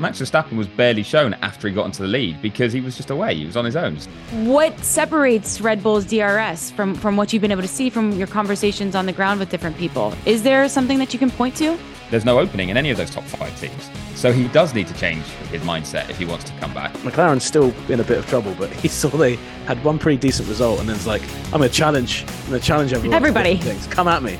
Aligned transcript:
Max 0.00 0.18
Verstappen 0.18 0.56
was 0.56 0.66
barely 0.66 1.02
shown 1.02 1.34
after 1.34 1.68
he 1.68 1.74
got 1.74 1.84
into 1.84 2.00
the 2.00 2.08
lead 2.08 2.40
because 2.40 2.72
he 2.72 2.80
was 2.80 2.96
just 2.96 3.10
away. 3.10 3.34
He 3.34 3.44
was 3.44 3.56
on 3.56 3.66
his 3.66 3.76
own. 3.76 3.96
What 4.46 4.78
separates 4.80 5.60
Red 5.60 5.82
Bull's 5.82 6.06
DRS 6.06 6.70
from 6.70 6.94
from 6.94 7.16
what 7.16 7.32
you've 7.32 7.42
been 7.42 7.52
able 7.52 7.62
to 7.62 7.68
see 7.68 7.90
from 7.90 8.12
your 8.12 8.26
conversations 8.26 8.94
on 8.94 9.04
the 9.04 9.12
ground 9.12 9.38
with 9.40 9.50
different 9.50 9.76
people? 9.76 10.14
Is 10.24 10.42
there 10.42 10.66
something 10.68 10.98
that 10.98 11.12
you 11.12 11.18
can 11.18 11.30
point 11.30 11.54
to? 11.56 11.78
There's 12.10 12.24
no 12.24 12.40
opening 12.40 12.70
in 12.70 12.76
any 12.76 12.90
of 12.90 12.96
those 12.96 13.10
top 13.10 13.24
five 13.24 13.58
teams. 13.60 13.88
So 14.16 14.32
he 14.32 14.48
does 14.48 14.74
need 14.74 14.88
to 14.88 14.94
change 14.94 15.24
his 15.52 15.62
mindset 15.62 16.10
if 16.10 16.18
he 16.18 16.24
wants 16.24 16.44
to 16.44 16.52
come 16.54 16.74
back. 16.74 16.92
McLaren's 17.04 17.44
still 17.44 17.72
in 17.88 18.00
a 18.00 18.04
bit 18.04 18.18
of 18.18 18.26
trouble, 18.26 18.54
but 18.58 18.70
he 18.72 18.88
saw 18.88 19.08
they 19.08 19.36
had 19.66 19.82
one 19.84 19.98
pretty 19.98 20.18
decent 20.18 20.48
result 20.48 20.80
and 20.80 20.88
then 20.88 20.96
it's 20.96 21.06
like, 21.06 21.22
I'm 21.46 21.58
going 21.58 21.70
to 21.70 21.74
challenge, 21.74 22.24
I'm 22.26 22.48
going 22.48 22.60
to 22.60 22.66
challenge 22.66 22.92
everyone. 22.92 23.14
Everybody. 23.14 23.58
Things. 23.58 23.86
Come 23.86 24.08
at 24.08 24.24
me. 24.24 24.38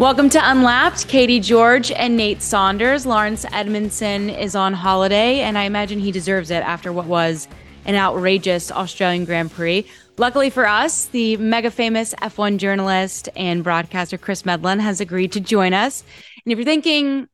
Welcome 0.00 0.30
to 0.30 0.40
Unlapped. 0.42 1.08
Katie 1.08 1.40
George 1.40 1.92
and 1.92 2.16
Nate 2.16 2.40
Saunders. 2.40 3.04
Laurence 3.04 3.44
Edmondson 3.52 4.30
is 4.30 4.56
on 4.56 4.72
holiday, 4.72 5.40
and 5.40 5.58
I 5.58 5.64
imagine 5.64 5.98
he 6.00 6.10
deserves 6.10 6.50
it 6.50 6.62
after 6.62 6.90
what 6.90 7.04
was 7.04 7.46
an 7.84 7.96
outrageous 7.96 8.72
Australian 8.72 9.26
Grand 9.26 9.52
Prix. 9.52 9.84
Luckily 10.16 10.48
for 10.48 10.66
us, 10.66 11.04
the 11.08 11.36
mega 11.36 11.70
famous 11.70 12.14
F1 12.14 12.56
journalist 12.56 13.28
and 13.36 13.62
broadcaster 13.62 14.16
Chris 14.16 14.44
Medland 14.44 14.80
has 14.80 15.02
agreed 15.02 15.32
to 15.32 15.40
join 15.40 15.74
us. 15.74 16.02
And 16.46 16.52
if 16.52 16.56
you're 16.56 16.64
thinking, 16.64 17.28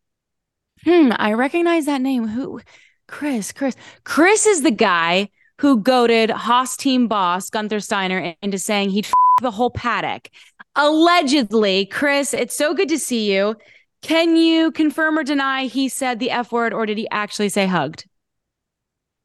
hmm, 0.83 1.12
I 1.14 1.34
recognize 1.34 1.87
that 1.87 2.01
name. 2.01 2.27
Who? 2.27 2.61
Chris, 3.06 3.53
Chris. 3.53 3.77
Chris 4.03 4.45
is 4.45 4.62
the 4.62 4.73
guy 4.73 5.28
who 5.61 5.78
goaded 5.83 6.30
Haas 6.30 6.77
team 6.77 7.06
boss 7.06 7.48
Gunther 7.48 7.78
Steiner 7.78 8.34
into 8.42 8.59
saying 8.59 8.91
he'd 8.91 9.06
f- 9.06 9.12
the 9.41 9.53
whole 9.53 9.70
paddock 9.70 10.30
allegedly, 10.77 11.87
Chris, 11.87 12.33
it's 12.33 12.57
so 12.57 12.75
good 12.75 12.89
to 12.91 12.98
see 12.98 13.33
you. 13.33 13.57
Can 14.03 14.37
you 14.37 14.71
confirm 14.71 15.19
or 15.19 15.25
deny 15.25 15.65
he 15.65 15.89
said 15.89 16.20
the 16.20 16.31
F 16.31 16.53
word 16.53 16.73
or 16.73 16.87
did 16.87 16.98
he 16.98 17.09
actually 17.11 17.48
say 17.48 17.67
hugged? 17.67 18.06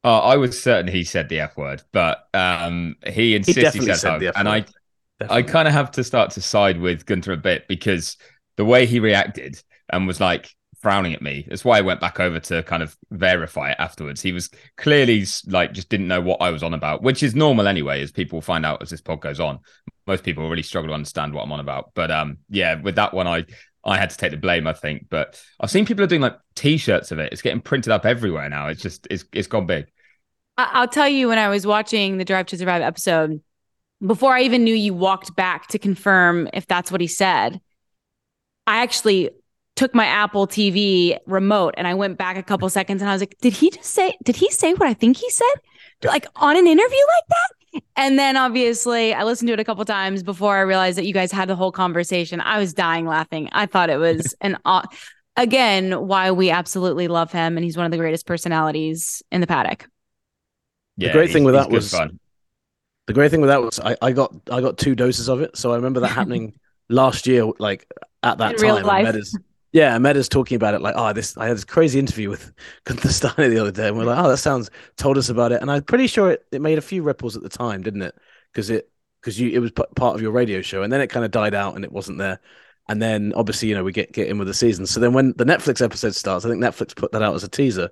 Oh, 0.04 0.18
I 0.18 0.36
was 0.36 0.60
certain 0.60 0.88
he 0.90 1.04
said 1.04 1.28
the 1.28 1.40
F 1.40 1.56
word, 1.56 1.82
but 1.92 2.26
um, 2.34 2.96
he 3.06 3.36
insisted 3.36 3.72
he, 3.74 3.78
he 3.80 3.86
said, 3.86 3.96
said 3.96 4.10
hugged. 4.22 4.36
And 4.36 4.48
I, 4.48 4.64
definitely. 5.20 5.36
I 5.36 5.42
kind 5.42 5.68
of 5.68 5.74
have 5.74 5.92
to 5.92 6.02
start 6.02 6.32
to 6.32 6.40
side 6.40 6.80
with 6.80 7.06
Gunther 7.06 7.32
a 7.32 7.36
bit 7.36 7.68
because 7.68 8.16
the 8.56 8.64
way 8.64 8.86
he 8.86 8.98
reacted 8.98 9.62
and 9.90 10.06
was 10.06 10.20
like, 10.20 10.50
frowning 10.82 11.14
at 11.14 11.22
me. 11.22 11.46
That's 11.48 11.64
why 11.64 11.78
I 11.78 11.82
went 11.82 12.00
back 12.00 12.18
over 12.18 12.40
to 12.40 12.62
kind 12.64 12.82
of 12.82 12.96
verify 13.10 13.70
it 13.70 13.76
afterwards. 13.78 14.20
He 14.20 14.32
was 14.32 14.50
clearly 14.76 15.24
like 15.46 15.72
just 15.72 15.88
didn't 15.88 16.08
know 16.08 16.20
what 16.20 16.42
I 16.42 16.50
was 16.50 16.62
on 16.62 16.74
about, 16.74 17.02
which 17.02 17.22
is 17.22 17.34
normal 17.34 17.68
anyway, 17.68 18.02
as 18.02 18.10
people 18.10 18.40
find 18.40 18.66
out 18.66 18.82
as 18.82 18.90
this 18.90 19.00
pod 19.00 19.20
goes 19.20 19.40
on. 19.40 19.60
Most 20.06 20.24
people 20.24 20.48
really 20.50 20.62
struggle 20.62 20.88
to 20.88 20.94
understand 20.94 21.32
what 21.32 21.44
I'm 21.44 21.52
on 21.52 21.60
about. 21.60 21.92
But 21.94 22.10
um, 22.10 22.38
yeah, 22.50 22.80
with 22.80 22.96
that 22.96 23.14
one, 23.14 23.28
I 23.28 23.44
I 23.84 23.96
had 23.96 24.10
to 24.10 24.16
take 24.16 24.32
the 24.32 24.36
blame, 24.36 24.66
I 24.66 24.72
think. 24.72 25.06
But 25.08 25.40
I've 25.60 25.70
seen 25.70 25.86
people 25.86 26.04
are 26.04 26.08
doing 26.08 26.20
like 26.20 26.36
t-shirts 26.56 27.12
of 27.12 27.20
it. 27.20 27.32
It's 27.32 27.42
getting 27.42 27.60
printed 27.60 27.92
up 27.92 28.04
everywhere 28.04 28.48
now. 28.48 28.66
It's 28.68 28.82
just 28.82 29.06
it's 29.08 29.24
it's 29.32 29.48
gone 29.48 29.66
big. 29.66 29.86
I'll 30.58 30.88
tell 30.88 31.08
you 31.08 31.28
when 31.28 31.38
I 31.38 31.48
was 31.48 31.66
watching 31.66 32.18
the 32.18 32.24
Drive 32.24 32.46
to 32.46 32.58
Survive 32.58 32.82
episode, 32.82 33.40
before 34.04 34.34
I 34.34 34.42
even 34.42 34.64
knew 34.64 34.74
you 34.74 34.94
walked 34.94 35.34
back 35.36 35.68
to 35.68 35.78
confirm 35.78 36.48
if 36.52 36.66
that's 36.66 36.90
what 36.90 37.00
he 37.00 37.06
said. 37.06 37.60
I 38.66 38.82
actually 38.82 39.30
took 39.76 39.94
my 39.94 40.06
Apple 40.06 40.46
TV 40.46 41.18
remote 41.26 41.74
and 41.76 41.86
I 41.86 41.94
went 41.94 42.18
back 42.18 42.36
a 42.36 42.42
couple 42.42 42.68
seconds 42.68 43.00
and 43.00 43.08
I 43.08 43.14
was 43.14 43.22
like, 43.22 43.36
did 43.40 43.52
he 43.52 43.70
just 43.70 43.90
say, 43.90 44.16
did 44.22 44.36
he 44.36 44.50
say 44.50 44.74
what 44.74 44.88
I 44.88 44.94
think 44.94 45.16
he 45.16 45.30
said? 45.30 45.54
Like 46.04 46.26
on 46.36 46.56
an 46.56 46.66
interview 46.66 46.80
like 46.80 47.28
that? 47.28 47.82
And 47.96 48.18
then 48.18 48.36
obviously 48.36 49.14
I 49.14 49.24
listened 49.24 49.48
to 49.48 49.54
it 49.54 49.60
a 49.60 49.64
couple 49.64 49.84
times 49.84 50.22
before 50.22 50.56
I 50.56 50.60
realized 50.60 50.98
that 50.98 51.06
you 51.06 51.14
guys 51.14 51.32
had 51.32 51.48
the 51.48 51.56
whole 51.56 51.72
conversation. 51.72 52.40
I 52.40 52.58
was 52.58 52.74
dying 52.74 53.06
laughing. 53.06 53.48
I 53.52 53.66
thought 53.66 53.88
it 53.88 53.96
was 53.96 54.34
an, 54.42 54.58
again, 55.36 56.06
why 56.06 56.30
we 56.32 56.50
absolutely 56.50 57.08
love 57.08 57.32
him. 57.32 57.56
And 57.56 57.64
he's 57.64 57.76
one 57.76 57.86
of 57.86 57.92
the 57.92 57.98
greatest 57.98 58.26
personalities 58.26 59.22
in 59.32 59.40
the 59.40 59.46
paddock. 59.46 59.88
Yeah, 60.96 61.08
the 61.08 61.14
great 61.14 61.32
thing 61.32 61.44
with 61.44 61.54
that 61.54 61.70
was 61.70 61.90
fun. 61.90 62.18
the 63.06 63.14
great 63.14 63.30
thing 63.30 63.40
with 63.40 63.48
that 63.48 63.62
was 63.62 63.80
I, 63.80 63.96
I 64.02 64.12
got 64.12 64.34
I 64.50 64.60
got 64.60 64.76
two 64.76 64.94
doses 64.94 65.28
of 65.28 65.40
it. 65.40 65.56
So 65.56 65.72
I 65.72 65.76
remember 65.76 66.00
that 66.00 66.08
happening 66.08 66.52
last 66.90 67.26
year, 67.26 67.46
like 67.58 67.90
at 68.22 68.36
that 68.38 68.52
in 68.52 68.58
time. 68.82 69.22
Yeah, 69.72 69.96
Medders 69.96 70.28
talking 70.28 70.56
about 70.56 70.74
it 70.74 70.82
like, 70.82 70.94
oh, 70.98 71.12
this 71.14 71.36
I 71.38 71.46
had 71.46 71.56
this 71.56 71.64
crazy 71.64 71.98
interview 71.98 72.28
with 72.28 72.52
Gunther 72.84 73.08
Steiner 73.08 73.48
the 73.48 73.58
other 73.58 73.72
day, 73.72 73.88
and 73.88 73.96
we're 73.96 74.04
like, 74.04 74.18
oh, 74.22 74.28
that 74.28 74.36
sounds 74.36 74.70
told 74.96 75.16
us 75.16 75.28
about 75.30 75.52
it, 75.52 75.62
and 75.62 75.70
I'm 75.70 75.82
pretty 75.82 76.06
sure 76.06 76.30
it, 76.32 76.44
it 76.52 76.60
made 76.60 76.78
a 76.78 76.82
few 76.82 77.02
ripples 77.02 77.36
at 77.36 77.42
the 77.42 77.48
time, 77.48 77.82
didn't 77.82 78.02
it? 78.02 78.14
Because 78.52 78.68
it 78.70 78.90
because 79.20 79.40
you 79.40 79.50
it 79.50 79.60
was 79.60 79.70
p- 79.70 79.82
part 79.96 80.14
of 80.14 80.20
your 80.22 80.32
radio 80.32 80.60
show, 80.60 80.82
and 80.82 80.92
then 80.92 81.00
it 81.00 81.08
kind 81.08 81.24
of 81.24 81.30
died 81.30 81.54
out 81.54 81.74
and 81.74 81.84
it 81.84 81.92
wasn't 81.92 82.18
there, 82.18 82.38
and 82.88 83.00
then 83.00 83.32
obviously 83.34 83.68
you 83.68 83.74
know 83.74 83.82
we 83.84 83.92
get 83.92 84.12
get 84.12 84.28
in 84.28 84.36
with 84.38 84.46
the 84.48 84.52
season. 84.54 84.84
So 84.86 85.00
then 85.00 85.14
when 85.14 85.32
the 85.38 85.44
Netflix 85.44 85.80
episode 85.82 86.14
starts, 86.14 86.44
I 86.44 86.50
think 86.50 86.62
Netflix 86.62 86.94
put 86.94 87.12
that 87.12 87.22
out 87.22 87.34
as 87.34 87.44
a 87.44 87.48
teaser, 87.48 87.88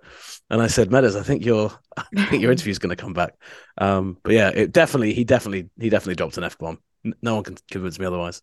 and 0.51 0.61
I 0.61 0.67
said, 0.67 0.91
Medders, 0.91 1.19
I 1.19 1.23
think 1.23 1.45
your 1.47 1.73
I 1.97 2.27
think 2.27 2.43
your 2.43 2.53
interview 2.53 2.73
is 2.73 2.79
going 2.79 2.95
to 2.95 3.03
come 3.03 3.15
back. 3.15 3.35
Um, 3.79 4.19
but 4.23 4.35
yeah, 4.35 4.51
it 4.51 4.73
definitely 4.73 5.15
he 5.15 5.25
definitely 5.25 5.71
he 5.79 5.89
definitely 5.89 6.17
dropped 6.17 6.37
an 6.37 6.45
f 6.45 6.59
bomb. 6.59 6.79
No 7.23 7.37
one 7.37 7.45
can 7.45 7.57
convince 7.71 7.99
me 7.99 8.05
otherwise. 8.05 8.43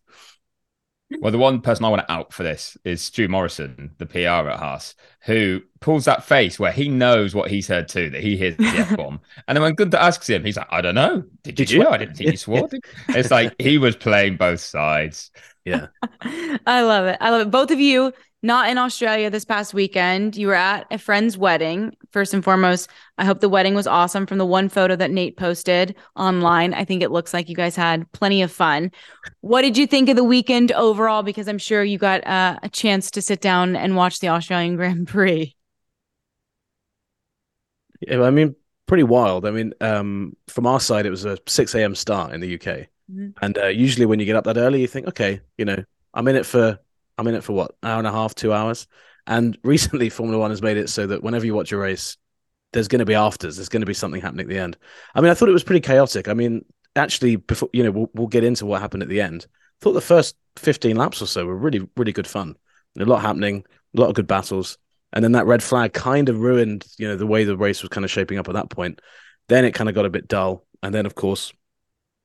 Well, 1.20 1.32
the 1.32 1.38
one 1.38 1.62
person 1.62 1.86
I 1.86 1.88
want 1.88 2.06
to 2.06 2.12
out 2.12 2.34
for 2.34 2.42
this 2.42 2.76
is 2.84 3.00
Stu 3.00 3.28
Morrison, 3.28 3.92
the 3.96 4.04
PR 4.04 4.50
at 4.50 4.58
Haas, 4.58 4.94
who 5.22 5.62
pulls 5.80 6.04
that 6.04 6.22
face 6.22 6.58
where 6.58 6.70
he 6.72 6.88
knows 6.88 7.34
what 7.34 7.50
he's 7.50 7.66
heard 7.66 7.88
too, 7.88 8.10
that 8.10 8.22
he 8.22 8.36
hears 8.36 8.56
the 8.56 8.64
F 8.76 8.94
bomb. 8.94 9.20
and 9.46 9.56
then 9.56 9.62
when 9.62 9.74
Gunther 9.74 9.96
asks 9.96 10.28
him, 10.28 10.44
he's 10.44 10.58
like, 10.58 10.68
I 10.70 10.82
don't 10.82 10.94
know. 10.94 11.24
Did, 11.44 11.54
Did 11.54 11.70
you? 11.70 11.80
you? 11.80 11.88
I 11.88 11.96
didn't 11.96 12.16
think 12.16 12.30
you 12.30 12.36
swore. 12.36 12.68
it's 13.08 13.30
like 13.30 13.54
he 13.58 13.78
was 13.78 13.96
playing 13.96 14.36
both 14.36 14.60
sides. 14.60 15.30
Yeah. 15.64 15.86
I 16.20 16.82
love 16.82 17.06
it. 17.06 17.16
I 17.20 17.30
love 17.30 17.42
it. 17.46 17.50
Both 17.50 17.70
of 17.70 17.80
you 17.80 18.12
not 18.42 18.70
in 18.70 18.78
Australia 18.78 19.30
this 19.30 19.44
past 19.44 19.74
weekend. 19.74 20.36
You 20.36 20.48
were 20.48 20.54
at 20.54 20.86
a 20.90 20.98
friend's 20.98 21.36
wedding. 21.36 21.96
First 22.12 22.32
and 22.32 22.44
foremost, 22.44 22.88
I 23.18 23.24
hope 23.24 23.40
the 23.40 23.48
wedding 23.48 23.74
was 23.74 23.86
awesome 23.86 24.26
from 24.26 24.38
the 24.38 24.46
one 24.46 24.68
photo 24.68 24.94
that 24.96 25.10
Nate 25.10 25.36
posted 25.36 25.96
online. 26.14 26.72
I 26.72 26.84
think 26.84 27.02
it 27.02 27.10
looks 27.10 27.34
like 27.34 27.48
you 27.48 27.56
guys 27.56 27.74
had 27.74 28.10
plenty 28.12 28.42
of 28.42 28.52
fun. 28.52 28.92
What 29.40 29.62
did 29.62 29.76
you 29.76 29.86
think 29.86 30.08
of 30.08 30.16
the 30.16 30.24
weekend 30.24 30.70
overall? 30.72 31.22
Because 31.22 31.48
I'm 31.48 31.58
sure 31.58 31.82
you 31.82 31.98
got 31.98 32.24
uh, 32.26 32.58
a 32.62 32.68
chance 32.68 33.10
to 33.12 33.22
sit 33.22 33.40
down 33.40 33.74
and 33.74 33.96
watch 33.96 34.20
the 34.20 34.28
Australian 34.28 34.76
Grand 34.76 35.08
Prix. 35.08 35.54
Yeah, 38.00 38.22
I 38.22 38.30
mean, 38.30 38.54
pretty 38.86 39.02
wild. 39.02 39.46
I 39.46 39.50
mean, 39.50 39.74
um, 39.80 40.36
from 40.46 40.66
our 40.66 40.78
side, 40.78 41.06
it 41.06 41.10
was 41.10 41.24
a 41.24 41.38
6 41.46 41.74
a.m. 41.74 41.96
start 41.96 42.32
in 42.32 42.40
the 42.40 42.54
UK. 42.54 42.86
Mm-hmm. 43.10 43.30
And 43.42 43.58
uh, 43.58 43.66
usually 43.66 44.06
when 44.06 44.20
you 44.20 44.26
get 44.26 44.36
up 44.36 44.44
that 44.44 44.56
early, 44.56 44.80
you 44.80 44.86
think, 44.86 45.08
okay, 45.08 45.40
you 45.56 45.64
know, 45.64 45.82
I'm 46.14 46.28
in 46.28 46.36
it 46.36 46.46
for 46.46 46.78
I'm 47.18 47.26
in 47.26 47.34
it 47.34 47.44
for 47.44 47.52
what 47.52 47.74
hour 47.82 47.98
and 47.98 48.06
a 48.06 48.12
half, 48.12 48.34
two 48.34 48.52
hours. 48.52 48.86
And 49.26 49.58
recently, 49.64 50.08
Formula 50.08 50.38
One 50.38 50.50
has 50.50 50.62
made 50.62 50.76
it 50.76 50.88
so 50.88 51.06
that 51.08 51.22
whenever 51.22 51.44
you 51.44 51.54
watch 51.54 51.72
a 51.72 51.76
race, 51.76 52.16
there's 52.72 52.88
going 52.88 53.00
to 53.00 53.06
be 53.06 53.14
afters. 53.14 53.56
There's 53.56 53.68
going 53.68 53.82
to 53.82 53.86
be 53.86 53.94
something 53.94 54.20
happening 54.20 54.44
at 54.44 54.48
the 54.48 54.58
end. 54.58 54.76
I 55.14 55.20
mean, 55.20 55.30
I 55.30 55.34
thought 55.34 55.48
it 55.48 55.52
was 55.52 55.64
pretty 55.64 55.80
chaotic. 55.80 56.28
I 56.28 56.34
mean, 56.34 56.64
actually, 56.96 57.36
before 57.36 57.70
you 57.72 57.82
know, 57.82 57.90
we'll, 57.90 58.10
we'll 58.14 58.26
get 58.26 58.44
into 58.44 58.66
what 58.66 58.80
happened 58.80 59.02
at 59.02 59.08
the 59.08 59.20
end. 59.20 59.46
I 59.46 59.84
thought 59.84 59.92
the 59.92 60.00
first 60.00 60.36
15 60.56 60.96
laps 60.96 61.22
or 61.22 61.26
so 61.26 61.46
were 61.46 61.56
really, 61.56 61.88
really 61.96 62.12
good 62.12 62.26
fun. 62.26 62.56
A 62.98 63.04
lot 63.04 63.22
happening, 63.22 63.64
a 63.96 64.00
lot 64.00 64.08
of 64.08 64.14
good 64.14 64.26
battles, 64.26 64.76
and 65.12 65.24
then 65.24 65.32
that 65.32 65.46
red 65.46 65.62
flag 65.62 65.92
kind 65.92 66.28
of 66.28 66.40
ruined, 66.40 66.84
you 66.98 67.06
know, 67.06 67.16
the 67.16 67.26
way 67.26 67.44
the 67.44 67.56
race 67.56 67.82
was 67.82 67.90
kind 67.90 68.04
of 68.04 68.10
shaping 68.10 68.38
up 68.38 68.48
at 68.48 68.54
that 68.54 68.70
point. 68.70 69.00
Then 69.48 69.64
it 69.64 69.72
kind 69.72 69.88
of 69.88 69.94
got 69.94 70.04
a 70.04 70.10
bit 70.10 70.28
dull, 70.28 70.66
and 70.82 70.94
then 70.94 71.06
of 71.06 71.14
course, 71.14 71.52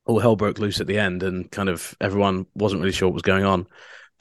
all 0.06 0.20
hell 0.20 0.36
broke 0.36 0.60
loose 0.60 0.82
at 0.82 0.88
the 0.88 0.98
end, 0.98 1.24
and 1.24 1.50
kind 1.52 1.70
of 1.70 1.96
everyone 2.02 2.48
wasn't 2.56 2.82
really 2.82 2.92
sure 2.92 3.08
what 3.08 3.14
was 3.14 3.22
going 3.22 3.46
on. 3.46 3.68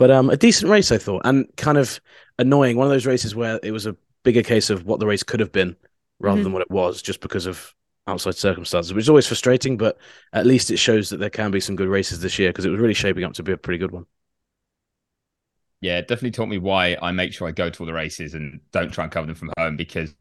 But 0.03 0.11
um, 0.11 0.31
a 0.31 0.37
decent 0.37 0.69
race, 0.69 0.91
I 0.91 0.99
thought, 0.99 1.23
and 1.25 1.47
kind 1.57 1.79
of 1.79 2.01
annoying. 2.37 2.77
One 2.77 2.89
of 2.89 2.93
those 2.93 3.07
races 3.07 3.37
where 3.37 3.61
it 3.63 3.71
was 3.71 3.87
a 3.87 3.97
bigger 4.25 4.43
case 4.43 4.69
of 4.69 4.85
what 4.85 4.99
the 4.99 5.07
race 5.07 5.23
could 5.23 5.39
have 5.39 5.53
been 5.53 5.77
rather 6.19 6.39
mm-hmm. 6.39 6.43
than 6.43 6.53
what 6.53 6.63
it 6.63 6.73
was, 6.73 7.03
just 7.03 7.21
because 7.21 7.47
of 7.47 7.73
outside 8.09 8.35
circumstances, 8.35 8.93
which 8.93 9.05
is 9.05 9.09
always 9.09 9.29
frustrating. 9.29 9.77
But 9.77 9.99
at 10.33 10.45
least 10.45 10.73
it 10.73 10.79
shows 10.79 11.09
that 11.11 11.19
there 11.19 11.31
can 11.31 11.53
be 11.53 11.61
some 11.61 11.77
good 11.77 11.87
races 11.87 12.19
this 12.19 12.37
year 12.37 12.49
because 12.49 12.65
it 12.65 12.71
was 12.71 12.81
really 12.81 12.95
shaping 12.95 13.23
up 13.23 13.35
to 13.35 13.45
be 13.45 13.53
a 13.53 13.57
pretty 13.57 13.79
good 13.79 13.93
one. 13.93 14.07
Yeah, 15.81 15.99
it 15.99 16.09
definitely 16.09 16.33
taught 16.33 16.49
me 16.49 16.59
why 16.59 16.97
I 17.01 17.13
make 17.13 17.33
sure 17.33 17.47
I 17.47 17.53
go 17.53 17.71
to 17.71 17.81
all 17.81 17.87
the 17.87 17.93
races 17.93 18.35
and 18.35 18.59
don't 18.73 18.93
try 18.93 19.05
and 19.05 19.13
cover 19.13 19.29
them 19.29 19.37
from 19.37 19.53
home 19.57 19.77
because 19.77 20.17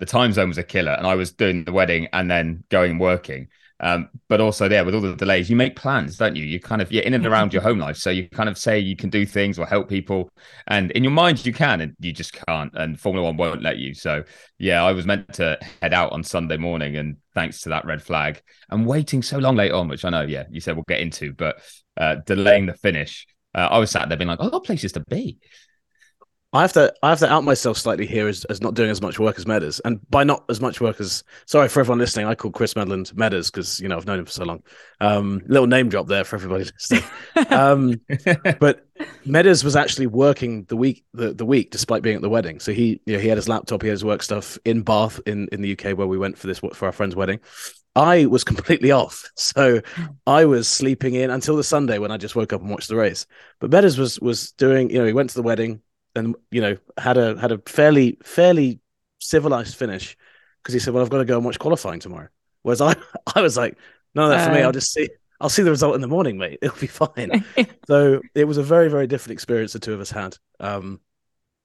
the 0.00 0.06
time 0.06 0.32
zone 0.32 0.48
was 0.48 0.58
a 0.58 0.64
killer. 0.64 0.90
And 0.90 1.06
I 1.06 1.14
was 1.14 1.30
doing 1.30 1.62
the 1.62 1.72
wedding 1.72 2.08
and 2.12 2.28
then 2.28 2.64
going 2.68 2.90
and 2.90 3.00
working. 3.00 3.46
Um, 3.82 4.10
but 4.28 4.40
also 4.40 4.68
there 4.68 4.84
with 4.84 4.94
all 4.94 5.00
the 5.00 5.16
delays, 5.16 5.48
you 5.48 5.56
make 5.56 5.74
plans, 5.74 6.18
don't 6.18 6.36
you? 6.36 6.44
You 6.44 6.60
kind 6.60 6.82
of 6.82 6.92
you're 6.92 7.02
in 7.02 7.14
and 7.14 7.26
around 7.26 7.52
your 7.54 7.62
home 7.62 7.78
life, 7.78 7.96
so 7.96 8.10
you 8.10 8.28
kind 8.28 8.48
of 8.48 8.58
say 8.58 8.78
you 8.78 8.94
can 8.94 9.08
do 9.08 9.24
things 9.24 9.58
or 9.58 9.66
help 9.66 9.88
people, 9.88 10.30
and 10.66 10.90
in 10.90 11.02
your 11.02 11.12
mind 11.12 11.44
you 11.46 11.52
can, 11.52 11.80
and 11.80 11.96
you 11.98 12.12
just 12.12 12.32
can't. 12.32 12.72
And 12.74 13.00
Formula 13.00 13.24
One 13.24 13.38
won't 13.38 13.62
let 13.62 13.78
you. 13.78 13.94
So 13.94 14.24
yeah, 14.58 14.84
I 14.84 14.92
was 14.92 15.06
meant 15.06 15.32
to 15.34 15.58
head 15.80 15.94
out 15.94 16.12
on 16.12 16.22
Sunday 16.22 16.58
morning, 16.58 16.96
and 16.96 17.16
thanks 17.34 17.62
to 17.62 17.70
that 17.70 17.86
red 17.86 18.02
flag, 18.02 18.42
and 18.68 18.86
waiting 18.86 19.22
so 19.22 19.38
long 19.38 19.56
late 19.56 19.72
on, 19.72 19.88
which 19.88 20.04
I 20.04 20.10
know, 20.10 20.22
yeah, 20.22 20.44
you 20.50 20.60
said 20.60 20.76
we'll 20.76 20.84
get 20.86 21.00
into, 21.00 21.32
but 21.32 21.60
uh, 21.96 22.16
delaying 22.26 22.66
the 22.66 22.74
finish, 22.74 23.26
uh, 23.54 23.68
I 23.70 23.78
was 23.78 23.90
sat 23.90 24.08
there 24.08 24.18
being 24.18 24.28
like, 24.28 24.40
oh, 24.40 24.50
got 24.50 24.64
places 24.64 24.92
to 24.92 25.04
be. 25.08 25.38
I 26.52 26.62
have 26.62 26.72
to 26.72 26.92
I 27.00 27.10
have 27.10 27.20
to 27.20 27.32
out 27.32 27.44
myself 27.44 27.78
slightly 27.78 28.06
here 28.06 28.26
as, 28.26 28.44
as 28.46 28.60
not 28.60 28.74
doing 28.74 28.90
as 28.90 29.00
much 29.00 29.20
work 29.20 29.38
as 29.38 29.44
Medders, 29.44 29.80
and 29.84 30.00
by 30.10 30.24
not 30.24 30.44
as 30.48 30.60
much 30.60 30.80
work 30.80 31.00
as 31.00 31.22
sorry 31.46 31.68
for 31.68 31.78
everyone 31.78 32.00
listening, 32.00 32.26
I 32.26 32.34
call 32.34 32.50
Chris 32.50 32.74
Medland 32.74 33.12
Medders 33.14 33.52
because 33.52 33.78
you 33.80 33.88
know 33.88 33.96
I've 33.96 34.06
known 34.06 34.18
him 34.18 34.24
for 34.24 34.32
so 34.32 34.44
long. 34.44 34.62
Um, 35.00 35.42
little 35.46 35.68
name 35.68 35.88
drop 35.88 36.08
there 36.08 36.24
for 36.24 36.34
everybody 36.34 36.64
listening. 36.64 37.04
um, 37.50 38.00
but 38.58 38.84
Medders 39.24 39.62
was 39.62 39.76
actually 39.76 40.08
working 40.08 40.64
the 40.64 40.76
week 40.76 41.04
the, 41.14 41.32
the 41.32 41.46
week 41.46 41.70
despite 41.70 42.02
being 42.02 42.16
at 42.16 42.22
the 42.22 42.28
wedding. 42.28 42.58
So 42.58 42.72
he 42.72 43.00
you 43.06 43.14
know, 43.14 43.20
he 43.20 43.28
had 43.28 43.38
his 43.38 43.48
laptop, 43.48 43.82
he 43.82 43.88
had 43.88 43.94
his 43.94 44.04
work 44.04 44.20
stuff 44.20 44.58
in 44.64 44.82
Bath 44.82 45.20
in 45.26 45.46
in 45.52 45.62
the 45.62 45.78
UK 45.78 45.96
where 45.96 46.08
we 46.08 46.18
went 46.18 46.36
for 46.36 46.48
this 46.48 46.58
for 46.58 46.86
our 46.86 46.92
friend's 46.92 47.14
wedding. 47.14 47.38
I 47.94 48.26
was 48.26 48.42
completely 48.42 48.90
off, 48.90 49.22
so 49.36 49.82
I 50.26 50.46
was 50.46 50.66
sleeping 50.66 51.14
in 51.14 51.30
until 51.30 51.56
the 51.56 51.64
Sunday 51.64 51.98
when 51.98 52.10
I 52.10 52.16
just 52.16 52.34
woke 52.34 52.52
up 52.52 52.60
and 52.60 52.70
watched 52.70 52.88
the 52.88 52.96
race. 52.96 53.24
But 53.60 53.70
Medders 53.70 53.98
was 54.00 54.18
was 54.18 54.50
doing 54.50 54.90
you 54.90 54.98
know 54.98 55.06
he 55.06 55.12
went 55.12 55.30
to 55.30 55.36
the 55.36 55.42
wedding 55.42 55.80
and 56.14 56.34
you 56.50 56.60
know 56.60 56.76
had 56.98 57.16
a 57.16 57.38
had 57.38 57.52
a 57.52 57.58
fairly 57.66 58.18
fairly 58.22 58.80
civilized 59.18 59.76
finish 59.76 60.16
because 60.62 60.74
he 60.74 60.80
said, 60.80 60.94
"Well, 60.94 61.02
I've 61.02 61.10
got 61.10 61.18
to 61.18 61.24
go 61.24 61.36
and 61.36 61.44
watch 61.44 61.58
qualifying 61.58 62.00
tomorrow." 62.00 62.28
Whereas 62.62 62.80
I 62.80 62.94
I 63.34 63.40
was 63.40 63.56
like, 63.56 63.76
"No, 64.14 64.28
that 64.28 64.44
for 64.44 64.50
uh, 64.50 64.54
me. 64.54 64.62
I'll 64.62 64.72
just 64.72 64.92
see. 64.92 65.08
I'll 65.40 65.48
see 65.48 65.62
the 65.62 65.70
result 65.70 65.94
in 65.94 66.00
the 66.00 66.08
morning, 66.08 66.36
mate. 66.38 66.58
It'll 66.62 66.78
be 66.78 66.86
fine." 66.86 67.44
so 67.86 68.20
it 68.34 68.44
was 68.44 68.58
a 68.58 68.62
very 68.62 68.88
very 68.88 69.06
different 69.06 69.32
experience 69.32 69.72
the 69.72 69.78
two 69.78 69.94
of 69.94 70.00
us 70.00 70.10
had. 70.10 70.36
Um, 70.58 71.00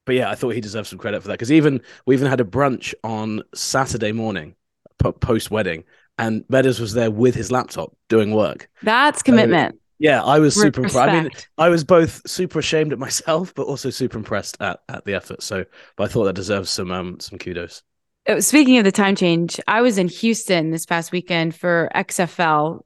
but 0.05 0.15
yeah, 0.15 0.29
I 0.29 0.35
thought 0.35 0.49
he 0.49 0.61
deserved 0.61 0.87
some 0.87 0.99
credit 0.99 1.21
for 1.21 1.29
that 1.29 1.33
because 1.33 1.51
even 1.51 1.81
we 2.05 2.15
even 2.15 2.29
had 2.29 2.39
a 2.39 2.45
brunch 2.45 2.93
on 3.03 3.41
Saturday 3.55 4.11
morning, 4.11 4.55
post 4.99 5.49
wedding, 5.49 5.83
and 6.19 6.43
Medders 6.47 6.79
was 6.79 6.93
there 6.93 7.09
with 7.09 7.33
his 7.33 7.51
laptop 7.51 7.95
doing 8.07 8.31
work. 8.31 8.69
That's 8.83 9.23
commitment. 9.23 9.79
Yeah, 9.97 10.23
I 10.23 10.39
was 10.39 10.55
super 10.55 10.81
impressed. 10.81 10.97
I 10.97 11.21
mean, 11.21 11.31
I 11.57 11.69
was 11.69 11.83
both 11.83 12.27
super 12.29 12.59
ashamed 12.59 12.91
at 12.91 12.99
myself, 12.99 13.53
but 13.53 13.63
also 13.63 13.89
super 13.89 14.17
impressed 14.17 14.57
at, 14.59 14.81
at 14.89 15.05
the 15.05 15.13
effort. 15.13 15.41
So, 15.41 15.65
but 15.95 16.03
I 16.03 16.07
thought 16.07 16.25
that 16.25 16.33
deserves 16.33 16.69
some 16.69 16.91
um 16.91 17.19
some 17.19 17.39
kudos. 17.39 17.83
Uh, 18.27 18.41
speaking 18.41 18.77
of 18.77 18.83
the 18.83 18.91
time 18.91 19.15
change, 19.15 19.59
I 19.67 19.81
was 19.81 19.97
in 19.97 20.07
Houston 20.07 20.71
this 20.71 20.85
past 20.85 21.11
weekend 21.11 21.55
for 21.55 21.89
XFL. 21.95 22.81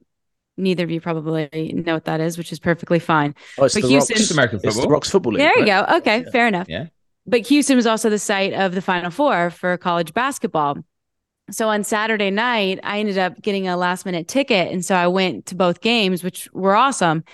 Neither 0.56 0.84
of 0.84 0.90
you 0.90 1.00
probably 1.00 1.48
know 1.74 1.94
what 1.94 2.04
that 2.04 2.20
is, 2.20 2.36
which 2.36 2.52
is 2.52 2.58
perfectly 2.58 2.98
fine. 2.98 3.34
Oh, 3.58 3.64
it's 3.64 3.74
but 3.74 3.82
the 3.82 3.88
Houston, 3.88 4.16
Rocks, 4.16 4.30
American 4.30 4.58
football. 4.58 4.70
It's 4.70 4.80
the 4.80 4.88
Rocks 4.88 5.10
Football 5.10 5.32
League. 5.32 5.40
There 5.40 5.58
you 5.58 5.72
right? 5.72 5.88
go. 5.88 5.96
Okay, 5.96 6.22
yeah. 6.22 6.30
fair 6.30 6.46
enough. 6.46 6.68
Yeah. 6.68 6.86
But 7.26 7.46
Houston 7.46 7.76
was 7.76 7.86
also 7.86 8.10
the 8.10 8.18
site 8.18 8.52
of 8.52 8.74
the 8.74 8.82
Final 8.82 9.10
Four 9.10 9.50
for 9.50 9.76
college 9.78 10.12
basketball. 10.12 10.78
So 11.50 11.68
on 11.68 11.84
Saturday 11.84 12.30
night, 12.30 12.80
I 12.82 13.00
ended 13.00 13.18
up 13.18 13.40
getting 13.42 13.68
a 13.68 13.76
last 13.76 14.06
minute 14.06 14.28
ticket. 14.28 14.72
And 14.72 14.84
so 14.84 14.94
I 14.94 15.06
went 15.06 15.46
to 15.46 15.54
both 15.54 15.80
games, 15.80 16.22
which 16.22 16.48
were 16.52 16.74
awesome. 16.74 17.24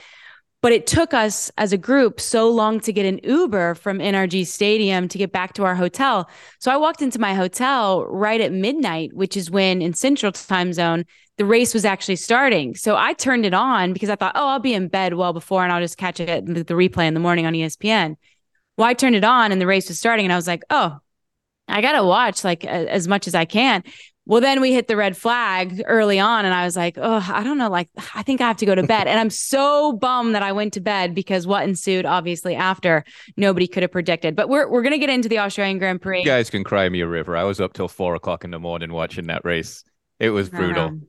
But 0.62 0.72
it 0.72 0.86
took 0.86 1.14
us 1.14 1.50
as 1.58 1.72
a 1.72 1.78
group 1.78 2.20
so 2.20 2.50
long 2.50 2.80
to 2.80 2.92
get 2.92 3.06
an 3.06 3.20
Uber 3.22 3.74
from 3.76 3.98
NRG 3.98 4.46
Stadium 4.46 5.06
to 5.08 5.18
get 5.18 5.30
back 5.30 5.52
to 5.54 5.64
our 5.64 5.74
hotel. 5.74 6.28
So 6.58 6.72
I 6.72 6.76
walked 6.76 7.02
into 7.02 7.20
my 7.20 7.34
hotel 7.34 8.04
right 8.06 8.40
at 8.40 8.52
midnight, 8.52 9.12
which 9.12 9.36
is 9.36 9.50
when 9.50 9.80
in 9.82 9.92
Central 9.94 10.32
Time 10.32 10.72
Zone, 10.72 11.04
the 11.36 11.44
race 11.44 11.74
was 11.74 11.84
actually 11.84 12.16
starting. 12.16 12.74
So 12.74 12.96
I 12.96 13.12
turned 13.12 13.44
it 13.44 13.54
on 13.54 13.92
because 13.92 14.08
I 14.08 14.16
thought, 14.16 14.32
oh, 14.34 14.48
I'll 14.48 14.58
be 14.58 14.74
in 14.74 14.88
bed 14.88 15.14
well 15.14 15.32
before 15.32 15.62
and 15.62 15.72
I'll 15.72 15.82
just 15.82 15.98
catch 15.98 16.18
it 16.18 16.46
the 16.46 16.74
replay 16.74 17.06
in 17.06 17.14
the 17.14 17.20
morning 17.20 17.46
on 17.46 17.52
ESPN. 17.52 18.16
Well, 18.76 18.88
I 18.88 18.94
turned 18.94 19.16
it 19.16 19.24
on 19.24 19.52
and 19.52 19.60
the 19.60 19.66
race 19.66 19.88
was 19.88 19.98
starting 19.98 20.26
and 20.26 20.32
I 20.32 20.36
was 20.36 20.46
like, 20.46 20.62
oh, 20.70 20.98
I 21.68 21.80
got 21.80 21.92
to 21.92 22.04
watch 22.04 22.44
like 22.44 22.64
a, 22.64 22.90
as 22.92 23.08
much 23.08 23.26
as 23.26 23.34
I 23.34 23.44
can. 23.44 23.82
Well, 24.28 24.40
then 24.40 24.60
we 24.60 24.72
hit 24.72 24.88
the 24.88 24.96
red 24.96 25.16
flag 25.16 25.84
early 25.86 26.18
on, 26.18 26.44
and 26.44 26.52
I 26.52 26.64
was 26.64 26.76
like, 26.76 26.98
oh, 27.00 27.24
I 27.32 27.44
don't 27.44 27.58
know. 27.58 27.70
Like, 27.70 27.88
I 28.12 28.24
think 28.24 28.40
I 28.40 28.48
have 28.48 28.56
to 28.56 28.66
go 28.66 28.74
to 28.74 28.82
bed. 28.82 29.06
And 29.06 29.20
I'm 29.20 29.30
so 29.30 29.92
bummed 29.92 30.34
that 30.34 30.42
I 30.42 30.50
went 30.50 30.72
to 30.72 30.80
bed 30.80 31.14
because 31.14 31.46
what 31.46 31.62
ensued, 31.62 32.04
obviously, 32.04 32.56
after 32.56 33.04
nobody 33.36 33.68
could 33.68 33.84
have 33.84 33.92
predicted. 33.92 34.34
But 34.34 34.48
we're, 34.48 34.68
we're 34.68 34.82
going 34.82 34.94
to 34.94 34.98
get 34.98 35.10
into 35.10 35.28
the 35.28 35.38
Australian 35.38 35.78
Grand 35.78 36.02
Prix. 36.02 36.20
You 36.20 36.24
guys 36.24 36.50
can 36.50 36.64
cry 36.64 36.88
me 36.88 37.02
a 37.02 37.06
river. 37.06 37.36
I 37.36 37.44
was 37.44 37.60
up 37.60 37.72
till 37.72 37.86
four 37.86 38.16
o'clock 38.16 38.42
in 38.42 38.50
the 38.50 38.58
morning 38.58 38.92
watching 38.92 39.28
that 39.28 39.44
race. 39.44 39.84
It 40.18 40.30
was 40.30 40.48
brutal. 40.48 40.86
Um, 40.86 41.06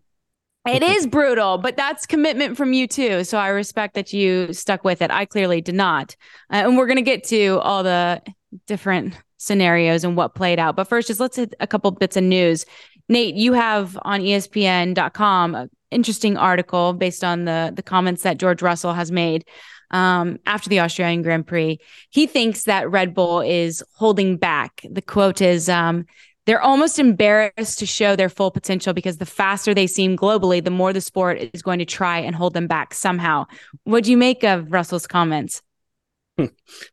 it 0.68 0.84
is 0.84 1.08
brutal, 1.08 1.58
but 1.58 1.76
that's 1.76 2.06
commitment 2.06 2.56
from 2.56 2.72
you 2.74 2.88
too. 2.88 3.24
So 3.24 3.40
I 3.40 3.48
respect 3.48 3.96
that 3.96 4.14
you 4.14 4.54
stuck 4.54 4.84
with 4.84 5.02
it. 5.02 5.10
I 5.10 5.26
clearly 5.26 5.62
did 5.62 5.76
not. 5.76 6.16
Uh, 6.52 6.58
and 6.58 6.78
we're 6.78 6.88
going 6.88 6.98
to 6.98 7.02
get 7.02 7.24
to 7.30 7.60
all 7.62 7.82
the 7.82 8.22
different 8.68 9.16
scenarios 9.38 10.04
and 10.04 10.18
what 10.18 10.36
played 10.36 10.60
out. 10.60 10.76
But 10.76 10.88
first, 10.88 11.08
just 11.08 11.20
let's 11.20 11.38
hit 11.38 11.54
a 11.60 11.68
couple 11.68 11.90
bits 11.92 12.18
of 12.18 12.24
news. 12.24 12.66
Nate, 13.10 13.36
you 13.36 13.54
have 13.54 13.98
on 14.02 14.22
ESPN.com 14.22 15.56
an 15.56 15.70
interesting 15.92 16.38
article 16.38 16.94
based 16.94 17.24
on 17.24 17.46
the 17.46 17.72
the 17.76 17.84
comments 17.84 18.24
that 18.24 18.38
George 18.38 18.62
Russell 18.62 18.94
has 18.94 19.12
made 19.12 19.46
um, 19.92 20.40
after 20.46 20.70
the 20.70 20.82
Australian 20.82 21.22
Grand 21.22 21.48
Prix. 21.48 21.80
He 22.10 22.28
thinks 22.28 22.64
that 22.64 22.90
Red 22.92 23.14
Bull 23.14 23.42
is 23.42 23.84
holding 23.94 24.38
back. 24.38 24.82
The 24.90 25.02
quote 25.02 25.42
is, 25.42 25.70
um, 25.70 26.06
"They're 26.46 26.62
almost 26.62 27.00
embarrassed 27.00 27.80
to 27.80 27.86
show 27.86 28.16
their 28.18 28.30
full 28.30 28.52
potential 28.52 28.94
because 28.94 29.18
the 29.18 29.26
faster 29.26 29.74
they 29.74 29.88
seem 29.88 30.18
globally, 30.18 30.62
the 30.62 30.72
more 30.72 30.92
the 30.92 31.02
sport 31.02 31.38
is 31.54 31.62
going 31.62 31.80
to 31.80 31.86
try 31.86 32.20
and 32.20 32.36
hold 32.36 32.54
them 32.54 32.68
back 32.68 32.94
somehow." 32.94 33.46
What 33.84 34.04
do 34.04 34.12
you 34.12 34.18
make 34.18 34.44
of 34.44 34.74
Russell's 34.74 35.08
comments? 35.08 35.62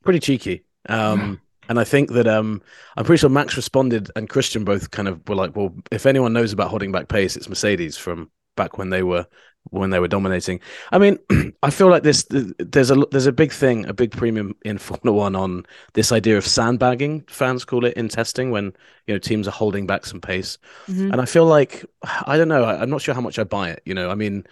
Pretty 0.05 0.21
cheeky. 0.21 0.65
Um, 0.89 1.41
and 1.69 1.79
I 1.79 1.85
think 1.85 2.11
that 2.13 2.27
um, 2.27 2.63
I'm 2.97 3.05
pretty 3.05 3.21
sure 3.21 3.31
Max 3.31 3.57
responded 3.57 4.11
and 4.17 4.29
Christian 4.29 4.65
both 4.65 4.91
kind 4.91 5.09
of 5.09 5.27
were 5.29 5.35
like, 5.35 5.57
well, 5.57 5.75
if 5.91 6.07
anyone 6.07 6.33
knows 6.33 6.53
about 6.53 6.71
holding 6.71 6.93
back 6.93 7.09
pace, 7.09 7.37
it's 7.37 7.49
Mercedes 7.49 7.97
from 7.97 8.31
back 8.57 8.79
when 8.79 8.91
they 8.91 9.03
were 9.03 9.27
when 9.71 9.91
they 9.91 9.99
were 9.99 10.09
dominating. 10.09 10.61
I 10.93 10.99
mean, 10.99 11.19
I 11.63 11.71
feel 11.71 11.89
like 11.89 12.03
this 12.03 12.27
there's 12.31 12.91
a 12.91 13.07
there's 13.11 13.27
a 13.27 13.33
big 13.33 13.53
thing, 13.53 13.87
a 13.87 13.95
big 13.95 14.11
premium 14.11 14.55
in 14.65 14.79
Formula 14.79 15.17
One 15.17 15.37
on 15.37 15.67
this 15.95 16.13
idea 16.13 16.37
of 16.37 16.47
sandbagging. 16.47 17.25
Fans 17.29 17.65
call 17.65 17.85
it 17.85 17.97
in 17.97 18.09
testing 18.09 18.51
when 18.51 18.73
you 19.07 19.15
know 19.15 19.19
teams 19.19 19.49
are 19.49 19.53
holding 19.53 19.87
back 19.87 20.07
some 20.07 20.21
pace, 20.21 20.59
mm-hmm. 20.87 21.13
and 21.13 21.21
I 21.21 21.25
feel 21.25 21.47
like 21.47 21.85
I 22.27 22.37
don't 22.37 22.49
know. 22.49 22.65
I'm 22.65 22.91
not 22.91 23.03
sure 23.03 23.15
how 23.15 23.21
much 23.21 23.39
I 23.39 23.45
buy 23.45 23.71
it. 23.71 23.83
You 23.85 23.95
know, 23.95 24.11
I 24.11 24.15
mean, 24.15 24.45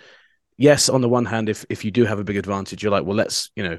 yes, 0.57 0.89
on 0.89 1.01
the 1.01 1.09
one 1.09 1.25
hand, 1.25 1.49
if 1.49 1.65
if 1.69 1.85
you 1.85 1.91
do 1.91 2.05
have 2.05 2.19
a 2.19 2.25
big 2.25 2.37
advantage, 2.37 2.83
you're 2.83 2.93
like, 2.93 3.05
well, 3.05 3.17
let's 3.17 3.51
you 3.57 3.63
know 3.63 3.79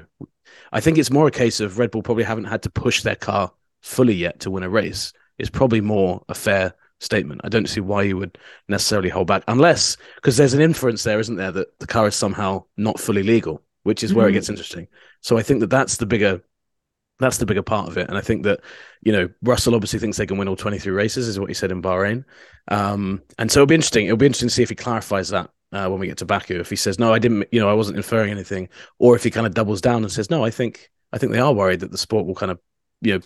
I 0.72 0.80
think 0.80 0.98
it's 0.98 1.10
more 1.10 1.26
a 1.26 1.32
case 1.32 1.60
of 1.60 1.78
Red 1.78 1.90
Bull 1.90 2.02
probably 2.02 2.24
haven't 2.24 2.44
had 2.44 2.62
to 2.62 2.70
push 2.70 3.02
their 3.02 3.16
car 3.16 3.52
fully 3.80 4.14
yet 4.14 4.40
to 4.40 4.50
win 4.50 4.62
a 4.62 4.68
race. 4.68 5.12
It's 5.38 5.50
probably 5.50 5.80
more 5.80 6.24
a 6.28 6.34
fair 6.34 6.74
statement. 7.00 7.40
I 7.44 7.48
don't 7.48 7.68
see 7.68 7.80
why 7.80 8.02
you 8.02 8.16
would 8.16 8.38
necessarily 8.68 9.08
hold 9.08 9.26
back, 9.26 9.44
unless 9.48 9.96
because 10.16 10.36
there's 10.36 10.54
an 10.54 10.60
inference 10.60 11.02
there, 11.02 11.20
isn't 11.20 11.36
there, 11.36 11.52
that 11.52 11.78
the 11.78 11.86
car 11.86 12.06
is 12.06 12.14
somehow 12.14 12.64
not 12.76 13.00
fully 13.00 13.22
legal, 13.22 13.62
which 13.82 14.02
is 14.02 14.14
where 14.14 14.26
mm-hmm. 14.26 14.30
it 14.30 14.34
gets 14.34 14.48
interesting. 14.48 14.88
So 15.20 15.36
I 15.36 15.42
think 15.42 15.60
that 15.60 15.70
that's 15.70 15.96
the 15.96 16.06
bigger 16.06 16.42
that's 17.20 17.38
the 17.38 17.46
bigger 17.46 17.62
part 17.62 17.88
of 17.88 17.96
it. 17.96 18.08
And 18.08 18.18
I 18.18 18.20
think 18.20 18.42
that, 18.42 18.60
you 19.02 19.12
know, 19.12 19.28
Russell 19.42 19.74
obviously 19.74 20.00
thinks 20.00 20.16
they 20.16 20.26
can 20.26 20.36
win 20.36 20.48
all 20.48 20.56
23 20.56 20.92
races, 20.92 21.28
is 21.28 21.38
what 21.38 21.48
he 21.48 21.54
said 21.54 21.70
in 21.70 21.80
Bahrain. 21.80 22.24
Um, 22.68 23.22
and 23.38 23.50
so 23.50 23.60
it'll 23.60 23.68
be 23.68 23.76
interesting. 23.76 24.06
It'll 24.06 24.16
be 24.16 24.26
interesting 24.26 24.48
to 24.48 24.54
see 24.54 24.64
if 24.64 24.68
he 24.68 24.74
clarifies 24.74 25.28
that 25.28 25.50
uh, 25.74 25.88
when 25.88 25.98
we 25.98 26.06
get 26.06 26.18
to 26.18 26.24
Baku. 26.24 26.60
If 26.60 26.70
he 26.70 26.76
says 26.76 26.98
no, 26.98 27.12
I 27.12 27.18
didn't, 27.18 27.48
you 27.52 27.60
know, 27.60 27.68
I 27.68 27.74
wasn't 27.74 27.98
inferring 27.98 28.30
anything, 28.30 28.68
or 28.98 29.16
if 29.16 29.24
he 29.24 29.30
kind 29.30 29.46
of 29.46 29.54
doubles 29.54 29.80
down 29.80 30.02
and 30.02 30.10
says 30.10 30.30
no, 30.30 30.44
I 30.44 30.50
think 30.50 30.90
I 31.12 31.18
think 31.18 31.32
they 31.32 31.40
are 31.40 31.52
worried 31.52 31.80
that 31.80 31.90
the 31.90 31.98
sport 31.98 32.26
will 32.26 32.34
kind 32.34 32.52
of 32.52 32.58
you 33.00 33.14
know 33.14 33.20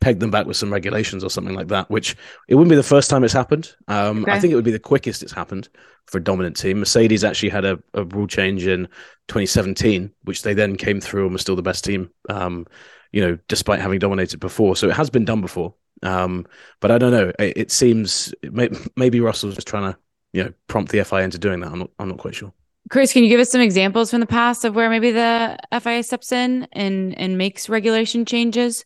peg 0.00 0.18
them 0.18 0.30
back 0.30 0.46
with 0.46 0.56
some 0.56 0.72
regulations 0.72 1.24
or 1.24 1.30
something 1.30 1.54
like 1.54 1.68
that. 1.68 1.88
Which 1.88 2.16
it 2.48 2.56
wouldn't 2.56 2.70
be 2.70 2.76
the 2.76 2.82
first 2.82 3.08
time 3.08 3.22
it's 3.22 3.32
happened. 3.32 3.72
Um, 3.86 4.22
okay. 4.22 4.32
I 4.32 4.40
think 4.40 4.52
it 4.52 4.56
would 4.56 4.64
be 4.64 4.72
the 4.72 4.80
quickest 4.80 5.22
it's 5.22 5.32
happened 5.32 5.68
for 6.06 6.18
a 6.18 6.22
dominant 6.22 6.56
team. 6.56 6.80
Mercedes 6.80 7.22
actually 7.22 7.50
had 7.50 7.64
a, 7.64 7.78
a, 7.94 8.04
rule 8.04 8.26
change 8.26 8.66
in 8.66 8.86
2017, 9.28 10.10
which 10.24 10.42
they 10.42 10.52
then 10.52 10.74
came 10.74 11.00
through 11.00 11.24
and 11.24 11.32
were 11.32 11.38
still 11.38 11.54
the 11.54 11.62
best 11.62 11.84
team. 11.84 12.10
Um, 12.28 12.66
you 13.12 13.20
know, 13.20 13.38
despite 13.46 13.80
having 13.80 14.00
dominated 14.00 14.40
before, 14.40 14.74
so 14.74 14.88
it 14.88 14.96
has 14.96 15.10
been 15.10 15.24
done 15.24 15.40
before. 15.40 15.74
Um, 16.02 16.46
but 16.80 16.90
I 16.90 16.98
don't 16.98 17.12
know. 17.12 17.32
It, 17.38 17.56
it 17.56 17.70
seems 17.70 18.34
may, 18.42 18.70
maybe 18.96 19.20
Russell's 19.20 19.54
just 19.54 19.68
trying 19.68 19.92
to 19.92 19.98
you 20.32 20.44
know 20.44 20.52
prompt 20.66 20.92
the 20.92 21.04
FIA 21.04 21.20
into 21.20 21.38
doing 21.38 21.60
that. 21.60 21.72
I'm 21.72 21.80
not 21.80 21.90
I'm 21.98 22.08
not 22.08 22.18
quite 22.18 22.34
sure. 22.34 22.52
Chris, 22.90 23.12
can 23.12 23.22
you 23.22 23.28
give 23.28 23.40
us 23.40 23.50
some 23.50 23.60
examples 23.60 24.10
from 24.10 24.20
the 24.20 24.26
past 24.26 24.64
of 24.64 24.74
where 24.74 24.90
maybe 24.90 25.10
the 25.10 25.56
FIA 25.80 26.02
steps 26.02 26.32
in 26.32 26.66
and 26.72 27.16
and 27.18 27.38
makes 27.38 27.68
regulation 27.68 28.24
changes? 28.24 28.84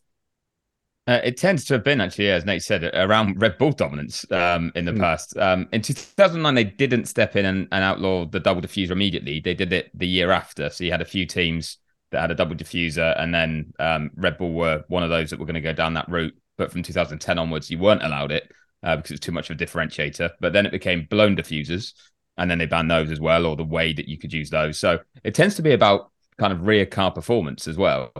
Uh, 1.08 1.20
it 1.22 1.36
tends 1.36 1.64
to 1.64 1.74
have 1.74 1.84
been 1.84 2.00
actually, 2.00 2.28
as 2.28 2.44
Nate 2.44 2.64
said, 2.64 2.82
around 2.94 3.40
Red 3.40 3.58
Bull 3.58 3.70
dominance 3.70 4.30
um, 4.32 4.72
in 4.74 4.84
the 4.84 4.90
mm. 4.90 4.98
past. 4.98 5.36
Um, 5.36 5.68
in 5.72 5.80
2009, 5.80 6.54
they 6.54 6.64
didn't 6.64 7.06
step 7.06 7.36
in 7.36 7.46
and, 7.46 7.68
and, 7.70 7.84
outlaw 7.84 8.24
the 8.26 8.40
double 8.40 8.60
diffuser 8.60 8.90
immediately. 8.90 9.38
They 9.38 9.54
did 9.54 9.72
it 9.72 9.88
the 9.94 10.08
year 10.08 10.32
after. 10.32 10.68
So 10.68 10.82
you 10.82 10.90
had 10.90 11.00
a 11.00 11.04
few 11.04 11.24
teams 11.24 11.78
that 12.10 12.22
had 12.22 12.32
a 12.32 12.34
double 12.34 12.56
diffuser, 12.56 13.14
and 13.20 13.32
then 13.32 13.72
um, 13.78 14.10
Red 14.16 14.36
Bull 14.36 14.52
were 14.52 14.82
one 14.88 15.04
of 15.04 15.10
those 15.10 15.30
that 15.30 15.38
were 15.38 15.46
going 15.46 15.54
to 15.54 15.60
go 15.60 15.72
down 15.72 15.94
that 15.94 16.08
route. 16.08 16.34
But 16.58 16.72
from 16.72 16.82
2010 16.82 17.38
onwards, 17.38 17.70
you 17.70 17.78
weren't 17.78 18.02
allowed 18.02 18.32
it 18.32 18.50
uh, 18.82 18.96
because 18.96 19.12
it's 19.12 19.24
too 19.24 19.32
much 19.32 19.50
of 19.50 19.60
a 19.60 19.64
differentiator. 19.64 20.30
But 20.40 20.52
then 20.52 20.66
it 20.66 20.72
became 20.72 21.06
blown 21.08 21.36
diffusers, 21.36 21.92
and 22.36 22.50
then 22.50 22.58
they 22.58 22.66
banned 22.66 22.90
those 22.90 23.10
as 23.10 23.20
well, 23.20 23.46
or 23.46 23.56
the 23.56 23.64
way 23.64 23.92
that 23.92 24.08
you 24.08 24.18
could 24.18 24.32
use 24.32 24.50
those. 24.50 24.78
So 24.78 25.00
it 25.24 25.34
tends 25.34 25.54
to 25.56 25.62
be 25.62 25.72
about 25.72 26.10
kind 26.38 26.52
of 26.52 26.66
rear 26.66 26.86
car 26.86 27.10
performance 27.10 27.68
as 27.68 27.76
well, 27.76 28.12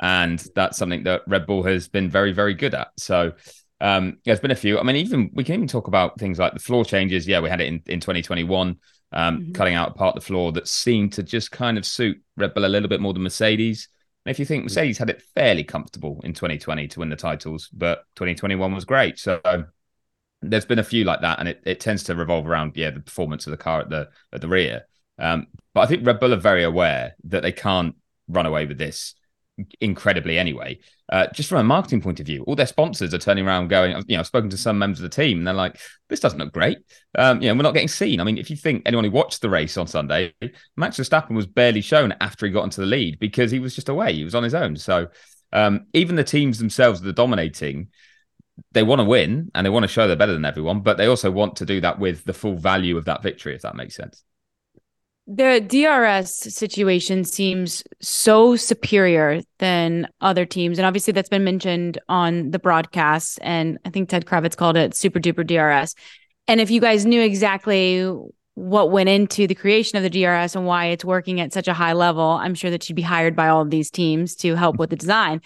and 0.00 0.44
that's 0.54 0.78
something 0.78 1.04
that 1.04 1.22
Red 1.26 1.46
Bull 1.46 1.62
has 1.64 1.88
been 1.88 2.10
very, 2.10 2.32
very 2.32 2.54
good 2.54 2.74
at. 2.74 2.88
So 2.98 3.32
um, 3.80 4.18
there's 4.24 4.40
been 4.40 4.50
a 4.50 4.56
few. 4.56 4.78
I 4.78 4.82
mean, 4.82 4.96
even 4.96 5.30
we 5.34 5.44
can 5.44 5.56
even 5.56 5.68
talk 5.68 5.88
about 5.88 6.18
things 6.18 6.38
like 6.38 6.54
the 6.54 6.60
floor 6.60 6.84
changes. 6.84 7.26
Yeah, 7.26 7.40
we 7.40 7.50
had 7.50 7.60
it 7.60 7.68
in, 7.68 7.82
in 7.86 8.00
2021, 8.00 8.76
um, 9.12 9.38
mm-hmm. 9.38 9.52
cutting 9.52 9.74
out 9.74 9.96
part 9.96 10.16
of 10.16 10.22
the 10.22 10.26
floor 10.26 10.52
that 10.52 10.68
seemed 10.68 11.12
to 11.14 11.22
just 11.22 11.50
kind 11.50 11.76
of 11.76 11.84
suit 11.84 12.20
Red 12.36 12.54
Bull 12.54 12.64
a 12.64 12.68
little 12.68 12.88
bit 12.88 13.00
more 13.00 13.12
than 13.12 13.22
Mercedes. 13.22 13.88
And 14.24 14.30
if 14.30 14.38
you 14.38 14.46
think 14.46 14.64
Mercedes 14.64 14.96
had 14.96 15.10
it 15.10 15.22
fairly 15.34 15.64
comfortable 15.64 16.20
in 16.24 16.32
2020 16.32 16.88
to 16.88 17.00
win 17.00 17.10
the 17.10 17.16
titles, 17.16 17.68
but 17.72 18.04
2021 18.16 18.74
was 18.74 18.86
great. 18.86 19.18
So 19.18 19.40
there's 20.50 20.64
been 20.64 20.78
a 20.78 20.84
few 20.84 21.04
like 21.04 21.20
that, 21.20 21.38
and 21.38 21.48
it, 21.48 21.62
it 21.64 21.80
tends 21.80 22.04
to 22.04 22.14
revolve 22.14 22.46
around 22.46 22.72
yeah 22.76 22.90
the 22.90 23.00
performance 23.00 23.46
of 23.46 23.50
the 23.50 23.56
car 23.56 23.80
at 23.80 23.90
the 23.90 24.08
at 24.32 24.40
the 24.40 24.48
rear. 24.48 24.86
Um, 25.18 25.46
but 25.72 25.82
I 25.82 25.86
think 25.86 26.06
Red 26.06 26.20
Bull 26.20 26.32
are 26.32 26.36
very 26.36 26.64
aware 26.64 27.14
that 27.24 27.42
they 27.42 27.52
can't 27.52 27.94
run 28.28 28.46
away 28.46 28.66
with 28.66 28.78
this 28.78 29.14
incredibly 29.80 30.38
anyway. 30.38 30.78
Uh, 31.10 31.26
just 31.32 31.48
from 31.48 31.58
a 31.58 31.64
marketing 31.64 32.00
point 32.00 32.18
of 32.18 32.26
view, 32.26 32.42
all 32.44 32.56
their 32.56 32.66
sponsors 32.66 33.12
are 33.14 33.18
turning 33.18 33.46
around 33.46 33.68
going, 33.68 33.92
you 34.08 34.16
know, 34.16 34.20
I've 34.20 34.26
spoken 34.26 34.50
to 34.50 34.56
some 34.56 34.78
members 34.78 34.98
of 34.98 35.02
the 35.04 35.22
team 35.22 35.38
and 35.38 35.46
they're 35.46 35.54
like, 35.54 35.78
this 36.08 36.20
doesn't 36.20 36.38
look 36.38 36.52
great. 36.52 36.78
Um, 37.16 37.40
you 37.40 37.48
know, 37.48 37.54
we're 37.54 37.62
not 37.62 37.74
getting 37.74 37.88
seen. 37.88 38.20
I 38.20 38.24
mean, 38.24 38.38
if 38.38 38.50
you 38.50 38.56
think 38.56 38.82
anyone 38.84 39.04
who 39.04 39.10
watched 39.10 39.42
the 39.42 39.50
race 39.50 39.76
on 39.76 39.86
Sunday, 39.86 40.32
Max 40.76 40.96
Verstappen 40.96 41.36
was 41.36 41.46
barely 41.46 41.82
shown 41.82 42.14
after 42.20 42.46
he 42.46 42.52
got 42.52 42.64
into 42.64 42.80
the 42.80 42.86
lead 42.86 43.18
because 43.18 43.50
he 43.50 43.60
was 43.60 43.74
just 43.74 43.88
away. 43.88 44.14
He 44.14 44.24
was 44.24 44.34
on 44.34 44.42
his 44.42 44.54
own. 44.54 44.76
So 44.76 45.08
um, 45.52 45.86
even 45.92 46.16
the 46.16 46.24
teams 46.24 46.58
themselves 46.58 47.00
that 47.00 47.08
are 47.08 47.12
dominating, 47.12 47.88
they 48.72 48.82
want 48.82 49.00
to 49.00 49.04
win 49.04 49.50
and 49.54 49.64
they 49.64 49.70
want 49.70 49.84
to 49.84 49.88
show 49.88 50.06
they're 50.06 50.16
better 50.16 50.32
than 50.32 50.44
everyone, 50.44 50.80
but 50.80 50.96
they 50.96 51.06
also 51.06 51.30
want 51.30 51.56
to 51.56 51.66
do 51.66 51.80
that 51.80 51.98
with 51.98 52.24
the 52.24 52.32
full 52.32 52.56
value 52.56 52.96
of 52.96 53.04
that 53.06 53.22
victory, 53.22 53.54
if 53.54 53.62
that 53.62 53.76
makes 53.76 53.96
sense 53.96 54.24
the 55.26 55.60
DRS 55.60 56.54
situation 56.54 57.24
seems 57.24 57.82
so 58.00 58.56
superior 58.56 59.40
than 59.58 60.06
other 60.20 60.44
teams. 60.44 60.78
And 60.78 60.84
obviously, 60.84 61.12
that's 61.12 61.30
been 61.30 61.44
mentioned 61.44 61.98
on 62.08 62.50
the 62.50 62.58
broadcast. 62.58 63.38
And 63.42 63.78
I 63.84 63.90
think 63.90 64.08
Ted 64.08 64.26
Kravitz 64.26 64.56
called 64.56 64.76
it 64.76 64.94
super 64.94 65.20
duper 65.20 65.46
DRS. 65.46 65.94
And 66.46 66.60
if 66.60 66.70
you 66.70 66.80
guys 66.80 67.06
knew 67.06 67.22
exactly 67.22 68.06
what 68.52 68.90
went 68.90 69.08
into 69.08 69.46
the 69.46 69.54
creation 69.54 69.96
of 69.96 70.02
the 70.02 70.10
DRS 70.10 70.54
and 70.54 70.66
why 70.66 70.86
it's 70.86 71.04
working 71.04 71.40
at 71.40 71.54
such 71.54 71.68
a 71.68 71.74
high 71.74 71.94
level, 71.94 72.22
I'm 72.22 72.54
sure 72.54 72.70
that 72.70 72.88
you'd 72.88 72.94
be 72.94 73.02
hired 73.02 73.34
by 73.34 73.48
all 73.48 73.62
of 73.62 73.70
these 73.70 73.90
teams 73.90 74.36
to 74.36 74.54
help 74.54 74.76
with 74.76 74.90
the 74.90 74.96
design. 74.96 75.40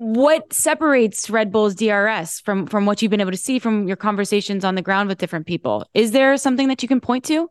What 0.00 0.50
separates 0.50 1.28
Red 1.28 1.52
Bull's 1.52 1.74
DRS 1.74 2.40
from 2.40 2.66
from 2.66 2.86
what 2.86 3.02
you've 3.02 3.10
been 3.10 3.20
able 3.20 3.32
to 3.32 3.36
see 3.36 3.58
from 3.58 3.86
your 3.86 3.98
conversations 3.98 4.64
on 4.64 4.74
the 4.74 4.80
ground 4.80 5.10
with 5.10 5.18
different 5.18 5.46
people? 5.46 5.86
Is 5.92 6.12
there 6.12 6.34
something 6.38 6.68
that 6.68 6.80
you 6.80 6.88
can 6.88 7.02
point 7.02 7.22
to? 7.26 7.50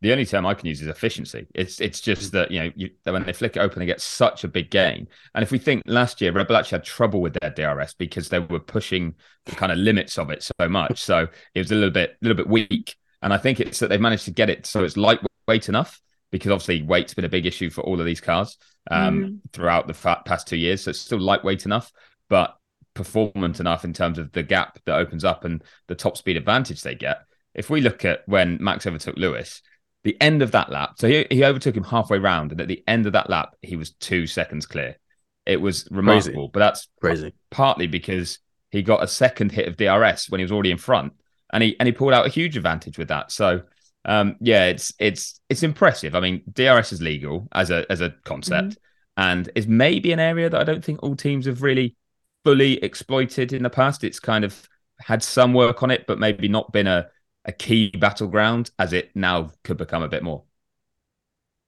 the 0.00 0.10
only 0.10 0.24
term 0.24 0.46
I 0.46 0.54
can 0.54 0.66
use 0.66 0.80
is 0.80 0.88
efficiency. 0.88 1.46
It's 1.54 1.82
it's 1.82 2.00
just 2.00 2.32
that 2.32 2.50
you 2.50 2.60
know 2.60 2.72
you, 2.76 2.88
when 3.04 3.24
they 3.24 3.34
flick 3.34 3.56
it 3.56 3.60
open, 3.60 3.78
they 3.78 3.84
get 3.84 4.00
such 4.00 4.42
a 4.42 4.48
big 4.48 4.70
gain. 4.70 5.06
And 5.34 5.42
if 5.42 5.50
we 5.50 5.58
think 5.58 5.82
last 5.84 6.18
year, 6.22 6.32
Red 6.32 6.48
Bull 6.48 6.56
actually 6.56 6.76
had 6.76 6.84
trouble 6.84 7.20
with 7.20 7.34
their 7.34 7.50
DRS 7.50 7.92
because 7.92 8.30
they 8.30 8.38
were 8.38 8.58
pushing 8.58 9.16
the 9.44 9.52
kind 9.52 9.70
of 9.70 9.76
limits 9.76 10.16
of 10.16 10.30
it 10.30 10.42
so 10.42 10.66
much, 10.66 10.98
so 10.98 11.28
it 11.54 11.58
was 11.58 11.70
a 11.70 11.74
little 11.74 11.90
bit 11.90 12.12
a 12.12 12.24
little 12.24 12.42
bit 12.42 12.48
weak. 12.48 12.96
And 13.20 13.34
I 13.34 13.36
think 13.36 13.60
it's 13.60 13.80
that 13.80 13.88
they've 13.88 14.00
managed 14.00 14.24
to 14.24 14.30
get 14.30 14.48
it 14.48 14.64
so 14.64 14.82
it's 14.82 14.96
lightweight 14.96 15.68
enough 15.68 16.00
because 16.30 16.50
obviously 16.50 16.82
weight's 16.82 17.14
been 17.14 17.24
a 17.24 17.28
big 17.28 17.46
issue 17.46 17.70
for 17.70 17.82
all 17.82 17.98
of 17.98 18.06
these 18.06 18.20
cars 18.20 18.58
um, 18.90 19.20
mm. 19.20 19.52
throughout 19.52 19.86
the 19.86 19.94
past 20.24 20.46
two 20.46 20.56
years. 20.56 20.82
So 20.82 20.90
it's 20.90 21.00
still 21.00 21.20
lightweight 21.20 21.64
enough, 21.64 21.90
but 22.28 22.56
performant 22.94 23.60
enough 23.60 23.84
in 23.84 23.92
terms 23.92 24.18
of 24.18 24.32
the 24.32 24.42
gap 24.42 24.78
that 24.84 24.96
opens 24.96 25.24
up 25.24 25.44
and 25.44 25.62
the 25.86 25.94
top 25.94 26.16
speed 26.16 26.36
advantage 26.36 26.82
they 26.82 26.94
get 26.94 27.22
if 27.58 27.68
we 27.68 27.80
look 27.80 28.04
at 28.04 28.22
when 28.26 28.56
Max 28.60 28.86
overtook 28.86 29.16
Lewis, 29.16 29.62
the 30.04 30.16
end 30.20 30.42
of 30.42 30.52
that 30.52 30.70
lap, 30.70 30.94
so 30.96 31.08
he, 31.08 31.26
he 31.28 31.44
overtook 31.44 31.76
him 31.76 31.82
halfway 31.82 32.18
round, 32.18 32.52
and 32.52 32.60
at 32.60 32.68
the 32.68 32.84
end 32.86 33.04
of 33.04 33.14
that 33.14 33.28
lap, 33.28 33.56
he 33.62 33.74
was 33.74 33.90
two 33.94 34.28
seconds 34.28 34.64
clear. 34.64 34.96
It 35.44 35.60
was 35.60 35.88
remarkable, 35.90 36.48
crazy. 36.48 36.50
but 36.52 36.60
that's 36.60 36.88
crazy. 37.00 37.34
Partly 37.50 37.88
because 37.88 38.38
he 38.70 38.82
got 38.82 39.02
a 39.02 39.08
second 39.08 39.50
hit 39.50 39.66
of 39.66 39.76
DRS 39.76 40.30
when 40.30 40.38
he 40.38 40.44
was 40.44 40.52
already 40.52 40.70
in 40.70 40.78
front, 40.78 41.14
and 41.52 41.62
he 41.64 41.76
and 41.80 41.88
he 41.88 41.92
pulled 41.92 42.12
out 42.12 42.26
a 42.26 42.30
huge 42.30 42.56
advantage 42.56 42.96
with 42.96 43.08
that. 43.08 43.32
So, 43.32 43.62
um, 44.08 44.36
yeah, 44.40 44.64
it's 44.64 44.92
it's 44.98 45.38
it's 45.50 45.62
impressive. 45.62 46.14
I 46.14 46.20
mean, 46.20 46.42
DRS 46.50 46.94
is 46.94 47.02
legal 47.02 47.46
as 47.52 47.70
a 47.70 47.84
as 47.92 48.00
a 48.00 48.14
concept, 48.24 48.70
mm-hmm. 48.70 49.22
and 49.22 49.50
is 49.54 49.68
maybe 49.68 50.12
an 50.12 50.18
area 50.18 50.48
that 50.48 50.58
I 50.58 50.64
don't 50.64 50.82
think 50.82 51.02
all 51.02 51.14
teams 51.14 51.44
have 51.44 51.62
really 51.62 51.94
fully 52.42 52.82
exploited 52.82 53.52
in 53.52 53.62
the 53.62 53.70
past. 53.70 54.04
It's 54.04 54.18
kind 54.18 54.46
of 54.46 54.66
had 54.98 55.22
some 55.22 55.52
work 55.52 55.82
on 55.82 55.90
it, 55.90 56.06
but 56.06 56.18
maybe 56.18 56.48
not 56.48 56.72
been 56.72 56.86
a 56.86 57.10
a 57.44 57.52
key 57.52 57.90
battleground 57.90 58.70
as 58.78 58.94
it 58.94 59.10
now 59.14 59.50
could 59.62 59.76
become 59.76 60.02
a 60.02 60.08
bit 60.08 60.22
more. 60.22 60.42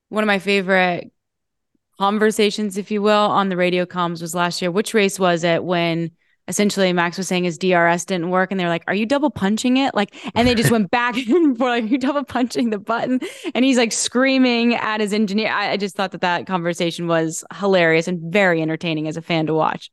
One 0.08 0.24
of 0.24 0.26
my 0.26 0.38
favorite 0.38 1.12
conversations, 1.98 2.78
if 2.78 2.90
you 2.90 3.02
will, 3.02 3.12
on 3.12 3.50
the 3.50 3.56
radio 3.56 3.84
comms 3.84 4.22
was 4.22 4.34
last 4.34 4.62
year. 4.62 4.70
Which 4.70 4.94
race 4.94 5.20
was 5.20 5.44
it 5.44 5.62
when 5.62 6.12
essentially 6.50 6.92
Max 6.92 7.16
was 7.16 7.28
saying 7.28 7.44
his 7.44 7.56
DRS 7.56 8.04
didn't 8.04 8.28
work 8.28 8.50
and 8.50 8.60
they're 8.60 8.68
like, 8.68 8.84
Are 8.86 8.94
you 8.94 9.06
double 9.06 9.30
punching 9.30 9.78
it? 9.78 9.94
Like, 9.94 10.14
and 10.34 10.46
they 10.46 10.54
just 10.54 10.70
went 10.70 10.90
back 10.90 11.16
and 11.28 11.56
forth, 11.56 11.70
like, 11.70 11.84
Are 11.84 11.86
you 11.86 11.96
double 11.96 12.24
punching 12.24 12.70
the 12.70 12.78
button? 12.78 13.20
And 13.54 13.64
he's 13.64 13.78
like 13.78 13.92
screaming 13.92 14.74
at 14.74 15.00
his 15.00 15.14
engineer. 15.14 15.50
I, 15.50 15.70
I 15.70 15.76
just 15.78 15.96
thought 15.96 16.12
that 16.12 16.20
that 16.20 16.46
conversation 16.46 17.06
was 17.06 17.44
hilarious 17.54 18.08
and 18.08 18.32
very 18.32 18.60
entertaining 18.60 19.08
as 19.08 19.16
a 19.16 19.22
fan 19.22 19.46
to 19.46 19.54
watch. 19.54 19.90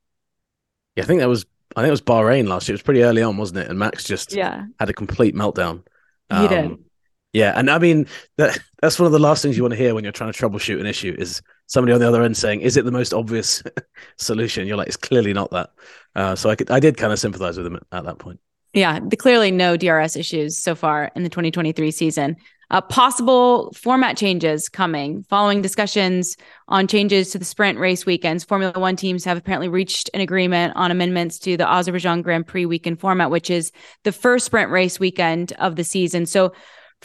Yeah, 0.97 1.03
I 1.03 1.07
think 1.07 1.21
that 1.21 1.29
was 1.29 1.45
I 1.75 1.81
think 1.81 1.89
it 1.89 1.91
was 1.91 2.01
Bahrain 2.01 2.47
last 2.47 2.67
year. 2.67 2.73
It 2.73 2.79
was 2.79 2.83
pretty 2.83 3.03
early 3.03 3.21
on, 3.21 3.37
wasn't 3.37 3.59
it? 3.59 3.69
And 3.69 3.77
Max 3.77 4.03
just 4.03 4.35
yeah. 4.35 4.65
had 4.79 4.89
a 4.89 4.93
complete 4.93 5.35
meltdown. 5.35 5.83
Um, 6.29 6.41
he 6.41 6.47
did. 6.47 6.77
Yeah, 7.37 7.53
and 7.55 7.69
I 7.69 7.77
mean 7.77 8.07
that 8.37 8.57
that's 8.81 8.97
one 8.97 9.05
of 9.05 9.11
the 9.11 9.19
last 9.19 9.43
things 9.43 9.55
you 9.55 9.61
want 9.61 9.73
to 9.73 9.77
hear 9.77 9.93
when 9.93 10.03
you're 10.03 10.11
trying 10.11 10.33
to 10.33 10.39
troubleshoot 10.39 10.79
an 10.79 10.87
issue 10.87 11.15
is 11.19 11.43
somebody 11.67 11.93
on 11.93 11.99
the 11.99 12.07
other 12.07 12.23
end 12.23 12.35
saying, 12.35 12.61
"Is 12.61 12.77
it 12.77 12.85
the 12.85 12.91
most 12.91 13.13
obvious 13.13 13.61
solution?" 14.17 14.65
You're 14.65 14.75
like, 14.75 14.87
"It's 14.87 14.97
clearly 14.97 15.33
not 15.33 15.51
that." 15.51 15.69
Uh, 16.15 16.35
so 16.35 16.49
I 16.49 16.55
could, 16.55 16.71
I 16.71 16.79
did 16.79 16.97
kind 16.97 17.13
of 17.13 17.19
sympathize 17.19 17.55
with 17.55 17.67
him 17.67 17.75
at, 17.75 17.83
at 17.91 18.05
that 18.05 18.17
point. 18.17 18.39
Yeah, 18.73 18.99
clearly 19.19 19.51
no 19.51 19.77
DRS 19.77 20.15
issues 20.15 20.57
so 20.57 20.73
far 20.73 21.11
in 21.15 21.21
the 21.21 21.29
2023 21.29 21.91
season. 21.91 22.37
Uh, 22.69 22.81
possible 22.81 23.71
format 23.71 24.17
changes 24.17 24.67
coming 24.67 25.23
following 25.29 25.61
discussions 25.61 26.35
on 26.67 26.85
changes 26.85 27.31
to 27.31 27.39
the 27.39 27.45
sprint 27.45 27.79
race 27.79 28.05
weekends. 28.05 28.43
Formula 28.43 28.73
One 28.77 28.97
teams 28.97 29.23
have 29.23 29.37
apparently 29.37 29.69
reached 29.69 30.09
an 30.13 30.19
agreement 30.19 30.73
on 30.75 30.91
amendments 30.91 31.39
to 31.39 31.55
the 31.55 31.69
Azerbaijan 31.69 32.23
Grand 32.23 32.45
Prix 32.45 32.65
weekend 32.65 32.99
format, 32.99 33.31
which 33.31 33.49
is 33.49 33.71
the 34.03 34.11
first 34.11 34.47
sprint 34.47 34.69
race 34.69 34.99
weekend 34.99 35.53
of 35.53 35.77
the 35.77 35.83
season. 35.85 36.25
So, 36.25 36.51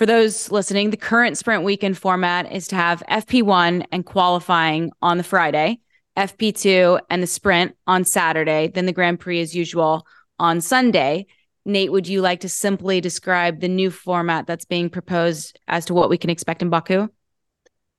for 0.02 0.06
those 0.06 0.50
listening, 0.50 0.90
the 0.90 0.96
current 0.96 1.38
sprint 1.38 1.62
weekend 1.62 1.96
format 1.96 2.50
is 2.50 2.66
to 2.66 2.74
have 2.74 3.04
FP1 3.08 3.86
and 3.92 4.04
qualifying 4.04 4.90
on 5.00 5.16
the 5.16 5.22
Friday, 5.22 5.78
FP2 6.16 6.98
and 7.08 7.22
the 7.22 7.26
sprint 7.28 7.76
on 7.86 8.02
Saturday, 8.02 8.66
then 8.66 8.86
the 8.86 8.92
Grand 8.92 9.20
Prix 9.20 9.40
as 9.40 9.54
usual 9.54 10.04
on 10.40 10.60
Sunday. 10.60 11.26
Nate, 11.64 11.92
would 11.92 12.08
you 12.08 12.20
like 12.20 12.40
to 12.40 12.48
simply 12.48 13.00
describe 13.00 13.60
the 13.60 13.68
new 13.68 13.92
format 13.92 14.48
that's 14.48 14.64
being 14.64 14.90
proposed 14.90 15.60
as 15.68 15.84
to 15.84 15.94
what 15.94 16.10
we 16.10 16.18
can 16.18 16.30
expect 16.30 16.62
in 16.62 16.68
Baku? 16.68 17.06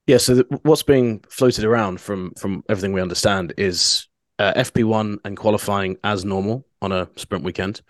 Yeah, 0.05 0.17
so 0.17 0.33
th- 0.33 0.47
what's 0.63 0.83
being 0.83 1.23
floated 1.29 1.63
around 1.63 2.01
from 2.01 2.33
from 2.37 2.65
everything 2.67 2.91
we 2.91 2.99
understand 2.99 3.53
is 3.55 4.09
uh, 4.39 4.51
FP1 4.57 5.19
and 5.23 5.37
qualifying 5.37 5.95
as 6.03 6.25
normal 6.25 6.67
on 6.81 6.91
a 6.91 7.07
sprint 7.15 7.45
weekend. 7.45 7.81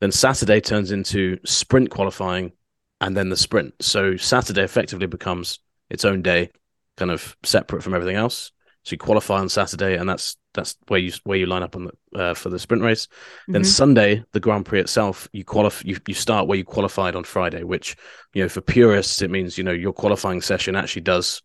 Then 0.00 0.12
Saturday 0.12 0.60
turns 0.60 0.92
into 0.92 1.38
sprint 1.44 1.90
qualifying 1.90 2.52
and 3.00 3.16
then 3.16 3.28
the 3.28 3.36
sprint. 3.36 3.74
So 3.80 4.16
Saturday 4.16 4.62
effectively 4.62 5.06
becomes 5.06 5.60
its 5.90 6.04
own 6.04 6.22
day, 6.22 6.50
kind 6.96 7.10
of 7.10 7.36
separate 7.44 7.82
from 7.82 7.94
everything 7.94 8.16
else. 8.16 8.52
So 8.84 8.94
you 8.94 8.98
qualify 8.98 9.38
on 9.38 9.48
Saturday, 9.48 9.96
and 9.96 10.08
that's 10.08 10.36
that's 10.54 10.76
where 10.88 11.00
you 11.00 11.12
where 11.24 11.36
you 11.36 11.46
line 11.46 11.62
up 11.62 11.76
on 11.76 11.86
the 11.86 12.18
uh, 12.18 12.34
for 12.34 12.48
the 12.48 12.58
sprint 12.58 12.82
race. 12.82 13.06
Mm-hmm. 13.06 13.52
Then 13.52 13.64
Sunday, 13.64 14.24
the 14.32 14.40
Grand 14.40 14.64
Prix 14.64 14.80
itself, 14.80 15.28
you 15.32 15.44
qualify 15.44 15.86
you, 15.86 15.98
you 16.06 16.14
start 16.14 16.46
where 16.46 16.56
you 16.58 16.64
qualified 16.64 17.14
on 17.14 17.24
Friday, 17.24 17.64
which 17.64 17.96
you 18.32 18.42
know 18.42 18.48
for 18.48 18.60
purists 18.60 19.20
it 19.20 19.30
means 19.30 19.58
you 19.58 19.64
know 19.64 19.72
your 19.72 19.92
qualifying 19.92 20.40
session 20.40 20.74
actually 20.74 21.02
does 21.02 21.42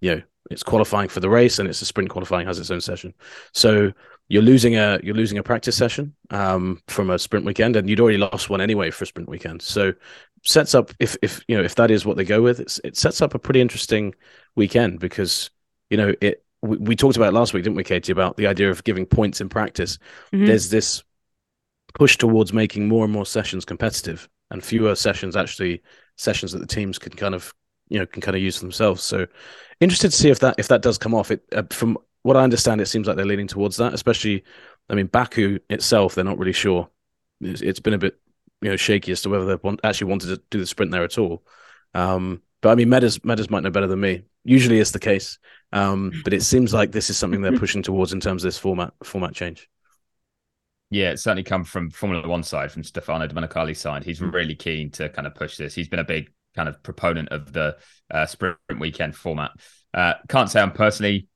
you 0.00 0.14
know 0.14 0.22
it's 0.50 0.62
qualifying 0.62 1.08
for 1.08 1.20
the 1.20 1.28
race 1.28 1.58
and 1.58 1.68
it's 1.68 1.82
a 1.82 1.86
sprint 1.86 2.08
qualifying 2.08 2.46
has 2.46 2.58
its 2.58 2.70
own 2.70 2.80
session. 2.80 3.14
So 3.52 3.92
you're 4.28 4.42
losing 4.42 4.76
a 4.76 4.98
you're 5.02 5.14
losing 5.14 5.38
a 5.38 5.42
practice 5.42 5.76
session 5.76 6.14
um, 6.30 6.80
from 6.88 7.10
a 7.10 7.18
sprint 7.18 7.44
weekend, 7.44 7.76
and 7.76 7.88
you'd 7.88 8.00
already 8.00 8.18
lost 8.18 8.50
one 8.50 8.60
anyway 8.60 8.90
for 8.90 9.04
a 9.04 9.06
sprint 9.06 9.28
weekend. 9.28 9.62
So 9.62 9.92
sets 10.46 10.74
up 10.74 10.92
if 10.98 11.16
if 11.22 11.44
you 11.48 11.56
know 11.56 11.62
if 11.62 11.74
that 11.74 11.90
is 11.90 12.06
what 12.06 12.16
they 12.16 12.24
go 12.24 12.40
with, 12.40 12.60
it 12.60 12.96
sets 12.96 13.20
up 13.20 13.34
a 13.34 13.38
pretty 13.38 13.60
interesting 13.60 14.14
weekend 14.54 15.00
because 15.00 15.50
you 15.90 15.96
know 15.96 16.14
it 16.20 16.44
we, 16.62 16.76
we, 16.78 16.96
talked 16.96 17.16
about 17.16 17.34
last 17.34 17.52
week, 17.52 17.64
didn't 17.64 17.76
we, 17.76 17.84
Katie, 17.84 18.12
about 18.12 18.36
the 18.36 18.46
idea 18.46 18.70
of 18.70 18.82
giving 18.84 19.06
points 19.06 19.40
in 19.40 19.48
practice. 19.48 19.98
Mm-hmm. 20.32 20.46
There's 20.46 20.70
this 20.70 21.02
push 21.94 22.16
towards 22.16 22.52
making 22.52 22.88
more 22.88 23.04
and 23.04 23.12
more 23.12 23.26
sessions 23.26 23.64
competitive 23.64 24.28
and 24.50 24.64
fewer 24.64 24.94
sessions 24.94 25.36
actually 25.36 25.82
sessions 26.16 26.52
that 26.52 26.58
the 26.58 26.66
teams 26.66 26.98
can 26.98 27.12
kind 27.12 27.34
of 27.34 27.52
you 27.88 27.98
know 27.98 28.06
can 28.06 28.22
kind 28.22 28.36
of 28.36 28.42
use 28.42 28.60
themselves. 28.60 29.02
So 29.02 29.26
interested 29.80 30.10
to 30.10 30.16
see 30.16 30.30
if 30.30 30.38
that 30.40 30.56
if 30.58 30.68
that 30.68 30.82
does 30.82 30.98
come 30.98 31.14
off. 31.14 31.30
It 31.30 31.42
uh, 31.52 31.64
from 31.70 31.98
what 32.22 32.36
I 32.36 32.42
understand, 32.42 32.80
it 32.80 32.86
seems 32.86 33.06
like 33.06 33.16
they're 33.16 33.26
leaning 33.26 33.46
towards 33.46 33.76
that. 33.76 33.94
Especially, 33.94 34.44
I 34.88 34.94
mean, 34.94 35.06
Baku 35.06 35.58
itself, 35.70 36.14
they're 36.14 36.24
not 36.24 36.38
really 36.38 36.52
sure. 36.52 36.88
it's, 37.40 37.62
it's 37.62 37.80
been 37.80 37.94
a 37.94 37.98
bit 37.98 38.18
you 38.66 38.72
know 38.72 38.76
shaky 38.76 39.12
as 39.12 39.22
to 39.22 39.28
whether 39.28 39.44
they 39.44 39.54
want, 39.62 39.78
actually 39.84 40.08
wanted 40.08 40.26
to 40.26 40.42
do 40.50 40.58
the 40.58 40.66
sprint 40.66 40.90
there 40.90 41.04
at 41.04 41.18
all. 41.18 41.44
Um, 41.94 42.42
but 42.60 42.70
I 42.70 42.74
mean, 42.74 42.88
Medders 42.88 43.20
Medders 43.20 43.48
might 43.48 43.62
know 43.62 43.70
better 43.70 43.86
than 43.86 44.00
me. 44.00 44.24
Usually, 44.42 44.80
it's 44.80 44.90
the 44.90 44.98
case. 44.98 45.38
Um, 45.72 46.10
but 46.24 46.32
it 46.32 46.42
seems 46.42 46.74
like 46.74 46.90
this 46.90 47.08
is 47.08 47.16
something 47.16 47.42
they're 47.42 47.58
pushing 47.58 47.84
towards 47.84 48.12
in 48.12 48.18
terms 48.18 48.42
of 48.42 48.48
this 48.48 48.58
format 48.58 48.92
format 49.04 49.34
change. 49.34 49.68
Yeah, 50.90 51.10
it's 51.10 51.22
certainly 51.22 51.44
come 51.44 51.62
from 51.62 51.90
Formula 51.90 52.26
One 52.26 52.42
side, 52.42 52.72
from 52.72 52.82
Stefano 52.82 53.28
Domenicali's 53.28 53.78
side. 53.78 54.02
He's 54.02 54.18
hmm. 54.18 54.30
really 54.30 54.56
keen 54.56 54.90
to 54.92 55.08
kind 55.10 55.28
of 55.28 55.36
push 55.36 55.56
this. 55.56 55.72
He's 55.72 55.88
been 55.88 56.00
a 56.00 56.04
big 56.04 56.32
kind 56.56 56.68
of 56.68 56.82
proponent 56.82 57.28
of 57.28 57.52
the 57.52 57.76
uh, 58.10 58.26
sprint 58.26 58.58
weekend 58.80 59.14
format. 59.14 59.52
Uh, 59.94 60.14
can't 60.28 60.50
say 60.50 60.60
I'm 60.60 60.72
personally 60.72 61.28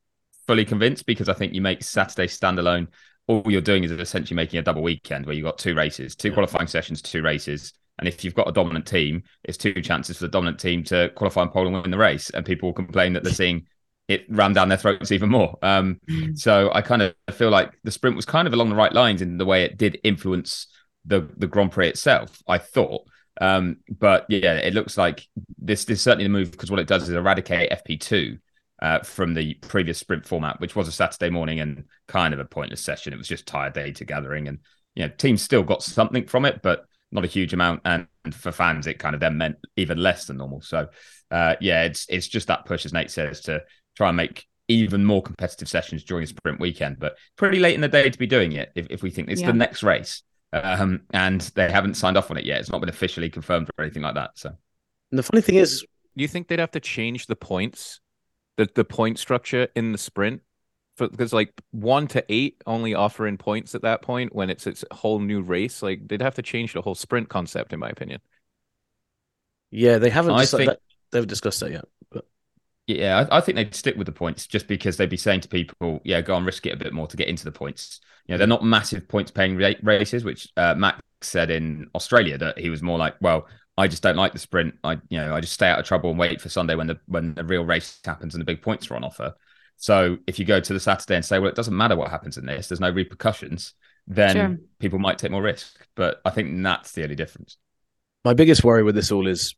fully 0.48 0.64
convinced 0.64 1.06
because 1.06 1.28
I 1.28 1.34
think 1.34 1.54
you 1.54 1.60
make 1.60 1.84
Saturday 1.84 2.26
standalone. 2.26 2.88
All 3.30 3.42
you're 3.46 3.60
doing 3.60 3.84
is 3.84 3.92
essentially 3.92 4.34
making 4.34 4.58
a 4.58 4.62
double 4.62 4.82
weekend 4.82 5.24
where 5.24 5.34
you've 5.34 5.44
got 5.44 5.58
two 5.58 5.74
races, 5.74 6.16
two 6.16 6.28
yeah. 6.28 6.34
qualifying 6.34 6.66
sessions, 6.66 7.00
two 7.00 7.22
races. 7.22 7.72
And 7.98 8.08
if 8.08 8.24
you've 8.24 8.34
got 8.34 8.48
a 8.48 8.52
dominant 8.52 8.86
team, 8.86 9.22
it's 9.44 9.58
two 9.58 9.74
chances 9.82 10.16
for 10.16 10.24
the 10.24 10.30
dominant 10.30 10.58
team 10.58 10.82
to 10.84 11.10
qualify 11.14 11.42
and 11.42 11.52
pole 11.52 11.66
and 11.66 11.80
win 11.80 11.90
the 11.90 11.98
race. 11.98 12.30
And 12.30 12.44
people 12.44 12.68
will 12.68 12.74
complain 12.74 13.12
that 13.12 13.22
they're 13.22 13.32
seeing 13.32 13.66
it 14.08 14.24
ram 14.28 14.52
down 14.52 14.68
their 14.68 14.78
throats 14.78 15.12
even 15.12 15.28
more. 15.28 15.56
Um, 15.62 16.00
mm. 16.08 16.36
so 16.36 16.70
I 16.74 16.82
kind 16.82 17.02
of 17.02 17.14
feel 17.32 17.50
like 17.50 17.72
the 17.84 17.92
sprint 17.92 18.16
was 18.16 18.24
kind 18.24 18.48
of 18.48 18.54
along 18.54 18.70
the 18.70 18.74
right 18.74 18.92
lines 18.92 19.22
in 19.22 19.38
the 19.38 19.44
way 19.44 19.62
it 19.62 19.78
did 19.78 20.00
influence 20.02 20.66
the 21.04 21.28
the 21.36 21.46
Grand 21.46 21.72
Prix 21.72 21.88
itself. 21.88 22.42
I 22.48 22.58
thought, 22.58 23.02
um, 23.40 23.76
but 23.88 24.26
yeah, 24.28 24.54
it 24.54 24.74
looks 24.74 24.98
like 24.98 25.28
this, 25.58 25.84
this 25.84 25.98
is 25.98 26.02
certainly 26.02 26.24
the 26.24 26.30
move 26.30 26.50
because 26.50 26.70
what 26.70 26.80
it 26.80 26.88
does 26.88 27.04
is 27.04 27.10
eradicate 27.10 27.70
FP2 27.70 28.38
uh, 28.80 29.00
from 29.00 29.34
the 29.34 29.54
previous 29.54 29.98
sprint 29.98 30.26
format, 30.26 30.60
which 30.60 30.76
was 30.76 30.88
a 30.88 30.92
Saturday 30.92 31.30
morning 31.30 31.60
and 31.60 31.84
kind 32.08 32.34
of 32.34 32.40
a 32.40 32.44
pointless 32.44 32.80
session. 32.80 33.12
It 33.12 33.18
was 33.18 33.28
just 33.28 33.46
tired 33.46 33.72
data 33.72 34.04
gathering, 34.04 34.48
and 34.48 34.58
you 34.94 35.04
know, 35.04 35.12
teams 35.16 35.42
still 35.42 35.62
got 35.62 35.82
something 35.82 36.26
from 36.26 36.44
it, 36.44 36.60
but 36.62 36.84
not 37.12 37.24
a 37.24 37.28
huge 37.28 37.52
amount. 37.52 37.82
And 37.84 38.06
for 38.32 38.52
fans, 38.52 38.86
it 38.86 38.98
kind 38.98 39.14
of 39.14 39.20
then 39.20 39.36
meant 39.36 39.56
even 39.76 39.98
less 39.98 40.26
than 40.26 40.38
normal. 40.38 40.62
So 40.62 40.88
uh, 41.30 41.56
yeah, 41.60 41.84
it's 41.84 42.06
it's 42.08 42.28
just 42.28 42.48
that 42.48 42.64
push, 42.64 42.84
as 42.84 42.92
Nate 42.92 43.10
says, 43.10 43.40
to 43.42 43.62
try 43.96 44.08
and 44.08 44.16
make 44.16 44.46
even 44.68 45.04
more 45.04 45.22
competitive 45.22 45.68
sessions 45.68 46.04
during 46.04 46.24
a 46.24 46.26
sprint 46.26 46.60
weekend. 46.60 46.98
But 46.98 47.16
pretty 47.36 47.58
late 47.58 47.74
in 47.74 47.80
the 47.80 47.88
day 47.88 48.08
to 48.08 48.18
be 48.18 48.26
doing 48.26 48.52
it 48.52 48.70
if, 48.74 48.86
if 48.88 49.02
we 49.02 49.10
think 49.10 49.28
it's 49.28 49.40
yeah. 49.40 49.48
the 49.48 49.52
next 49.52 49.82
race 49.82 50.22
um, 50.52 51.02
and 51.12 51.40
they 51.54 51.70
haven't 51.70 51.94
signed 51.94 52.16
off 52.16 52.30
on 52.30 52.36
it 52.36 52.44
yet. 52.44 52.60
It's 52.60 52.70
not 52.70 52.80
been 52.80 52.88
officially 52.88 53.30
confirmed 53.30 53.68
or 53.76 53.84
anything 53.84 54.02
like 54.02 54.14
that. 54.14 54.30
So, 54.34 54.50
and 55.10 55.18
the 55.18 55.22
funny 55.22 55.42
thing 55.42 55.56
is, 55.56 55.80
do 55.80 56.22
you 56.22 56.28
think 56.28 56.48
they'd 56.48 56.58
have 56.58 56.70
to 56.72 56.80
change 56.80 57.26
the 57.26 57.36
points, 57.36 58.00
the 58.60 58.70
the 58.74 58.84
point 58.84 59.18
structure 59.18 59.68
in 59.74 59.92
the 59.92 59.98
sprint? 59.98 60.42
Because 60.98 61.32
like 61.32 61.52
one 61.70 62.06
to 62.08 62.22
eight 62.28 62.62
only 62.66 62.94
offering 62.94 63.38
points 63.38 63.74
at 63.74 63.82
that 63.82 64.02
point 64.02 64.34
when 64.34 64.50
it's 64.50 64.66
it's 64.66 64.84
a 64.90 64.94
whole 64.94 65.18
new 65.18 65.40
race. 65.40 65.82
Like 65.82 66.06
they'd 66.06 66.20
have 66.20 66.34
to 66.34 66.42
change 66.42 66.74
the 66.74 66.82
whole 66.82 66.94
sprint 66.94 67.28
concept, 67.28 67.72
in 67.72 67.80
my 67.80 67.88
opinion. 67.88 68.20
Yeah, 69.70 69.98
they 69.98 70.10
haven't. 70.10 70.34
I 70.34 70.44
think... 70.44 70.66
that, 70.66 70.80
they've 71.10 71.26
discussed 71.26 71.60
that 71.60 71.70
yet. 71.70 71.84
But 72.10 72.26
yeah, 72.86 73.26
I, 73.30 73.38
I, 73.38 73.40
think 73.40 73.56
they'd 73.56 73.74
stick 73.74 73.96
with 73.96 74.06
the 74.06 74.12
points 74.12 74.46
just 74.46 74.66
because 74.66 74.96
they'd 74.96 75.08
be 75.08 75.16
saying 75.16 75.40
to 75.42 75.48
people, 75.48 76.00
"Yeah, 76.04 76.20
go 76.20 76.36
and 76.36 76.44
risk 76.44 76.66
it 76.66 76.74
a 76.74 76.76
bit 76.76 76.92
more 76.92 77.06
to 77.06 77.16
get 77.16 77.28
into 77.28 77.44
the 77.44 77.52
points." 77.52 78.00
You 78.26 78.34
know, 78.34 78.38
they're 78.38 78.46
not 78.46 78.64
massive 78.64 79.08
points 79.08 79.30
paying 79.30 79.56
races, 79.56 80.22
which 80.22 80.48
uh, 80.56 80.74
Max 80.74 81.00
said 81.22 81.50
in 81.50 81.88
Australia 81.94 82.36
that 82.36 82.58
he 82.58 82.68
was 82.68 82.82
more 82.82 82.98
like, 82.98 83.14
"Well, 83.22 83.46
I 83.80 83.88
just 83.88 84.02
don't 84.02 84.16
like 84.16 84.34
the 84.34 84.38
sprint. 84.38 84.74
I, 84.84 84.98
you 85.08 85.18
know, 85.18 85.34
I 85.34 85.40
just 85.40 85.54
stay 85.54 85.68
out 85.68 85.78
of 85.78 85.86
trouble 85.86 86.10
and 86.10 86.18
wait 86.18 86.40
for 86.40 86.50
Sunday 86.50 86.74
when 86.74 86.86
the 86.86 87.00
when 87.06 87.34
the 87.34 87.44
real 87.44 87.64
race 87.64 87.98
happens 88.04 88.34
and 88.34 88.40
the 88.40 88.44
big 88.44 88.60
points 88.60 88.90
are 88.90 88.96
on 88.96 89.04
offer." 89.04 89.34
So 89.76 90.18
if 90.26 90.38
you 90.38 90.44
go 90.44 90.60
to 90.60 90.72
the 90.74 90.80
Saturday 90.80 91.16
and 91.16 91.24
say, 91.24 91.38
"Well, 91.38 91.48
it 91.48 91.56
doesn't 91.56 91.76
matter 91.76 91.96
what 91.96 92.10
happens 92.10 92.36
in 92.36 92.44
this. 92.44 92.68
There's 92.68 92.80
no 92.80 92.90
repercussions," 92.90 93.72
then 94.06 94.36
sure. 94.36 94.58
people 94.78 94.98
might 94.98 95.16
take 95.16 95.30
more 95.30 95.42
risk. 95.42 95.86
But 95.94 96.20
I 96.26 96.30
think 96.30 96.62
that's 96.62 96.92
the 96.92 97.04
only 97.04 97.16
difference. 97.16 97.56
My 98.22 98.34
biggest 98.34 98.64
worry 98.64 98.82
with 98.82 98.94
this 98.94 99.10
all 99.10 99.26
is 99.26 99.54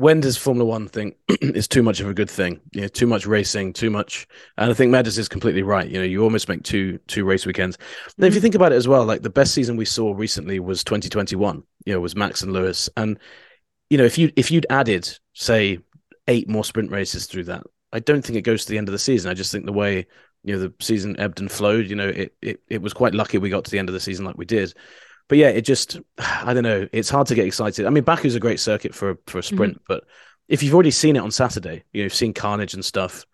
when 0.00 0.20
does 0.20 0.38
Formula 0.38 0.66
One 0.66 0.88
think 0.88 1.16
is 1.42 1.68
too 1.68 1.82
much 1.82 2.00
of 2.00 2.08
a 2.08 2.14
good 2.14 2.30
thing? 2.30 2.62
You 2.72 2.80
know, 2.80 2.88
too 2.88 3.06
much 3.06 3.26
racing, 3.26 3.74
too 3.74 3.90
much. 3.90 4.26
And 4.56 4.70
I 4.70 4.74
think 4.74 4.90
Meadows 4.90 5.18
is 5.18 5.28
completely 5.28 5.62
right. 5.62 5.86
You 5.86 5.98
know, 5.98 6.04
you 6.04 6.22
almost 6.22 6.48
make 6.48 6.62
two 6.62 6.98
two 7.06 7.26
race 7.26 7.44
weekends. 7.44 7.76
And 8.16 8.24
if 8.24 8.32
you 8.32 8.40
mm. 8.40 8.42
think 8.42 8.54
about 8.54 8.72
it 8.72 8.76
as 8.76 8.88
well, 8.88 9.04
like 9.04 9.20
the 9.20 9.28
best 9.28 9.52
season 9.52 9.76
we 9.76 9.84
saw 9.84 10.14
recently 10.14 10.58
was 10.58 10.82
2021. 10.84 11.62
You 11.84 11.92
know, 11.92 12.00
was 12.00 12.16
Max 12.16 12.40
and 12.40 12.54
Lewis. 12.54 12.88
And 12.96 13.18
you 13.90 13.98
know, 13.98 14.04
if 14.04 14.16
you 14.16 14.32
if 14.36 14.50
you'd 14.50 14.66
added 14.70 15.08
say 15.34 15.78
eight 16.26 16.48
more 16.48 16.64
sprint 16.64 16.90
races 16.90 17.26
through 17.26 17.44
that, 17.44 17.64
I 17.92 17.98
don't 17.98 18.24
think 18.24 18.38
it 18.38 18.42
goes 18.42 18.64
to 18.64 18.70
the 18.70 18.78
end 18.78 18.88
of 18.88 18.92
the 18.92 18.98
season. 18.98 19.30
I 19.30 19.34
just 19.34 19.52
think 19.52 19.66
the 19.66 19.72
way 19.72 20.06
you 20.42 20.54
know 20.54 20.60
the 20.60 20.72
season 20.80 21.20
ebbed 21.20 21.40
and 21.40 21.50
flowed. 21.50 21.88
You 21.88 21.96
know, 21.96 22.08
it 22.08 22.34
it 22.40 22.62
it 22.68 22.80
was 22.80 22.94
quite 22.94 23.14
lucky 23.14 23.36
we 23.36 23.50
got 23.50 23.64
to 23.64 23.70
the 23.70 23.78
end 23.78 23.88
of 23.88 23.92
the 23.92 24.00
season 24.00 24.24
like 24.24 24.38
we 24.38 24.46
did 24.46 24.72
but 25.30 25.38
yeah, 25.38 25.48
it 25.48 25.62
just 25.62 25.98
I 26.18 26.52
don't 26.52 26.64
know. 26.64 26.86
It's 26.92 27.08
hard 27.08 27.28
to 27.28 27.34
get 27.34 27.46
excited. 27.46 27.86
I 27.86 27.90
mean, 27.90 28.04
Baku's 28.04 28.34
a 28.34 28.40
great 28.40 28.60
circuit 28.60 28.94
for 28.94 29.16
for 29.26 29.38
a 29.38 29.42
sprint, 29.42 29.76
mm-hmm. 29.76 29.84
but 29.88 30.04
if 30.48 30.62
you've 30.62 30.74
already 30.74 30.90
seen 30.90 31.16
it 31.16 31.20
on 31.20 31.30
Saturday, 31.30 31.84
you 31.92 32.02
know, 32.02 32.04
you've 32.04 32.14
seen 32.14 32.34
Carnage 32.34 32.74
and 32.74 32.84
stuff. 32.84 33.24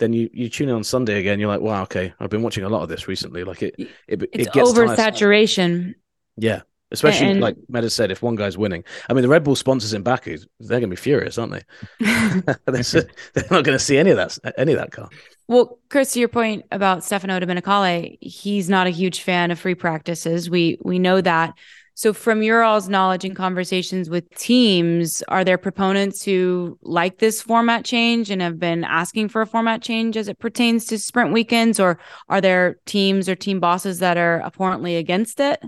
Then 0.00 0.12
you, 0.12 0.28
you 0.32 0.48
tune 0.48 0.68
in 0.68 0.74
on 0.74 0.82
Sunday 0.82 1.20
again. 1.20 1.38
You're 1.38 1.48
like, 1.48 1.60
wow, 1.60 1.82
okay, 1.82 2.12
I've 2.18 2.28
been 2.28 2.42
watching 2.42 2.64
a 2.64 2.68
lot 2.68 2.82
of 2.82 2.88
this 2.88 3.06
recently. 3.06 3.44
Like 3.44 3.62
it, 3.62 3.76
it, 3.78 3.88
it's 4.08 4.48
it 4.48 4.52
gets 4.52 4.72
oversaturation. 4.72 5.94
Yeah, 6.36 6.62
especially 6.90 7.28
and, 7.28 7.40
like 7.40 7.56
Medders 7.70 7.92
said, 7.92 8.10
if 8.10 8.22
one 8.22 8.36
guy's 8.36 8.56
winning. 8.56 8.84
I 9.08 9.12
mean, 9.12 9.22
the 9.22 9.28
Red 9.28 9.44
Bull 9.44 9.56
sponsors 9.56 9.92
in 9.92 10.02
Baku, 10.02 10.38
they're 10.60 10.80
going 10.80 10.82
to 10.82 10.88
be 10.88 10.96
furious, 10.96 11.38
aren't 11.38 11.52
they? 11.52 11.62
they're, 12.00 13.44
not 13.50 13.64
going 13.64 13.64
to 13.64 13.78
see 13.78 13.98
any 13.98 14.10
of 14.10 14.16
that, 14.16 14.38
any 14.58 14.72
of 14.72 14.78
that 14.78 14.92
car. 14.92 15.08
Well, 15.48 15.78
Chris, 15.90 16.12
to 16.12 16.20
your 16.20 16.28
point 16.28 16.64
about 16.72 17.04
Stefano 17.04 17.38
Domenicali, 17.38 18.18
he's 18.20 18.68
not 18.70 18.86
a 18.86 18.90
huge 18.90 19.20
fan 19.20 19.50
of 19.50 19.58
free 19.58 19.74
practices. 19.74 20.48
We 20.48 20.78
we 20.82 20.98
know 20.98 21.20
that. 21.20 21.54
So, 21.96 22.12
from 22.12 22.42
your 22.42 22.64
all's 22.64 22.88
knowledge 22.88 23.24
and 23.24 23.36
conversations 23.36 24.10
with 24.10 24.28
teams, 24.30 25.22
are 25.28 25.44
there 25.44 25.58
proponents 25.58 26.24
who 26.24 26.76
like 26.82 27.18
this 27.18 27.40
format 27.40 27.84
change 27.84 28.30
and 28.30 28.42
have 28.42 28.58
been 28.58 28.82
asking 28.82 29.28
for 29.28 29.42
a 29.42 29.46
format 29.46 29.80
change 29.80 30.16
as 30.16 30.26
it 30.26 30.40
pertains 30.40 30.86
to 30.86 30.98
sprint 30.98 31.32
weekends, 31.32 31.78
or 31.78 32.00
are 32.28 32.40
there 32.40 32.78
teams 32.86 33.28
or 33.28 33.36
team 33.36 33.60
bosses 33.60 34.00
that 34.00 34.16
are 34.16 34.40
abhorrently 34.40 34.96
against 34.96 35.38
it? 35.38 35.62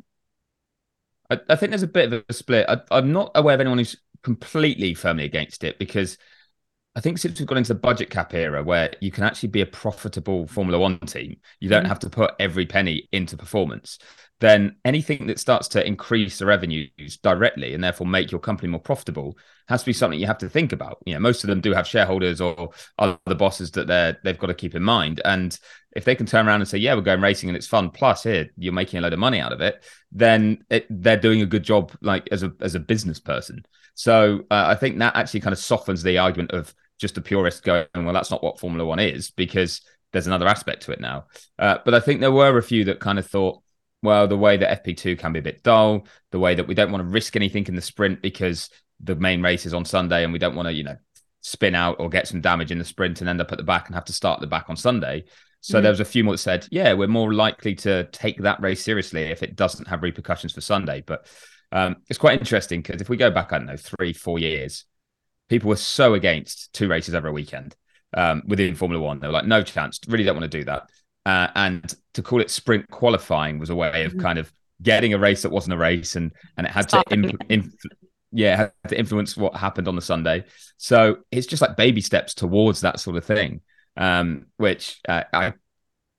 I, 1.30 1.40
I 1.48 1.56
think 1.56 1.70
there's 1.70 1.82
a 1.82 1.88
bit 1.88 2.12
of 2.12 2.24
a 2.28 2.32
split. 2.32 2.66
I, 2.68 2.80
I'm 2.90 3.12
not 3.12 3.32
aware 3.34 3.54
of 3.54 3.60
anyone 3.60 3.78
who's 3.78 3.96
completely 4.22 4.94
firmly 4.94 5.24
against 5.24 5.64
it 5.64 5.78
because 5.78 6.18
I 6.96 7.00
think 7.00 7.18
since 7.18 7.38
we've 7.38 7.46
gone 7.46 7.58
into 7.58 7.74
the 7.74 7.80
budget 7.80 8.08
cap 8.08 8.32
era 8.32 8.62
where 8.62 8.90
you 9.00 9.10
can 9.10 9.22
actually 9.22 9.50
be 9.50 9.60
a 9.60 9.66
profitable 9.66 10.46
Formula 10.46 10.78
One 10.78 10.98
team, 11.00 11.36
you 11.60 11.68
don't 11.68 11.82
mm-hmm. 11.82 11.88
have 11.88 11.98
to 12.00 12.10
put 12.10 12.34
every 12.40 12.64
penny 12.64 13.08
into 13.12 13.36
performance. 13.36 13.98
Then 14.40 14.76
anything 14.84 15.28
that 15.28 15.40
starts 15.40 15.68
to 15.68 15.86
increase 15.86 16.38
the 16.38 16.46
revenues 16.46 17.16
directly 17.22 17.72
and 17.72 17.82
therefore 17.82 18.06
make 18.06 18.30
your 18.30 18.40
company 18.40 18.68
more 18.68 18.80
profitable 18.80 19.38
has 19.68 19.80
to 19.80 19.86
be 19.86 19.92
something 19.94 20.20
you 20.20 20.26
have 20.26 20.38
to 20.38 20.48
think 20.48 20.72
about. 20.72 20.98
You 21.06 21.14
know, 21.14 21.20
most 21.20 21.42
of 21.42 21.48
them 21.48 21.62
do 21.62 21.72
have 21.72 21.86
shareholders 21.86 22.40
or 22.40 22.70
other 22.98 23.34
bosses 23.34 23.70
that 23.72 23.86
they're 23.86 24.18
they've 24.22 24.38
got 24.38 24.48
to 24.48 24.54
keep 24.54 24.74
in 24.74 24.82
mind. 24.82 25.22
And 25.24 25.58
if 25.92 26.04
they 26.04 26.14
can 26.14 26.26
turn 26.26 26.46
around 26.46 26.60
and 26.60 26.68
say, 26.68 26.78
"Yeah, 26.78 26.94
we're 26.94 27.00
going 27.00 27.22
racing 27.22 27.48
and 27.48 27.56
it's 27.56 27.66
fun," 27.66 27.90
plus 27.90 28.24
here 28.24 28.50
you're 28.58 28.72
making 28.74 28.98
a 28.98 29.02
load 29.02 29.14
of 29.14 29.18
money 29.18 29.40
out 29.40 29.52
of 29.52 29.62
it, 29.62 29.82
then 30.12 30.64
it, 30.68 30.86
they're 30.90 31.16
doing 31.16 31.40
a 31.40 31.46
good 31.46 31.62
job, 31.62 31.92
like 32.02 32.28
as 32.30 32.42
a 32.42 32.52
as 32.60 32.74
a 32.74 32.80
business 32.80 33.18
person. 33.18 33.64
So 33.94 34.44
uh, 34.50 34.64
I 34.66 34.74
think 34.74 34.98
that 34.98 35.16
actually 35.16 35.40
kind 35.40 35.54
of 35.54 35.58
softens 35.58 36.02
the 36.02 36.18
argument 36.18 36.52
of 36.52 36.74
just 36.98 37.16
a 37.18 37.20
purist 37.20 37.62
going, 37.64 37.86
well, 37.94 38.12
that's 38.12 38.30
not 38.30 38.42
what 38.42 38.60
Formula 38.60 38.84
One 38.84 38.98
is 38.98 39.30
because 39.30 39.80
there's 40.12 40.26
another 40.26 40.46
aspect 40.46 40.82
to 40.82 40.92
it 40.92 41.00
now. 41.00 41.26
Uh, 41.58 41.78
but 41.84 41.94
I 41.94 42.00
think 42.00 42.20
there 42.20 42.32
were 42.32 42.56
a 42.58 42.62
few 42.62 42.84
that 42.84 43.00
kind 43.00 43.18
of 43.18 43.26
thought, 43.26 43.60
well, 44.02 44.28
the 44.28 44.36
way 44.36 44.56
that 44.56 44.84
FP2 44.84 45.18
can 45.18 45.32
be 45.32 45.38
a 45.38 45.42
bit 45.42 45.62
dull, 45.62 46.06
the 46.30 46.38
way 46.38 46.54
that 46.54 46.66
we 46.66 46.74
don't 46.74 46.92
want 46.92 47.02
to 47.02 47.08
risk 47.08 47.36
anything 47.36 47.66
in 47.66 47.74
the 47.74 47.82
sprint 47.82 48.22
because 48.22 48.70
the 49.00 49.16
main 49.16 49.42
race 49.42 49.66
is 49.66 49.74
on 49.74 49.84
Sunday 49.84 50.24
and 50.24 50.32
we 50.32 50.38
don't 50.38 50.54
want 50.54 50.66
to, 50.66 50.72
you 50.72 50.84
know, 50.84 50.96
spin 51.40 51.74
out 51.74 51.96
or 52.00 52.08
get 52.08 52.26
some 52.26 52.40
damage 52.40 52.70
in 52.70 52.78
the 52.78 52.84
sprint 52.84 53.20
and 53.20 53.28
end 53.28 53.40
up 53.40 53.52
at 53.52 53.58
the 53.58 53.64
back 53.64 53.86
and 53.86 53.94
have 53.94 54.04
to 54.04 54.12
start 54.12 54.40
the 54.40 54.46
back 54.46 54.66
on 54.68 54.76
Sunday. 54.76 55.24
So 55.60 55.78
mm. 55.78 55.82
there 55.82 55.92
was 55.92 56.00
a 56.00 56.04
few 56.04 56.24
more 56.24 56.34
that 56.34 56.38
said, 56.38 56.66
yeah, 56.70 56.92
we're 56.92 57.08
more 57.08 57.32
likely 57.32 57.74
to 57.76 58.04
take 58.04 58.42
that 58.42 58.60
race 58.60 58.82
seriously 58.82 59.22
if 59.24 59.42
it 59.42 59.56
doesn't 59.56 59.88
have 59.88 60.02
repercussions 60.02 60.52
for 60.52 60.60
Sunday. 60.60 61.02
But 61.06 61.26
um, 61.72 61.96
it's 62.08 62.18
quite 62.18 62.38
interesting 62.38 62.82
because 62.82 63.00
if 63.00 63.08
we 63.08 63.16
go 63.16 63.30
back, 63.30 63.52
I 63.52 63.58
don't 63.58 63.66
know, 63.66 63.76
three, 63.76 64.12
four 64.12 64.38
years, 64.38 64.84
people 65.48 65.68
were 65.68 65.76
so 65.76 66.14
against 66.14 66.72
two 66.72 66.88
races 66.88 67.14
every 67.14 67.32
weekend 67.32 67.74
um, 68.14 68.42
within 68.46 68.74
Formula 68.74 69.04
One. 69.04 69.20
They 69.20 69.26
were 69.26 69.32
like, 69.32 69.46
no 69.46 69.62
chance, 69.62 70.00
really 70.08 70.24
don't 70.24 70.36
want 70.36 70.50
to 70.50 70.58
do 70.58 70.64
that. 70.64 70.88
Uh, 71.26 71.48
and 71.56 71.92
to 72.14 72.22
call 72.22 72.40
it 72.40 72.50
sprint 72.50 72.88
qualifying 72.88 73.58
was 73.58 73.68
a 73.68 73.74
way 73.74 74.04
of 74.04 74.12
mm-hmm. 74.12 74.20
kind 74.20 74.38
of 74.38 74.52
getting 74.80 75.12
a 75.12 75.18
race 75.18 75.42
that 75.42 75.50
wasn't 75.50 75.74
a 75.74 75.76
race, 75.76 76.14
and 76.14 76.30
and 76.56 76.68
it 76.68 76.70
had 76.70 76.88
to 76.90 77.02
yeah 78.32 78.56
had 78.56 78.72
to 78.88 78.98
influence 78.98 79.36
what 79.36 79.56
happened 79.56 79.88
on 79.88 79.96
the 79.96 80.02
Sunday. 80.02 80.44
So 80.76 81.18
it's 81.32 81.48
just 81.48 81.60
like 81.60 81.76
baby 81.76 82.00
steps 82.00 82.32
towards 82.32 82.82
that 82.82 83.00
sort 83.00 83.16
of 83.16 83.24
thing, 83.24 83.60
um, 83.96 84.46
which 84.56 85.00
uh, 85.08 85.24
I 85.32 85.54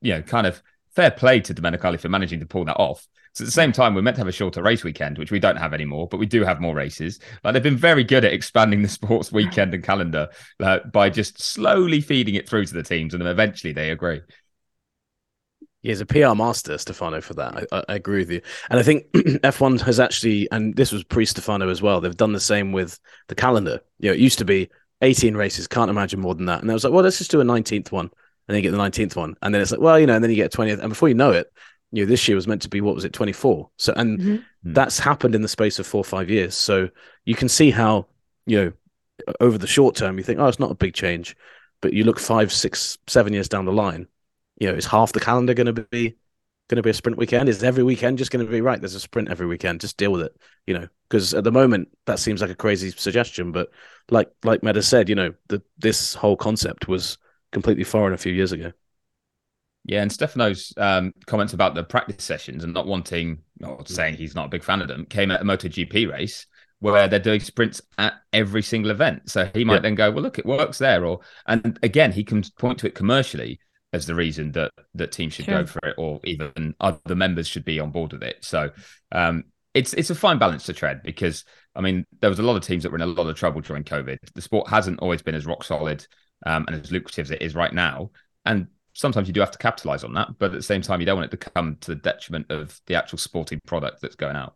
you 0.02 0.14
know 0.14 0.22
kind 0.24 0.46
of 0.46 0.62
fair 0.94 1.10
play 1.10 1.40
to 1.40 1.54
Domenicali 1.54 2.02
for 2.02 2.10
managing 2.10 2.42
to 2.42 2.46
pull 2.46 2.66
that 2.66 2.76
off. 2.76 3.08
So 3.32 3.44
at 3.44 3.46
the 3.46 3.52
same 3.52 3.72
time, 3.72 3.96
we're 3.96 4.02
meant 4.02 4.16
to 4.16 4.22
have 4.22 4.28
a 4.28 4.34
shorter 4.34 4.62
race 4.62 4.84
weekend, 4.84 5.20
which 5.20 5.32
we 5.32 5.40
don't 5.40 5.58
have 5.58 5.74
anymore, 5.74 6.08
but 6.10 6.18
we 6.18 6.26
do 6.26 6.44
have 6.44 6.60
more 6.60 6.76
races. 6.76 7.20
Like 7.46 7.54
they've 7.54 7.64
been 7.64 7.78
very 7.78 8.04
good 8.04 8.26
at 8.26 8.34
expanding 8.34 8.82
the 8.82 8.90
sports 8.90 9.32
weekend 9.32 9.74
and 9.74 9.84
calendar 9.84 10.28
uh, 10.60 10.80
by 10.92 11.10
just 11.10 11.42
slowly 11.42 12.02
feeding 12.02 12.36
it 12.36 12.50
through 12.50 12.66
to 12.66 12.74
the 12.74 12.84
teams, 12.84 13.14
and 13.14 13.22
then 13.22 13.32
eventually 13.32 13.72
they 13.72 13.92
agree. 13.92 14.20
He's 15.88 16.02
a 16.02 16.06
PR 16.06 16.36
master, 16.36 16.78
Stefano, 16.78 17.22
for 17.22 17.34
that. 17.36 17.66
I, 17.72 17.84
I, 17.88 17.96
agree 17.96 18.20
with 18.20 18.30
you. 18.30 18.42
And 18.70 18.78
I 18.78 18.84
think 18.84 19.10
F1 19.14 19.80
has 19.82 20.02
actually, 20.02 20.50
and 20.52 20.76
this 20.76 20.92
was 20.92 21.06
pre 21.06 21.26
Stefano 21.26 21.70
as 21.70 21.82
well, 21.82 22.02
they've 22.02 22.16
done 22.16 22.34
the 22.34 22.42
same 22.42 22.74
with 22.74 23.00
the 23.30 23.36
calendar. 23.36 23.80
You 24.00 24.10
know, 24.10 24.14
it 24.14 24.20
used 24.20 24.38
to 24.40 24.46
be 24.46 24.70
18 25.02 25.38
races, 25.38 25.66
can't 25.66 25.90
imagine 25.90 26.20
more 26.20 26.36
than 26.36 26.46
that. 26.48 26.62
And 26.62 26.70
I 26.70 26.74
was 26.74 26.84
like, 26.84 26.92
well, 26.92 27.06
let's 27.06 27.20
just 27.20 27.32
do 27.32 27.40
a 27.40 27.46
19th 27.46 27.94
one. 27.94 28.08
And 28.08 28.12
then 28.48 28.58
you 28.58 28.70
get 28.70 28.72
the 28.72 28.84
19th 28.84 29.16
one. 29.16 29.36
And 29.42 29.54
then 29.54 29.62
it's 29.62 29.72
like, 29.72 29.80
well, 29.80 29.98
you 29.98 30.08
know, 30.08 30.16
and 30.16 30.22
then 30.22 30.30
you 30.30 30.36
get 30.36 30.52
20th. 30.52 30.80
And 30.80 30.90
before 30.90 31.08
you 31.08 31.16
know 31.16 31.32
it, 31.32 31.54
you 31.94 32.04
know, 32.04 32.10
this 32.10 32.28
year 32.28 32.36
was 32.36 32.48
meant 32.48 32.64
to 32.64 32.70
be 32.70 32.82
what 32.82 32.96
was 32.96 33.06
it, 33.06 33.14
24. 33.14 33.70
So, 33.78 33.94
and 33.96 34.20
mm-hmm. 34.20 34.36
Hmm. 34.36 34.74
that's 34.74 35.00
happened 35.00 35.36
in 35.36 35.42
the 35.42 35.48
space 35.48 35.80
of 35.80 35.88
four 35.88 36.02
or 36.02 36.04
five 36.04 36.30
years. 36.30 36.54
So 36.54 36.90
you 37.24 37.36
can 37.36 37.48
see 37.48 37.72
how, 37.72 38.08
you 38.46 38.62
know, 38.62 38.74
over 39.40 39.58
the 39.58 39.68
short 39.68 39.96
term, 39.96 40.18
you 40.18 40.24
think, 40.26 40.40
oh, 40.40 40.48
it's 40.48 40.60
not 40.60 40.72
a 40.72 40.76
big 40.76 40.94
change. 40.94 41.38
But 41.80 41.94
you 41.94 42.04
look 42.04 42.20
five, 42.20 42.52
six, 42.52 42.98
seven 43.08 43.32
years 43.32 43.48
down 43.48 43.64
the 43.64 43.72
line, 43.72 44.08
You 44.58 44.68
know, 44.68 44.74
is 44.76 44.86
half 44.86 45.14
the 45.14 45.20
calendar 45.20 45.54
going 45.54 45.74
to 45.74 45.86
be 45.92 46.18
going 46.70 46.78
to 46.78 46.84
be 46.84 46.90
a 46.90 46.94
sprint 46.94 47.18
weekend? 47.18 47.50
Is 47.50 47.64
every 47.64 47.84
weekend 47.84 48.18
just 48.18 48.32
going 48.32 48.46
to 48.46 48.52
be 48.52 48.62
right? 48.62 48.80
There's 48.80 48.96
a 48.96 49.00
sprint 49.00 49.30
every 49.30 49.48
weekend. 49.48 49.82
Just 49.82 49.98
deal 49.98 50.12
with 50.12 50.22
it. 50.22 50.36
You 50.66 50.80
know, 50.80 50.88
because 51.10 51.34
at 51.34 51.44
the 51.44 51.52
moment 51.52 51.90
that 52.06 52.20
seems 52.20 52.42
like 52.42 52.50
a 52.50 52.56
crazy 52.56 52.92
suggestion, 52.92 53.52
but 53.52 53.70
like 54.10 54.30
like 54.44 54.62
Medders 54.62 54.86
said, 54.86 55.10
you 55.10 55.16
know, 55.16 55.34
the, 55.48 55.62
this 55.78 56.14
whole 56.14 56.36
concept 56.36 56.88
was 56.88 57.18
completely 57.52 57.84
foreign 57.84 58.14
a 58.14 58.18
few 58.18 58.34
years 58.34 58.52
ago. 58.52 58.72
Yeah, 59.86 60.02
and 60.02 60.12
Stefano's 60.12 60.74
um, 60.76 61.14
comments 61.28 61.54
about 61.54 61.74
the 61.74 61.84
practice 61.84 62.24
sessions 62.24 62.66
and 62.66 62.74
not 62.74 62.88
wanting 62.88 63.40
or 63.64 63.86
saying 63.86 64.16
he's 64.16 64.36
not 64.36 64.48
a 64.48 64.50
big 64.50 64.64
fan 64.64 64.82
of 64.82 64.90
them 64.90 65.06
came 65.06 65.32
at 65.32 65.42
a 65.42 65.46
MotoGP 65.46 66.12
race 66.12 66.46
where 66.80 67.08
they're 67.08 67.20
doing 67.20 67.40
sprints 67.40 67.82
at 67.98 68.14
every 68.34 68.62
single 68.62 68.92
event. 68.92 69.30
So 69.30 69.50
he 69.54 69.64
might 69.64 69.76
yeah. 69.76 69.82
then 69.82 69.96
go, 69.96 70.12
well, 70.12 70.24
look, 70.24 70.38
it 70.38 70.46
works 70.46 70.78
there. 70.78 71.06
Or 71.06 71.22
and 71.48 71.80
again, 71.84 72.12
he 72.12 72.26
can 72.26 72.44
point 72.60 72.80
to 72.80 72.88
it 72.88 72.96
commercially 72.96 73.60
as 73.94 74.06
the 74.06 74.16
reason 74.16 74.52
that 74.54 74.72
that 74.96 75.12
teams 75.12 75.34
should 75.34 75.46
sure. 75.46 75.62
go 75.62 75.66
for 75.66 75.80
it, 75.84 75.96
or 75.98 76.20
even 76.24 76.76
other 76.80 77.16
members 77.16 77.48
should 77.48 77.66
be 77.66 77.80
on 77.80 77.92
board 77.92 78.14
with 78.14 78.24
it. 78.24 78.44
So 78.44 78.72
um, 79.12 79.46
it's 79.74 79.94
it's 79.94 80.10
a 80.10 80.16
fine 80.16 80.40
balance 80.40 80.66
to 80.66 80.74
tread 80.74 81.04
because 81.04 81.46
I 81.76 81.82
mean 81.82 82.06
there 82.20 82.30
was 82.30 82.40
a 82.40 82.44
lot 82.44 82.58
of 82.58 82.64
teams 82.64 82.84
that 82.84 82.92
were 82.92 82.98
in 82.98 83.02
a 83.02 83.08
lot 83.08 83.28
of 83.28 83.38
trouble 83.38 83.62
during 83.62 83.84
COVID. 83.84 84.18
The 84.34 84.42
sport 84.42 84.70
hasn't 84.70 85.00
always 85.00 85.22
been 85.22 85.36
as 85.36 85.46
rock 85.46 85.64
solid 85.64 86.06
um, 86.46 86.66
and 86.68 86.82
as 86.82 86.92
lucrative 86.92 87.28
as 87.28 87.32
it 87.32 87.42
is 87.42 87.56
right 87.56 87.74
now, 87.74 88.12
and 88.46 88.68
sometimes 88.98 89.28
you 89.28 89.34
do 89.34 89.40
have 89.40 89.52
to 89.52 89.58
capitalize 89.60 90.04
on 90.04 90.14
that, 90.16 90.28
but 90.40 90.48
at 90.48 90.54
the 90.54 90.64
same 90.64 90.82
time, 90.82 91.00
you 91.00 91.06
don't 91.06 91.18
want 91.18 91.32
it 91.32 91.40
to 91.40 91.52
come 91.52 91.78
to 91.82 91.94
the 91.94 92.02
detriment 92.02 92.48
of 92.50 92.82
the 92.88 92.96
actual 92.96 93.20
sporting 93.20 93.62
product 93.66 94.02
that's 94.02 94.16
going 94.16 94.36
out. 94.36 94.56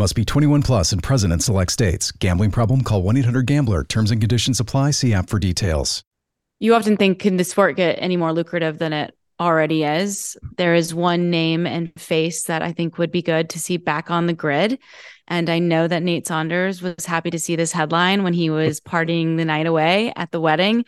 Must 0.00 0.14
be 0.14 0.24
21 0.24 0.62
plus 0.62 0.92
and 0.92 1.02
present 1.02 1.30
in 1.30 1.40
select 1.40 1.70
states. 1.70 2.10
Gambling 2.10 2.52
problem? 2.52 2.80
Call 2.80 3.02
1 3.02 3.18
800 3.18 3.44
GAMBLER. 3.44 3.84
Terms 3.84 4.10
and 4.10 4.18
conditions 4.18 4.58
apply. 4.58 4.92
See 4.92 5.12
app 5.12 5.28
for 5.28 5.38
details. 5.38 6.02
You 6.58 6.74
often 6.74 6.96
think, 6.96 7.18
can 7.18 7.36
the 7.36 7.44
sport 7.44 7.76
get 7.76 7.96
any 8.00 8.16
more 8.16 8.32
lucrative 8.32 8.78
than 8.78 8.94
it 8.94 9.14
already 9.38 9.84
is? 9.84 10.38
There 10.56 10.74
is 10.74 10.94
one 10.94 11.28
name 11.28 11.66
and 11.66 11.92
face 12.00 12.44
that 12.44 12.62
I 12.62 12.72
think 12.72 12.96
would 12.96 13.12
be 13.12 13.20
good 13.20 13.50
to 13.50 13.58
see 13.58 13.76
back 13.76 14.10
on 14.10 14.24
the 14.24 14.32
grid. 14.32 14.78
And 15.28 15.50
I 15.50 15.58
know 15.58 15.86
that 15.86 16.02
Nate 16.02 16.26
Saunders 16.26 16.80
was 16.80 17.04
happy 17.04 17.28
to 17.32 17.38
see 17.38 17.54
this 17.54 17.72
headline 17.72 18.22
when 18.22 18.32
he 18.32 18.48
was 18.48 18.80
partying 18.80 19.36
the 19.36 19.44
night 19.44 19.66
away 19.66 20.14
at 20.16 20.30
the 20.30 20.40
wedding. 20.40 20.86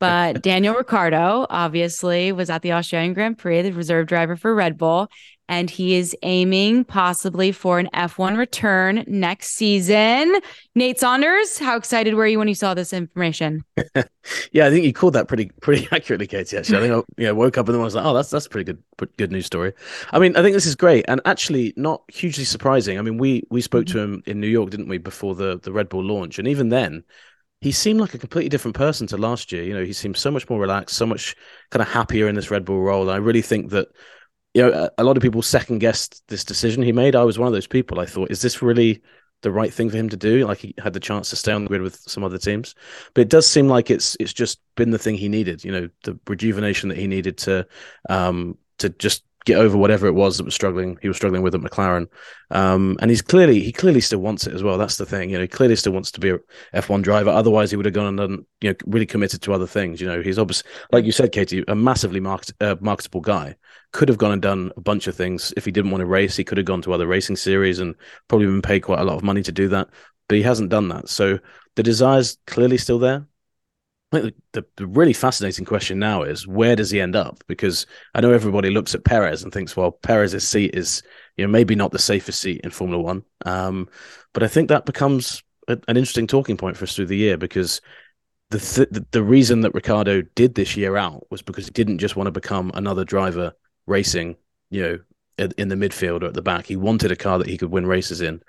But 0.00 0.42
Daniel 0.42 0.74
Ricciardo 0.74 1.46
obviously 1.50 2.32
was 2.32 2.48
at 2.48 2.62
the 2.62 2.72
Australian 2.72 3.12
Grand 3.12 3.36
Prix, 3.36 3.60
the 3.60 3.72
reserve 3.72 4.06
driver 4.06 4.36
for 4.36 4.54
Red 4.54 4.78
Bull 4.78 5.10
and 5.48 5.68
he 5.68 5.94
is 5.94 6.16
aiming 6.22 6.84
possibly 6.84 7.52
for 7.52 7.78
an 7.78 7.88
F1 7.92 8.38
return 8.38 9.04
next 9.06 9.50
season. 9.50 10.40
Nate 10.74 10.98
Saunders, 10.98 11.58
how 11.58 11.76
excited 11.76 12.14
were 12.14 12.26
you 12.26 12.38
when 12.38 12.48
you 12.48 12.54
saw 12.54 12.74
this 12.74 12.92
information? 12.92 13.62
yeah, 14.52 14.66
I 14.66 14.70
think 14.70 14.84
you 14.84 14.92
called 14.92 15.14
that 15.14 15.28
pretty 15.28 15.50
pretty 15.60 15.86
accurately, 15.92 16.26
Katie. 16.26 16.56
Actually, 16.56 16.78
I 16.78 16.80
think 16.80 16.92
I 16.94 17.22
you 17.22 17.26
know, 17.26 17.34
woke 17.34 17.58
up 17.58 17.68
and 17.68 17.74
then 17.74 17.80
I 17.80 17.84
was 17.84 17.94
like, 17.94 18.04
oh, 18.04 18.14
that's 18.14 18.30
that's 18.30 18.48
pretty 18.48 18.64
good 18.64 18.82
good 19.16 19.32
news 19.32 19.46
story. 19.46 19.72
I 20.12 20.18
mean, 20.18 20.36
I 20.36 20.42
think 20.42 20.54
this 20.54 20.66
is 20.66 20.76
great 20.76 21.04
and 21.08 21.20
actually 21.24 21.74
not 21.76 22.02
hugely 22.08 22.44
surprising. 22.44 22.98
I 22.98 23.02
mean, 23.02 23.18
we 23.18 23.44
we 23.50 23.60
spoke 23.60 23.86
mm-hmm. 23.86 23.98
to 23.98 24.04
him 24.04 24.22
in 24.26 24.40
New 24.40 24.48
York, 24.48 24.70
didn't 24.70 24.88
we, 24.88 24.98
before 24.98 25.34
the 25.34 25.58
the 25.60 25.72
Red 25.72 25.88
Bull 25.88 26.04
launch, 26.04 26.38
and 26.38 26.48
even 26.48 26.68
then. 26.70 27.04
He 27.60 27.72
seemed 27.72 27.98
like 27.98 28.12
a 28.12 28.18
completely 28.18 28.50
different 28.50 28.76
person 28.76 29.06
to 29.06 29.16
last 29.16 29.50
year. 29.50 29.62
You 29.62 29.72
know, 29.72 29.84
he 29.86 29.94
seemed 29.94 30.18
so 30.18 30.30
much 30.30 30.50
more 30.50 30.60
relaxed, 30.60 30.96
so 30.96 31.06
much 31.06 31.34
kind 31.70 31.80
of 31.80 31.88
happier 31.88 32.28
in 32.28 32.34
this 32.34 32.50
Red 32.50 32.66
Bull 32.66 32.82
role. 32.82 33.00
And 33.00 33.10
I 33.10 33.16
really 33.16 33.40
think 33.40 33.70
that 33.70 33.88
you 34.54 34.62
know, 34.62 34.88
a, 34.98 35.04
lot 35.04 35.16
of 35.16 35.22
people 35.22 35.42
second 35.42 35.80
guessed 35.80 36.22
this 36.28 36.44
decision 36.44 36.82
he 36.82 36.92
made. 36.92 37.16
I 37.16 37.24
was 37.24 37.38
one 37.38 37.48
of 37.48 37.52
those 37.52 37.66
people. 37.66 37.98
I 37.98 38.06
thought, 38.06 38.30
is 38.30 38.40
this 38.40 38.62
really 38.62 39.02
the 39.42 39.50
right 39.50 39.72
thing 39.72 39.90
for 39.90 39.96
him 39.96 40.08
to 40.08 40.16
do? 40.16 40.46
Like 40.46 40.58
he 40.58 40.74
had 40.78 40.92
the 40.92 41.00
chance 41.00 41.28
to 41.30 41.36
stay 41.36 41.52
on 41.52 41.64
the 41.64 41.68
grid 41.68 41.82
with 41.82 41.96
some 42.06 42.22
other 42.22 42.38
teams, 42.38 42.74
but 43.14 43.22
it 43.22 43.28
does 43.28 43.48
seem 43.48 43.68
like 43.68 43.90
it's 43.90 44.16
it's 44.20 44.32
just 44.32 44.60
been 44.76 44.90
the 44.90 44.98
thing 44.98 45.16
he 45.16 45.28
needed. 45.28 45.64
You 45.64 45.72
know, 45.72 45.88
the 46.04 46.18
rejuvenation 46.28 46.88
that 46.88 46.98
he 46.98 47.08
needed 47.08 47.36
to 47.38 47.66
um 48.08 48.56
to 48.78 48.88
just 48.90 49.24
get 49.44 49.58
over 49.58 49.76
whatever 49.76 50.06
it 50.06 50.14
was 50.14 50.38
that 50.38 50.44
was 50.44 50.54
struggling 50.54 50.98
he 51.02 51.08
was 51.08 51.16
struggling 51.16 51.42
with 51.42 51.54
at 51.54 51.60
McLaren. 51.60 52.06
Um, 52.50 52.96
and 53.00 53.10
he's 53.10 53.22
clearly 53.22 53.60
he 53.60 53.72
clearly 53.72 54.00
still 54.00 54.20
wants 54.20 54.46
it 54.46 54.54
as 54.54 54.62
well. 54.62 54.78
That's 54.78 54.96
the 54.96 55.06
thing. 55.06 55.30
You 55.30 55.36
know, 55.36 55.42
he 55.42 55.48
clearly 55.48 55.76
still 55.76 55.92
wants 55.92 56.10
to 56.12 56.20
be 56.20 56.30
a 56.30 56.38
F1 56.74 57.02
driver. 57.02 57.30
Otherwise, 57.30 57.70
he 57.70 57.76
would 57.76 57.86
have 57.86 57.94
gone 57.94 58.06
and 58.06 58.16
done 58.16 58.46
you 58.60 58.70
know 58.70 58.76
really 58.86 59.06
committed 59.06 59.42
to 59.42 59.52
other 59.52 59.66
things. 59.66 60.00
You 60.00 60.06
know, 60.06 60.22
he's 60.22 60.38
obviously 60.38 60.70
like 60.92 61.04
you 61.04 61.12
said, 61.12 61.32
Katie, 61.32 61.64
a 61.68 61.74
massively 61.74 62.20
market, 62.20 62.54
uh, 62.60 62.76
marketable 62.80 63.20
guy. 63.20 63.56
Could 63.94 64.10
have 64.10 64.18
gone 64.18 64.32
and 64.32 64.42
done 64.42 64.72
a 64.76 64.80
bunch 64.80 65.06
of 65.06 65.14
things 65.14 65.54
if 65.56 65.64
he 65.64 65.70
didn't 65.70 65.90
want 65.90 66.02
to 66.02 66.06
race. 66.06 66.36
He 66.36 66.44
could 66.44 66.58
have 66.58 66.66
gone 66.66 66.82
to 66.82 66.92
other 66.92 67.06
racing 67.06 67.36
series 67.36 67.78
and 67.78 67.94
probably 68.28 68.46
been 68.46 68.60
paid 68.60 68.80
quite 68.80 69.00
a 69.00 69.04
lot 69.04 69.16
of 69.16 69.22
money 69.22 69.42
to 69.42 69.52
do 69.52 69.68
that. 69.68 69.88
But 70.28 70.36
he 70.36 70.42
hasn't 70.42 70.68
done 70.68 70.88
that. 70.88 71.08
So 71.08 71.38
the 71.76 71.82
desire's 71.82 72.36
clearly 72.46 72.76
still 72.76 72.98
there. 72.98 73.26
I 74.12 74.20
think 74.20 74.34
the, 74.52 74.64
the, 74.76 74.86
really 74.86 75.12
fascinating 75.12 75.64
question 75.64 75.98
now 75.98 76.22
is 76.22 76.46
where 76.46 76.76
does 76.76 76.90
he 76.90 77.00
end 77.00 77.16
up? 77.16 77.42
Because 77.48 77.86
I 78.14 78.20
know 78.20 78.32
everybody 78.32 78.70
looks 78.70 78.94
at 78.94 79.04
Perez 79.04 79.42
and 79.42 79.52
thinks, 79.52 79.76
well, 79.76 79.90
Perez's 79.90 80.46
seat 80.46 80.74
is, 80.74 81.02
you 81.36 81.44
know, 81.44 81.50
maybe 81.50 81.74
not 81.74 81.90
the 81.90 81.98
safest 81.98 82.40
seat 82.40 82.60
in 82.62 82.70
Formula 82.70 83.02
One. 83.02 83.24
Um, 83.44 83.88
but 84.32 84.42
I 84.42 84.48
think 84.48 84.68
that 84.68 84.86
becomes 84.86 85.42
a, 85.66 85.78
an 85.88 85.96
interesting 85.96 86.26
talking 86.26 86.56
point 86.56 86.76
for 86.76 86.84
us 86.84 86.94
through 86.94 87.06
the 87.06 87.16
year 87.16 87.36
because 87.36 87.80
the, 88.50 88.58
th- 88.58 88.88
the 88.90 89.06
the 89.10 89.22
reason 89.22 89.62
that 89.62 89.74
Ricciardo 89.74 90.22
did 90.34 90.54
this 90.54 90.76
year 90.76 90.96
out 90.96 91.26
was 91.30 91.42
because 91.42 91.66
he 91.66 91.72
didn't 91.72 91.98
just 91.98 92.14
want 92.14 92.26
to 92.28 92.32
become 92.32 92.70
another 92.74 93.04
driver 93.04 93.52
racing, 93.86 94.36
you 94.70 94.82
know, 94.82 94.98
in, 95.38 95.52
in 95.58 95.68
the 95.68 95.76
midfield 95.76 96.22
or 96.22 96.26
at 96.26 96.34
the 96.34 96.42
back. 96.42 96.66
He 96.66 96.76
wanted 96.76 97.12
a 97.12 97.16
car 97.16 97.38
that 97.38 97.48
he 97.48 97.58
could 97.58 97.70
win 97.70 97.86
races 97.86 98.20
in. 98.20 98.42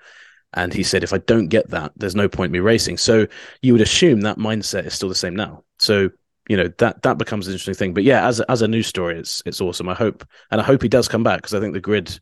And 0.54 0.72
he 0.72 0.82
said, 0.82 1.02
if 1.04 1.12
I 1.12 1.18
don't 1.18 1.48
get 1.48 1.70
that, 1.70 1.92
there's 1.96 2.14
no 2.14 2.28
point 2.28 2.52
me 2.52 2.60
racing. 2.60 2.96
So 2.96 3.26
you 3.62 3.72
would 3.72 3.82
assume 3.82 4.22
that 4.22 4.38
mindset 4.38 4.86
is 4.86 4.94
still 4.94 5.08
the 5.08 5.14
same 5.14 5.36
now. 5.36 5.64
So 5.78 6.10
you 6.48 6.56
know 6.56 6.68
that 6.78 7.02
that 7.02 7.18
becomes 7.18 7.46
an 7.46 7.52
interesting 7.52 7.74
thing. 7.74 7.94
But 7.94 8.04
yeah, 8.04 8.26
as 8.26 8.40
a, 8.40 8.50
as 8.50 8.62
a 8.62 8.68
news 8.68 8.86
story, 8.86 9.18
it's 9.18 9.42
it's 9.46 9.60
awesome. 9.60 9.88
I 9.88 9.94
hope 9.94 10.26
and 10.50 10.60
I 10.60 10.64
hope 10.64 10.82
he 10.82 10.88
does 10.88 11.08
come 11.08 11.22
back 11.22 11.38
because 11.38 11.54
I 11.54 11.60
think 11.60 11.74
the 11.74 11.80
grid, 11.80 12.18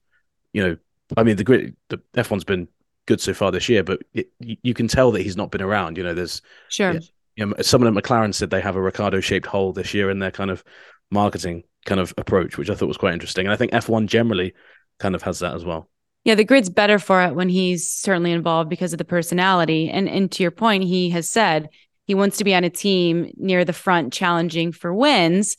you 0.52 0.66
know, 0.66 0.76
I 1.16 1.22
mean 1.22 1.36
the 1.36 1.44
grid, 1.44 1.76
the 1.88 1.98
F1's 2.14 2.44
been 2.44 2.68
good 3.06 3.20
so 3.20 3.34
far 3.34 3.52
this 3.52 3.68
year, 3.68 3.84
but 3.84 4.00
it, 4.14 4.30
you 4.40 4.72
can 4.72 4.88
tell 4.88 5.12
that 5.12 5.22
he's 5.22 5.36
not 5.36 5.50
been 5.50 5.62
around. 5.62 5.98
You 5.98 6.04
know, 6.04 6.14
there's 6.14 6.40
sure. 6.68 6.98
You 7.36 7.46
know, 7.46 7.54
someone 7.60 7.94
at 7.94 8.02
McLaren 8.02 8.32
said 8.32 8.50
they 8.50 8.60
have 8.60 8.76
a 8.76 8.82
Ricciardo 8.82 9.20
shaped 9.20 9.46
hole 9.46 9.72
this 9.72 9.92
year 9.92 10.08
in 10.08 10.20
their 10.20 10.30
kind 10.30 10.50
of 10.50 10.64
marketing 11.10 11.64
kind 11.84 12.00
of 12.00 12.14
approach, 12.16 12.58
which 12.58 12.70
I 12.70 12.74
thought 12.74 12.88
was 12.88 12.96
quite 12.96 13.12
interesting. 13.14 13.46
And 13.46 13.52
I 13.52 13.56
think 13.56 13.72
F1 13.72 14.06
generally 14.06 14.54
kind 14.98 15.14
of 15.14 15.22
has 15.22 15.40
that 15.40 15.54
as 15.54 15.64
well. 15.64 15.88
Yeah, 16.24 16.34
the 16.34 16.44
grid's 16.44 16.70
better 16.70 16.98
for 16.98 17.22
it 17.22 17.34
when 17.34 17.50
he's 17.50 17.88
certainly 17.90 18.32
involved 18.32 18.70
because 18.70 18.92
of 18.92 18.98
the 18.98 19.04
personality. 19.04 19.90
And 19.90 20.08
and 20.08 20.32
to 20.32 20.42
your 20.42 20.50
point, 20.50 20.84
he 20.84 21.10
has 21.10 21.28
said 21.28 21.68
He 22.06 22.14
wants 22.14 22.38
to 22.38 22.44
be 22.44 22.54
on 22.54 22.64
a 22.64 22.70
team 22.70 23.30
near 23.36 23.64
the 23.64 23.72
front 23.72 24.12
challenging 24.12 24.72
for 24.72 24.92
wins. 24.94 25.56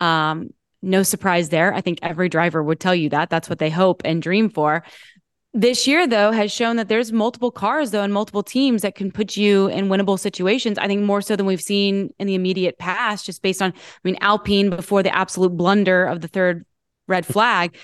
Um, 0.00 0.50
no 0.82 1.02
surprise 1.02 1.48
there. 1.48 1.72
I 1.72 1.80
think 1.80 2.00
every 2.02 2.28
driver 2.28 2.62
would 2.62 2.80
tell 2.80 2.94
you 2.94 3.10
that. 3.10 3.30
That's 3.30 3.48
what 3.48 3.58
they 3.58 3.70
hope 3.70 4.02
and 4.04 4.22
dream 4.22 4.50
for. 4.50 4.84
This 5.54 5.86
year, 5.86 6.06
though, 6.06 6.30
has 6.30 6.52
shown 6.52 6.76
that 6.76 6.88
there's 6.88 7.10
multiple 7.10 7.50
cars, 7.50 7.90
though, 7.90 8.02
and 8.02 8.12
multiple 8.12 8.42
teams 8.42 8.82
that 8.82 8.94
can 8.94 9.10
put 9.10 9.36
you 9.36 9.68
in 9.68 9.88
winnable 9.88 10.18
situations. 10.18 10.78
I 10.78 10.86
think 10.86 11.02
more 11.02 11.22
so 11.22 11.36
than 11.36 11.46
we've 11.46 11.60
seen 11.60 12.12
in 12.18 12.26
the 12.26 12.34
immediate 12.34 12.78
past, 12.78 13.26
just 13.26 13.42
based 13.42 13.62
on, 13.62 13.72
I 13.72 14.00
mean, 14.04 14.18
Alpine 14.20 14.70
before 14.70 15.02
the 15.02 15.14
absolute 15.14 15.56
blunder 15.56 16.04
of 16.04 16.20
the 16.20 16.28
third 16.28 16.66
red 17.08 17.24
flag, 17.24 17.76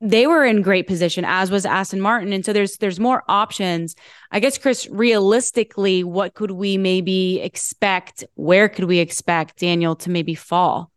they 0.00 0.26
were 0.26 0.44
in 0.44 0.62
great 0.62 0.88
position, 0.88 1.24
as 1.24 1.50
was 1.50 1.64
Aston 1.64 2.00
Martin. 2.00 2.32
And 2.32 2.44
so 2.44 2.52
there's 2.52 2.76
there's 2.78 2.98
more 2.98 3.22
options. 3.28 3.94
I 4.32 4.40
guess, 4.40 4.58
Chris, 4.58 4.88
realistically, 4.90 6.02
what 6.02 6.34
could 6.34 6.50
we 6.50 6.76
maybe 6.76 7.40
expect? 7.40 8.24
Where 8.34 8.68
could 8.68 8.84
we 8.84 8.98
expect 8.98 9.58
Daniel 9.58 9.94
to 9.96 10.10
maybe 10.10 10.34
fall? 10.34 10.91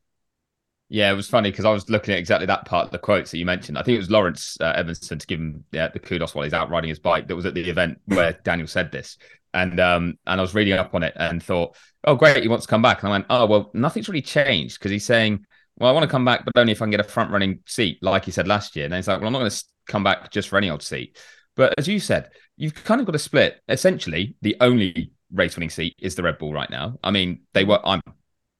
Yeah, 0.88 1.12
it 1.12 1.16
was 1.16 1.28
funny 1.28 1.50
because 1.50 1.66
I 1.66 1.72
was 1.72 1.90
looking 1.90 2.14
at 2.14 2.20
exactly 2.20 2.46
that 2.46 2.66
part 2.66 2.86
of 2.86 2.92
the 2.92 3.00
quotes 3.00 3.32
that 3.32 3.40
you 3.40 3.46
mentioned. 3.46 3.78
I 3.78 3.82
think 3.82 3.96
it 3.96 4.00
was 4.00 4.12
Laurence 4.12 4.56
uh, 4.62 4.74
Edmondson 4.76 5.18
to 5.18 5.26
give 5.28 5.40
him 5.40 5.64
yeah, 5.72 5.88
the 5.88 6.00
kudos 6.00 6.36
while 6.36 6.44
he's 6.44 6.54
out 6.54 6.70
riding 6.70 6.90
his 6.90 7.00
bike. 7.00 7.28
That 7.28 7.36
was 7.36 7.46
at 7.46 7.56
the 7.56 7.68
event 7.68 8.00
where 8.06 8.34
Daniel 8.44 8.68
said 8.68 8.92
this, 8.92 9.18
and 9.54 9.80
um, 9.80 10.20
and 10.28 10.40
I 10.40 10.44
was 10.44 10.54
reading 10.54 10.74
up 10.74 10.94
on 10.94 11.02
it 11.02 11.14
and 11.16 11.42
thought, 11.42 11.76
oh 12.04 12.16
great, 12.16 12.44
he 12.44 12.48
wants 12.48 12.68
to 12.68 12.70
come 12.70 12.84
back. 12.84 13.02
And 13.02 13.10
I 13.10 13.12
went, 13.12 13.26
oh 13.32 13.48
well, 13.48 13.72
nothing's 13.74 14.08
really 14.08 14.22
changed 14.22 14.78
because 14.78 14.92
he's 14.92 15.06
saying, 15.06 15.46
well, 15.78 15.90
I 15.90 15.94
want 15.94 16.04
to 16.04 16.10
come 16.10 16.24
back, 16.26 16.46
but 16.46 16.54
only 16.56 16.72
if 16.72 16.82
I 16.82 16.86
can 16.86 16.92
get 16.92 17.00
a 17.00 17.04
front 17.04 17.32
running 17.32 17.60
seat, 17.66 17.98
like 18.02 18.26
he 18.26 18.32
said 18.32 18.48
last 18.48 18.76
year. 18.76 18.86
And 18.86 18.94
he's 18.94 19.08
like, 19.08 19.20
well, 19.20 19.28
I'm 19.28 19.34
not 19.34 19.40
going 19.40 19.52
to 19.52 19.64
come 19.88 20.04
back 20.04 20.32
just 20.32 20.50
for 20.50 20.58
any 20.58 20.70
old 20.70 20.84
seat. 20.84 21.18
But 21.56 21.74
as 21.78 21.88
you 21.88 22.00
said, 22.00 22.30
you've 22.58 22.76
kind 22.76 23.02
of 23.02 23.08
got 23.08 23.14
to 23.14 23.20
split. 23.20 23.62
Essentially, 23.68 24.36
the 24.42 24.56
only 24.62 25.12
race 25.32 25.56
winning 25.56 25.70
seat 25.70 25.96
is 26.00 26.16
the 26.16 26.24
Red 26.24 26.38
Bull 26.38 26.54
right 26.54 26.70
now. 26.70 26.98
I 27.04 27.12
mean, 27.12 27.42
they 27.54 27.64
were. 27.64 27.80
I 27.86 28.02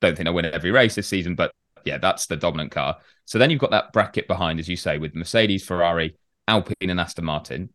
don't 0.02 0.16
think 0.16 0.26
they'll 0.26 0.34
win 0.34 0.46
every 0.46 0.72
race 0.72 0.96
this 0.96 1.08
season, 1.08 1.36
but 1.36 1.52
yeah, 1.86 1.98
that's 1.98 2.26
the 2.26 2.36
dominant 2.36 2.72
car. 2.72 2.98
So 3.26 3.38
then 3.38 3.50
you've 3.50 3.62
got 3.62 3.72
that 3.72 3.94
bracket 3.94 4.28
behind, 4.28 4.60
as 4.60 4.68
you 4.68 4.76
say, 4.76 4.98
with 4.98 5.16
Mercedes, 5.16 5.66
Ferrari, 5.66 6.18
Alpine, 6.48 6.90
and 6.90 7.00
Aston 7.00 7.26
Martin. 7.26 7.70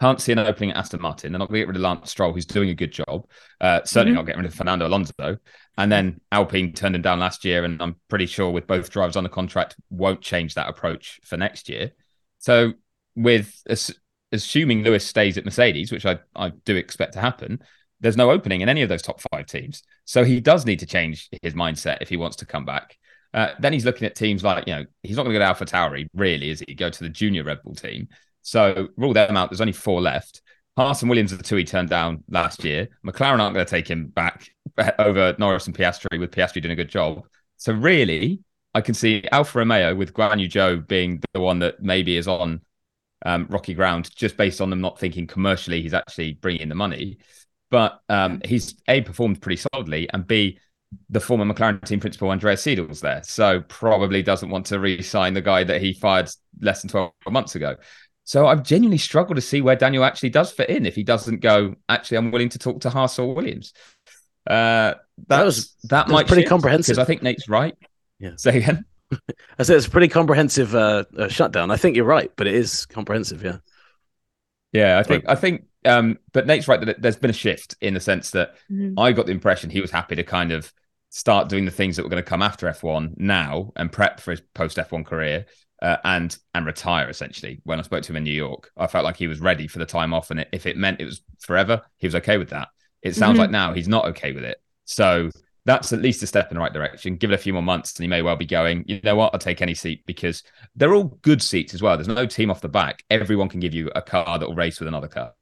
Can't 0.00 0.20
see 0.20 0.30
an 0.30 0.38
opening 0.38 0.70
at 0.70 0.76
Aston 0.76 1.00
Martin. 1.00 1.32
They're 1.32 1.40
not 1.40 1.48
going 1.48 1.58
to 1.58 1.60
get 1.62 1.68
rid 1.68 1.76
of 1.76 1.82
Lance 1.82 2.10
Stroll, 2.10 2.32
who's 2.32 2.46
doing 2.46 2.70
a 2.70 2.74
good 2.74 2.92
job. 2.92 3.26
Uh, 3.60 3.80
certainly 3.84 4.10
mm-hmm. 4.10 4.16
not 4.16 4.26
getting 4.26 4.42
rid 4.42 4.50
of 4.50 4.54
Fernando 4.54 4.86
Alonso. 4.86 5.38
And 5.76 5.90
then 5.90 6.20
Alpine 6.30 6.72
turned 6.72 6.94
him 6.94 7.02
down 7.02 7.18
last 7.18 7.44
year, 7.44 7.64
and 7.64 7.82
I'm 7.82 7.96
pretty 8.08 8.26
sure 8.26 8.50
with 8.50 8.66
both 8.66 8.90
drivers 8.90 9.16
on 9.16 9.24
the 9.24 9.28
contract, 9.28 9.74
won't 9.90 10.20
change 10.20 10.54
that 10.54 10.68
approach 10.68 11.20
for 11.24 11.36
next 11.36 11.68
year. 11.68 11.92
So 12.38 12.74
with 13.16 13.62
assuming 14.30 14.82
Lewis 14.82 15.04
stays 15.04 15.36
at 15.38 15.44
Mercedes, 15.44 15.90
which 15.90 16.06
I, 16.06 16.18
I 16.36 16.50
do 16.64 16.76
expect 16.76 17.14
to 17.14 17.20
happen, 17.20 17.60
there's 18.00 18.16
no 18.16 18.30
opening 18.30 18.60
in 18.60 18.68
any 18.68 18.82
of 18.82 18.88
those 18.88 19.02
top 19.02 19.20
five 19.32 19.46
teams. 19.46 19.82
So 20.04 20.24
he 20.24 20.40
does 20.40 20.64
need 20.64 20.80
to 20.80 20.86
change 20.86 21.28
his 21.42 21.54
mindset 21.54 21.98
if 22.00 22.08
he 22.08 22.16
wants 22.16 22.36
to 22.36 22.46
come 22.46 22.64
back. 22.64 22.97
Uh, 23.34 23.50
then 23.60 23.72
he's 23.72 23.84
looking 23.84 24.06
at 24.06 24.14
teams 24.14 24.42
like, 24.42 24.66
you 24.66 24.74
know, 24.74 24.84
he's 25.02 25.16
not 25.16 25.24
going 25.24 25.34
to 25.34 25.38
go 25.38 25.44
to 25.44 25.48
Alpha 25.48 25.64
Tauri, 25.64 26.06
really, 26.14 26.50
is 26.50 26.62
he? 26.66 26.74
Go 26.74 26.88
to 26.88 27.04
the 27.04 27.08
junior 27.08 27.44
Red 27.44 27.62
Bull 27.62 27.74
team. 27.74 28.08
So 28.42 28.88
rule 28.96 29.12
them 29.12 29.36
out. 29.36 29.50
There's 29.50 29.60
only 29.60 29.72
four 29.72 30.00
left. 30.00 30.40
Haas 30.76 31.02
and 31.02 31.10
Williams 31.10 31.32
are 31.32 31.36
the 31.36 31.42
two 31.42 31.56
he 31.56 31.64
turned 31.64 31.90
down 31.90 32.22
last 32.30 32.64
year. 32.64 32.88
McLaren 33.04 33.40
aren't 33.40 33.54
going 33.54 33.66
to 33.66 33.70
take 33.70 33.88
him 33.88 34.06
back 34.06 34.48
over 34.98 35.34
Norris 35.38 35.66
and 35.66 35.76
Piastri, 35.76 36.18
with 36.18 36.30
Piastri 36.30 36.62
doing 36.62 36.72
a 36.72 36.76
good 36.76 36.88
job. 36.88 37.26
So 37.56 37.72
really, 37.72 38.40
I 38.74 38.80
can 38.80 38.94
see 38.94 39.24
Alfa 39.32 39.58
Romeo 39.58 39.94
with 39.94 40.14
Guan 40.14 40.40
Yu 40.40 40.48
Zhou 40.48 40.86
being 40.86 41.20
the 41.34 41.40
one 41.40 41.58
that 41.58 41.82
maybe 41.82 42.16
is 42.16 42.28
on 42.28 42.60
um, 43.26 43.46
rocky 43.50 43.74
ground, 43.74 44.14
just 44.14 44.36
based 44.36 44.60
on 44.60 44.70
them 44.70 44.80
not 44.80 44.98
thinking 44.98 45.26
commercially 45.26 45.82
he's 45.82 45.94
actually 45.94 46.34
bringing 46.34 46.62
in 46.62 46.68
the 46.68 46.74
money. 46.74 47.18
But 47.70 48.00
um, 48.08 48.40
he's 48.44 48.80
a 48.86 49.00
performed 49.00 49.42
pretty 49.42 49.62
solidly, 49.72 50.08
and 50.10 50.26
b 50.26 50.60
the 51.10 51.20
former 51.20 51.44
McLaren 51.44 51.84
team 51.84 52.00
principal 52.00 52.30
Andreas 52.30 52.62
Seidl's 52.62 53.00
there, 53.00 53.22
so 53.22 53.60
probably 53.68 54.22
doesn't 54.22 54.50
want 54.50 54.66
to 54.66 54.78
re-sign 54.78 55.34
the 55.34 55.42
guy 55.42 55.64
that 55.64 55.80
he 55.80 55.92
fired 55.92 56.30
less 56.60 56.82
than 56.82 56.90
twelve 56.90 57.12
months 57.28 57.54
ago. 57.54 57.76
So 58.24 58.46
I've 58.46 58.62
genuinely 58.62 58.98
struggled 58.98 59.36
to 59.36 59.42
see 59.42 59.62
where 59.62 59.76
Daniel 59.76 60.04
actually 60.04 60.30
does 60.30 60.52
fit 60.52 60.68
in 60.68 60.84
if 60.84 60.94
he 60.94 61.02
doesn't 61.02 61.40
go. 61.40 61.74
Actually, 61.88 62.18
I'm 62.18 62.30
willing 62.30 62.50
to 62.50 62.58
talk 62.58 62.80
to 62.82 62.90
Haas 62.90 63.18
or 63.18 63.34
Williams. 63.34 63.72
Uh, 64.46 64.94
that 65.28 65.44
was 65.44 65.74
that, 65.84 66.06
that 66.06 66.08
might 66.08 66.26
pretty 66.26 66.44
comprehensive. 66.44 66.94
Because 66.94 67.02
I 67.02 67.06
think 67.06 67.22
Nate's 67.22 67.48
right. 67.48 67.74
Yeah. 68.18 68.32
Say 68.36 68.58
again. 68.58 68.84
I 69.58 69.62
said 69.62 69.76
it's 69.76 69.86
a 69.86 69.90
pretty 69.90 70.08
comprehensive 70.08 70.74
uh, 70.74 71.04
uh, 71.16 71.28
shutdown. 71.28 71.70
I 71.70 71.76
think 71.76 71.96
you're 71.96 72.04
right, 72.04 72.30
but 72.36 72.46
it 72.46 72.54
is 72.54 72.84
comprehensive. 72.86 73.42
Yeah. 73.42 73.58
Yeah, 74.72 74.98
I 74.98 75.02
think 75.02 75.24
I 75.26 75.34
think 75.34 75.64
um, 75.84 76.18
but 76.32 76.46
Nate's 76.46 76.68
right 76.68 76.80
that 76.80 77.00
there's 77.00 77.16
been 77.16 77.30
a 77.30 77.34
shift 77.34 77.76
in 77.80 77.94
the 77.94 78.00
sense 78.00 78.30
that 78.32 78.54
mm-hmm. 78.70 78.98
I 78.98 79.12
got 79.12 79.26
the 79.26 79.32
impression 79.32 79.70
he 79.70 79.80
was 79.80 79.90
happy 79.90 80.16
to 80.16 80.24
kind 80.24 80.52
of 80.52 80.72
start 81.10 81.48
doing 81.48 81.64
the 81.64 81.70
things 81.70 81.96
that 81.96 82.02
were 82.02 82.08
going 82.08 82.22
to 82.22 82.28
come 82.28 82.42
after 82.42 82.66
F1 82.66 83.16
now 83.16 83.72
and 83.76 83.90
prep 83.90 84.20
for 84.20 84.32
his 84.32 84.42
post 84.54 84.76
F1 84.76 85.06
career 85.06 85.46
uh, 85.80 85.96
and 86.04 86.36
and 86.54 86.66
retire 86.66 87.08
essentially. 87.08 87.60
When 87.64 87.78
I 87.78 87.82
spoke 87.82 88.02
to 88.02 88.12
him 88.12 88.16
in 88.16 88.24
New 88.24 88.30
York, 88.30 88.70
I 88.76 88.86
felt 88.86 89.04
like 89.04 89.16
he 89.16 89.26
was 89.26 89.40
ready 89.40 89.66
for 89.68 89.78
the 89.78 89.86
time 89.86 90.12
off, 90.12 90.30
and 90.30 90.44
if 90.52 90.66
it 90.66 90.76
meant 90.76 91.00
it 91.00 91.04
was 91.04 91.22
forever, 91.40 91.82
he 91.98 92.06
was 92.06 92.14
okay 92.16 92.38
with 92.38 92.50
that. 92.50 92.68
It 93.02 93.14
sounds 93.14 93.34
mm-hmm. 93.34 93.42
like 93.42 93.50
now 93.50 93.72
he's 93.72 93.88
not 93.88 94.06
okay 94.06 94.32
with 94.32 94.44
it. 94.44 94.60
So 94.84 95.30
that's 95.64 95.92
at 95.92 96.00
least 96.00 96.22
a 96.22 96.26
step 96.26 96.50
in 96.50 96.56
the 96.56 96.60
right 96.60 96.72
direction. 96.72 97.16
Give 97.16 97.30
it 97.30 97.34
a 97.34 97.38
few 97.38 97.52
more 97.52 97.62
months, 97.62 97.94
and 97.96 98.02
he 98.02 98.08
may 98.08 98.22
well 98.22 98.36
be 98.36 98.46
going. 98.46 98.84
You 98.88 99.00
know 99.04 99.14
what? 99.14 99.32
I'll 99.32 99.38
take 99.38 99.62
any 99.62 99.74
seat 99.74 100.04
because 100.06 100.42
they're 100.74 100.94
all 100.94 101.18
good 101.22 101.42
seats 101.42 101.74
as 101.74 101.82
well. 101.82 101.96
There's 101.96 102.08
no 102.08 102.26
team 102.26 102.50
off 102.50 102.60
the 102.60 102.68
back. 102.68 103.04
Everyone 103.10 103.48
can 103.48 103.60
give 103.60 103.74
you 103.74 103.90
a 103.94 104.02
car 104.02 104.38
that 104.38 104.48
will 104.48 104.56
race 104.56 104.80
with 104.80 104.88
another 104.88 105.08
car. 105.08 105.32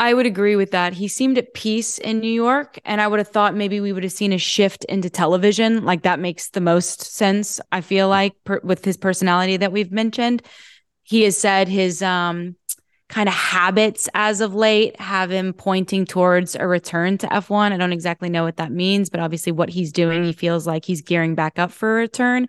I 0.00 0.14
would 0.14 0.26
agree 0.26 0.54
with 0.54 0.70
that. 0.70 0.92
He 0.92 1.08
seemed 1.08 1.38
at 1.38 1.54
peace 1.54 1.98
in 1.98 2.20
New 2.20 2.32
York, 2.32 2.78
and 2.84 3.00
I 3.00 3.08
would 3.08 3.18
have 3.18 3.28
thought 3.28 3.56
maybe 3.56 3.80
we 3.80 3.92
would 3.92 4.04
have 4.04 4.12
seen 4.12 4.32
a 4.32 4.38
shift 4.38 4.84
into 4.84 5.10
television. 5.10 5.84
Like 5.84 6.02
that 6.02 6.20
makes 6.20 6.50
the 6.50 6.60
most 6.60 7.02
sense. 7.02 7.60
I 7.72 7.80
feel 7.80 8.08
like 8.08 8.34
per, 8.44 8.60
with 8.62 8.84
his 8.84 8.96
personality 8.96 9.56
that 9.56 9.72
we've 9.72 9.90
mentioned, 9.90 10.42
he 11.02 11.22
has 11.22 11.36
said 11.36 11.66
his 11.66 12.00
um, 12.00 12.54
kind 13.08 13.28
of 13.28 13.34
habits 13.34 14.08
as 14.14 14.40
of 14.40 14.54
late 14.54 15.00
have 15.00 15.32
him 15.32 15.52
pointing 15.52 16.04
towards 16.04 16.54
a 16.54 16.68
return 16.68 17.18
to 17.18 17.26
F1. 17.26 17.72
I 17.72 17.76
don't 17.76 17.92
exactly 17.92 18.28
know 18.28 18.44
what 18.44 18.58
that 18.58 18.70
means, 18.70 19.10
but 19.10 19.18
obviously, 19.18 19.50
what 19.50 19.68
he's 19.68 19.90
doing, 19.90 20.22
he 20.22 20.32
feels 20.32 20.64
like 20.64 20.84
he's 20.84 21.02
gearing 21.02 21.34
back 21.34 21.58
up 21.58 21.72
for 21.72 21.90
a 21.90 22.00
return. 22.02 22.46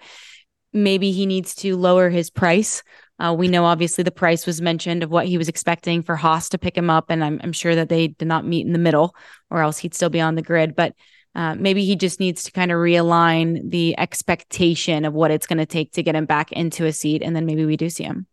Maybe 0.72 1.12
he 1.12 1.26
needs 1.26 1.56
to 1.56 1.76
lower 1.76 2.12
his 2.12 2.30
price 2.30 2.84
uh, 3.19 3.36
we 3.38 3.47
know 3.47 3.65
obviously 3.65 4.03
the 4.03 4.12
price 4.12 4.45
was 4.45 4.62
mentioned 4.62 5.03
of 5.03 5.12
what 5.12 5.25
he 5.25 5.38
was 5.38 5.49
expecting 5.49 6.01
for 6.01 6.15
Haas 6.15 6.49
to 6.49 6.58
pick 6.58 6.77
him 6.77 6.89
up, 6.89 7.05
and 7.10 7.23
I'm, 7.23 7.39
I'm 7.43 7.51
sure 7.51 7.75
that 7.75 7.89
they 7.89 8.08
did 8.08 8.27
not 8.27 8.45
meet 8.45 8.65
in 8.65 8.73
the 8.73 8.79
middle, 8.79 9.15
or 9.49 9.62
else 9.62 9.77
he'd 9.77 9.93
still 9.93 10.10
be 10.10 10.21
on 10.21 10.36
the 10.36 10.41
grid. 10.41 10.75
But 10.75 10.95
uh, 11.36 11.55
maybe 11.55 11.86
he 11.86 11.95
just 11.95 12.19
needs 12.19 12.43
to 12.43 12.51
kind 12.51 12.71
of 12.71 12.77
realign 12.77 13.69
the 13.69 13.97
expectation 13.99 15.05
of 15.05 15.13
what 15.13 15.32
it's 15.32 15.47
going 15.47 15.60
to 15.60 15.65
take 15.65 15.91
to 15.93 16.03
get 16.03 16.15
him 16.15 16.25
back 16.25 16.51
into 16.51 16.86
a 16.86 16.93
seat, 16.93 17.21
and 17.21 17.36
then 17.36 17.45
maybe 17.45 17.65
we 17.65 17.77
do 17.77 17.89
see 17.89 18.03
him. 18.03 18.25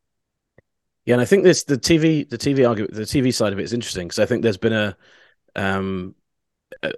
Yeah, 1.04 1.14
and 1.14 1.22
I 1.22 1.24
think 1.24 1.44
this 1.44 1.64
the 1.64 1.78
TV 1.78 2.28
the 2.28 2.38
TV 2.38 2.68
argument 2.68 2.94
the 2.94 3.02
TV 3.02 3.32
side 3.32 3.52
of 3.52 3.58
it 3.58 3.62
is 3.62 3.72
interesting 3.72 4.08
because 4.08 4.18
I 4.18 4.26
think 4.26 4.42
there's 4.42 4.56
been 4.56 4.72
a 4.72 4.96
um 5.54 6.14
a, 6.82 6.92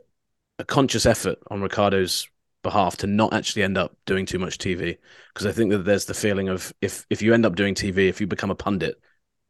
a 0.58 0.64
conscious 0.64 1.04
effort 1.04 1.38
on 1.50 1.60
Ricciardo's 1.60 2.28
behalf 2.68 2.96
to 2.98 3.06
not 3.06 3.32
actually 3.32 3.62
end 3.62 3.78
up 3.78 3.96
doing 4.06 4.26
too 4.26 4.38
much 4.38 4.58
TV 4.58 4.98
because 5.32 5.46
I 5.46 5.52
think 5.52 5.70
that 5.70 5.84
there's 5.84 6.04
the 6.04 6.14
feeling 6.14 6.48
of 6.48 6.72
if 6.80 7.06
if 7.10 7.22
you 7.22 7.34
end 7.34 7.46
up 7.46 7.56
doing 7.56 7.74
TV, 7.74 8.08
if 8.08 8.20
you 8.20 8.26
become 8.26 8.50
a 8.50 8.54
pundit, 8.54 9.00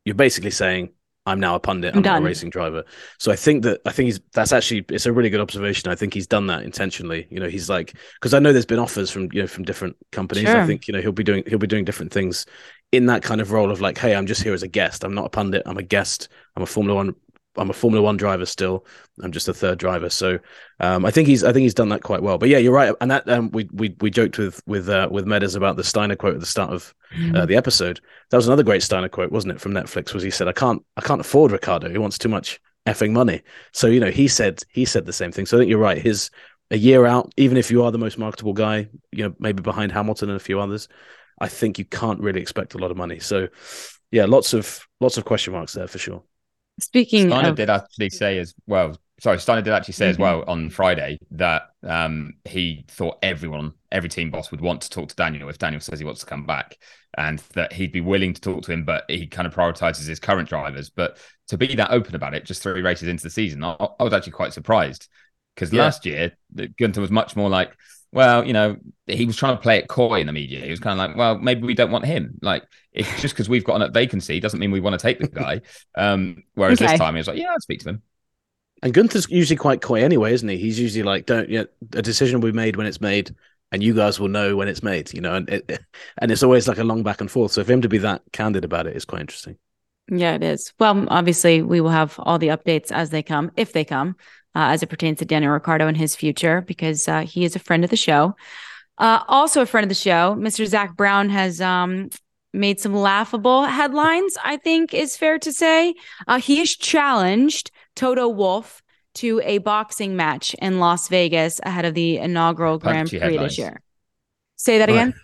you're 0.04 0.14
basically 0.14 0.50
saying 0.50 0.90
I'm 1.26 1.40
now 1.40 1.54
a 1.54 1.60
pundit. 1.60 1.94
I'm, 1.94 2.06
I'm 2.06 2.22
a 2.22 2.26
racing 2.26 2.48
driver. 2.48 2.84
So 3.18 3.30
I 3.30 3.36
think 3.36 3.62
that 3.64 3.80
I 3.84 3.92
think 3.92 4.06
he's 4.06 4.20
that's 4.32 4.52
actually 4.52 4.86
it's 4.88 5.06
a 5.06 5.12
really 5.12 5.30
good 5.30 5.40
observation. 5.40 5.90
I 5.90 5.94
think 5.94 6.14
he's 6.14 6.26
done 6.26 6.46
that 6.46 6.62
intentionally. 6.62 7.26
You 7.30 7.40
know, 7.40 7.48
he's 7.48 7.68
like 7.68 7.94
because 8.14 8.32
I 8.32 8.38
know 8.38 8.52
there's 8.52 8.64
been 8.64 8.78
offers 8.78 9.10
from 9.10 9.28
you 9.32 9.42
know 9.42 9.46
from 9.46 9.64
different 9.64 9.96
companies. 10.10 10.44
Sure. 10.44 10.60
I 10.62 10.66
think 10.66 10.88
you 10.88 10.94
know 10.94 11.00
he'll 11.00 11.12
be 11.12 11.24
doing 11.24 11.44
he'll 11.46 11.58
be 11.58 11.66
doing 11.66 11.84
different 11.84 12.12
things 12.12 12.46
in 12.92 13.06
that 13.06 13.22
kind 13.22 13.42
of 13.42 13.52
role 13.52 13.70
of 13.70 13.82
like, 13.82 13.98
hey, 13.98 14.14
I'm 14.14 14.26
just 14.26 14.42
here 14.42 14.54
as 14.54 14.62
a 14.62 14.68
guest. 14.68 15.04
I'm 15.04 15.14
not 15.14 15.26
a 15.26 15.30
pundit. 15.30 15.62
I'm 15.66 15.76
a 15.76 15.82
guest. 15.82 16.28
I'm 16.56 16.62
a 16.62 16.66
Formula 16.66 16.96
One 16.96 17.14
I'm 17.58 17.70
a 17.70 17.74
Formula 17.74 18.02
One 18.02 18.16
driver 18.16 18.46
still. 18.46 18.86
I'm 19.22 19.32
just 19.32 19.48
a 19.48 19.54
third 19.54 19.78
driver, 19.78 20.10
so 20.10 20.38
um, 20.80 21.04
I 21.04 21.10
think 21.10 21.28
he's 21.28 21.44
I 21.44 21.52
think 21.52 21.62
he's 21.62 21.74
done 21.74 21.88
that 21.90 22.02
quite 22.02 22.22
well. 22.22 22.38
But 22.38 22.48
yeah, 22.48 22.58
you're 22.58 22.72
right. 22.72 22.94
And 23.00 23.10
that 23.10 23.28
um, 23.28 23.50
we 23.50 23.68
we 23.72 23.94
we 24.00 24.10
joked 24.10 24.38
with 24.38 24.62
with 24.66 24.88
uh, 24.88 25.08
with 25.10 25.26
Medders 25.26 25.56
about 25.56 25.76
the 25.76 25.84
Steiner 25.84 26.16
quote 26.16 26.34
at 26.34 26.40
the 26.40 26.46
start 26.46 26.72
of 26.72 26.94
uh, 27.12 27.16
mm-hmm. 27.16 27.46
the 27.46 27.56
episode. 27.56 28.00
That 28.30 28.36
was 28.36 28.46
another 28.46 28.62
great 28.62 28.82
Steiner 28.82 29.08
quote, 29.08 29.32
wasn't 29.32 29.54
it, 29.54 29.60
from 29.60 29.72
Netflix? 29.72 30.14
Was 30.14 30.22
he 30.22 30.30
said, 30.30 30.48
"I 30.48 30.52
can't 30.52 30.84
I 30.96 31.00
can't 31.00 31.20
afford 31.20 31.52
Ricciardo. 31.52 31.90
He 31.90 31.98
wants 31.98 32.18
too 32.18 32.28
much 32.28 32.60
effing 32.86 33.12
money." 33.12 33.42
So 33.72 33.86
you 33.86 34.00
know 34.00 34.10
he 34.10 34.28
said 34.28 34.62
he 34.70 34.84
said 34.84 35.06
the 35.06 35.12
same 35.12 35.32
thing. 35.32 35.46
So 35.46 35.56
I 35.56 35.60
think 35.60 35.70
you're 35.70 35.78
right. 35.78 35.98
His 35.98 36.30
a 36.70 36.76
year 36.76 37.06
out, 37.06 37.32
even 37.36 37.56
if 37.56 37.70
you 37.70 37.82
are 37.82 37.90
the 37.90 37.98
most 37.98 38.18
marketable 38.18 38.52
guy, 38.52 38.88
you 39.12 39.24
know 39.24 39.34
maybe 39.38 39.62
behind 39.62 39.92
Hamilton 39.92 40.28
and 40.30 40.36
a 40.36 40.40
few 40.40 40.60
others, 40.60 40.88
I 41.40 41.48
think 41.48 41.78
you 41.78 41.84
can't 41.84 42.20
really 42.20 42.40
expect 42.40 42.74
a 42.74 42.78
lot 42.78 42.90
of 42.90 42.96
money. 42.96 43.18
So 43.18 43.48
yeah, 44.10 44.24
lots 44.24 44.54
of 44.54 44.80
lots 45.00 45.16
of 45.16 45.24
question 45.24 45.52
marks 45.52 45.72
there 45.74 45.88
for 45.88 45.98
sure. 45.98 46.22
Speaking 46.80 47.28
Steiner 47.28 47.48
of... 47.48 47.56
did 47.56 47.70
actually 47.70 48.10
say 48.10 48.38
as 48.38 48.54
well. 48.66 48.98
Sorry, 49.20 49.38
Steiner 49.40 49.62
did 49.62 49.72
actually 49.72 49.94
say 49.94 50.04
mm-hmm. 50.04 50.10
as 50.10 50.18
well 50.18 50.44
on 50.46 50.70
Friday 50.70 51.18
that 51.32 51.62
um, 51.82 52.34
he 52.44 52.84
thought 52.88 53.18
everyone, 53.20 53.72
every 53.90 54.08
team 54.08 54.30
boss 54.30 54.52
would 54.52 54.60
want 54.60 54.80
to 54.82 54.90
talk 54.90 55.08
to 55.08 55.16
Daniel 55.16 55.48
if 55.48 55.58
Daniel 55.58 55.80
says 55.80 55.98
he 55.98 56.04
wants 56.04 56.20
to 56.20 56.26
come 56.26 56.46
back, 56.46 56.78
and 57.16 57.40
that 57.54 57.72
he'd 57.72 57.90
be 57.90 58.00
willing 58.00 58.32
to 58.32 58.40
talk 58.40 58.62
to 58.62 58.72
him, 58.72 58.84
but 58.84 59.04
he 59.08 59.26
kind 59.26 59.46
of 59.46 59.54
prioritizes 59.54 60.06
his 60.06 60.20
current 60.20 60.48
drivers. 60.48 60.88
But 60.88 61.18
to 61.48 61.58
be 61.58 61.74
that 61.74 61.90
open 61.90 62.14
about 62.14 62.34
it, 62.34 62.44
just 62.44 62.62
three 62.62 62.80
races 62.80 63.08
into 63.08 63.24
the 63.24 63.30
season, 63.30 63.64
I, 63.64 63.76
I 63.98 64.04
was 64.04 64.12
actually 64.12 64.32
quite 64.32 64.52
surprised. 64.52 65.08
because 65.58 65.72
yeah. 65.72 65.82
last 65.82 66.06
year 66.06 66.32
Gunther 66.78 67.00
was 67.00 67.10
much 67.10 67.34
more 67.34 67.50
like, 67.50 67.76
well, 68.12 68.46
you 68.46 68.52
know, 68.52 68.76
he 69.06 69.26
was 69.26 69.36
trying 69.36 69.56
to 69.56 69.60
play 69.60 69.78
it 69.78 69.88
coy 69.88 70.20
in 70.20 70.28
the 70.28 70.32
media. 70.32 70.60
He 70.60 70.70
was 70.70 70.78
kind 70.78 70.98
of 70.98 71.08
like, 71.08 71.16
well, 71.16 71.36
maybe 71.36 71.62
we 71.66 71.74
don't 71.74 71.90
want 71.90 72.04
him. 72.04 72.38
Like, 72.40 72.62
it's 72.98 73.08
just 73.22 73.34
because 73.34 73.48
we've 73.48 73.64
got 73.64 73.80
a 73.80 73.88
vacancy 73.88 74.40
doesn't 74.40 74.60
mean 74.60 74.70
we 74.70 74.80
want 74.80 74.98
to 74.98 75.02
take 75.02 75.18
the 75.18 75.28
guy. 75.42 75.62
Um, 75.96 76.42
whereas 76.54 76.80
okay. 76.80 76.92
this 76.92 76.98
time 76.98 77.14
he 77.14 77.18
was 77.18 77.28
like, 77.28 77.38
yeah, 77.38 77.50
I'll 77.50 77.60
speak 77.60 77.80
to 77.80 77.90
him. 77.90 78.02
And 78.82 78.94
Gunther's 78.94 79.28
usually 79.28 79.56
quite 79.56 79.80
coy 79.80 80.02
anyway, 80.04 80.32
isn't 80.32 80.48
he? 80.48 80.56
He's 80.56 80.78
usually 80.78 81.02
like, 81.02 81.26
don't, 81.26 81.48
you 81.48 81.60
know, 81.60 81.66
a 81.94 82.02
decision 82.02 82.40
will 82.40 82.50
be 82.50 82.56
made 82.56 82.76
when 82.76 82.86
it's 82.86 83.00
made 83.00 83.34
and 83.72 83.82
you 83.82 83.94
guys 83.94 84.18
will 84.18 84.28
know 84.28 84.56
when 84.56 84.68
it's 84.68 84.82
made, 84.82 85.12
you 85.12 85.20
know, 85.20 85.34
and 85.34 85.48
it, 85.48 85.80
and 86.18 86.30
it's 86.30 86.42
always 86.42 86.68
like 86.68 86.78
a 86.78 86.84
long 86.84 87.02
back 87.02 87.20
and 87.20 87.30
forth. 87.30 87.52
So 87.52 87.64
for 87.64 87.72
him 87.72 87.82
to 87.82 87.88
be 87.88 87.98
that 87.98 88.22
candid 88.32 88.64
about 88.64 88.86
it 88.86 88.96
is 88.96 89.04
quite 89.04 89.20
interesting. 89.20 89.58
Yeah, 90.10 90.34
it 90.34 90.42
is. 90.42 90.72
Well, 90.78 91.06
obviously, 91.08 91.60
we 91.60 91.80
will 91.82 91.90
have 91.90 92.14
all 92.18 92.38
the 92.38 92.48
updates 92.48 92.90
as 92.90 93.10
they 93.10 93.22
come, 93.22 93.50
if 93.56 93.74
they 93.74 93.84
come, 93.84 94.16
uh, 94.54 94.72
as 94.72 94.82
it 94.82 94.88
pertains 94.88 95.18
to 95.18 95.26
Daniel 95.26 95.52
Ricciardo 95.52 95.86
and 95.86 95.96
his 95.96 96.16
future, 96.16 96.62
because 96.62 97.06
uh, 97.08 97.20
he 97.20 97.44
is 97.44 97.54
a 97.54 97.58
friend 97.58 97.84
of 97.84 97.90
the 97.90 97.96
show. 97.96 98.34
Uh, 98.96 99.22
also, 99.28 99.60
a 99.60 99.66
friend 99.66 99.84
of 99.84 99.90
the 99.90 99.94
show, 99.94 100.34
Mr. 100.38 100.66
Zak 100.66 100.96
Brown 100.96 101.28
has 101.28 101.60
um, 101.60 102.08
made 102.52 102.80
some 102.80 102.94
laughable 102.94 103.64
headlines, 103.64 104.36
I 104.42 104.56
think 104.56 104.94
is 104.94 105.16
fair 105.16 105.38
to 105.38 105.52
say. 105.52 105.94
Uh, 106.26 106.40
he 106.40 106.58
has 106.58 106.70
challenged 106.70 107.70
Toto 107.94 108.28
Wolff 108.28 108.82
to 109.14 109.40
a 109.44 109.58
boxing 109.58 110.16
match 110.16 110.54
in 110.60 110.78
Las 110.78 111.08
Vegas 111.08 111.60
ahead 111.64 111.84
of 111.84 111.94
the 111.94 112.18
inaugural 112.18 112.78
Punchy 112.78 112.92
Grand 112.92 113.08
Prix 113.10 113.18
headlines. 113.18 113.50
this 113.52 113.58
year. 113.58 113.80
Say 114.56 114.78
that 114.78 114.88
again. 114.88 115.14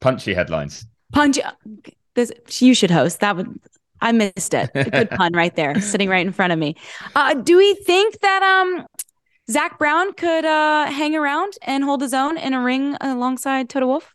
Punchy 0.00 0.34
headlines. 0.34 0.86
Punchy. 1.12 1.42
This 2.14 2.32
you 2.60 2.74
should 2.74 2.90
host. 2.90 3.20
That 3.20 3.36
would 3.36 3.60
I 4.00 4.12
missed 4.12 4.54
it. 4.54 4.70
A 4.74 4.90
good 4.90 5.10
pun 5.10 5.32
right 5.34 5.54
there, 5.54 5.80
sitting 5.80 6.08
right 6.08 6.26
in 6.26 6.32
front 6.32 6.52
of 6.52 6.58
me. 6.58 6.74
Uh, 7.14 7.34
do 7.34 7.56
we 7.56 7.74
think 7.74 8.18
that 8.20 8.42
um 8.42 8.86
Zak 9.50 9.78
Brown 9.78 10.12
could 10.14 10.44
uh 10.44 10.86
hang 10.86 11.14
around 11.14 11.54
and 11.62 11.84
hold 11.84 12.00
his 12.00 12.14
own 12.14 12.38
in 12.38 12.54
a 12.54 12.60
ring 12.60 12.96
alongside 13.00 13.68
Toto 13.68 13.86
Wolff? 13.86 14.14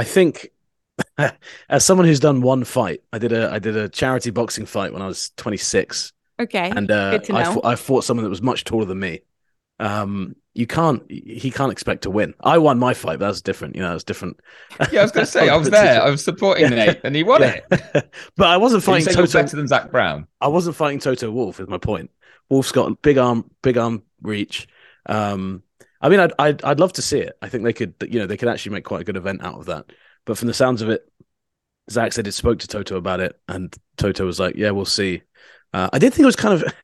I 0.00 0.04
think 0.04 0.48
as 1.68 1.84
someone 1.84 2.06
who's 2.06 2.20
done 2.20 2.40
one 2.40 2.64
fight, 2.64 3.02
I 3.12 3.18
did 3.18 3.32
a 3.32 3.50
I 3.50 3.58
did 3.58 3.76
a 3.76 3.86
charity 3.88 4.30
boxing 4.30 4.64
fight 4.64 4.94
when 4.94 5.02
I 5.02 5.06
was 5.06 5.30
26. 5.36 6.14
Okay. 6.40 6.70
And 6.74 6.90
uh, 6.90 7.18
I, 7.34 7.44
fought, 7.44 7.64
I 7.66 7.76
fought 7.76 8.04
someone 8.04 8.24
that 8.24 8.30
was 8.30 8.40
much 8.40 8.64
taller 8.64 8.86
than 8.86 8.98
me. 8.98 9.20
Um, 9.78 10.36
you 10.54 10.66
can't 10.66 11.02
he 11.10 11.50
can't 11.50 11.70
expect 11.70 12.02
to 12.02 12.10
win. 12.10 12.32
I 12.40 12.56
won 12.56 12.78
my 12.78 12.94
fight, 12.94 13.18
but 13.18 13.26
that's 13.26 13.42
different. 13.42 13.76
You 13.76 13.82
know, 13.82 13.94
it's 13.94 14.04
different. 14.04 14.40
Yeah, 14.90 15.00
I 15.00 15.02
was 15.02 15.12
going 15.12 15.26
to 15.26 15.30
say 15.30 15.50
I 15.50 15.56
was 15.56 15.68
there. 15.78 16.02
I 16.02 16.08
was 16.08 16.24
supporting 16.24 16.72
yeah. 16.72 16.86
Nate, 16.86 17.00
and 17.04 17.14
he 17.14 17.22
won 17.22 17.42
yeah. 17.42 17.60
it. 17.70 18.10
but 18.36 18.46
I 18.46 18.56
wasn't 18.56 18.82
fighting 18.82 19.12
Toto 19.14 19.30
better 19.30 19.56
than 19.56 19.68
Zak 19.68 19.90
Brown. 19.90 20.26
I 20.40 20.48
wasn't 20.48 20.76
fighting 20.76 20.98
Toto 20.98 21.30
Wolff. 21.30 21.60
Is 21.60 21.68
my 21.68 21.78
point. 21.78 22.10
Wolff's 22.48 22.72
got 22.72 23.02
big 23.02 23.18
arm, 23.18 23.50
big 23.60 23.76
arm 23.76 24.02
reach. 24.22 24.66
Um, 25.04 25.62
I 26.00 26.08
mean, 26.08 26.20
I'd, 26.20 26.32
I'd 26.38 26.64
I'd 26.64 26.80
love 26.80 26.92
to 26.94 27.02
see 27.02 27.18
it. 27.18 27.36
I 27.42 27.48
think 27.48 27.64
they 27.64 27.72
could, 27.72 27.94
you 28.08 28.18
know, 28.18 28.26
they 28.26 28.36
could 28.36 28.48
actually 28.48 28.72
make 28.72 28.84
quite 28.84 29.02
a 29.02 29.04
good 29.04 29.16
event 29.16 29.42
out 29.42 29.58
of 29.58 29.66
that. 29.66 29.86
But 30.24 30.38
from 30.38 30.48
the 30.48 30.54
sounds 30.54 30.82
of 30.82 30.88
it, 30.90 31.10
Zak 31.90 32.12
said 32.12 32.26
he 32.26 32.32
spoke 32.32 32.60
to 32.60 32.68
Toto 32.68 32.96
about 32.96 33.20
it, 33.20 33.38
and 33.48 33.74
Toto 33.96 34.24
was 34.24 34.40
like, 34.40 34.56
"Yeah, 34.56 34.70
we'll 34.70 34.84
see." 34.84 35.22
Uh, 35.72 35.88
I 35.92 35.98
did 35.98 36.12
think 36.12 36.22
it 36.24 36.26
was 36.26 36.36
kind 36.36 36.54
of 36.54 36.62
it 36.62 36.74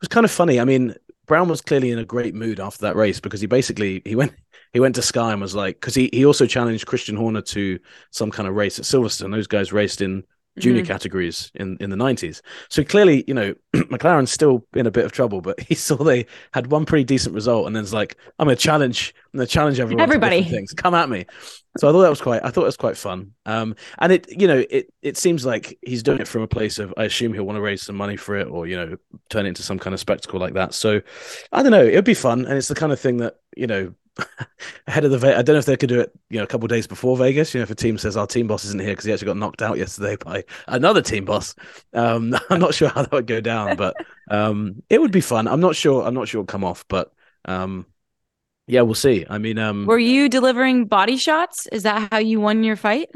was 0.00 0.08
kind 0.08 0.24
of 0.24 0.30
funny. 0.30 0.60
I 0.60 0.64
mean, 0.64 0.94
Brown 1.26 1.48
was 1.48 1.60
clearly 1.60 1.90
in 1.90 1.98
a 1.98 2.04
great 2.04 2.34
mood 2.34 2.60
after 2.60 2.82
that 2.82 2.96
race 2.96 3.20
because 3.20 3.40
he 3.40 3.46
basically 3.46 4.02
he 4.04 4.16
went 4.16 4.34
he 4.72 4.80
went 4.80 4.94
to 4.96 5.02
Sky 5.02 5.32
and 5.32 5.40
was 5.40 5.54
like 5.54 5.76
because 5.76 5.94
he 5.94 6.10
he 6.12 6.24
also 6.24 6.46
challenged 6.46 6.86
Christian 6.86 7.16
Horner 7.16 7.42
to 7.42 7.78
some 8.10 8.30
kind 8.30 8.48
of 8.48 8.54
race 8.54 8.78
at 8.78 8.84
Silverstone. 8.84 9.32
Those 9.32 9.46
guys 9.46 9.72
raced 9.72 10.00
in 10.00 10.24
junior 10.58 10.82
mm-hmm. 10.82 10.92
categories 10.92 11.50
in 11.54 11.76
in 11.80 11.90
the 11.90 11.96
90s. 11.96 12.42
So 12.68 12.84
clearly, 12.84 13.24
you 13.26 13.34
know, 13.34 13.54
McLaren's 13.74 14.30
still 14.30 14.66
in 14.74 14.86
a 14.86 14.90
bit 14.90 15.04
of 15.04 15.12
trouble, 15.12 15.40
but 15.40 15.58
he 15.60 15.74
saw 15.74 15.96
they 15.96 16.26
had 16.52 16.70
one 16.70 16.84
pretty 16.84 17.04
decent 17.04 17.34
result 17.34 17.66
and 17.66 17.74
then 17.74 17.82
it's 17.82 17.92
like, 17.92 18.16
I'm 18.38 18.46
gonna 18.46 18.56
challenge, 18.56 19.14
I'm 19.32 19.38
gonna 19.38 19.46
challenge 19.46 19.80
everyone. 19.80 20.02
Everybody 20.02 20.42
things. 20.42 20.72
Come 20.72 20.94
at 20.94 21.08
me. 21.08 21.26
So 21.78 21.88
I 21.88 21.92
thought 21.92 22.02
that 22.02 22.10
was 22.10 22.20
quite 22.20 22.44
I 22.44 22.50
thought 22.50 22.62
it 22.62 22.66
was 22.66 22.76
quite 22.76 22.96
fun. 22.96 23.32
Um 23.46 23.74
and 23.98 24.12
it 24.12 24.26
you 24.28 24.46
know, 24.46 24.64
it 24.68 24.92
it 25.00 25.16
seems 25.16 25.46
like 25.46 25.78
he's 25.82 26.02
doing 26.02 26.20
it 26.20 26.28
from 26.28 26.42
a 26.42 26.48
place 26.48 26.78
of 26.78 26.92
I 26.96 27.04
assume 27.04 27.32
he'll 27.32 27.44
want 27.44 27.56
to 27.56 27.62
raise 27.62 27.82
some 27.82 27.96
money 27.96 28.16
for 28.16 28.36
it 28.36 28.48
or, 28.48 28.66
you 28.66 28.76
know, 28.76 28.96
turn 29.30 29.46
it 29.46 29.50
into 29.50 29.62
some 29.62 29.78
kind 29.78 29.94
of 29.94 30.00
spectacle 30.00 30.38
like 30.38 30.54
that. 30.54 30.74
So 30.74 31.00
I 31.50 31.62
don't 31.62 31.72
know, 31.72 31.84
it'd 31.84 32.04
be 32.04 32.14
fun 32.14 32.44
and 32.44 32.58
it's 32.58 32.68
the 32.68 32.74
kind 32.74 32.92
of 32.92 33.00
thing 33.00 33.18
that, 33.18 33.36
you 33.56 33.66
know, 33.66 33.94
ahead 34.86 35.04
of 35.04 35.10
the 35.10 35.36
I 35.36 35.42
don't 35.42 35.54
know 35.54 35.58
if 35.58 35.66
they 35.66 35.76
could 35.76 35.88
do 35.88 36.00
it, 36.00 36.12
you 36.28 36.38
know, 36.38 36.44
a 36.44 36.46
couple 36.46 36.68
days 36.68 36.86
before 36.86 37.16
Vegas. 37.16 37.54
You 37.54 37.60
know, 37.60 37.64
if 37.64 37.70
a 37.70 37.74
team 37.74 37.98
says 37.98 38.16
our 38.16 38.26
team 38.26 38.46
boss 38.46 38.64
isn't 38.64 38.80
here 38.80 38.90
because 38.90 39.04
he 39.04 39.12
actually 39.12 39.26
got 39.26 39.36
knocked 39.36 39.62
out 39.62 39.78
yesterday 39.78 40.16
by 40.16 40.44
another 40.68 41.02
team 41.02 41.24
boss. 41.24 41.54
Um, 41.92 42.34
I'm 42.50 42.60
not 42.60 42.74
sure 42.74 42.88
how 42.88 43.02
that 43.02 43.12
would 43.12 43.26
go 43.26 43.40
down, 43.40 43.76
but 43.76 43.96
um, 44.30 44.82
it 44.90 45.00
would 45.00 45.12
be 45.12 45.20
fun. 45.20 45.48
I'm 45.48 45.60
not 45.60 45.76
sure. 45.76 46.04
I'm 46.04 46.14
not 46.14 46.28
sure 46.28 46.40
it'll 46.40 46.46
come 46.46 46.64
off, 46.64 46.84
but 46.88 47.12
um, 47.44 47.86
yeah, 48.66 48.82
we'll 48.82 48.94
see. 48.94 49.26
I 49.28 49.38
mean, 49.38 49.58
um, 49.58 49.86
were 49.86 49.98
you 49.98 50.28
delivering 50.28 50.86
body 50.86 51.16
shots? 51.16 51.66
Is 51.68 51.84
that 51.84 52.10
how 52.10 52.18
you 52.18 52.40
won 52.40 52.64
your 52.64 52.76
fight? 52.76 53.10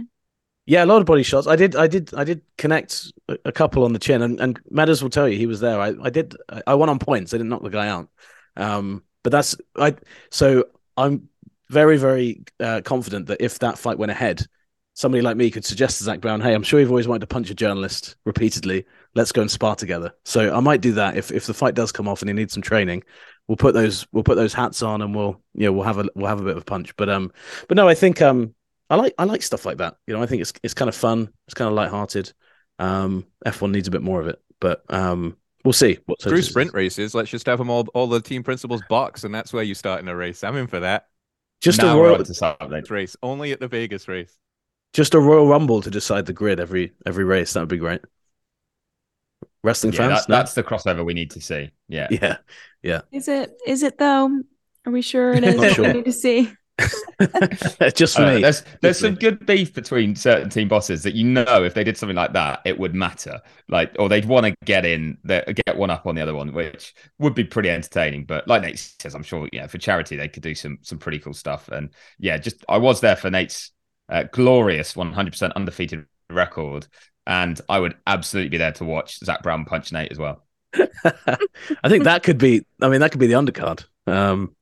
Yeah, 0.69 0.85
a 0.85 0.87
lot 0.87 1.01
of 1.01 1.07
body 1.07 1.23
shots. 1.23 1.47
I 1.47 1.55
did, 1.55 1.77
I 1.77 1.87
did, 1.87 2.13
I 2.13 2.25
did 2.25 2.43
connect 2.59 3.13
a 3.45 3.53
couple 3.53 3.85
on 3.85 3.93
the 3.93 4.01
chin, 4.01 4.23
and 4.23 4.41
and 4.41 4.59
Medders 4.65 5.01
will 5.01 5.11
tell 5.11 5.29
you 5.29 5.39
he 5.39 5.47
was 5.47 5.61
there. 5.61 5.81
I, 5.81 5.95
I 6.03 6.11
did, 6.11 6.35
I 6.67 6.75
won 6.75 6.89
on 6.89 6.99
points. 6.99 7.33
I 7.33 7.37
didn't 7.37 7.51
knock 7.51 7.63
the 7.63 7.71
guy 7.71 7.87
out. 7.87 8.09
Um, 8.57 9.05
but 9.23 9.31
that's 9.31 9.57
I. 9.77 9.95
So 10.31 10.67
I'm 10.97 11.29
very, 11.69 11.97
very 11.97 12.45
uh, 12.61 12.81
confident 12.85 13.27
that 13.27 13.43
if 13.43 13.59
that 13.61 13.79
fight 13.79 13.99
went 13.99 14.13
ahead, 14.13 14.47
somebody 14.95 15.21
like 15.23 15.37
me 15.37 15.51
could 15.51 15.65
suggest 15.65 15.99
to 15.99 16.05
Zak 16.05 16.21
Brown, 16.21 16.41
"Hey, 16.41 16.55
I'm 16.55 16.63
sure 16.63 16.81
you've 16.81 16.91
always 16.91 17.09
wanted 17.09 17.21
to 17.21 17.27
punch 17.27 17.51
a 17.51 17.55
journalist 17.55 18.17
repeatedly. 18.25 18.87
Let's 19.15 19.33
go 19.33 19.43
and 19.43 19.51
spar 19.51 19.77
together." 19.77 20.13
So 20.25 20.55
I 20.55 20.61
might 20.61 20.81
do 20.81 20.93
that 20.93 21.17
if 21.17 21.31
if 21.31 21.47
the 21.47 21.55
fight 21.55 21.75
does 21.75 21.93
come 21.93 22.09
off 22.09 22.23
and 22.23 22.29
he 22.29 22.35
needs 22.35 22.55
some 22.55 22.63
training. 22.63 23.05
We'll 23.47 23.57
put 23.57 23.75
those 23.75 24.07
we'll 24.13 24.25
put 24.25 24.37
those 24.37 24.55
hats 24.55 24.83
on 24.83 25.03
and 25.03 25.15
we'll 25.15 25.41
you 25.55 25.67
know 25.67 25.73
we'll 25.73 25.85
have 25.85 25.99
a 25.99 26.09
we'll 26.15 26.27
have 26.27 26.41
a 26.41 26.45
bit 26.45 26.57
of 26.57 26.63
a 26.63 26.65
punch. 26.67 26.97
But 26.97 27.09
um, 27.09 27.33
but 27.69 27.77
no, 27.77 27.89
I 27.89 27.95
think 27.95 28.23
um, 28.23 28.55
I 28.91 28.97
like 28.97 29.15
I 29.19 29.25
like 29.25 29.43
stuff 29.43 29.67
like 29.67 29.79
that. 29.79 29.97
You 30.07 30.15
know, 30.15 30.23
I 30.23 30.27
think 30.27 30.43
it's 30.43 30.53
it's 30.63 30.75
kind 30.75 30.89
of 30.89 30.95
fun. 30.95 31.29
It's 31.47 31.55
kind 31.55 31.69
of 31.69 31.75
lighthearted. 31.75 32.33
Um, 32.79 33.27
F1 33.45 33.71
needs 33.71 33.89
a 33.89 33.91
bit 33.91 34.03
more 34.03 34.21
of 34.21 34.29
it, 34.29 34.39
but 34.61 34.83
um, 34.93 35.37
We'll 35.67 35.73
see. 35.73 35.99
What 36.07 36.23
Through 36.23 36.43
sprint 36.43 36.73
races, 36.75 37.13
let's 37.13 37.29
just 37.29 37.45
have 37.47 37.59
them 37.59 37.71
all 37.71 37.89
all 37.93 38.07
the 38.07 38.21
team 38.21 38.45
principals 38.45 38.83
box, 38.89 39.25
and 39.25 39.35
that's 39.35 39.53
where 39.53 39.65
you 39.65 39.75
start 39.75 40.01
in 40.01 40.07
a 40.07 40.15
race. 40.15 40.45
I'm 40.45 40.57
in 40.57 40.69
for 40.69 40.79
that. 40.79 41.09
Just 41.61 41.83
now 41.83 41.99
a 41.99 42.01
royal 42.01 42.25
race, 42.89 43.17
only 43.21 43.51
at 43.51 43.59
the 43.59 43.67
Vegas 43.67 44.07
race. 44.07 44.39
Just 44.93 45.15
a 45.15 45.19
Royal 45.19 45.49
Rumble 45.49 45.83
to 45.83 45.91
decide 45.91 46.25
the 46.25 46.33
grid 46.33 46.61
every 46.61 46.93
every 47.05 47.25
race. 47.25 47.53
That 47.53 47.61
would 47.61 47.69
be 47.69 47.79
great. 47.79 48.01
Wrestling 49.65 49.93
yeah, 49.95 49.99
fans. 49.99 50.21
That, 50.21 50.29
no? 50.29 50.37
That's 50.37 50.55
the 50.55 50.63
crossover 50.63 51.05
we 51.05 51.15
need 51.15 51.33
to 51.33 51.41
see. 51.41 51.73
Yeah. 51.89 52.07
Yeah. 52.13 52.37
Yeah. 52.85 53.01
Is 53.11 53.27
it? 53.27 53.51
Is 53.67 53.83
it 53.83 53.99
though? 53.99 54.43
Are 54.87 54.93
we 54.93 55.03
sure 55.03 55.33
it 55.33 55.43
is? 55.45 55.75
sure. 55.75 55.89
We 55.89 55.95
need 55.95 56.05
to 56.05 56.13
see. 56.13 56.53
just 57.95 58.17
for 58.17 58.23
uh, 58.23 58.35
me. 58.35 58.43
There's 58.43 58.63
there's 58.83 58.99
some 58.99 59.15
me. 59.15 59.21
good 59.21 59.47
beef 59.47 59.73
between 59.73 60.15
certain 60.15 60.51
team 60.51 60.69
bosses 60.69 61.03
that 61.05 61.15
you 61.15 61.25
know 61.25 61.65
if 61.65 61.75
they 61.75 61.85
did 61.85 61.97
something 61.97 62.17
like 62.17 62.35
that, 62.35 62.61
it 62.65 62.79
would 62.79 62.95
matter. 62.95 63.41
Like, 63.69 63.97
or 63.99 64.09
they'd 64.09 64.27
want 64.27 64.47
to 64.47 64.55
get 64.65 64.85
in, 64.85 65.17
get 65.27 65.77
one 65.77 65.91
up 65.91 66.07
on 66.07 66.15
the 66.15 66.21
other 66.21 66.35
one, 66.35 66.53
which 66.53 66.95
would 67.19 67.35
be 67.35 67.45
pretty 67.45 67.71
entertaining. 67.71 68.25
But 68.25 68.47
like 68.47 68.63
Nate 68.63 68.79
says, 69.01 69.15
I'm 69.15 69.23
sure, 69.23 69.49
yeah, 69.53 69.67
for 69.67 69.79
charity 69.79 70.17
they 70.17 70.29
could 70.29 70.43
do 70.43 70.55
some 70.55 70.79
some 70.83 70.99
pretty 70.99 71.19
cool 71.19 71.35
stuff. 71.35 71.69
And 71.69 71.91
yeah, 72.19 72.37
just 72.37 72.65
I 72.69 72.77
was 72.77 73.01
there 73.01 73.17
for 73.17 73.31
Nate's 73.31 73.73
uh, 74.09 74.25
glorious 74.25 74.93
100% 74.95 75.55
undefeated 75.55 76.05
record, 76.29 76.87
and 77.27 77.59
I 77.69 77.81
would 77.81 77.97
absolutely 78.07 78.51
be 78.51 78.59
there 78.59 78.73
to 78.73 78.85
watch 78.85 79.19
Zak 79.19 79.43
Brown 79.43 79.65
punch 79.65 79.93
Nate 79.93 80.13
as 80.13 80.19
well. 80.19 80.45
I 80.75 81.89
think 81.89 82.05
that 82.05 82.23
could 82.23 82.39
be. 82.39 82.67
I 82.83 82.89
mean, 82.91 83.01
that 83.01 83.13
could 83.13 83.21
be 83.21 83.29
the 83.29 83.35
undercard. 83.35 83.85
Um, 84.07 84.55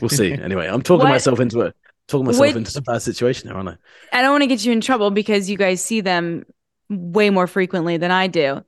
We'll 0.00 0.08
see. 0.08 0.32
Anyway, 0.32 0.66
I'm 0.66 0.82
talking 0.82 1.04
what? 1.04 1.10
myself 1.10 1.40
into 1.40 1.60
it. 1.62 1.76
Talking 2.08 2.26
myself 2.26 2.56
into 2.56 2.70
some 2.70 2.84
bad 2.84 3.02
situation 3.02 3.48
here, 3.48 3.56
aren't 3.56 3.68
I? 3.68 3.76
I 4.12 4.22
don't 4.22 4.32
want 4.32 4.42
to 4.42 4.46
get 4.46 4.64
you 4.64 4.72
in 4.72 4.80
trouble 4.80 5.10
because 5.10 5.50
you 5.50 5.58
guys 5.58 5.84
see 5.84 6.00
them 6.00 6.44
way 6.88 7.30
more 7.30 7.46
frequently 7.46 7.96
than 7.98 8.10
I 8.10 8.28
do. 8.28 8.62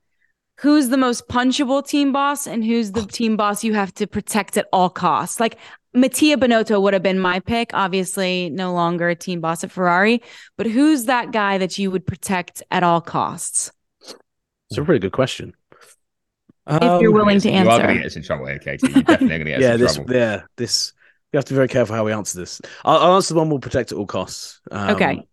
Who's 0.59 0.89
the 0.89 0.97
most 0.97 1.27
punchable 1.27 1.85
team 1.85 2.11
boss 2.11 2.45
and 2.45 2.63
who's 2.63 2.91
the 2.91 3.03
team 3.03 3.35
boss 3.35 3.63
you 3.63 3.73
have 3.73 3.93
to 3.95 4.05
protect 4.05 4.57
at 4.57 4.67
all 4.71 4.91
costs? 4.91 5.39
Like 5.39 5.57
Mattia 5.93 6.37
Binotto 6.37 6.79
would 6.79 6.93
have 6.93 7.01
been 7.01 7.17
my 7.17 7.39
pick, 7.39 7.71
obviously 7.73 8.51
no 8.51 8.71
longer 8.71 9.09
a 9.09 9.15
team 9.15 9.41
boss 9.41 9.63
at 9.63 9.71
Ferrari, 9.71 10.21
but 10.57 10.67
who's 10.67 11.05
that 11.05 11.31
guy 11.31 11.57
that 11.57 11.79
you 11.79 11.89
would 11.89 12.05
protect 12.05 12.61
at 12.69 12.83
all 12.83 13.01
costs? 13.01 13.71
It's 14.69 14.77
a 14.77 14.83
pretty 14.83 14.99
good 14.99 15.13
question. 15.13 15.55
If 16.67 17.01
you're 17.01 17.11
um, 17.11 17.17
willing 17.17 17.39
to 17.41 17.49
answer. 17.49 17.71
You 17.71 17.75
are 17.75 17.81
going 17.81 17.95
to 17.95 18.01
get 18.01 18.05
us 18.05 18.15
in 18.15 18.23
trouble 18.23 18.45
here, 18.45 18.59
Katie. 18.59 18.87
You're 18.87 19.03
definitely 19.03 19.27
going 19.27 19.45
to 19.45 19.45
get 19.45 19.57
us 19.57 19.61
yeah, 19.63 19.73
in 19.73 19.79
this, 19.79 19.95
trouble. 19.95 20.13
Yeah, 20.13 20.41
this 20.57 20.93
you 21.31 21.37
have 21.37 21.45
to 21.45 21.53
be 21.53 21.55
very 21.55 21.67
careful 21.67 21.95
how 21.95 22.05
we 22.05 22.11
answer 22.11 22.39
this. 22.39 22.61
I'll, 22.83 22.99
I'll 22.99 23.15
answer 23.15 23.33
the 23.33 23.39
one 23.39 23.49
we'll 23.49 23.59
protect 23.59 23.91
at 23.91 23.97
all 23.97 24.05
costs. 24.05 24.59
Um, 24.69 24.95
okay. 24.95 25.27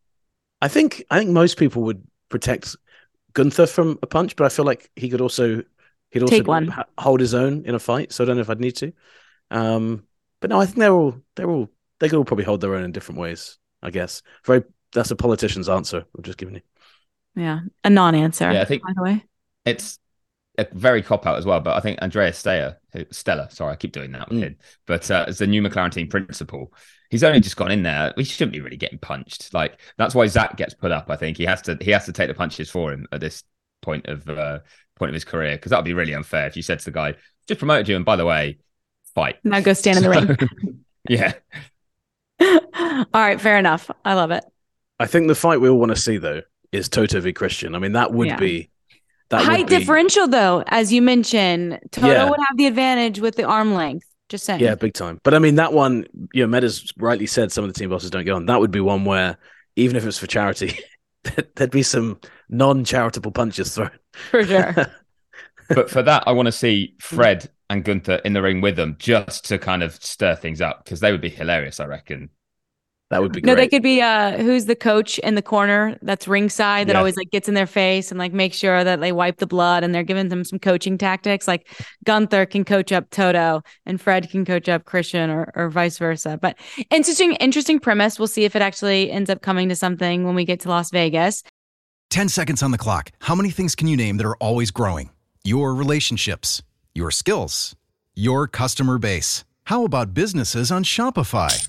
I 0.60 0.68
think 0.68 1.04
I 1.10 1.18
think 1.18 1.30
most 1.30 1.56
people 1.56 1.82
would 1.82 2.06
protect 2.28 2.76
Gunther 3.32 3.66
from 3.66 3.98
a 4.02 4.06
punch, 4.06 4.36
but 4.36 4.44
I 4.44 4.48
feel 4.48 4.64
like 4.64 4.90
he 4.96 5.08
could 5.08 5.20
also 5.20 5.62
he'd 6.10 6.22
also 6.22 6.42
one. 6.44 6.74
hold 6.98 7.20
his 7.20 7.34
own 7.34 7.64
in 7.64 7.74
a 7.74 7.78
fight. 7.78 8.12
So 8.12 8.24
I 8.24 8.26
don't 8.26 8.36
know 8.36 8.42
if 8.42 8.50
I'd 8.50 8.60
need 8.60 8.76
to. 8.76 8.92
Um, 9.50 10.04
but 10.40 10.50
no, 10.50 10.60
I 10.60 10.66
think 10.66 10.78
they're 10.78 10.92
all 10.92 11.16
they're 11.36 11.50
all 11.50 11.70
they 12.00 12.08
could 12.08 12.16
all 12.16 12.24
probably 12.24 12.44
hold 12.44 12.60
their 12.60 12.74
own 12.74 12.84
in 12.84 12.92
different 12.92 13.20
ways. 13.20 13.58
I 13.82 13.90
guess 13.90 14.22
very 14.44 14.64
that's 14.92 15.10
a 15.10 15.16
politician's 15.16 15.68
answer. 15.68 16.04
I'm 16.16 16.22
just 16.22 16.38
giving 16.38 16.56
you. 16.56 16.62
Yeah, 17.34 17.60
a 17.84 17.90
non-answer. 17.90 18.50
Yeah, 18.50 18.62
I 18.62 18.64
think 18.64 18.82
by 18.82 18.92
the 18.94 19.02
way, 19.02 19.24
it's 19.64 19.98
a 20.58 20.66
very 20.72 21.02
cop 21.02 21.26
out 21.26 21.38
as 21.38 21.46
well. 21.46 21.60
But 21.60 21.76
I 21.76 21.80
think 21.80 21.98
Andrea 22.02 22.32
Steiner, 22.32 22.78
Stella, 23.10 23.48
sorry, 23.50 23.72
I 23.72 23.76
keep 23.76 23.92
doing 23.92 24.12
that 24.12 24.28
with 24.28 24.38
mm. 24.38 24.42
him. 24.42 24.56
But 24.86 25.10
uh, 25.10 25.24
as 25.28 25.38
the 25.38 25.46
new 25.46 25.62
McLaren 25.62 25.92
team 25.92 26.08
principal, 26.08 26.72
he's 27.10 27.24
only 27.24 27.40
just 27.40 27.56
gone 27.56 27.70
in 27.70 27.82
there. 27.82 28.12
We 28.16 28.24
shouldn't 28.24 28.52
be 28.52 28.60
really 28.60 28.76
getting 28.76 28.98
punched. 28.98 29.54
Like 29.54 29.80
that's 29.96 30.14
why 30.14 30.26
Zak 30.26 30.56
gets 30.56 30.74
put 30.74 30.92
up. 30.92 31.10
I 31.10 31.16
think 31.16 31.36
he 31.36 31.44
has 31.44 31.62
to 31.62 31.78
he 31.80 31.90
has 31.92 32.04
to 32.06 32.12
take 32.12 32.28
the 32.28 32.34
punches 32.34 32.68
for 32.68 32.92
him 32.92 33.06
at 33.12 33.20
this 33.20 33.44
point 33.82 34.06
of 34.06 34.28
uh, 34.28 34.58
point 34.96 35.10
of 35.10 35.14
his 35.14 35.24
career 35.24 35.56
because 35.56 35.70
that 35.70 35.78
would 35.78 35.84
be 35.84 35.94
really 35.94 36.14
unfair 36.14 36.46
if 36.46 36.56
you 36.56 36.62
said 36.62 36.80
to 36.80 36.84
the 36.86 36.90
guy 36.90 37.14
just 37.46 37.58
promoted 37.58 37.88
you 37.88 37.96
and 37.96 38.04
by 38.04 38.16
the 38.16 38.26
way, 38.26 38.58
fight 39.14 39.36
now 39.44 39.60
go 39.60 39.72
stand 39.72 39.98
in 39.98 40.02
the 40.02 40.10
ring. 40.10 40.84
yeah. 41.08 41.32
all 42.40 43.06
right, 43.14 43.40
fair 43.40 43.58
enough. 43.58 43.90
I 44.04 44.14
love 44.14 44.30
it. 44.30 44.44
I 45.00 45.06
think 45.06 45.28
the 45.28 45.34
fight 45.34 45.60
we 45.60 45.68
all 45.68 45.78
want 45.78 45.90
to 45.90 46.00
see 46.00 46.18
though 46.18 46.42
is 46.72 46.88
Toto 46.88 47.20
v 47.20 47.32
Christian. 47.32 47.74
I 47.74 47.78
mean, 47.78 47.92
that 47.92 48.12
would 48.12 48.26
yeah. 48.26 48.36
be 48.36 48.70
that 49.30 49.44
height 49.44 49.68
be... 49.68 49.78
differential 49.78 50.26
though, 50.28 50.64
as 50.66 50.92
you 50.92 51.02
mentioned. 51.02 51.78
Toto 51.90 52.08
yeah. 52.08 52.28
would 52.28 52.38
have 52.48 52.56
the 52.56 52.66
advantage 52.66 53.20
with 53.20 53.36
the 53.36 53.44
arm 53.44 53.74
length. 53.74 54.06
Just 54.28 54.44
saying. 54.44 54.60
Yeah, 54.60 54.74
big 54.74 54.94
time. 54.94 55.20
But 55.22 55.34
I 55.34 55.38
mean, 55.38 55.54
that 55.54 55.72
one, 55.72 56.04
you 56.32 56.46
know, 56.46 56.58
Medders 56.58 56.92
rightly 56.98 57.26
said 57.26 57.50
some 57.50 57.64
of 57.64 57.72
the 57.72 57.78
team 57.78 57.88
bosses 57.90 58.10
don't 58.10 58.24
get 58.24 58.32
on. 58.32 58.46
That 58.46 58.60
would 58.60 58.70
be 58.70 58.80
one 58.80 59.04
where, 59.04 59.38
even 59.76 59.96
if 59.96 60.02
it 60.02 60.06
was 60.06 60.18
for 60.18 60.26
charity, 60.26 60.78
there'd 61.56 61.70
be 61.70 61.82
some 61.82 62.20
non-charitable 62.50 63.32
punches 63.32 63.74
thrown. 63.74 63.90
For 64.30 64.44
sure. 64.44 64.74
but 65.68 65.90
for 65.90 66.02
that, 66.02 66.24
I 66.26 66.32
want 66.32 66.46
to 66.46 66.52
see 66.52 66.94
hmm. 67.00 67.16
Fred 67.16 67.50
and 67.70 67.84
Gunther 67.84 68.20
in 68.24 68.32
the 68.34 68.42
ring 68.42 68.60
with 68.60 68.76
them 68.76 68.96
just 68.98 69.46
to 69.46 69.58
kind 69.58 69.82
of 69.82 69.94
stir 70.02 70.34
things 70.34 70.60
up 70.60 70.84
because 70.84 71.00
they 71.00 71.12
would 71.12 71.20
be 71.20 71.30
hilarious, 71.30 71.80
I 71.80 71.86
reckon. 71.86 72.30
That 73.10 73.22
would 73.22 73.32
be 73.32 73.40
great. 73.40 73.50
No, 73.50 73.54
they 73.54 73.68
could 73.68 73.82
be 73.82 74.02
uh 74.02 74.36
who's 74.36 74.66
the 74.66 74.76
coach 74.76 75.18
in 75.20 75.34
the 75.34 75.42
corner 75.42 75.98
that's 76.02 76.28
ringside 76.28 76.88
that 76.88 76.92
yeah. 76.92 76.98
always 76.98 77.16
like 77.16 77.30
gets 77.30 77.48
in 77.48 77.54
their 77.54 77.66
face 77.66 78.10
and 78.10 78.18
like 78.18 78.34
make 78.34 78.52
sure 78.52 78.84
that 78.84 79.00
they 79.00 79.12
wipe 79.12 79.38
the 79.38 79.46
blood 79.46 79.82
and 79.82 79.94
they're 79.94 80.02
giving 80.02 80.28
them 80.28 80.44
some 80.44 80.58
coaching 80.58 80.98
tactics. 80.98 81.48
Like 81.48 81.68
Gunther 82.04 82.46
can 82.46 82.64
coach 82.64 82.92
up 82.92 83.08
Toto 83.10 83.62
and 83.86 84.00
Fred 84.00 84.28
can 84.30 84.44
coach 84.44 84.68
up 84.68 84.84
Christian 84.84 85.30
or, 85.30 85.50
or 85.54 85.70
vice 85.70 85.96
versa. 85.96 86.38
But 86.40 86.58
interesting, 86.90 87.32
interesting 87.36 87.80
premise. 87.80 88.18
We'll 88.18 88.28
see 88.28 88.44
if 88.44 88.54
it 88.54 88.62
actually 88.62 89.10
ends 89.10 89.30
up 89.30 89.40
coming 89.40 89.70
to 89.70 89.76
something 89.76 90.24
when 90.24 90.34
we 90.34 90.44
get 90.44 90.60
to 90.60 90.68
Las 90.68 90.90
Vegas. 90.90 91.42
10 92.10 92.28
seconds 92.28 92.62
on 92.62 92.72
the 92.72 92.78
clock. 92.78 93.10
How 93.20 93.34
many 93.34 93.50
things 93.50 93.74
can 93.74 93.88
you 93.88 93.96
name 93.96 94.18
that 94.18 94.26
are 94.26 94.36
always 94.36 94.70
growing? 94.70 95.10
Your 95.44 95.74
relationships, 95.74 96.62
your 96.94 97.10
skills, 97.10 97.74
your 98.14 98.46
customer 98.48 98.98
base. 98.98 99.44
How 99.64 99.84
about 99.84 100.14
businesses 100.14 100.70
on 100.70 100.84
Shopify? 100.84 101.68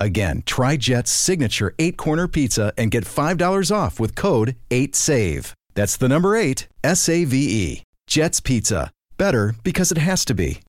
Again, 0.00 0.42
try 0.46 0.76
Jet's 0.76 1.10
signature 1.10 1.74
eight 1.78 1.96
corner 1.96 2.28
pizza 2.28 2.72
and 2.76 2.90
get 2.90 3.04
$5 3.04 3.74
off 3.74 4.00
with 4.00 4.14
code 4.14 4.56
8SAVE. 4.70 5.52
That's 5.74 5.96
the 5.96 6.08
number 6.08 6.36
eight, 6.36 6.68
S 6.84 7.08
A 7.08 7.24
V 7.24 7.36
E. 7.36 7.82
Jet's 8.06 8.40
Pizza. 8.40 8.90
Better 9.16 9.54
because 9.62 9.92
it 9.92 9.98
has 9.98 10.24
to 10.26 10.34
be. 10.34 10.60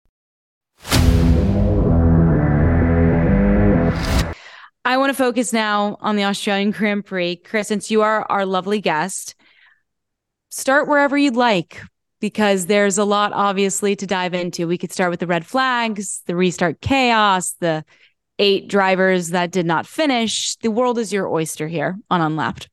I 4.85 4.97
want 4.97 5.09
to 5.09 5.13
focus 5.13 5.53
now 5.53 5.97
on 6.01 6.17
the 6.17 6.25
Australian 6.25 6.71
Grand 6.71 7.05
Prix. 7.05 7.37
Chris, 7.37 7.69
since 7.69 7.89
you 7.89 8.01
are 8.01 8.25
our 8.29 8.45
lovely 8.45 8.81
guest, 8.81 9.33
start 10.49 10.87
wherever 10.87 11.17
you'd 11.17 11.35
like 11.35 11.81
because 12.19 12.65
there's 12.67 12.97
a 12.97 13.05
lot 13.05 13.33
obviously 13.33 13.95
to 13.95 14.05
dive 14.05 14.33
into. 14.33 14.67
We 14.67 14.77
could 14.77 14.91
start 14.91 15.09
with 15.09 15.19
the 15.19 15.27
red 15.27 15.45
flags, 15.45 16.21
the 16.25 16.35
restart 16.35 16.81
chaos, 16.81 17.55
the 17.59 17.83
eight 18.39 18.67
drivers 18.67 19.29
that 19.29 19.51
did 19.51 19.65
not 19.65 19.85
finish. 19.85 20.55
The 20.57 20.71
world 20.71 20.97
is 20.97 21.13
your 21.13 21.27
oyster 21.27 21.67
here 21.67 21.97
on 22.09 22.21
Unlapped. 22.21 22.69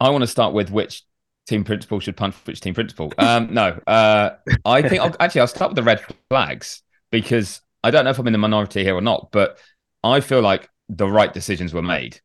I 0.00 0.10
want 0.10 0.22
to 0.22 0.28
start 0.28 0.54
with 0.54 0.70
which 0.70 1.02
team 1.46 1.64
principal 1.64 2.00
should 2.00 2.16
punch 2.16 2.34
which 2.44 2.60
team 2.60 2.74
principal. 2.74 3.12
Um, 3.18 3.52
no, 3.52 3.78
uh, 3.86 4.30
I 4.64 4.82
think 4.82 5.02
I'll, 5.02 5.14
actually 5.20 5.42
I'll 5.42 5.46
start 5.46 5.70
with 5.70 5.76
the 5.76 5.82
red 5.82 6.02
flags 6.28 6.82
because 7.10 7.60
I 7.82 7.90
don't 7.90 8.04
know 8.04 8.10
if 8.10 8.18
I'm 8.18 8.26
in 8.26 8.32
the 8.32 8.38
minority 8.38 8.82
here 8.82 8.94
or 8.94 9.02
not, 9.02 9.28
but 9.30 9.58
I 10.02 10.20
feel 10.20 10.40
like 10.40 10.68
the 10.88 11.08
right 11.08 11.32
decisions 11.32 11.74
were 11.74 11.82
made. 11.82 12.20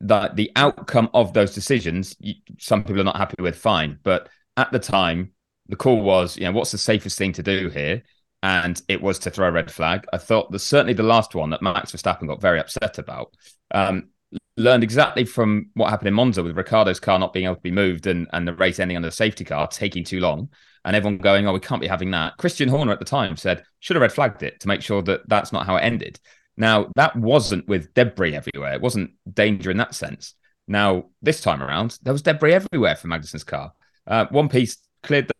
That 0.00 0.36
the 0.36 0.50
outcome 0.56 1.10
of 1.12 1.32
those 1.32 1.54
decisions, 1.54 2.16
some 2.58 2.84
people 2.84 3.00
are 3.00 3.04
not 3.04 3.16
happy 3.16 3.42
with, 3.42 3.56
fine. 3.56 3.98
But 4.02 4.28
at 4.56 4.72
the 4.72 4.78
time, 4.78 5.32
the 5.68 5.76
call 5.76 6.00
was, 6.00 6.36
you 6.36 6.44
know, 6.44 6.52
what's 6.52 6.72
the 6.72 6.78
safest 6.78 7.18
thing 7.18 7.32
to 7.34 7.42
do 7.42 7.68
here? 7.68 8.02
And 8.42 8.80
it 8.88 9.00
was 9.00 9.20
to 9.20 9.30
throw 9.30 9.48
a 9.48 9.52
red 9.52 9.70
flag. 9.70 10.04
I 10.12 10.18
thought 10.18 10.50
that 10.50 10.58
certainly 10.58 10.94
the 10.94 11.04
last 11.04 11.34
one 11.34 11.50
that 11.50 11.62
Max 11.62 11.92
Verstappen 11.92 12.26
got 12.26 12.40
very 12.40 12.58
upset 12.58 12.98
about. 12.98 13.34
Um, 13.70 14.08
learned 14.56 14.82
exactly 14.82 15.24
from 15.24 15.70
what 15.74 15.90
happened 15.90 16.08
in 16.08 16.14
Monza 16.14 16.42
with 16.42 16.56
Ricciardo's 16.56 17.00
car 17.00 17.18
not 17.18 17.32
being 17.32 17.46
able 17.46 17.56
to 17.56 17.60
be 17.60 17.70
moved 17.70 18.06
and, 18.06 18.26
and 18.32 18.46
the 18.46 18.54
race 18.54 18.80
ending 18.80 18.96
under 18.96 19.08
the 19.08 19.12
safety 19.14 19.44
car 19.44 19.68
taking 19.68 20.04
too 20.04 20.20
long 20.20 20.50
and 20.84 20.96
everyone 20.96 21.18
going, 21.18 21.46
oh, 21.46 21.52
we 21.52 21.60
can't 21.60 21.80
be 21.80 21.86
having 21.86 22.10
that. 22.10 22.36
Christian 22.36 22.68
Horner 22.68 22.92
at 22.92 22.98
the 22.98 23.04
time 23.04 23.36
said, 23.36 23.64
should 23.80 23.96
have 23.96 24.02
red 24.02 24.12
flagged 24.12 24.42
it 24.42 24.60
to 24.60 24.68
make 24.68 24.82
sure 24.82 25.02
that 25.02 25.28
that's 25.28 25.52
not 25.52 25.66
how 25.66 25.76
it 25.76 25.82
ended. 25.82 26.18
Now, 26.56 26.90
that 26.96 27.16
wasn't 27.16 27.66
with 27.68 27.94
debris 27.94 28.34
everywhere. 28.34 28.74
It 28.74 28.80
wasn't 28.80 29.12
danger 29.32 29.70
in 29.70 29.78
that 29.78 29.94
sense. 29.94 30.34
Now, 30.68 31.06
this 31.22 31.40
time 31.40 31.62
around, 31.62 31.98
there 32.02 32.12
was 32.12 32.22
debris 32.22 32.54
everywhere 32.54 32.96
for 32.96 33.08
Magnussen's 33.08 33.44
car. 33.44 33.72
Uh, 34.06 34.26
one 34.30 34.48
piece 34.48 34.76
cleared 35.02 35.31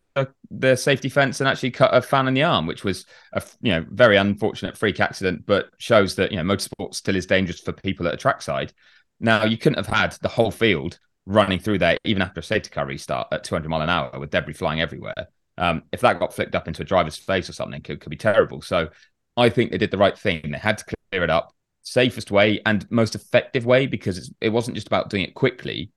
the 0.51 0.75
safety 0.75 1.09
fence 1.09 1.39
and 1.39 1.47
actually 1.47 1.71
cut 1.71 1.93
a 1.93 2.01
fan 2.01 2.27
in 2.27 2.33
the 2.33 2.43
arm, 2.43 2.67
which 2.67 2.83
was 2.83 3.05
a 3.33 3.41
you 3.61 3.71
know 3.71 3.85
very 3.89 4.17
unfortunate 4.17 4.77
freak 4.77 4.99
accident, 4.99 5.45
but 5.45 5.69
shows 5.77 6.15
that 6.15 6.31
you 6.31 6.37
know 6.37 6.43
motorsport 6.43 6.93
still 6.93 7.15
is 7.15 7.25
dangerous 7.25 7.59
for 7.59 7.71
people 7.71 8.07
at 8.07 8.13
a 8.13 8.17
trackside. 8.17 8.73
Now 9.19 9.45
you 9.45 9.57
couldn't 9.57 9.83
have 9.83 9.87
had 9.87 10.15
the 10.21 10.27
whole 10.29 10.51
field 10.51 10.99
running 11.25 11.59
through 11.59 11.79
there 11.79 11.97
even 12.03 12.21
after 12.21 12.41
a 12.41 12.43
safety 12.43 12.69
car 12.69 12.85
restart 12.85 13.27
at 13.31 13.43
200 13.43 13.69
mile 13.69 13.81
an 13.81 13.89
hour 13.89 14.19
with 14.19 14.29
debris 14.29 14.53
flying 14.53 14.81
everywhere. 14.81 15.29
Um, 15.57 15.83
if 15.91 16.01
that 16.01 16.19
got 16.19 16.33
flicked 16.33 16.55
up 16.55 16.67
into 16.67 16.81
a 16.81 16.85
driver's 16.85 17.17
face 17.17 17.49
or 17.49 17.53
something, 17.53 17.81
it 17.87 18.01
could 18.01 18.09
be 18.09 18.17
terrible. 18.17 18.61
So 18.61 18.89
I 19.37 19.49
think 19.49 19.71
they 19.71 19.77
did 19.77 19.91
the 19.91 19.97
right 19.97 20.17
thing. 20.17 20.51
They 20.51 20.57
had 20.57 20.79
to 20.79 20.85
clear 21.11 21.23
it 21.23 21.29
up 21.29 21.53
safest 21.83 22.31
way 22.31 22.61
and 22.65 22.89
most 22.89 23.15
effective 23.15 23.65
way 23.65 23.87
because 23.87 24.33
it 24.41 24.49
wasn't 24.49 24.75
just 24.75 24.87
about 24.87 25.09
doing 25.09 25.23
it 25.23 25.33
quickly 25.33 25.91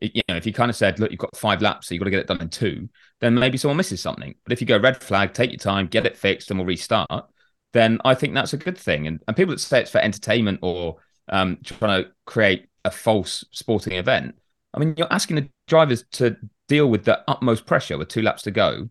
you 0.00 0.22
know, 0.28 0.36
if 0.36 0.46
you 0.46 0.52
kind 0.52 0.70
of 0.70 0.76
said, 0.76 0.98
look, 0.98 1.10
you've 1.10 1.20
got 1.20 1.36
five 1.36 1.62
laps, 1.62 1.88
so 1.88 1.94
you've 1.94 2.00
got 2.00 2.06
to 2.06 2.10
get 2.10 2.20
it 2.20 2.26
done 2.26 2.40
in 2.40 2.48
two, 2.48 2.88
then 3.20 3.34
maybe 3.34 3.58
someone 3.58 3.76
misses 3.76 4.00
something. 4.00 4.34
But 4.44 4.52
if 4.52 4.60
you 4.60 4.66
go 4.66 4.78
red 4.78 5.02
flag, 5.02 5.32
take 5.32 5.50
your 5.50 5.58
time, 5.58 5.86
get 5.86 6.06
it 6.06 6.16
fixed, 6.16 6.50
and 6.50 6.58
we'll 6.58 6.66
restart, 6.66 7.26
then 7.72 8.00
I 8.04 8.14
think 8.14 8.34
that's 8.34 8.52
a 8.52 8.58
good 8.58 8.78
thing. 8.78 9.06
And, 9.06 9.22
and 9.28 9.36
people 9.36 9.54
that 9.54 9.60
say 9.60 9.80
it's 9.80 9.90
for 9.90 9.98
entertainment 9.98 10.60
or 10.62 10.96
um, 11.28 11.58
trying 11.64 12.04
to 12.04 12.10
create 12.26 12.68
a 12.84 12.90
false 12.90 13.44
sporting 13.52 13.94
event, 13.94 14.36
I 14.74 14.78
mean, 14.78 14.94
you're 14.96 15.12
asking 15.12 15.36
the 15.36 15.48
drivers 15.66 16.04
to 16.12 16.36
deal 16.68 16.88
with 16.88 17.04
the 17.04 17.22
utmost 17.28 17.66
pressure 17.66 17.98
with 17.98 18.08
two 18.08 18.22
laps 18.22 18.42
to 18.42 18.50
go 18.50 18.88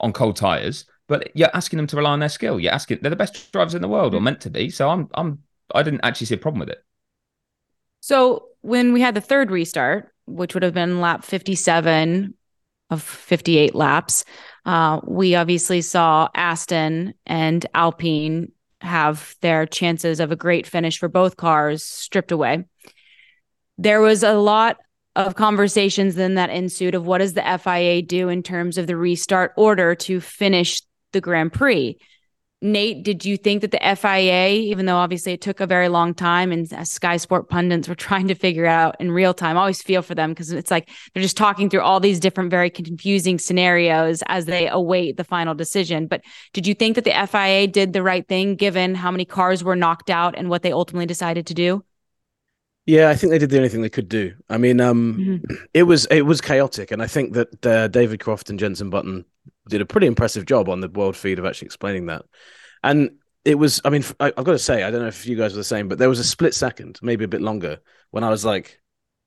on 0.00 0.12
cold 0.12 0.36
tires, 0.36 0.84
but 1.08 1.34
you're 1.34 1.54
asking 1.54 1.76
them 1.76 1.86
to 1.86 1.96
rely 1.96 2.10
on 2.10 2.20
their 2.20 2.28
skill. 2.28 2.58
You're 2.58 2.72
asking 2.72 2.98
they're 3.00 3.10
the 3.10 3.16
best 3.16 3.52
drivers 3.52 3.74
in 3.74 3.82
the 3.82 3.88
world 3.88 4.14
or 4.14 4.20
meant 4.20 4.40
to 4.42 4.50
be. 4.50 4.70
So 4.70 4.88
I'm 4.88 5.08
I'm 5.14 5.38
I 5.74 5.82
didn't 5.82 6.00
actually 6.02 6.26
see 6.26 6.34
a 6.34 6.38
problem 6.38 6.60
with 6.60 6.70
it. 6.70 6.84
So 8.00 8.48
when 8.62 8.92
we 8.92 9.00
had 9.00 9.14
the 9.14 9.20
third 9.20 9.50
restart, 9.50 10.11
which 10.26 10.54
would 10.54 10.62
have 10.62 10.74
been 10.74 11.00
lap 11.00 11.24
57 11.24 12.34
of 12.90 13.02
58 13.02 13.74
laps. 13.74 14.24
Uh, 14.64 15.00
we 15.06 15.34
obviously 15.34 15.80
saw 15.80 16.28
Aston 16.34 17.14
and 17.26 17.64
Alpine 17.74 18.52
have 18.80 19.34
their 19.40 19.66
chances 19.66 20.20
of 20.20 20.32
a 20.32 20.36
great 20.36 20.66
finish 20.66 20.98
for 20.98 21.08
both 21.08 21.36
cars 21.36 21.82
stripped 21.82 22.32
away. 22.32 22.64
There 23.78 24.00
was 24.00 24.22
a 24.22 24.34
lot 24.34 24.76
of 25.14 25.34
conversations 25.34 26.14
then 26.14 26.34
that 26.34 26.50
ensued 26.50 26.94
of 26.94 27.06
what 27.06 27.18
does 27.18 27.34
the 27.34 27.58
FIA 27.62 28.02
do 28.02 28.28
in 28.28 28.42
terms 28.42 28.78
of 28.78 28.86
the 28.86 28.96
restart 28.96 29.52
order 29.56 29.94
to 29.94 30.20
finish 30.20 30.82
the 31.12 31.20
Grand 31.20 31.52
Prix. 31.52 31.98
Nate, 32.62 33.02
did 33.02 33.24
you 33.24 33.36
think 33.36 33.60
that 33.60 33.72
the 33.72 33.96
FIA, 33.96 34.50
even 34.50 34.86
though 34.86 34.96
obviously 34.96 35.32
it 35.32 35.40
took 35.40 35.58
a 35.58 35.66
very 35.66 35.88
long 35.88 36.14
time 36.14 36.52
and 36.52 36.68
Sky 36.86 37.16
Sport 37.16 37.48
pundits 37.48 37.88
were 37.88 37.94
trying 37.96 38.28
to 38.28 38.34
figure 38.34 38.66
out 38.66 38.94
in 39.00 39.10
real 39.10 39.34
time, 39.34 39.56
I 39.56 39.60
always 39.60 39.82
feel 39.82 40.00
for 40.00 40.14
them 40.14 40.30
because 40.30 40.52
it's 40.52 40.70
like 40.70 40.88
they're 41.12 41.22
just 41.22 41.36
talking 41.36 41.68
through 41.68 41.82
all 41.82 41.98
these 41.98 42.20
different, 42.20 42.50
very 42.50 42.70
confusing 42.70 43.38
scenarios 43.38 44.22
as 44.28 44.46
they 44.46 44.68
await 44.68 45.16
the 45.16 45.24
final 45.24 45.54
decision. 45.54 46.06
But 46.06 46.22
did 46.52 46.66
you 46.66 46.74
think 46.74 46.94
that 46.94 47.04
the 47.04 47.26
FIA 47.26 47.66
did 47.66 47.92
the 47.92 48.02
right 48.02 48.26
thing 48.26 48.54
given 48.54 48.94
how 48.94 49.10
many 49.10 49.24
cars 49.24 49.64
were 49.64 49.76
knocked 49.76 50.08
out 50.08 50.34
and 50.38 50.48
what 50.48 50.62
they 50.62 50.72
ultimately 50.72 51.06
decided 51.06 51.46
to 51.48 51.54
do? 51.54 51.84
Yeah, 52.86 53.10
I 53.10 53.16
think 53.16 53.30
they 53.30 53.38
did 53.38 53.50
the 53.50 53.58
only 53.58 53.68
thing 53.68 53.82
they 53.82 53.88
could 53.88 54.08
do. 54.08 54.34
I 54.48 54.58
mean, 54.58 54.80
um, 54.80 55.16
mm-hmm. 55.18 55.54
it 55.74 55.84
was 55.84 56.06
it 56.06 56.22
was 56.22 56.40
chaotic, 56.40 56.90
and 56.90 57.02
I 57.02 57.06
think 57.06 57.34
that 57.34 57.66
uh, 57.66 57.88
David 57.88 58.20
Croft 58.20 58.50
and 58.50 58.58
Jensen 58.58 58.90
Button 58.90 59.24
did 59.68 59.80
a 59.80 59.86
pretty 59.86 60.06
impressive 60.06 60.46
job 60.46 60.68
on 60.68 60.80
the 60.80 60.88
world 60.88 61.16
feed 61.16 61.38
of 61.38 61.44
actually 61.44 61.66
explaining 61.66 62.06
that. 62.06 62.24
And 62.82 63.12
it 63.44 63.56
was, 63.56 63.80
I 63.84 63.90
mean, 63.90 64.04
I, 64.20 64.26
have 64.26 64.44
got 64.44 64.52
to 64.52 64.58
say, 64.58 64.82
I 64.82 64.90
don't 64.90 65.02
know 65.02 65.08
if 65.08 65.26
you 65.26 65.36
guys 65.36 65.52
were 65.52 65.58
the 65.58 65.64
same, 65.64 65.88
but 65.88 65.98
there 65.98 66.08
was 66.08 66.18
a 66.18 66.24
split 66.24 66.54
second, 66.54 66.98
maybe 67.02 67.24
a 67.24 67.28
bit 67.28 67.42
longer, 67.42 67.80
when 68.10 68.24
I 68.24 68.30
was 68.30 68.44
like, 68.44 68.80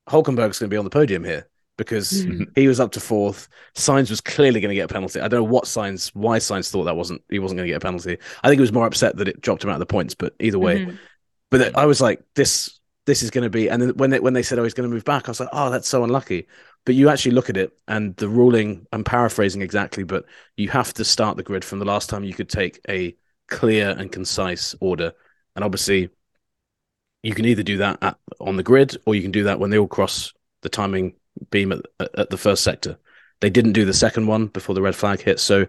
Hulkenberg's 0.08 0.58
going 0.58 0.70
to 0.70 0.74
be 0.74 0.76
on 0.76 0.84
the 0.84 0.90
podium 0.90 1.24
here 1.24 1.48
because 1.76 2.24
mm-hmm. 2.24 2.44
he 2.54 2.68
was 2.68 2.80
up 2.80 2.92
to 2.92 3.00
fourth. 3.00 3.48
Sainz 3.74 4.08
was 4.08 4.20
clearly 4.20 4.60
going 4.60 4.70
to 4.70 4.74
get 4.74 4.90
a 4.90 4.94
penalty. 4.94 5.20
I 5.20 5.28
don't 5.28 5.40
know 5.40 5.50
what 5.50 5.64
Sainz, 5.64 6.10
why 6.14 6.38
Sainz 6.38 6.70
thought 6.70 6.84
that 6.84 6.96
wasn't 6.96 7.22
he 7.28 7.38
wasn't 7.38 7.58
going 7.58 7.66
to 7.66 7.72
get 7.72 7.78
a 7.78 7.80
penalty. 7.80 8.18
I 8.42 8.48
think 8.48 8.58
he 8.58 8.62
was 8.62 8.72
more 8.72 8.86
upset 8.86 9.16
that 9.16 9.28
it 9.28 9.40
dropped 9.40 9.64
him 9.64 9.70
out 9.70 9.74
of 9.74 9.80
the 9.80 9.86
points, 9.86 10.14
but 10.14 10.34
either 10.40 10.58
way. 10.58 10.80
Mm-hmm. 10.80 10.96
But 11.50 11.76
I 11.76 11.86
was 11.86 12.00
like, 12.00 12.22
this 12.34 12.78
this 13.04 13.22
is 13.22 13.30
going 13.30 13.44
to 13.44 13.50
be. 13.50 13.68
And 13.70 13.80
then 13.80 13.90
when 13.90 14.10
they, 14.10 14.20
when 14.20 14.32
they 14.32 14.42
said, 14.42 14.58
oh, 14.58 14.64
he's 14.64 14.74
going 14.74 14.88
to 14.88 14.94
move 14.94 15.04
back, 15.04 15.28
I 15.28 15.30
was 15.30 15.40
like, 15.40 15.48
oh, 15.52 15.70
that's 15.70 15.88
so 15.88 16.04
unlucky. 16.04 16.48
But 16.86 16.94
you 16.94 17.10
actually 17.10 17.32
look 17.32 17.50
at 17.50 17.58
it, 17.58 17.76
and 17.86 18.16
the 18.16 18.28
ruling. 18.28 18.86
I'm 18.92 19.04
paraphrasing 19.04 19.60
exactly, 19.60 20.04
but 20.04 20.24
you 20.56 20.70
have 20.70 20.94
to 20.94 21.04
start 21.04 21.36
the 21.36 21.42
grid 21.42 21.64
from 21.64 21.80
the 21.80 21.84
last 21.84 22.08
time 22.08 22.24
you 22.24 22.32
could 22.32 22.48
take 22.48 22.80
a 22.88 23.14
clear 23.48 23.90
and 23.90 24.10
concise 24.10 24.74
order. 24.80 25.12
And 25.54 25.64
obviously, 25.64 26.10
you 27.22 27.34
can 27.34 27.44
either 27.44 27.62
do 27.62 27.78
that 27.78 27.98
at, 28.02 28.18
on 28.40 28.56
the 28.56 28.62
grid 28.62 28.96
or 29.04 29.14
you 29.14 29.22
can 29.22 29.32
do 29.32 29.44
that 29.44 29.58
when 29.58 29.70
they 29.70 29.78
all 29.78 29.88
cross 29.88 30.32
the 30.62 30.68
timing 30.68 31.14
beam 31.50 31.72
at, 31.72 31.80
at 32.16 32.30
the 32.30 32.38
first 32.38 32.62
sector. 32.62 32.98
They 33.40 33.50
didn't 33.50 33.72
do 33.72 33.84
the 33.84 33.92
second 33.92 34.26
one 34.26 34.46
before 34.46 34.74
the 34.74 34.82
red 34.82 34.96
flag 34.96 35.20
hit, 35.20 35.40
so 35.40 35.66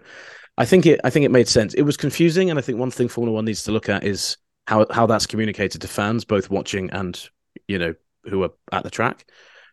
I 0.58 0.66
think 0.66 0.86
it. 0.86 1.02
I 1.04 1.10
think 1.10 1.26
it 1.26 1.32
made 1.32 1.48
sense. 1.48 1.74
It 1.74 1.82
was 1.82 1.98
confusing, 1.98 2.50
and 2.50 2.58
I 2.58 2.62
think 2.62 2.80
one 2.80 2.92
thing 2.92 3.10
Formula 3.10 3.34
One 3.36 3.46
needs 3.46 3.64
to 3.64 3.72
look 3.72 3.90
at 3.90 4.04
is 4.04 4.38
how 4.68 4.86
how 4.92 5.06
that's 5.06 5.26
communicated 5.26 5.82
to 5.82 5.88
fans, 5.88 6.26
both 6.26 6.50
watching 6.50 6.90
and 6.92 7.20
you 7.68 7.80
know 7.80 7.96
who 8.24 8.44
are 8.44 8.52
at 8.72 8.84
the 8.84 8.90
track. 8.90 9.26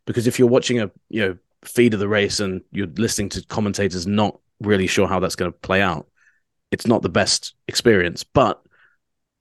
Because 0.07 0.27
if 0.27 0.39
you're 0.39 0.49
watching 0.49 0.81
a 0.81 0.91
you 1.09 1.21
know 1.21 1.39
feed 1.65 1.95
of 1.95 2.01
the 2.01 2.09
race 2.09 2.41
and 2.41 2.61
you're 2.73 2.87
listening 2.87 3.31
to 3.31 3.45
commentators 3.47 4.07
not 4.07 4.39
really 4.61 4.87
sure 4.87 5.07
how 5.09 5.21
that's 5.21 5.37
going 5.37 5.53
to 5.53 5.59
play 5.59 5.81
out, 5.81 6.07
it's 6.71 6.87
not 6.87 7.03
the 7.03 7.09
best 7.09 7.55
experience, 7.69 8.25
but 8.25 8.63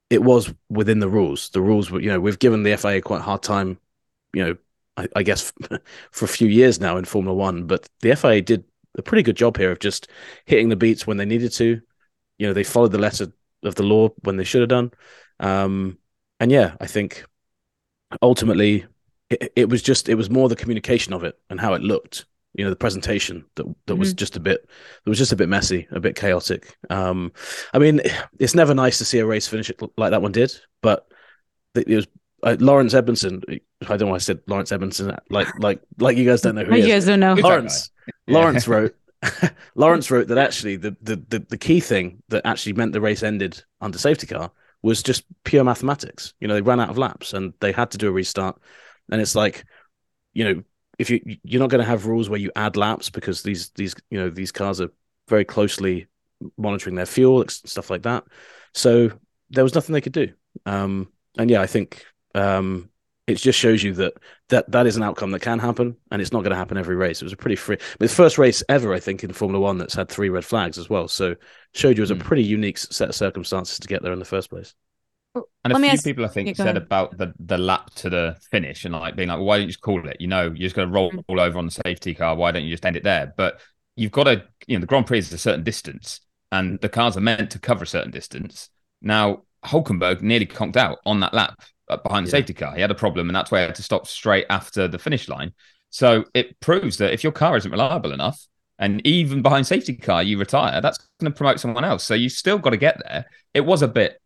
it 0.09 0.24
was 0.24 0.53
within 0.70 0.99
the 0.99 1.09
rules. 1.09 1.49
The 1.49 1.61
rules 1.61 1.89
were, 1.89 1.99
you 1.99 2.09
know, 2.09 2.20
we've 2.20 2.39
given 2.39 2.64
the 2.64 2.78
FIA 2.78 3.01
quite 3.01 3.20
a 3.20 3.24
hard 3.24 3.41
time, 3.41 3.80
you 4.34 4.43
know, 4.45 4.57
I, 4.95 5.07
I 5.16 5.24
guess 5.24 5.51
for 6.11 6.26
a 6.26 6.28
few 6.28 6.47
years 6.47 6.80
now 6.80 6.97
in 6.97 7.05
Formula 7.05 7.36
One, 7.36 7.66
but 7.66 7.88
the 8.01 8.16
FIA 8.16 8.41
did 8.41 8.64
a 8.97 9.01
pretty 9.01 9.24
good 9.24 9.36
job 9.36 9.57
here 9.57 9.72
of 9.72 9.80
just 9.80 10.07
hitting 10.45 10.70
the 10.70 10.76
beats 10.76 11.07
when 11.07 11.18
they 11.18 11.26
needed 11.26 11.51
to. 11.53 11.82
You 12.38 12.47
know, 12.47 12.53
they 12.53 12.64
followed 12.64 12.91
the 12.91 12.99
letter 12.99 13.32
of 13.64 13.76
the 13.76 13.84
law 13.84 14.09
when 14.24 14.38
they 14.38 14.43
should 14.43 14.61
have 14.61 14.70
done. 14.70 14.91
Um, 15.39 15.97
and 16.39 16.51
yeah, 16.51 16.76
I 16.80 16.88
think 16.88 17.26
ultimately 18.22 18.86
it, 19.30 19.53
it 19.55 19.69
was 19.69 19.82
just 19.82 20.09
it 20.09 20.15
was 20.15 20.30
more 20.30 20.49
the 20.49 20.55
communication 20.55 21.13
of 21.13 21.24
it 21.24 21.38
and 21.49 21.59
how 21.59 21.74
it 21.74 21.82
looked 21.82 22.26
you 22.53 22.63
know 22.63 22.69
the 22.69 22.76
presentation 22.76 23.45
that 23.55 23.65
that 23.65 23.93
mm-hmm. 23.93 23.99
was 23.99 24.13
just 24.13 24.36
a 24.36 24.39
bit 24.39 24.67
it 25.05 25.09
was 25.09 25.17
just 25.17 25.32
a 25.32 25.36
bit 25.36 25.49
messy 25.49 25.88
a 25.91 25.99
bit 25.99 26.15
chaotic 26.15 26.78
um 26.89 27.32
i 27.74 27.80
mean 27.80 28.01
it's 28.39 28.55
never 28.55 28.74
nice 28.74 28.97
to 28.97 29.05
see 29.05 29.19
a 29.19 29.26
race 29.26 29.47
finish 29.47 29.71
like 29.97 30.11
that 30.11 30.21
one 30.21 30.32
did 30.32 30.53
but 30.82 31.07
it 31.76 31.88
was 31.88 32.07
uh, 32.43 32.57
Laurence 32.59 32.93
Edmondson. 32.93 33.41
I 33.49 33.59
don't 33.82 34.01
know 34.01 34.07
why 34.07 34.15
I 34.15 34.19
said 34.19 34.41
Laurence 34.47 34.71
Edmondson. 34.71 35.15
Like, 35.30 35.47
like, 35.59 35.82
like 35.97 36.17
you 36.17 36.26
guys 36.26 36.41
don't 36.41 36.55
know 36.55 36.65
who. 36.65 36.76
you 36.78 36.88
guys 36.88 37.05
don't 37.05 37.21
know. 37.21 37.36
Laurence. 37.36 37.89
Yeah. 38.28 38.34
Laurence 38.34 38.67
wrote. 38.67 38.95
Laurence 39.76 40.11
wrote 40.11 40.28
that 40.28 40.38
actually 40.38 40.76
the, 40.76 40.95
the 41.01 41.15
the 41.30 41.39
the 41.39 41.57
key 41.57 41.80
thing 41.80 42.21
that 42.28 42.45
actually 42.45 42.74
meant 42.74 42.91
the 42.91 42.99
race 42.99 43.24
ended 43.24 43.63
under 43.80 43.97
safety 43.97 44.28
car 44.28 44.51
was 44.82 45.01
just 45.01 45.24
pure 45.45 45.63
mathematics. 45.63 46.34
You 46.41 46.49
know, 46.49 46.55
they 46.55 46.61
ran 46.61 46.82
out 46.82 46.89
of 46.89 46.97
laps 46.97 47.34
and 47.34 47.53
they 47.61 47.71
had 47.71 47.91
to 47.91 47.97
do 47.97 48.09
a 48.09 48.11
restart. 48.11 48.59
And 49.12 49.22
it's 49.22 49.36
like, 49.36 49.66
you 50.34 50.43
know, 50.43 50.64
if 50.99 51.10
you 51.10 51.38
you're 51.43 51.60
not 51.60 51.70
going 51.70 51.84
to 51.84 51.89
have 51.89 52.06
rules 52.06 52.30
where 52.30 52.39
you 52.39 52.51
add 52.56 52.78
laps 52.78 53.10
because 53.10 53.41
these 53.43 53.70
these 53.72 53.95
you 54.10 54.20
know 54.20 54.30
these 54.30 54.51
cars 54.51 54.80
are 54.80 54.91
very 55.28 55.45
closely 55.45 56.08
monitoring 56.58 56.95
their 56.95 57.06
fuel 57.06 57.43
stuff 57.47 57.89
like 57.89 58.04
that. 58.04 58.24
So 58.74 59.12
there 59.49 59.64
was 59.64 59.76
nothing 59.76 59.93
they 59.93 60.01
could 60.01 60.14
do. 60.14 60.30
Um, 60.66 61.10
and 61.38 61.49
yeah, 61.49 61.62
I 61.62 61.68
think 61.68 62.06
um, 62.36 62.89
it 63.28 63.36
just 63.36 63.58
shows 63.58 63.82
you 63.82 63.93
that 63.93 64.14
that 64.49 64.70
that 64.72 64.86
is 64.86 64.97
an 64.97 65.04
outcome 65.04 65.32
that 65.32 65.41
can 65.41 65.60
happen, 65.60 65.95
and 66.12 66.22
it's 66.22 66.32
not 66.32 66.39
going 66.39 66.51
to 66.51 66.58
happen 66.58 66.78
every 66.78 66.95
race. 66.95 67.22
It 67.22 67.26
was 67.26 67.34
a 67.34 67.38
pretty 67.38 67.56
free, 67.56 67.78
the 67.99 68.08
first 68.08 68.38
race 68.38 68.64
ever, 68.70 68.93
I 68.93 68.99
think, 68.99 69.24
in 69.24 69.34
Formula 69.34 69.64
One 69.64 69.78
that's 69.78 69.95
had 69.95 70.10
three 70.10 70.30
red 70.30 70.45
flags 70.45 70.78
as 70.78 70.89
well. 70.89 71.08
So 71.08 71.36
showed 71.74 71.97
you 71.97 72.04
as 72.04 72.10
mm. 72.10 72.14
a 72.14 72.16
hmm. 72.16 72.22
pretty 72.22 72.43
unique 72.43 72.78
set 72.78 73.10
of 73.10 73.16
circumstances 73.16 73.80
to 73.80 73.88
get 73.88 74.04
there 74.04 74.14
in 74.14 74.20
the 74.20 74.26
first 74.26 74.49
place. 74.49 74.74
And 75.36 75.74
a 75.74 75.76
few 75.78 75.86
ask, 75.88 76.04
people, 76.04 76.26
I 76.26 76.28
think, 76.28 76.56
said 76.56 76.78
about 76.78 77.18
the, 77.18 77.34
the 77.40 77.58
lap 77.58 77.90
to 77.96 78.10
the 78.10 78.38
finish 78.52 78.86
and 78.86 78.94
like 78.94 79.16
being 79.16 79.30
like, 79.30 79.38
well, 79.38 79.46
why 79.46 79.58
don't 79.58 79.64
you 79.64 79.68
just 79.68 79.82
call 79.82 80.08
it? 80.08 80.18
You 80.20 80.28
know, 80.28 80.44
you're 80.44 80.56
just 80.56 80.76
going 80.76 80.88
to 80.88 80.94
roll 80.94 81.12
mm. 81.12 81.24
all 81.28 81.40
over 81.40 81.58
on 81.58 81.66
the 81.66 81.72
safety 81.72 82.14
car. 82.14 82.36
Why 82.36 82.52
don't 82.52 82.64
you 82.64 82.72
just 82.72 82.86
end 82.86 82.96
it 82.96 83.04
there? 83.04 83.34
But 83.36 83.60
you've 83.96 84.12
got 84.12 84.26
to, 84.26 84.44
you 84.68 84.78
know, 84.78 84.82
the 84.82 84.88
Grand 84.88 85.08
Prix 85.08 85.20
is 85.20 85.34
a 85.34 85.38
certain 85.38 85.64
distance 85.64 86.20
and 86.52 86.80
the 86.82 86.90
cars 86.90 87.18
are 87.18 87.22
meant 87.22 87.52
to 87.52 87.60
cover 87.60 87.84
a 87.84 87.88
certain 87.88 88.12
distance. 88.12 88.70
Now, 89.02 89.44
Hulkenberg 89.66 90.22
nearly 90.22 90.46
conked 90.46 90.78
out 90.78 91.00
on 91.06 91.22
that 91.22 91.34
lap 91.34 91.60
uh, 91.90 91.98
behind 91.98 92.28
the 92.28 92.30
yeah. 92.30 92.40
safety 92.40 92.54
car. 92.54 92.76
He 92.76 92.82
had 92.82 92.92
a 92.92 92.96
problem 92.96 93.30
and 93.30 93.36
that's 93.36 93.50
why 93.50 93.62
he 93.62 93.66
had 93.66 93.76
to 93.76 93.84
stop 93.84 94.08
straight 94.08 94.46
after 94.50 94.88
the 94.88 95.00
finish 95.00 95.30
line. 95.30 95.54
So 95.90 96.26
it 96.34 96.60
proves 96.60 96.98
that 96.98 97.14
if 97.14 97.24
your 97.24 97.32
car 97.32 97.56
isn't 97.58 97.72
reliable 97.72 98.12
enough, 98.12 98.46
and 98.80 99.06
even 99.06 99.42
behind 99.42 99.68
safety 99.68 99.96
car, 99.96 100.24
you 100.24 100.38
retire, 100.38 100.82
that's 100.82 100.98
going 101.20 101.32
to 101.32 101.38
promote 101.38 101.60
someone 101.60 101.86
else. 101.86 102.04
So 102.04 102.16
you 102.16 102.28
still 102.28 102.58
got 102.58 102.72
to 102.72 102.78
get 102.78 103.02
there. 103.08 103.26
It 103.54 103.62
was 103.62 103.82
a 103.82 103.88
bit 103.88 104.20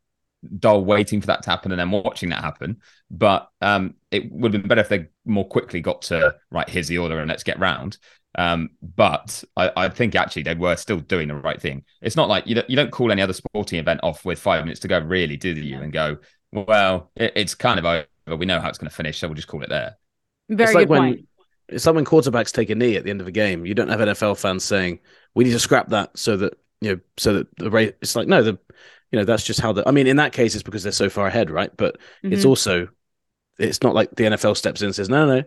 dull 0.59 0.85
waiting 0.85 1.21
for 1.21 1.27
that 1.27 1.43
to 1.43 1.49
happen 1.49 1.71
and 1.71 1.79
then 1.79 1.91
watching 1.91 2.29
that 2.29 2.43
happen. 2.43 2.77
But 3.09 3.49
um, 3.61 3.95
it 4.11 4.31
would 4.31 4.53
have 4.53 4.61
been 4.61 4.69
better 4.69 4.81
if 4.81 4.89
they 4.89 5.07
more 5.25 5.47
quickly 5.47 5.81
got 5.81 6.03
to 6.03 6.35
right. 6.51 6.69
Here's 6.69 6.87
the 6.87 6.97
order, 6.97 7.19
and 7.19 7.29
let's 7.29 7.43
get 7.43 7.59
round. 7.59 7.97
Um, 8.37 8.69
but 8.95 9.43
I, 9.55 9.71
I, 9.75 9.89
think 9.89 10.13
actually 10.13 10.43
they 10.43 10.53
were 10.53 10.75
still 10.75 10.99
doing 10.99 11.27
the 11.27 11.35
right 11.35 11.59
thing. 11.59 11.83
It's 12.01 12.15
not 12.15 12.29
like 12.29 12.45
you 12.45 12.53
don't, 12.53 12.69
you 12.69 12.75
don't 12.75 12.91
call 12.91 13.11
any 13.11 13.23
other 13.23 13.33
sporting 13.33 13.79
event 13.79 14.01
off 14.03 14.25
with 14.25 14.37
five 14.37 14.63
minutes 14.63 14.81
to 14.81 14.87
go, 14.87 14.99
really, 14.99 15.37
do 15.37 15.53
you? 15.53 15.79
And 15.81 15.91
go, 15.91 16.17
well, 16.51 17.09
it, 17.15 17.33
it's 17.35 17.55
kind 17.55 17.79
of 17.79 17.85
over. 17.85 18.37
We 18.37 18.45
know 18.45 18.59
how 18.59 18.69
it's 18.69 18.77
going 18.77 18.89
to 18.89 18.95
finish, 18.95 19.17
so 19.17 19.27
we'll 19.27 19.35
just 19.35 19.47
call 19.47 19.63
it 19.63 19.69
there. 19.69 19.97
Very 20.49 20.69
it's 20.69 20.75
like 20.75 20.87
good 20.87 20.89
when, 20.89 21.01
point. 21.01 21.27
It's 21.69 21.85
like 21.85 21.95
when 21.95 22.05
quarterbacks 22.05 22.53
take 22.53 22.69
a 22.69 22.75
knee 22.75 22.95
at 22.95 23.03
the 23.03 23.09
end 23.09 23.21
of 23.21 23.27
a 23.27 23.31
game. 23.31 23.65
You 23.65 23.73
don't 23.73 23.89
have 23.89 23.99
NFL 23.99 24.37
fans 24.37 24.63
saying 24.63 24.99
we 25.33 25.43
need 25.43 25.51
to 25.51 25.59
scrap 25.59 25.89
that 25.89 26.17
so 26.17 26.37
that 26.37 26.59
you 26.81 26.91
know 26.91 26.99
so 27.17 27.33
that 27.33 27.55
the 27.57 27.71
race. 27.71 27.93
It's 28.01 28.15
like 28.15 28.27
no, 28.27 28.43
the 28.43 28.59
you 29.11 29.19
know 29.19 29.25
that's 29.25 29.43
just 29.43 29.59
how 29.59 29.71
the 29.73 29.87
i 29.87 29.91
mean 29.91 30.07
in 30.07 30.17
that 30.17 30.33
case 30.33 30.53
it's 30.53 30.63
because 30.63 30.83
they're 30.83 30.91
so 30.91 31.09
far 31.09 31.27
ahead 31.27 31.49
right? 31.49 31.71
But 31.75 31.95
mm-hmm. 32.23 32.33
it's 32.33 32.45
also 32.45 32.87
it's 33.57 33.81
not 33.81 33.95
like 33.95 34.11
the 34.11 34.25
nfl 34.25 34.55
steps 34.55 34.81
in 34.81 34.87
and 34.87 34.95
says 34.95 35.09
no 35.09 35.25
no, 35.25 35.35
no. 35.37 35.43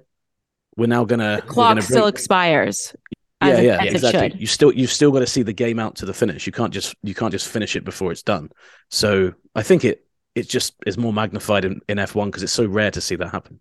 We're 0.77 0.87
now 0.87 1.05
gonna 1.05 1.37
the 1.37 1.43
clock 1.43 1.71
gonna 1.71 1.83
still 1.83 2.07
expires 2.07 2.95
yeah 3.43 3.61
yeah 3.61 3.83
exactly. 3.83 4.39
you 4.39 4.47
still 4.47 4.73
you've 4.73 4.93
still 4.93 5.11
got 5.11 5.21
to 5.21 5.27
see 5.27 5.43
the 5.43 5.53
game 5.53 5.79
out 5.79 5.97
to 5.97 6.07
the 6.07 6.15
finish. 6.15 6.47
You 6.47 6.53
can't 6.53 6.73
just 6.73 6.95
you 7.03 7.15
can't 7.15 7.33
just 7.33 7.49
finish 7.49 7.75
it 7.75 7.85
before 7.85 8.13
it's 8.13 8.23
done. 8.23 8.51
So 8.89 9.35
i 9.55 9.63
think 9.63 9.85
it 9.85 10.07
it 10.35 10.49
just 10.49 10.75
is 10.87 10.97
more 10.97 11.13
magnified 11.13 11.65
in, 11.65 11.81
in 11.89 11.99
f1 11.99 12.27
because 12.27 12.43
it's 12.43 12.53
so 12.53 12.67
rare 12.67 12.91
to 12.91 13.01
see 13.01 13.17
that 13.17 13.29
happen 13.29 13.61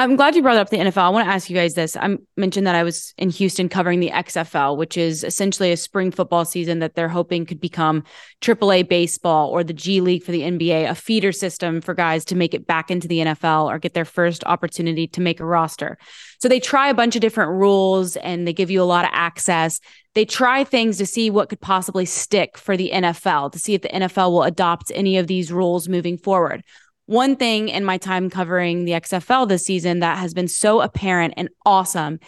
I'm 0.00 0.16
glad 0.16 0.34
you 0.34 0.40
brought 0.40 0.56
up 0.56 0.70
the 0.70 0.78
NFL. 0.78 0.96
I 0.96 1.10
want 1.10 1.26
to 1.28 1.30
ask 1.30 1.50
you 1.50 1.54
guys 1.54 1.74
this. 1.74 1.94
I 1.94 2.16
mentioned 2.34 2.66
that 2.66 2.74
I 2.74 2.84
was 2.84 3.12
in 3.18 3.28
Houston 3.28 3.68
covering 3.68 4.00
the 4.00 4.08
XFL, 4.08 4.78
which 4.78 4.96
is 4.96 5.22
essentially 5.22 5.72
a 5.72 5.76
spring 5.76 6.10
football 6.10 6.46
season 6.46 6.78
that 6.78 6.94
they're 6.94 7.06
hoping 7.06 7.44
could 7.44 7.60
become 7.60 8.04
AAA 8.40 8.88
baseball 8.88 9.50
or 9.50 9.62
the 9.62 9.74
G 9.74 10.00
League 10.00 10.22
for 10.22 10.32
the 10.32 10.40
NBA, 10.40 10.88
a 10.88 10.94
feeder 10.94 11.32
system 11.32 11.82
for 11.82 11.92
guys 11.92 12.24
to 12.24 12.34
make 12.34 12.54
it 12.54 12.66
back 12.66 12.90
into 12.90 13.08
the 13.08 13.18
NFL 13.18 13.66
or 13.66 13.78
get 13.78 13.92
their 13.92 14.06
first 14.06 14.42
opportunity 14.44 15.06
to 15.08 15.20
make 15.20 15.38
a 15.38 15.44
roster. 15.44 15.98
So 16.38 16.48
they 16.48 16.60
try 16.60 16.88
a 16.88 16.94
bunch 16.94 17.14
of 17.14 17.20
different 17.20 17.50
rules 17.50 18.16
and 18.16 18.48
they 18.48 18.54
give 18.54 18.70
you 18.70 18.80
a 18.80 18.84
lot 18.84 19.04
of 19.04 19.10
access. 19.12 19.80
They 20.14 20.24
try 20.24 20.64
things 20.64 20.96
to 20.96 21.04
see 21.04 21.28
what 21.28 21.50
could 21.50 21.60
possibly 21.60 22.06
stick 22.06 22.56
for 22.56 22.74
the 22.74 22.90
NFL, 22.90 23.52
to 23.52 23.58
see 23.58 23.74
if 23.74 23.82
the 23.82 23.88
NFL 23.88 24.30
will 24.30 24.44
adopt 24.44 24.90
any 24.94 25.18
of 25.18 25.26
these 25.26 25.52
rules 25.52 25.90
moving 25.90 26.16
forward 26.16 26.64
one 27.10 27.34
thing 27.34 27.68
in 27.68 27.84
my 27.84 27.98
time 27.98 28.30
covering 28.30 28.84
the 28.84 28.92
XFL 28.92 29.48
this 29.48 29.64
season 29.64 29.98
that 29.98 30.18
has 30.18 30.32
been 30.32 30.46
so 30.46 30.80
apparent 30.80 31.34
and 31.36 31.48
awesome 31.66 32.20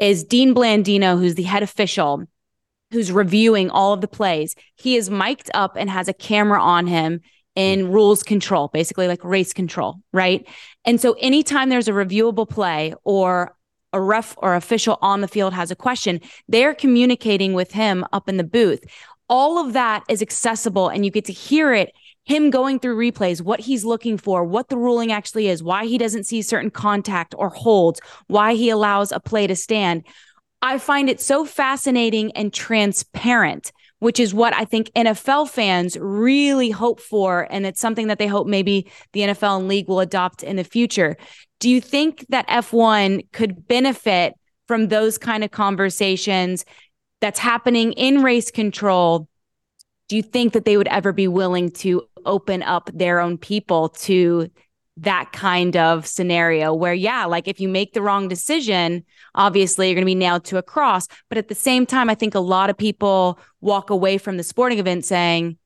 is 0.00 0.22
Dean 0.22 0.54
Blandino, 0.54 1.18
who's 1.18 1.34
the 1.34 1.42
head 1.42 1.64
official, 1.64 2.22
who's 2.92 3.10
reviewing 3.10 3.70
all 3.70 3.92
of 3.92 4.00
the 4.00 4.06
plays. 4.06 4.54
He 4.76 4.94
is 4.94 5.10
mic'd 5.10 5.50
up 5.52 5.74
and 5.74 5.90
has 5.90 6.06
a 6.06 6.12
camera 6.12 6.62
on 6.62 6.86
him 6.86 7.22
in 7.56 7.88
mm. 7.88 7.92
rules 7.92 8.22
control, 8.22 8.68
basically 8.68 9.08
like 9.08 9.24
race 9.24 9.52
control, 9.52 9.96
right? 10.12 10.46
And 10.84 11.00
so 11.00 11.16
anytime 11.18 11.68
there's 11.68 11.88
a 11.88 11.92
reviewable 11.92 12.48
play 12.48 12.94
or 13.02 13.56
a 13.92 14.00
ref 14.00 14.36
or 14.38 14.54
official 14.54 14.96
on 15.02 15.22
the 15.22 15.28
field 15.28 15.54
has 15.54 15.72
a 15.72 15.76
question, 15.76 16.20
they're 16.46 16.72
communicating 16.72 17.52
with 17.52 17.72
him 17.72 18.04
up 18.12 18.28
in 18.28 18.36
the 18.36 18.44
booth 18.44 18.84
all 19.30 19.64
of 19.64 19.74
that 19.74 20.02
is 20.08 20.20
accessible 20.20 20.88
and 20.88 21.04
you 21.04 21.10
get 21.10 21.24
to 21.24 21.32
hear 21.32 21.72
it 21.72 21.94
him 22.24 22.50
going 22.50 22.78
through 22.78 22.96
replays, 22.96 23.42
what 23.42 23.60
he's 23.60 23.84
looking 23.84 24.18
for, 24.18 24.44
what 24.44 24.68
the 24.68 24.76
ruling 24.76 25.10
actually 25.10 25.48
is, 25.48 25.62
why 25.62 25.86
he 25.86 25.98
doesn't 25.98 26.24
see 26.24 26.42
certain 26.42 26.70
contact 26.70 27.34
or 27.36 27.48
holds, 27.48 28.00
why 28.28 28.54
he 28.54 28.70
allows 28.70 29.10
a 29.10 29.20
play 29.20 29.46
to 29.46 29.56
stand. 29.56 30.04
I 30.62 30.78
find 30.78 31.08
it 31.08 31.20
so 31.20 31.44
fascinating 31.44 32.32
and 32.32 32.52
transparent, 32.52 33.72
which 33.98 34.20
is 34.20 34.34
what 34.34 34.54
I 34.54 34.64
think 34.64 34.90
NFL 34.94 35.48
fans 35.48 35.96
really 35.98 36.70
hope 36.70 37.00
for. 37.00 37.46
And 37.50 37.64
it's 37.64 37.80
something 37.80 38.08
that 38.08 38.18
they 38.18 38.26
hope 38.26 38.46
maybe 38.46 38.90
the 39.12 39.20
NFL 39.20 39.58
and 39.58 39.68
league 39.68 39.88
will 39.88 40.00
adopt 40.00 40.42
in 40.42 40.56
the 40.56 40.64
future. 40.64 41.16
Do 41.60 41.70
you 41.70 41.80
think 41.80 42.26
that 42.28 42.48
F1 42.48 43.32
could 43.32 43.66
benefit 43.66 44.34
from 44.68 44.88
those 44.88 45.18
kind 45.18 45.42
of 45.42 45.50
conversations 45.50 46.64
that's 47.20 47.38
happening 47.38 47.92
in 47.92 48.22
race 48.22 48.50
control? 48.50 49.28
Do 50.08 50.16
you 50.16 50.22
think 50.22 50.52
that 50.52 50.64
they 50.64 50.76
would 50.76 50.88
ever 50.88 51.12
be 51.12 51.28
willing 51.28 51.70
to 51.72 52.02
open 52.24 52.62
up 52.62 52.90
their 52.92 53.20
own 53.20 53.38
people 53.38 53.88
to 53.90 54.50
that 54.96 55.32
kind 55.32 55.76
of 55.76 56.06
scenario 56.06 56.74
where, 56.74 56.92
yeah, 56.92 57.24
like 57.24 57.48
if 57.48 57.58
you 57.58 57.68
make 57.68 57.94
the 57.94 58.02
wrong 58.02 58.28
decision, 58.28 59.04
obviously 59.34 59.88
you're 59.88 59.94
going 59.94 60.02
to 60.02 60.06
be 60.06 60.14
nailed 60.14 60.44
to 60.44 60.58
a 60.58 60.62
cross. 60.62 61.08
But 61.28 61.38
at 61.38 61.48
the 61.48 61.54
same 61.54 61.86
time, 61.86 62.10
I 62.10 62.14
think 62.14 62.34
a 62.34 62.40
lot 62.40 62.68
of 62.68 62.76
people 62.76 63.38
walk 63.60 63.88
away 63.88 64.18
from 64.18 64.36
the 64.36 64.42
sporting 64.42 64.78
event 64.78 65.04
saying, 65.04 65.56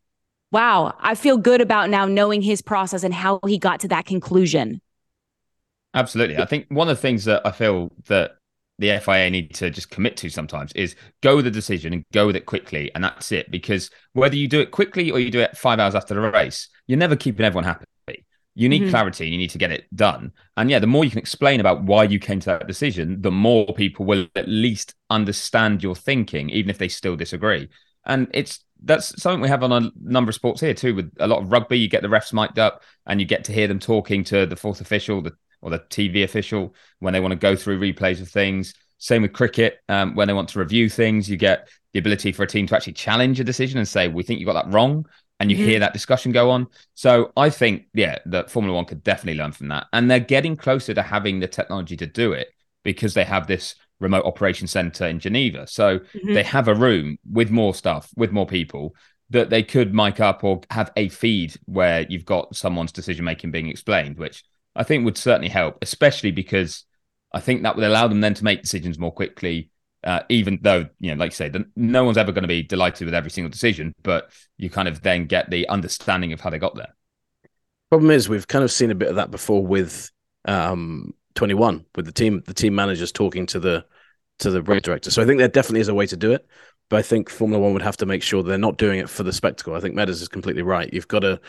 wow, 0.52 0.94
I 1.00 1.16
feel 1.16 1.36
good 1.36 1.60
about 1.60 1.90
now 1.90 2.06
knowing 2.06 2.42
his 2.42 2.62
process 2.62 3.02
and 3.02 3.12
how 3.12 3.40
he 3.44 3.58
got 3.58 3.80
to 3.80 3.88
that 3.88 4.06
conclusion. 4.06 4.80
Absolutely. 5.94 6.38
I 6.38 6.44
think 6.44 6.66
one 6.68 6.88
of 6.88 6.96
the 6.96 7.02
things 7.02 7.24
that 7.24 7.44
I 7.44 7.50
feel 7.50 7.90
that 8.06 8.36
the 8.78 8.98
FIA 8.98 9.30
need 9.30 9.54
to 9.54 9.70
just 9.70 9.90
commit 9.90 10.16
to 10.18 10.28
sometimes 10.28 10.72
is 10.72 10.96
go 11.22 11.36
with 11.36 11.44
the 11.44 11.50
decision 11.50 11.92
and 11.92 12.04
go 12.12 12.26
with 12.26 12.36
it 12.36 12.46
quickly, 12.46 12.90
and 12.94 13.04
that's 13.04 13.32
it. 13.32 13.50
Because 13.50 13.90
whether 14.12 14.36
you 14.36 14.48
do 14.48 14.60
it 14.60 14.70
quickly 14.70 15.10
or 15.10 15.18
you 15.18 15.30
do 15.30 15.40
it 15.40 15.56
five 15.56 15.78
hours 15.78 15.94
after 15.94 16.14
the 16.14 16.20
race, 16.20 16.68
you're 16.86 16.98
never 16.98 17.16
keeping 17.16 17.46
everyone 17.46 17.64
happy. 17.64 17.84
You 18.56 18.68
need 18.68 18.82
mm-hmm. 18.82 18.90
clarity. 18.90 19.24
And 19.24 19.32
you 19.32 19.38
need 19.38 19.50
to 19.50 19.58
get 19.58 19.72
it 19.72 19.84
done. 19.94 20.32
And 20.56 20.70
yeah, 20.70 20.78
the 20.78 20.86
more 20.86 21.04
you 21.04 21.10
can 21.10 21.18
explain 21.18 21.60
about 21.60 21.82
why 21.82 22.04
you 22.04 22.18
came 22.18 22.40
to 22.40 22.50
that 22.50 22.68
decision, 22.68 23.20
the 23.20 23.32
more 23.32 23.66
people 23.74 24.06
will 24.06 24.26
at 24.36 24.48
least 24.48 24.94
understand 25.10 25.82
your 25.82 25.96
thinking, 25.96 26.50
even 26.50 26.70
if 26.70 26.78
they 26.78 26.88
still 26.88 27.16
disagree. 27.16 27.68
And 28.06 28.28
it's 28.32 28.60
that's 28.82 29.20
something 29.20 29.40
we 29.40 29.48
have 29.48 29.62
on 29.62 29.72
a 29.72 29.90
number 30.00 30.28
of 30.28 30.34
sports 30.34 30.60
here 30.60 30.74
too. 30.74 30.94
With 30.94 31.12
a 31.18 31.26
lot 31.26 31.42
of 31.42 31.50
rugby, 31.50 31.78
you 31.78 31.88
get 31.88 32.02
the 32.02 32.08
refs 32.08 32.32
mic'd 32.32 32.58
up, 32.58 32.82
and 33.06 33.18
you 33.20 33.26
get 33.26 33.44
to 33.44 33.52
hear 33.52 33.66
them 33.66 33.78
talking 33.78 34.22
to 34.24 34.46
the 34.46 34.56
fourth 34.56 34.80
official, 34.80 35.22
the 35.22 35.32
or 35.64 35.70
the 35.70 35.80
TV 35.80 36.22
official 36.22 36.74
when 37.00 37.14
they 37.14 37.20
want 37.20 37.32
to 37.32 37.36
go 37.36 37.56
through 37.56 37.80
replays 37.80 38.20
of 38.20 38.28
things. 38.28 38.74
Same 38.98 39.22
with 39.22 39.32
cricket. 39.32 39.78
Um, 39.88 40.14
when 40.14 40.28
they 40.28 40.34
want 40.34 40.50
to 40.50 40.58
review 40.58 40.88
things, 40.88 41.28
you 41.28 41.36
get 41.36 41.68
the 41.94 41.98
ability 41.98 42.32
for 42.32 42.42
a 42.42 42.46
team 42.46 42.66
to 42.66 42.76
actually 42.76 42.92
challenge 42.92 43.40
a 43.40 43.44
decision 43.44 43.78
and 43.78 43.88
say, 43.88 44.06
"We 44.06 44.22
think 44.22 44.38
you 44.38 44.46
got 44.46 44.62
that 44.62 44.72
wrong," 44.72 45.06
and 45.40 45.50
you 45.50 45.56
mm-hmm. 45.56 45.66
hear 45.66 45.80
that 45.80 45.94
discussion 45.94 46.32
go 46.32 46.50
on. 46.50 46.68
So 46.94 47.32
I 47.36 47.50
think, 47.50 47.86
yeah, 47.94 48.18
that 48.26 48.50
Formula 48.50 48.76
One 48.76 48.84
could 48.84 49.02
definitely 49.02 49.38
learn 49.38 49.52
from 49.52 49.68
that, 49.68 49.86
and 49.92 50.10
they're 50.10 50.20
getting 50.20 50.56
closer 50.56 50.92
to 50.94 51.02
having 51.02 51.40
the 51.40 51.48
technology 51.48 51.96
to 51.96 52.06
do 52.06 52.32
it 52.32 52.48
because 52.84 53.14
they 53.14 53.24
have 53.24 53.46
this 53.46 53.74
remote 54.00 54.26
operation 54.26 54.66
center 54.66 55.06
in 55.06 55.18
Geneva. 55.18 55.66
So 55.66 56.00
mm-hmm. 56.00 56.34
they 56.34 56.42
have 56.42 56.68
a 56.68 56.74
room 56.74 57.18
with 57.30 57.50
more 57.50 57.74
stuff, 57.74 58.10
with 58.16 58.32
more 58.32 58.46
people 58.46 58.94
that 59.30 59.50
they 59.50 59.62
could 59.62 59.94
mic 59.94 60.20
up 60.20 60.44
or 60.44 60.60
have 60.70 60.92
a 60.96 61.08
feed 61.08 61.54
where 61.64 62.06
you've 62.08 62.26
got 62.26 62.54
someone's 62.54 62.92
decision 62.92 63.24
making 63.24 63.50
being 63.50 63.68
explained, 63.68 64.18
which 64.18 64.44
I 64.76 64.82
think 64.82 65.04
would 65.04 65.18
certainly 65.18 65.48
help, 65.48 65.78
especially 65.82 66.30
because 66.30 66.84
I 67.32 67.40
think 67.40 67.62
that 67.62 67.76
would 67.76 67.84
allow 67.84 68.08
them 68.08 68.20
then 68.20 68.34
to 68.34 68.44
make 68.44 68.62
decisions 68.62 68.98
more 68.98 69.12
quickly. 69.12 69.70
Uh, 70.02 70.20
even 70.28 70.58
though 70.60 70.86
you 71.00 71.14
know, 71.14 71.18
like 71.18 71.30
you 71.30 71.34
say, 71.34 71.50
no 71.76 72.04
one's 72.04 72.18
ever 72.18 72.30
going 72.30 72.42
to 72.42 72.48
be 72.48 72.62
delighted 72.62 73.06
with 73.06 73.14
every 73.14 73.30
single 73.30 73.50
decision, 73.50 73.94
but 74.02 74.30
you 74.58 74.68
kind 74.68 74.86
of 74.86 75.00
then 75.00 75.24
get 75.24 75.48
the 75.48 75.66
understanding 75.68 76.34
of 76.34 76.40
how 76.40 76.50
they 76.50 76.58
got 76.58 76.76
there. 76.76 76.94
Problem 77.90 78.10
is, 78.10 78.28
we've 78.28 78.46
kind 78.46 78.64
of 78.64 78.70
seen 78.70 78.90
a 78.90 78.94
bit 78.94 79.08
of 79.08 79.16
that 79.16 79.30
before 79.30 79.64
with 79.64 80.10
um, 80.44 81.14
21, 81.36 81.86
with 81.96 82.04
the 82.04 82.12
team, 82.12 82.42
the 82.46 82.52
team 82.52 82.74
managers 82.74 83.12
talking 83.12 83.46
to 83.46 83.60
the 83.60 83.84
to 84.40 84.50
the 84.50 84.62
race 84.62 84.82
director. 84.82 85.10
So 85.10 85.22
I 85.22 85.26
think 85.26 85.38
there 85.38 85.48
definitely 85.48 85.80
is 85.80 85.88
a 85.88 85.94
way 85.94 86.06
to 86.06 86.16
do 86.16 86.32
it, 86.32 86.46
but 86.88 86.98
I 86.98 87.02
think 87.02 87.30
Formula 87.30 87.62
One 87.62 87.72
would 87.72 87.82
have 87.82 87.96
to 87.98 88.06
make 88.06 88.22
sure 88.22 88.42
they're 88.42 88.58
not 88.58 88.78
doing 88.78 88.98
it 88.98 89.08
for 89.08 89.22
the 89.22 89.32
spectacle. 89.32 89.74
I 89.74 89.80
think 89.80 89.94
Medders 89.94 90.20
is 90.20 90.28
completely 90.28 90.62
right. 90.62 90.92
You've 90.92 91.08
got 91.08 91.20
to, 91.20 91.40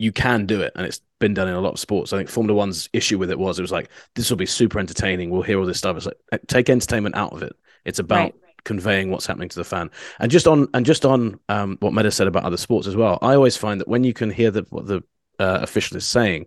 you 0.00 0.12
can 0.12 0.46
do 0.46 0.62
it, 0.62 0.72
and 0.74 0.86
it's 0.86 1.02
been 1.18 1.34
done 1.34 1.46
in 1.46 1.54
a 1.54 1.60
lot 1.60 1.74
of 1.74 1.78
sports. 1.78 2.12
I 2.12 2.16
think 2.16 2.30
Formula 2.30 2.56
One's 2.56 2.88
issue 2.94 3.18
with 3.18 3.30
it 3.30 3.38
was 3.38 3.58
it 3.58 3.62
was 3.62 3.70
like 3.70 3.90
this 4.14 4.30
will 4.30 4.38
be 4.38 4.46
super 4.46 4.78
entertaining. 4.78 5.28
We'll 5.28 5.42
hear 5.42 5.60
all 5.60 5.66
this 5.66 5.76
stuff. 5.76 5.98
It's 5.98 6.06
like 6.06 6.40
take 6.46 6.70
entertainment 6.70 7.16
out 7.16 7.34
of 7.34 7.42
it. 7.42 7.52
It's 7.84 7.98
about 7.98 8.32
right. 8.32 8.34
conveying 8.64 9.10
what's 9.10 9.26
happening 9.26 9.50
to 9.50 9.58
the 9.58 9.64
fan. 9.64 9.90
And 10.18 10.30
just 10.30 10.48
on 10.48 10.68
and 10.72 10.86
just 10.86 11.04
on 11.04 11.38
um, 11.50 11.76
what 11.80 11.92
Medders 11.92 12.14
said 12.14 12.28
about 12.28 12.44
other 12.44 12.56
sports 12.56 12.86
as 12.86 12.96
well. 12.96 13.18
I 13.20 13.34
always 13.34 13.58
find 13.58 13.78
that 13.78 13.88
when 13.88 14.02
you 14.02 14.14
can 14.14 14.30
hear 14.30 14.50
the, 14.50 14.64
what 14.70 14.86
the 14.86 15.02
uh, 15.38 15.58
official 15.60 15.98
is 15.98 16.06
saying, 16.06 16.46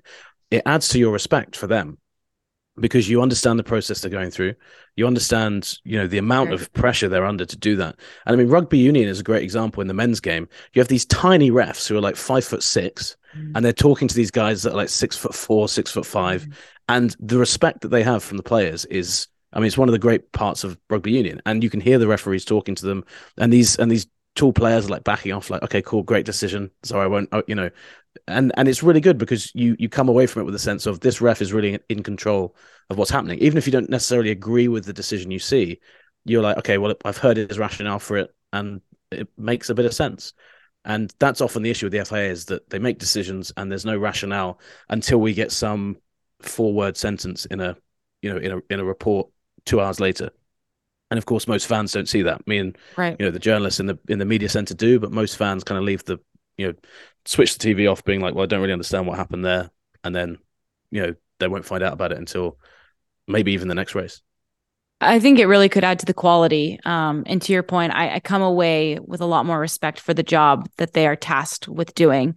it 0.49 0.63
adds 0.65 0.89
to 0.89 0.99
your 0.99 1.11
respect 1.11 1.55
for 1.55 1.67
them 1.67 1.99
because 2.79 3.09
you 3.09 3.21
understand 3.21 3.59
the 3.59 3.63
process 3.63 4.01
they're 4.01 4.11
going 4.11 4.31
through. 4.31 4.55
You 4.95 5.05
understand, 5.05 5.77
you 5.83 5.97
know, 5.97 6.07
the 6.07 6.17
amount 6.17 6.53
of 6.53 6.71
pressure 6.73 7.07
they're 7.07 7.25
under 7.25 7.45
to 7.45 7.57
do 7.57 7.75
that. 7.75 7.95
And 8.25 8.33
I 8.33 8.35
mean, 8.35 8.49
rugby 8.49 8.79
union 8.79 9.07
is 9.07 9.19
a 9.19 9.23
great 9.23 9.43
example 9.43 9.81
in 9.81 9.87
the 9.87 9.93
men's 9.93 10.19
game. 10.19 10.47
You 10.73 10.79
have 10.79 10.87
these 10.87 11.05
tiny 11.05 11.51
refs 11.51 11.87
who 11.87 11.97
are 11.97 12.01
like 12.01 12.15
five 12.15 12.43
foot 12.43 12.63
six, 12.63 13.15
mm. 13.37 13.51
and 13.55 13.63
they're 13.63 13.73
talking 13.73 14.07
to 14.07 14.15
these 14.15 14.31
guys 14.31 14.63
that 14.63 14.73
are 14.73 14.77
like 14.77 14.89
six 14.89 15.15
foot 15.15 15.35
four, 15.35 15.69
six 15.69 15.91
foot 15.91 16.05
five, 16.05 16.45
mm. 16.45 16.53
and 16.89 17.15
the 17.19 17.37
respect 17.37 17.81
that 17.81 17.89
they 17.89 18.03
have 18.03 18.23
from 18.23 18.37
the 18.37 18.43
players 18.43 18.85
is. 18.85 19.27
I 19.55 19.59
mean, 19.59 19.67
it's 19.67 19.77
one 19.77 19.87
of 19.87 19.93
the 19.93 19.99
great 19.99 20.31
parts 20.31 20.63
of 20.63 20.79
rugby 20.89 21.11
union, 21.11 21.39
and 21.45 21.61
you 21.61 21.69
can 21.69 21.79
hear 21.79 21.99
the 21.99 22.07
referees 22.07 22.43
talking 22.43 22.73
to 22.73 22.87
them, 22.87 23.05
and 23.37 23.53
these 23.53 23.75
and 23.75 23.91
these 23.91 24.07
tall 24.35 24.53
players 24.53 24.85
are 24.85 24.89
like 24.89 25.03
backing 25.03 25.31
off, 25.31 25.49
like, 25.49 25.63
okay, 25.63 25.81
cool, 25.81 26.03
great 26.03 26.25
decision. 26.25 26.71
Sorry, 26.83 27.03
I 27.03 27.07
won't, 27.07 27.29
oh, 27.31 27.43
you 27.47 27.55
know, 27.55 27.69
and 28.27 28.51
and 28.57 28.67
it's 28.67 28.83
really 28.83 29.01
good 29.01 29.17
because 29.17 29.51
you 29.55 29.75
you 29.79 29.89
come 29.89 30.09
away 30.09 30.25
from 30.27 30.41
it 30.41 30.45
with 30.45 30.55
a 30.55 30.59
sense 30.59 30.85
of 30.85 30.99
this 30.99 31.21
ref 31.21 31.41
is 31.41 31.53
really 31.53 31.79
in 31.89 32.03
control 32.03 32.55
of 32.89 32.97
what's 32.97 33.11
happening, 33.11 33.39
even 33.39 33.57
if 33.57 33.65
you 33.65 33.71
don't 33.71 33.89
necessarily 33.89 34.31
agree 34.31 34.67
with 34.67 34.85
the 34.85 34.93
decision 34.93 35.31
you 35.31 35.39
see. 35.39 35.79
You're 36.25 36.43
like, 36.43 36.57
okay, 36.57 36.77
well, 36.77 36.95
I've 37.03 37.17
heard 37.17 37.37
his 37.37 37.59
rationale 37.59 37.99
for 37.99 38.17
it, 38.17 38.33
and 38.53 38.81
it 39.11 39.27
makes 39.37 39.69
a 39.69 39.75
bit 39.75 39.85
of 39.85 39.93
sense. 39.93 40.33
And 40.85 41.13
that's 41.19 41.41
often 41.41 41.63
the 41.63 41.69
issue 41.69 41.85
with 41.85 41.93
the 41.93 42.03
FIA 42.03 42.29
is 42.29 42.45
that 42.45 42.69
they 42.69 42.79
make 42.79 42.99
decisions 42.99 43.53
and 43.55 43.71
there's 43.71 43.85
no 43.85 43.97
rationale 43.97 44.59
until 44.89 45.19
we 45.19 45.33
get 45.33 45.51
some 45.51 45.97
four 46.41 46.73
word 46.73 46.97
sentence 46.97 47.45
in 47.45 47.61
a 47.61 47.77
you 48.21 48.29
know 48.29 48.37
in 48.37 48.51
a 48.51 48.61
in 48.69 48.79
a 48.79 48.85
report 48.85 49.29
two 49.65 49.79
hours 49.79 49.99
later. 49.99 50.29
And 51.09 51.17
of 51.17 51.25
course, 51.25 51.47
most 51.47 51.67
fans 51.67 51.91
don't 51.91 52.09
see 52.09 52.23
that. 52.23 52.45
Me 52.47 52.57
and 52.57 52.77
right. 52.97 53.15
you 53.19 53.25
know 53.25 53.31
the 53.31 53.39
journalists 53.39 53.79
in 53.79 53.85
the 53.85 53.97
in 54.07 54.19
the 54.19 54.25
media 54.25 54.49
center 54.49 54.73
do, 54.73 54.99
but 54.99 55.11
most 55.11 55.37
fans 55.37 55.63
kind 55.63 55.77
of 55.77 55.83
leave 55.83 56.03
the 56.05 56.19
you 56.57 56.67
know 56.67 56.73
switch 57.25 57.57
the 57.57 57.73
TV 57.73 57.91
off, 57.91 58.03
being 58.03 58.21
like, 58.21 58.35
"Well, 58.35 58.43
I 58.43 58.47
don't 58.47 58.61
really 58.61 58.73
understand 58.73 59.07
what 59.07 59.17
happened 59.17 59.45
there," 59.45 59.69
and 60.03 60.15
then 60.15 60.37
you 60.91 61.01
know 61.01 61.15
they 61.39 61.47
won't 61.47 61.65
find 61.65 61.83
out 61.83 61.93
about 61.93 62.11
it 62.11 62.17
until 62.17 62.57
maybe 63.27 63.53
even 63.53 63.67
the 63.67 63.75
next 63.75 63.95
race. 63.95 64.21
I 65.01 65.19
think 65.19 65.37
it 65.37 65.47
really 65.47 65.69
could 65.69 65.83
add 65.83 65.99
to 65.99 66.05
the 66.05 66.13
quality. 66.13 66.79
Um, 66.85 67.23
and 67.25 67.41
to 67.41 67.53
your 67.53 67.63
point, 67.63 67.93
I, 67.93 68.15
I, 68.15 68.19
come 68.19 68.41
away 68.41 68.99
with 69.05 69.19
a 69.19 69.25
lot 69.25 69.45
more 69.45 69.59
respect 69.59 69.99
for 69.99 70.13
the 70.13 70.23
job 70.23 70.69
that 70.77 70.93
they 70.93 71.07
are 71.07 71.15
tasked 71.15 71.67
with 71.67 71.93
doing. 71.93 72.35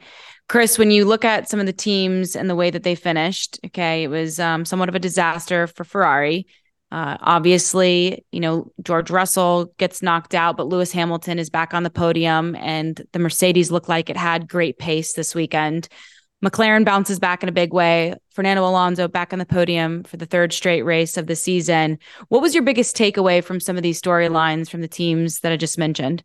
Chris, 0.48 0.78
when 0.78 0.90
you 0.90 1.04
look 1.04 1.24
at 1.24 1.48
some 1.48 1.60
of 1.60 1.66
the 1.66 1.72
teams 1.72 2.34
and 2.36 2.48
the 2.50 2.54
way 2.54 2.70
that 2.70 2.82
they 2.82 2.94
finished, 2.94 3.58
okay, 3.66 4.04
it 4.04 4.08
was 4.08 4.40
um, 4.40 4.64
somewhat 4.64 4.88
of 4.88 4.94
a 4.94 5.00
disaster 5.00 5.66
for 5.66 5.84
Ferrari. 5.84 6.46
Uh, 6.92 7.16
obviously, 7.20 8.24
you 8.30 8.40
know, 8.40 8.70
George 8.82 9.10
Russell 9.10 9.72
gets 9.78 10.02
knocked 10.02 10.34
out, 10.34 10.56
but 10.56 10.68
Lewis 10.68 10.92
Hamilton 10.92 11.38
is 11.38 11.50
back 11.50 11.74
on 11.74 11.82
the 11.82 11.90
podium, 11.90 12.54
and 12.56 13.04
the 13.12 13.18
Mercedes 13.18 13.70
looked 13.70 13.88
like 13.88 14.08
it 14.08 14.16
had 14.16 14.48
great 14.48 14.78
pace 14.78 15.14
this 15.14 15.34
weekend. 15.34 15.88
McLaren 16.44 16.84
bounces 16.84 17.18
back 17.18 17.42
in 17.42 17.48
a 17.48 17.52
big 17.52 17.72
way. 17.72 18.14
Fernando 18.30 18.64
Alonso 18.64 19.08
back 19.08 19.32
on 19.32 19.38
the 19.38 19.46
podium 19.46 20.04
for 20.04 20.16
the 20.16 20.26
third 20.26 20.52
straight 20.52 20.82
race 20.82 21.16
of 21.16 21.26
the 21.26 21.34
season. 21.34 21.98
What 22.28 22.42
was 22.42 22.54
your 22.54 22.62
biggest 22.62 22.96
takeaway 22.96 23.42
from 23.42 23.58
some 23.58 23.76
of 23.76 23.82
these 23.82 24.00
storylines 24.00 24.70
from 24.70 24.82
the 24.82 24.88
teams 24.88 25.40
that 25.40 25.52
I 25.52 25.56
just 25.56 25.78
mentioned? 25.78 26.22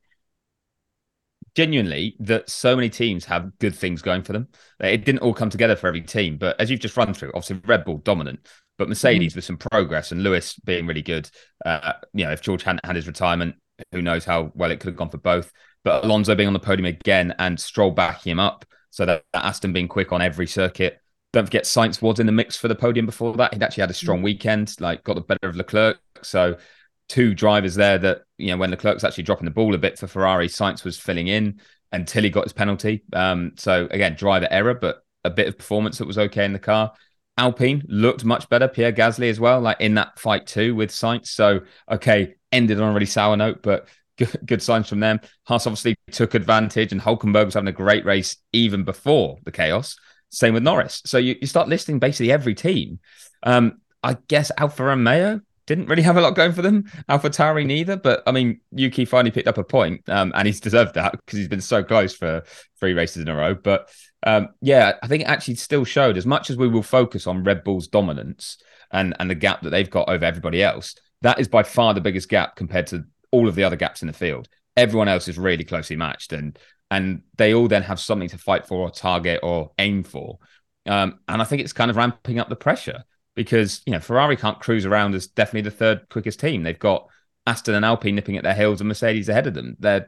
Genuinely, 1.55 2.15
that 2.19 2.49
so 2.49 2.75
many 2.75 2.89
teams 2.89 3.25
have 3.25 3.57
good 3.59 3.75
things 3.75 4.01
going 4.01 4.21
for 4.21 4.33
them. 4.33 4.47
It 4.79 5.05
didn't 5.05 5.21
all 5.21 5.33
come 5.33 5.49
together 5.49 5.75
for 5.75 5.87
every 5.87 6.01
team, 6.01 6.37
but 6.37 6.59
as 6.59 6.69
you've 6.69 6.79
just 6.79 6.95
run 6.95 7.13
through, 7.13 7.31
obviously 7.33 7.61
Red 7.65 7.83
Bull 7.83 7.97
dominant, 7.97 8.47
but 8.81 8.89
Mercedes 8.89 9.33
mm-hmm. 9.33 9.37
with 9.37 9.45
some 9.45 9.57
progress 9.57 10.11
and 10.11 10.23
Lewis 10.23 10.55
being 10.55 10.87
really 10.87 11.03
good. 11.03 11.29
Uh, 11.63 11.93
you 12.15 12.25
know, 12.25 12.31
if 12.31 12.41
George 12.41 12.63
hadn't 12.63 12.83
had 12.83 12.95
his 12.95 13.05
retirement, 13.05 13.53
who 13.91 14.01
knows 14.01 14.25
how 14.25 14.51
well 14.55 14.71
it 14.71 14.79
could 14.79 14.87
have 14.87 14.95
gone 14.95 15.11
for 15.11 15.19
both. 15.19 15.51
But 15.83 16.03
Alonso 16.03 16.33
being 16.33 16.47
on 16.47 16.53
the 16.53 16.59
podium 16.59 16.87
again 16.87 17.35
and 17.37 17.59
Stroll 17.59 17.91
backing 17.91 18.31
him 18.31 18.39
up, 18.39 18.65
so 18.89 19.05
that, 19.05 19.23
that 19.33 19.45
Aston 19.45 19.71
being 19.71 19.87
quick 19.87 20.11
on 20.11 20.19
every 20.19 20.47
circuit. 20.47 20.99
Don't 21.31 21.45
forget, 21.45 21.65
Sainz 21.65 22.01
was 22.01 22.19
in 22.19 22.25
the 22.25 22.31
mix 22.31 22.57
for 22.57 22.67
the 22.67 22.73
podium 22.73 23.05
before 23.05 23.35
that. 23.35 23.53
He'd 23.53 23.61
actually 23.61 23.81
had 23.81 23.91
a 23.91 23.93
strong 23.93 24.17
mm-hmm. 24.17 24.25
weekend, 24.25 24.75
like 24.79 25.03
got 25.03 25.13
the 25.13 25.21
better 25.21 25.47
of 25.47 25.55
Leclerc. 25.55 25.99
So 26.23 26.57
two 27.07 27.35
drivers 27.35 27.75
there 27.75 27.99
that 27.99 28.23
you 28.39 28.47
know 28.47 28.57
when 28.57 28.71
Leclerc's 28.71 29.03
actually 29.03 29.25
dropping 29.25 29.45
the 29.45 29.51
ball 29.51 29.75
a 29.75 29.77
bit 29.77 29.99
for 29.99 30.07
Ferrari, 30.07 30.47
Sainz 30.47 30.83
was 30.83 30.97
filling 30.97 31.27
in 31.27 31.61
until 31.91 32.23
he 32.23 32.31
got 32.31 32.45
his 32.45 32.53
penalty. 32.53 33.03
Um, 33.13 33.51
so 33.57 33.87
again, 33.91 34.15
driver 34.15 34.47
error, 34.49 34.73
but 34.73 35.03
a 35.23 35.29
bit 35.29 35.47
of 35.47 35.55
performance 35.59 35.99
that 35.99 36.07
was 36.07 36.17
okay 36.17 36.45
in 36.45 36.53
the 36.53 36.57
car. 36.57 36.93
Alpine 37.37 37.83
looked 37.87 38.23
much 38.23 38.49
better. 38.49 38.67
Pierre 38.67 38.91
Gasly 38.93 39.29
as 39.29 39.39
well, 39.39 39.61
like 39.61 39.79
in 39.79 39.95
that 39.95 40.19
fight 40.19 40.47
too 40.47 40.75
with 40.75 40.91
Sainz. 40.91 41.27
So 41.27 41.61
okay, 41.89 42.35
ended 42.51 42.79
on 42.79 42.89
a 42.89 42.93
really 42.93 43.05
sour 43.05 43.35
note, 43.37 43.61
but 43.61 43.87
good, 44.17 44.39
good 44.45 44.61
signs 44.61 44.89
from 44.89 44.99
them. 44.99 45.19
Haas 45.45 45.65
obviously 45.67 45.95
took 46.11 46.33
advantage, 46.33 46.91
and 46.91 47.01
Hulkenberg 47.01 47.45
was 47.45 47.53
having 47.53 47.69
a 47.69 47.73
great 47.73 48.05
race 48.05 48.37
even 48.51 48.83
before 48.83 49.37
the 49.43 49.51
chaos. 49.51 49.95
Same 50.29 50.53
with 50.53 50.63
Norris. 50.63 51.01
So 51.05 51.17
you, 51.17 51.35
you 51.41 51.47
start 51.47 51.67
listing 51.67 51.99
basically 51.99 52.31
every 52.31 52.55
team. 52.55 52.99
Um, 53.43 53.81
I 54.03 54.17
guess 54.27 54.51
Alfa 54.57 54.83
Romeo 54.83 55.41
didn't 55.71 55.87
really 55.87 56.01
have 56.01 56.17
a 56.17 56.21
lot 56.21 56.35
going 56.35 56.51
for 56.51 56.61
them. 56.61 56.83
AlphaTauri 57.09 57.65
neither. 57.65 57.95
But 57.95 58.23
I 58.27 58.31
mean, 58.31 58.59
Yuki 58.71 59.05
finally 59.05 59.31
picked 59.31 59.47
up 59.47 59.57
a 59.57 59.63
point, 59.63 60.07
um, 60.09 60.33
and 60.35 60.45
he's 60.45 60.59
deserved 60.59 60.95
that 60.95 61.13
because 61.13 61.39
he's 61.39 61.47
been 61.47 61.61
so 61.61 61.81
close 61.81 62.13
for 62.13 62.43
three 62.79 62.93
races 62.93 63.21
in 63.21 63.29
a 63.29 63.35
row. 63.35 63.55
But 63.55 63.89
um, 64.23 64.49
yeah, 64.61 64.93
I 65.01 65.07
think 65.07 65.23
it 65.23 65.27
actually 65.27 65.55
still 65.55 65.85
showed 65.85 66.17
as 66.17 66.25
much 66.25 66.49
as 66.49 66.57
we 66.57 66.67
will 66.67 66.83
focus 66.83 67.25
on 67.25 67.45
Red 67.45 67.63
Bull's 67.63 67.87
dominance 67.87 68.57
and 68.91 69.15
and 69.19 69.29
the 69.29 69.35
gap 69.35 69.61
that 69.61 69.69
they've 69.69 69.89
got 69.89 70.09
over 70.09 70.25
everybody 70.25 70.61
else. 70.61 70.95
That 71.21 71.39
is 71.39 71.47
by 71.47 71.63
far 71.63 71.93
the 71.93 72.01
biggest 72.01 72.27
gap 72.27 72.55
compared 72.57 72.87
to 72.87 73.05
all 73.31 73.47
of 73.47 73.55
the 73.55 73.63
other 73.63 73.77
gaps 73.77 74.01
in 74.01 74.07
the 74.07 74.13
field. 74.13 74.49
Everyone 74.75 75.07
else 75.07 75.27
is 75.29 75.37
really 75.37 75.63
closely 75.63 75.95
matched, 75.95 76.33
and 76.33 76.59
and 76.89 77.21
they 77.37 77.53
all 77.53 77.69
then 77.69 77.83
have 77.83 77.99
something 77.99 78.29
to 78.29 78.37
fight 78.37 78.67
for 78.67 78.79
or 78.79 78.91
target 78.91 79.39
or 79.41 79.71
aim 79.79 80.03
for. 80.03 80.37
Um, 80.85 81.19
and 81.29 81.41
I 81.41 81.45
think 81.45 81.61
it's 81.61 81.73
kind 81.73 81.89
of 81.89 81.95
ramping 81.95 82.39
up 82.39 82.49
the 82.49 82.55
pressure 82.55 83.05
because 83.35 83.81
you 83.85 83.93
know 83.93 83.99
Ferrari 83.99 84.35
can't 84.35 84.59
cruise 84.59 84.85
around 84.85 85.15
as 85.15 85.27
definitely 85.27 85.69
the 85.69 85.75
third 85.75 86.09
quickest 86.09 86.39
team. 86.39 86.63
They've 86.63 86.77
got 86.77 87.07
Aston 87.47 87.75
and 87.75 87.85
Alpine 87.85 88.15
nipping 88.15 88.37
at 88.37 88.43
their 88.43 88.53
heels 88.53 88.81
and 88.81 88.87
Mercedes 88.87 89.29
ahead 89.29 89.47
of 89.47 89.53
them. 89.53 89.75
They're 89.79 90.07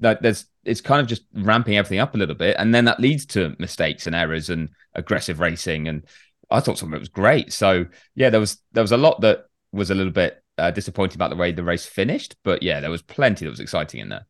there's 0.00 0.46
it's 0.64 0.80
kind 0.80 1.00
of 1.00 1.06
just 1.06 1.22
ramping 1.34 1.76
everything 1.76 1.98
up 1.98 2.14
a 2.14 2.18
little 2.18 2.34
bit, 2.34 2.56
and 2.58 2.74
then 2.74 2.86
that 2.86 3.00
leads 3.00 3.26
to 3.26 3.54
mistakes 3.58 4.06
and 4.06 4.16
errors 4.16 4.50
and 4.50 4.70
aggressive 4.94 5.40
racing. 5.40 5.88
And 5.88 6.04
I 6.50 6.60
thought 6.60 6.78
some 6.78 6.88
of 6.88 6.94
it 6.94 7.00
was 7.00 7.08
great. 7.08 7.52
So 7.52 7.86
yeah, 8.14 8.30
there 8.30 8.40
was 8.40 8.58
there 8.72 8.82
was 8.82 8.92
a 8.92 8.96
lot 8.96 9.20
that 9.22 9.46
was 9.72 9.90
a 9.90 9.94
little 9.94 10.12
bit 10.12 10.42
uh, 10.58 10.70
disappointing 10.70 11.16
about 11.16 11.30
the 11.30 11.36
way 11.36 11.52
the 11.52 11.64
race 11.64 11.86
finished, 11.86 12.36
but 12.44 12.62
yeah, 12.62 12.80
there 12.80 12.90
was 12.90 13.02
plenty 13.02 13.44
that 13.44 13.50
was 13.50 13.60
exciting 13.60 14.00
in 14.00 14.08
there. 14.08 14.26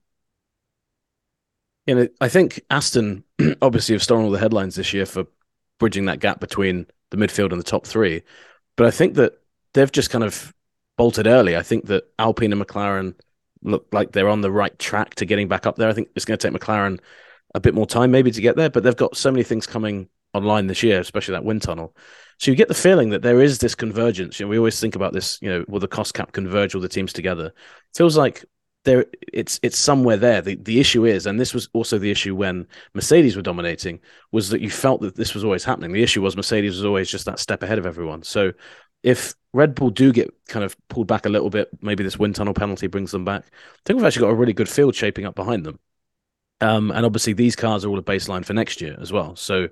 You 1.87 1.95
know, 1.95 2.09
I 2.21 2.29
think 2.29 2.61
Aston 2.71 3.25
obviously 3.63 3.95
have 3.95 4.03
stolen 4.03 4.25
all 4.25 4.31
the 4.31 4.39
headlines 4.39 4.77
this 4.77 4.93
year 4.93 5.07
for 5.07 5.25
bridging 5.79 6.05
that 6.07 6.21
gap 6.21 6.41
between 6.41 6.87
the 7.11 7.17
midfield 7.17 7.53
and 7.53 7.61
the 7.61 7.65
top 7.65 7.87
three. 7.87 8.23
But 8.77 8.87
I 8.87 8.91
think 8.91 9.15
that 9.15 9.35
they've 9.75 9.91
just 9.91 10.11
kind 10.11 10.25
of 10.25 10.55
bolted 10.97 11.27
early. 11.27 11.57
I 11.57 11.63
think 11.63 11.87
that 11.87 12.05
Alpine 12.19 12.53
and 12.53 12.63
McLaren 12.63 13.15
look 13.63 13.87
like 13.93 14.13
they're 14.13 14.29
on 14.29 14.41
the 14.41 14.51
right 14.51 14.77
track 14.79 15.15
to 15.17 15.27
getting 15.27 15.49
back 15.49 15.67
up 15.67 15.77
there. 15.77 15.89
I 15.89 15.93
think 15.93 16.09
it's 16.15 16.25
going 16.25 16.39
to 16.39 16.51
take 16.51 16.59
McLaren 16.59 17.01
a 17.55 17.61
bit 17.61 17.75
more 17.75 17.87
time 17.87 18.11
maybe 18.11 18.31
to 18.31 18.41
get 18.41 18.57
there, 18.57 18.71
but 18.71 18.83
they've 18.83 18.97
got 18.97 19.17
so 19.17 19.31
many 19.31 19.43
things 19.43 19.67
coming 19.67 20.09
online 20.33 20.67
this 20.67 20.83
year, 20.83 21.01
especially 21.01 21.33
that 21.33 21.45
wind 21.45 21.63
tunnel. 21.63 21.95
So 22.39 22.51
you 22.51 22.57
get 22.57 22.69
the 22.69 22.75
feeling 22.75 23.11
that 23.11 23.23
there 23.23 23.41
is 23.41 23.59
this 23.59 23.75
convergence. 23.75 24.39
You 24.39 24.47
know, 24.47 24.51
we 24.51 24.59
always 24.59 24.81
think 24.81 24.95
about 24.95 25.13
this, 25.13 25.39
you 25.43 25.51
know, 25.51 25.65
will 25.69 25.81
the 25.81 25.89
cost 25.89 26.15
cap 26.15 26.33
converge 26.33 26.75
all 26.75 26.81
the 26.81 26.89
teams 26.89 27.13
together? 27.13 27.47
It 27.47 27.97
feels 27.97 28.17
like 28.17 28.45
there 28.85 29.07
it's 29.33 29.61
it's 29.63 29.79
somewhere 29.79 30.17
there. 30.17 30.41
The 30.41 30.57
the 30.57 30.81
issue 30.81 31.05
is, 31.05 31.27
and 31.27 31.39
this 31.39 31.53
was 31.53 31.69
also 31.73 31.99
the 31.99 32.11
issue 32.11 32.35
when 32.35 32.67
Mercedes 32.95 33.37
were 33.37 33.43
dominating, 33.43 34.01
was 34.33 34.49
that 34.51 34.61
you 34.61 34.71
felt 34.71 35.01
that 35.03 35.17
this 35.17 35.35
was 35.35 35.45
always 35.45 35.65
happening. 35.65 35.93
The 35.93 36.03
issue 36.03 36.23
was 36.23 36.37
Mercedes 36.37 36.77
was 36.77 36.85
always 36.85 37.11
just 37.11 37.27
that 37.27 37.39
step 37.39 37.63
ahead 37.63 37.79
of 37.79 37.87
everyone. 37.87 38.23
So 38.23 38.53
if 39.03 39.35
Red 39.53 39.75
Bull 39.75 39.91
do 39.91 40.13
get 40.13 40.33
kind 40.49 40.65
of 40.65 40.77
pulled 40.89 41.07
back 41.07 41.27
a 41.27 41.31
little 41.31 41.51
bit, 41.51 41.69
maybe 41.81 42.05
this 42.05 42.19
wind 42.19 42.37
tunnel 42.37 42.55
penalty 42.55 42.87
brings 42.87 43.11
them 43.11 43.25
back. 43.25 43.45
I 43.47 43.79
think 43.85 43.97
we've 43.97 44.07
actually 44.07 44.27
got 44.27 44.33
a 44.33 44.37
really 44.37 44.53
good 44.53 44.69
field 44.69 44.95
shaping 44.95 45.25
up 45.25 45.35
behind 45.35 45.65
them. 45.65 45.79
Um, 46.61 46.91
and 46.91 47.07
obviously 47.07 47.33
these 47.33 47.57
cars 47.57 47.85
are 47.85 47.89
all 47.89 47.99
a 47.99 48.03
baseline 48.03 48.45
for 48.45 48.53
next 48.53 48.81
year 48.81 48.97
as 49.01 49.13
well. 49.13 49.35
So 49.37 49.69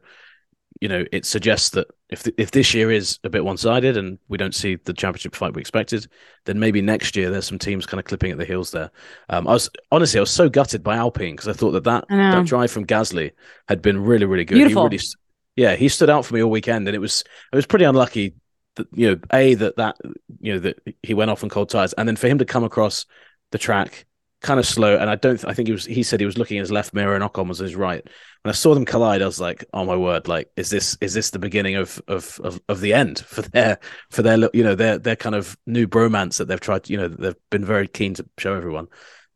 you 0.81 0.89
know, 0.89 1.05
it 1.13 1.25
suggests 1.25 1.71
that 1.71 1.89
if 2.09 2.23
the, 2.23 2.35
if 2.41 2.51
this 2.51 2.73
year 2.73 2.91
is 2.91 3.19
a 3.25 3.29
bit 3.29 3.45
one 3.45 3.57
sided 3.57 3.97
and 3.97 4.19
we 4.29 4.39
don't 4.39 4.55
see 4.55 4.77
the 4.77 4.93
championship 4.93 5.35
fight 5.35 5.55
we 5.55 5.61
expected, 5.61 6.07
then 6.45 6.59
maybe 6.59 6.81
next 6.81 7.17
year 7.17 7.31
there's 7.31 7.47
some 7.47 7.59
teams 7.59 7.87
kind 7.87 7.99
of 7.99 8.05
clipping 8.05 8.31
at 8.31 8.39
the 8.39 8.45
heels 8.45 8.71
there. 8.71 8.91
Um, 9.29 9.49
I 9.49 9.53
was 9.53 9.69
honestly 9.91 10.19
I 10.19 10.23
was 10.23 10.31
so 10.31 10.49
gutted 10.49 10.83
by 10.83 10.97
Alpine 10.97 11.35
because 11.35 11.49
I 11.49 11.53
thought 11.53 11.73
that 11.73 11.85
that, 11.85 12.07
that 12.09 12.47
drive 12.47 12.71
from 12.71 12.87
Gasly 12.87 13.33
had 13.69 13.83
been 13.83 14.03
really 14.03 14.27
really 14.27 14.45
good. 14.45 14.55
Beautiful. 14.55 14.89
He 14.89 14.97
really, 14.97 15.05
yeah, 15.57 15.75
he 15.75 15.89
stood 15.89 16.11
out 16.11 16.25
for 16.25 16.35
me 16.35 16.43
all 16.43 16.51
weekend, 16.51 16.87
and 16.87 16.95
it 16.95 17.01
was 17.01 17.25
it 17.53 17.57
was 17.57 17.67
pretty 17.67 17.85
unlucky 17.85 18.37
that 18.77 18.87
you 18.93 19.11
know 19.11 19.21
a 19.33 19.55
that 19.55 19.77
that 19.77 19.97
you 20.41 20.53
know 20.53 20.61
that 20.61 20.79
he 21.03 21.15
went 21.15 21.31
off 21.31 21.43
on 21.43 21.51
cold 21.51 21.71
tires, 21.71 21.93
and 21.95 22.07
then 22.07 22.17
for 22.17 22.29
him 22.29 22.39
to 22.39 22.45
come 22.45 22.65
across 22.65 23.05
the 23.51 23.59
track 23.59 24.07
kind 24.41 24.61
of 24.61 24.67
slow. 24.67 24.97
And 24.97 25.11
I 25.11 25.17
don't, 25.17 25.45
I 25.45 25.55
think 25.55 25.69
he 25.69 25.73
was, 25.73 25.85
he 25.85 26.03
said 26.03 26.21
he 26.21 26.27
was 26.27 26.39
looking 26.39 26.59
at 26.59 26.63
his 26.63 26.71
left 26.71 26.95
mirror 26.95 27.15
and 27.15 27.25
Ocon 27.25 27.49
was 27.49 27.59
his 27.59 27.75
right. 27.75 28.05
When 28.43 28.51
I 28.51 28.55
saw 28.55 28.73
them 28.73 28.85
collide, 28.85 29.21
I 29.21 29.27
was 29.27 29.41
like, 29.41 29.65
oh 29.73 29.85
my 29.85 29.97
word, 29.97 30.29
like, 30.29 30.51
is 30.57 30.71
this, 30.71 30.97
is 31.01 31.13
this 31.13 31.31
the 31.31 31.41
beginning 31.41 31.75
of, 31.75 32.01
of, 32.07 32.41
of, 32.45 32.61
of 32.69 32.81
the 32.81 32.95
end 32.95 33.19
for 33.19 33.43
their, 33.43 33.79
for 34.11 34.23
their, 34.23 34.39
you 34.55 34.63
know, 34.63 34.77
their, 34.77 34.99
their 34.99 35.17
kind 35.17 35.35
of 35.35 35.57
new 35.67 35.89
bromance 35.89 36.39
that 36.39 36.47
they've 36.47 36.61
tried, 36.61 36.89
you 36.89 36.97
know, 36.97 37.09
they've 37.09 37.35
been 37.51 37.65
very 37.65 37.89
keen 37.89 38.15
to 38.15 38.25
show 38.39 38.55
everyone. 38.55 38.87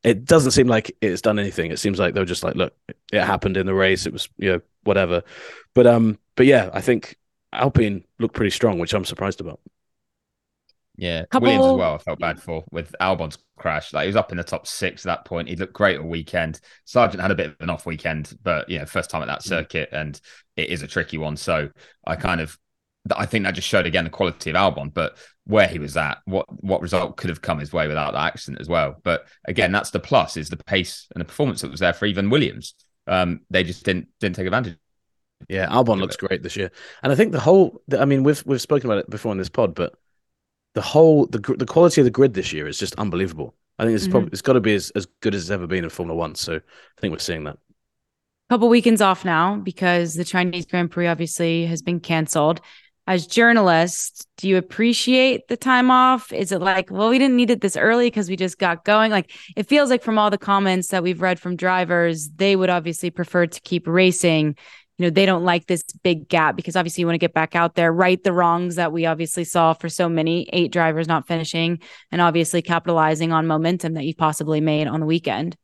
It 0.04 0.24
doesn't 0.24 0.52
seem 0.52 0.68
like 0.68 0.96
it's 1.00 1.22
done 1.22 1.38
anything. 1.38 1.70
It 1.72 1.78
seems 1.78 1.98
like 1.98 2.14
they're 2.14 2.24
just 2.24 2.44
like, 2.44 2.54
look, 2.54 2.74
it 3.12 3.22
happened 3.22 3.56
in 3.56 3.66
the 3.66 3.74
race. 3.74 4.06
It 4.06 4.12
was, 4.12 4.28
you 4.36 4.52
know, 4.52 4.60
whatever. 4.84 5.22
But, 5.74 5.86
um, 5.86 6.18
but 6.36 6.46
yeah, 6.46 6.70
I 6.72 6.80
think 6.80 7.16
Alpine 7.52 8.04
looked 8.18 8.34
pretty 8.34 8.50
strong, 8.50 8.78
which 8.78 8.94
I'm 8.94 9.04
surprised 9.04 9.40
about. 9.40 9.60
Yeah, 10.96 11.24
Couple... 11.26 11.46
Williams 11.46 11.66
as 11.66 11.78
well. 11.78 11.94
I 11.94 11.98
felt 11.98 12.18
bad 12.18 12.40
for 12.40 12.64
with 12.70 12.94
Albon's 13.00 13.38
crash. 13.56 13.92
Like 13.92 14.04
he 14.04 14.08
was 14.08 14.16
up 14.16 14.30
in 14.30 14.36
the 14.36 14.44
top 14.44 14.66
six 14.66 15.06
at 15.06 15.08
that 15.08 15.24
point. 15.24 15.48
He 15.48 15.56
looked 15.56 15.72
great 15.72 15.98
all 15.98 16.08
weekend. 16.08 16.60
Sargeant 16.86 17.20
had 17.20 17.30
a 17.30 17.34
bit 17.34 17.46
of 17.46 17.56
an 17.60 17.70
off 17.70 17.86
weekend, 17.86 18.36
but 18.42 18.68
you 18.68 18.78
know, 18.78 18.86
first 18.86 19.10
time 19.10 19.22
at 19.22 19.28
that 19.28 19.40
mm. 19.40 19.48
circuit, 19.48 19.88
and 19.92 20.20
it 20.56 20.68
is 20.68 20.82
a 20.82 20.86
tricky 20.86 21.18
one. 21.18 21.36
So 21.36 21.70
I 22.06 22.16
kind 22.16 22.40
of, 22.40 22.58
I 23.14 23.26
think 23.26 23.44
that 23.44 23.54
just 23.54 23.68
showed 23.68 23.86
again 23.86 24.04
the 24.04 24.10
quality 24.10 24.50
of 24.50 24.56
Albon, 24.56 24.92
but 24.92 25.16
where 25.44 25.66
he 25.66 25.78
was 25.78 25.96
at, 25.96 26.18
what 26.26 26.46
what 26.62 26.82
result 26.82 27.16
could 27.16 27.30
have 27.30 27.42
come 27.42 27.58
his 27.58 27.72
way 27.72 27.88
without 27.88 28.12
that 28.12 28.26
accident 28.26 28.60
as 28.60 28.68
well. 28.68 29.00
But 29.02 29.26
again, 29.46 29.72
that's 29.72 29.90
the 29.90 30.00
plus 30.00 30.36
is 30.36 30.50
the 30.50 30.56
pace 30.56 31.08
and 31.14 31.20
the 31.20 31.26
performance 31.26 31.62
that 31.62 31.70
was 31.70 31.80
there 31.80 31.94
for 31.94 32.06
even 32.06 32.30
Williams. 32.30 32.74
Um, 33.06 33.40
they 33.50 33.64
just 33.64 33.84
didn't 33.84 34.08
didn't 34.20 34.36
take 34.36 34.46
advantage. 34.46 34.76
Yeah, 35.48 35.68
Albon 35.68 35.98
looks 35.98 36.16
great 36.16 36.42
this 36.42 36.56
year, 36.56 36.70
and 37.02 37.10
I 37.12 37.16
think 37.16 37.32
the 37.32 37.40
whole. 37.40 37.80
I 37.98 38.04
mean, 38.04 38.22
we've 38.22 38.42
we've 38.46 38.60
spoken 38.60 38.90
about 38.90 39.00
it 39.00 39.10
before 39.10 39.32
in 39.32 39.38
this 39.38 39.48
pod, 39.48 39.74
but 39.74 39.94
the 40.74 40.82
whole 40.82 41.26
the 41.26 41.38
the 41.58 41.66
quality 41.66 42.00
of 42.00 42.04
the 42.04 42.10
grid 42.10 42.34
this 42.34 42.52
year 42.52 42.66
is 42.66 42.78
just 42.78 42.94
unbelievable. 42.96 43.54
I 43.78 43.84
think 43.84 43.94
it's 43.94 44.04
mm-hmm. 44.04 44.12
probably 44.12 44.30
it's 44.32 44.42
got 44.42 44.52
to 44.54 44.60
be 44.60 44.74
as, 44.74 44.90
as 44.90 45.06
good 45.20 45.34
as 45.34 45.42
it's 45.42 45.50
ever 45.50 45.66
been 45.66 45.84
in 45.84 45.90
Formula 45.90 46.18
One. 46.18 46.34
So 46.34 46.56
I 46.56 47.00
think 47.00 47.12
we're 47.12 47.18
seeing 47.18 47.44
that. 47.44 47.58
Couple 48.50 48.68
weekends 48.68 49.00
off 49.00 49.24
now 49.24 49.56
because 49.56 50.14
the 50.14 50.24
Chinese 50.24 50.66
Grand 50.66 50.90
Prix 50.90 51.06
obviously 51.06 51.64
has 51.66 51.80
been 51.82 52.00
canceled. 52.00 52.60
As 53.06 53.26
journalists, 53.26 54.26
do 54.36 54.46
you 54.48 54.58
appreciate 54.58 55.48
the 55.48 55.56
time 55.56 55.90
off? 55.90 56.32
Is 56.32 56.52
it 56.52 56.60
like, 56.60 56.90
well, 56.90 57.08
we 57.08 57.18
didn't 57.18 57.36
need 57.36 57.50
it 57.50 57.60
this 57.60 57.76
early 57.76 58.06
because 58.06 58.28
we 58.28 58.36
just 58.36 58.58
got 58.58 58.84
going? 58.84 59.10
Like, 59.10 59.32
it 59.56 59.68
feels 59.68 59.90
like 59.90 60.02
from 60.02 60.18
all 60.18 60.30
the 60.30 60.38
comments 60.38 60.88
that 60.88 61.02
we've 61.02 61.20
read 61.20 61.40
from 61.40 61.56
drivers, 61.56 62.28
they 62.28 62.54
would 62.54 62.70
obviously 62.70 63.10
prefer 63.10 63.46
to 63.46 63.60
keep 63.62 63.88
racing 63.88 64.56
you 64.98 65.06
know 65.06 65.10
they 65.10 65.26
don't 65.26 65.44
like 65.44 65.66
this 65.66 65.82
big 66.02 66.28
gap 66.28 66.56
because 66.56 66.76
obviously 66.76 67.00
you 67.00 67.06
want 67.06 67.14
to 67.14 67.18
get 67.18 67.34
back 67.34 67.54
out 67.56 67.74
there 67.74 67.92
right 67.92 68.22
the 68.22 68.32
wrongs 68.32 68.76
that 68.76 68.92
we 68.92 69.06
obviously 69.06 69.44
saw 69.44 69.72
for 69.72 69.88
so 69.88 70.08
many 70.08 70.48
eight 70.52 70.72
drivers 70.72 71.08
not 71.08 71.26
finishing 71.26 71.80
and 72.10 72.20
obviously 72.20 72.62
capitalizing 72.62 73.32
on 73.32 73.46
momentum 73.46 73.94
that 73.94 74.04
you 74.04 74.14
possibly 74.14 74.60
made 74.60 74.86
on 74.86 75.00
the 75.00 75.06
weekend. 75.06 75.56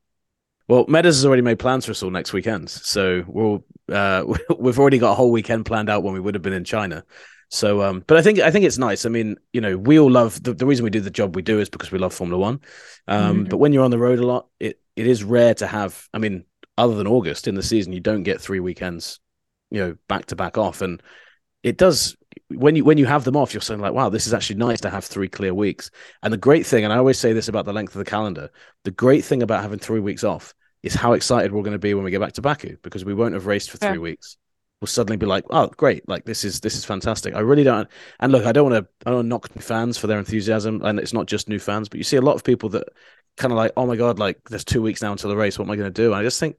Well 0.67 0.85
Medders 0.85 1.05
has 1.05 1.25
already 1.25 1.41
made 1.41 1.59
plans 1.59 1.85
for 1.85 1.91
us 1.91 2.03
all 2.03 2.11
next 2.11 2.33
weekend 2.33 2.69
so 2.69 3.23
we'll 3.27 3.63
uh, 3.91 4.23
we've 4.59 4.79
already 4.79 4.99
got 4.99 5.11
a 5.11 5.15
whole 5.15 5.31
weekend 5.31 5.65
planned 5.65 5.89
out 5.89 6.03
when 6.03 6.13
we 6.13 6.19
would 6.19 6.35
have 6.35 6.43
been 6.43 6.53
in 6.53 6.63
china. 6.63 7.03
So 7.51 7.81
um 7.81 8.03
but 8.05 8.17
i 8.17 8.21
think 8.21 8.39
i 8.39 8.51
think 8.51 8.65
it's 8.65 8.77
nice. 8.77 9.05
I 9.05 9.09
mean 9.09 9.37
you 9.53 9.61
know 9.61 9.77
we 9.77 9.99
all 9.99 10.11
love 10.11 10.41
the, 10.43 10.53
the 10.53 10.65
reason 10.65 10.83
we 10.83 10.91
do 10.91 11.01
the 11.01 11.09
job 11.09 11.35
we 11.35 11.41
do 11.41 11.59
is 11.59 11.69
because 11.69 11.91
we 11.91 11.99
love 11.99 12.13
formula 12.13 12.39
one. 12.39 12.59
Um 13.07 13.35
mm-hmm. 13.35 13.43
but 13.49 13.57
when 13.57 13.73
you're 13.73 13.85
on 13.85 13.91
the 13.91 13.97
road 13.97 14.19
a 14.19 14.25
lot 14.25 14.47
it 14.59 14.79
it 14.95 15.07
is 15.07 15.23
rare 15.23 15.53
to 15.55 15.65
have 15.65 16.07
i 16.13 16.17
mean 16.17 16.43
other 16.79 16.95
than 16.95 17.07
August 17.07 17.47
in 17.47 17.55
the 17.55 17.63
season, 17.63 17.93
you 17.93 17.99
don't 17.99 18.23
get 18.23 18.39
three 18.39 18.61
weekends, 18.61 19.19
you 19.69 19.79
know, 19.79 19.97
back 20.07 20.27
to 20.27 20.35
back 20.35 20.57
off. 20.57 20.81
And 20.81 21.03
it 21.61 21.77
does 21.77 22.15
when 22.47 22.75
you 22.75 22.85
when 22.85 22.97
you 22.97 23.05
have 23.05 23.25
them 23.25 23.35
off, 23.35 23.53
you're 23.53 23.61
saying 23.61 23.81
like, 23.81 23.93
wow, 23.93 24.09
this 24.09 24.25
is 24.25 24.33
actually 24.33 24.55
nice 24.55 24.81
to 24.81 24.89
have 24.89 25.03
three 25.03 25.27
clear 25.27 25.53
weeks. 25.53 25.91
And 26.23 26.31
the 26.31 26.37
great 26.37 26.65
thing, 26.65 26.85
and 26.85 26.93
I 26.93 26.97
always 26.97 27.19
say 27.19 27.33
this 27.33 27.49
about 27.49 27.65
the 27.65 27.73
length 27.73 27.95
of 27.95 27.99
the 27.99 28.09
calendar, 28.09 28.49
the 28.85 28.91
great 28.91 29.25
thing 29.25 29.43
about 29.43 29.61
having 29.61 29.79
three 29.79 29.99
weeks 29.99 30.23
off 30.23 30.53
is 30.81 30.95
how 30.95 31.13
excited 31.13 31.51
we're 31.51 31.63
going 31.63 31.73
to 31.73 31.79
be 31.79 31.93
when 31.93 32.05
we 32.05 32.11
get 32.11 32.21
back 32.21 32.33
to 32.33 32.41
Baku 32.41 32.77
because 32.81 33.03
we 33.03 33.13
won't 33.13 33.33
have 33.33 33.45
raced 33.45 33.69
for 33.69 33.77
three 33.77 33.89
yeah. 33.89 33.97
weeks. 33.97 34.37
We'll 34.79 34.87
suddenly 34.87 35.17
be 35.17 35.25
like, 35.25 35.43
oh, 35.49 35.67
great! 35.75 36.07
Like 36.07 36.23
this 36.23 36.45
is 36.45 36.61
this 36.61 36.75
is 36.75 36.85
fantastic. 36.85 37.35
I 37.35 37.41
really 37.41 37.65
don't. 37.65 37.89
And 38.21 38.31
look, 38.31 38.45
I 38.45 38.53
don't 38.53 38.71
want 38.71 38.85
to 38.85 39.09
I 39.09 39.11
don't 39.11 39.27
knock 39.27 39.49
fans 39.59 39.97
for 39.97 40.07
their 40.07 40.19
enthusiasm, 40.19 40.81
and 40.85 40.97
it's 40.97 41.11
not 41.11 41.25
just 41.25 41.49
new 41.49 41.59
fans, 41.59 41.89
but 41.89 41.97
you 41.97 42.05
see 42.05 42.15
a 42.15 42.21
lot 42.21 42.35
of 42.35 42.45
people 42.45 42.69
that 42.69 42.87
kind 43.35 43.51
of 43.51 43.57
like, 43.57 43.73
oh 43.75 43.85
my 43.85 43.97
god, 43.97 44.19
like 44.19 44.39
there's 44.49 44.63
two 44.63 44.81
weeks 44.81 45.01
now 45.01 45.11
until 45.11 45.29
the 45.29 45.35
race. 45.35 45.59
What 45.59 45.65
am 45.65 45.71
I 45.71 45.75
going 45.75 45.91
to 45.91 46.01
do? 46.01 46.13
And 46.13 46.15
I 46.15 46.23
just 46.23 46.39
think 46.39 46.55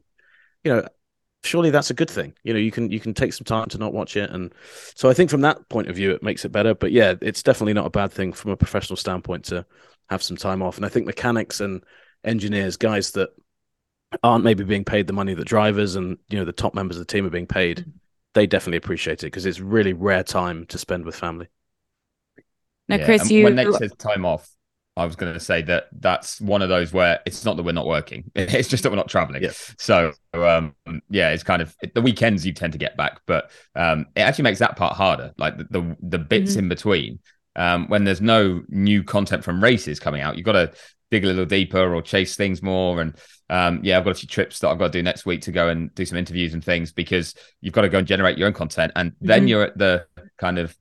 you 0.64 0.72
know, 0.72 0.86
surely 1.44 1.70
that's 1.70 1.90
a 1.90 1.94
good 1.94 2.10
thing. 2.10 2.34
You 2.42 2.52
know, 2.52 2.58
you 2.58 2.70
can 2.70 2.90
you 2.90 3.00
can 3.00 3.14
take 3.14 3.32
some 3.32 3.44
time 3.44 3.68
to 3.68 3.78
not 3.78 3.92
watch 3.92 4.16
it, 4.16 4.30
and 4.30 4.52
so 4.94 5.08
I 5.08 5.14
think 5.14 5.30
from 5.30 5.40
that 5.42 5.68
point 5.68 5.88
of 5.88 5.96
view, 5.96 6.10
it 6.12 6.22
makes 6.22 6.44
it 6.44 6.52
better. 6.52 6.74
But 6.74 6.92
yeah, 6.92 7.14
it's 7.20 7.42
definitely 7.42 7.74
not 7.74 7.86
a 7.86 7.90
bad 7.90 8.12
thing 8.12 8.32
from 8.32 8.50
a 8.50 8.56
professional 8.56 8.96
standpoint 8.96 9.44
to 9.46 9.64
have 10.08 10.22
some 10.22 10.36
time 10.36 10.62
off. 10.62 10.76
And 10.76 10.86
I 10.86 10.88
think 10.88 11.06
mechanics 11.06 11.60
and 11.60 11.82
engineers, 12.24 12.76
guys 12.76 13.12
that 13.12 13.30
aren't 14.22 14.44
maybe 14.44 14.64
being 14.64 14.84
paid 14.84 15.06
the 15.06 15.12
money 15.12 15.34
that 15.34 15.44
drivers 15.44 15.94
and 15.94 16.18
you 16.28 16.38
know 16.38 16.44
the 16.44 16.52
top 16.52 16.74
members 16.74 16.96
of 16.96 17.06
the 17.06 17.12
team 17.12 17.26
are 17.26 17.30
being 17.30 17.46
paid, 17.46 17.78
mm-hmm. 17.78 17.90
they 18.34 18.46
definitely 18.46 18.78
appreciate 18.78 19.22
it 19.22 19.26
because 19.26 19.46
it's 19.46 19.60
really 19.60 19.92
rare 19.92 20.24
time 20.24 20.66
to 20.66 20.78
spend 20.78 21.04
with 21.04 21.14
family. 21.14 21.48
Now, 22.88 22.96
yeah. 22.96 23.04
Chris, 23.04 23.30
you 23.30 23.44
when 23.44 23.54
Nate 23.54 23.72
says 23.74 23.94
time 23.94 24.24
off, 24.24 24.50
I 25.00 25.06
was 25.06 25.16
going 25.16 25.32
to 25.32 25.40
say 25.40 25.62
that 25.62 25.86
that's 25.98 26.42
one 26.42 26.60
of 26.60 26.68
those 26.68 26.92
where 26.92 27.20
it's 27.24 27.42
not 27.46 27.56
that 27.56 27.62
we're 27.62 27.72
not 27.72 27.86
working; 27.86 28.30
it's 28.34 28.68
just 28.68 28.82
that 28.82 28.90
we're 28.90 28.96
not 28.96 29.08
traveling. 29.08 29.42
Yeah. 29.42 29.52
So, 29.78 30.12
um, 30.34 30.74
yeah, 31.08 31.30
it's 31.30 31.42
kind 31.42 31.62
of 31.62 31.74
the 31.94 32.02
weekends 32.02 32.44
you 32.44 32.52
tend 32.52 32.74
to 32.74 32.78
get 32.78 32.98
back, 32.98 33.20
but 33.26 33.50
um, 33.74 34.06
it 34.14 34.20
actually 34.20 34.44
makes 34.44 34.58
that 34.58 34.76
part 34.76 34.96
harder. 34.96 35.32
Like 35.38 35.56
the 35.56 35.64
the, 35.70 35.96
the 36.02 36.18
bits 36.18 36.52
mm-hmm. 36.52 36.60
in 36.60 36.68
between, 36.68 37.18
um, 37.56 37.88
when 37.88 38.04
there's 38.04 38.20
no 38.20 38.62
new 38.68 39.02
content 39.02 39.42
from 39.42 39.64
races 39.64 39.98
coming 39.98 40.20
out, 40.20 40.36
you've 40.36 40.44
got 40.44 40.52
to 40.52 40.72
dig 41.10 41.24
a 41.24 41.26
little 41.26 41.46
deeper 41.46 41.94
or 41.94 42.02
chase 42.02 42.36
things 42.36 42.62
more. 42.62 43.00
And 43.00 43.16
um, 43.48 43.80
yeah, 43.82 43.96
I've 43.96 44.04
got 44.04 44.10
a 44.10 44.14
few 44.14 44.28
trips 44.28 44.58
that 44.58 44.68
I've 44.68 44.78
got 44.78 44.92
to 44.92 44.98
do 44.98 45.02
next 45.02 45.24
week 45.24 45.40
to 45.42 45.52
go 45.52 45.68
and 45.68 45.94
do 45.94 46.04
some 46.04 46.18
interviews 46.18 46.52
and 46.52 46.62
things 46.62 46.92
because 46.92 47.34
you've 47.62 47.74
got 47.74 47.82
to 47.82 47.88
go 47.88 47.98
and 47.98 48.06
generate 48.06 48.36
your 48.36 48.48
own 48.48 48.54
content, 48.54 48.92
and 48.96 49.12
then 49.22 49.40
mm-hmm. 49.40 49.48
you're 49.48 49.62
at 49.62 49.78
the 49.78 50.04
kind 50.36 50.58
of 50.58 50.76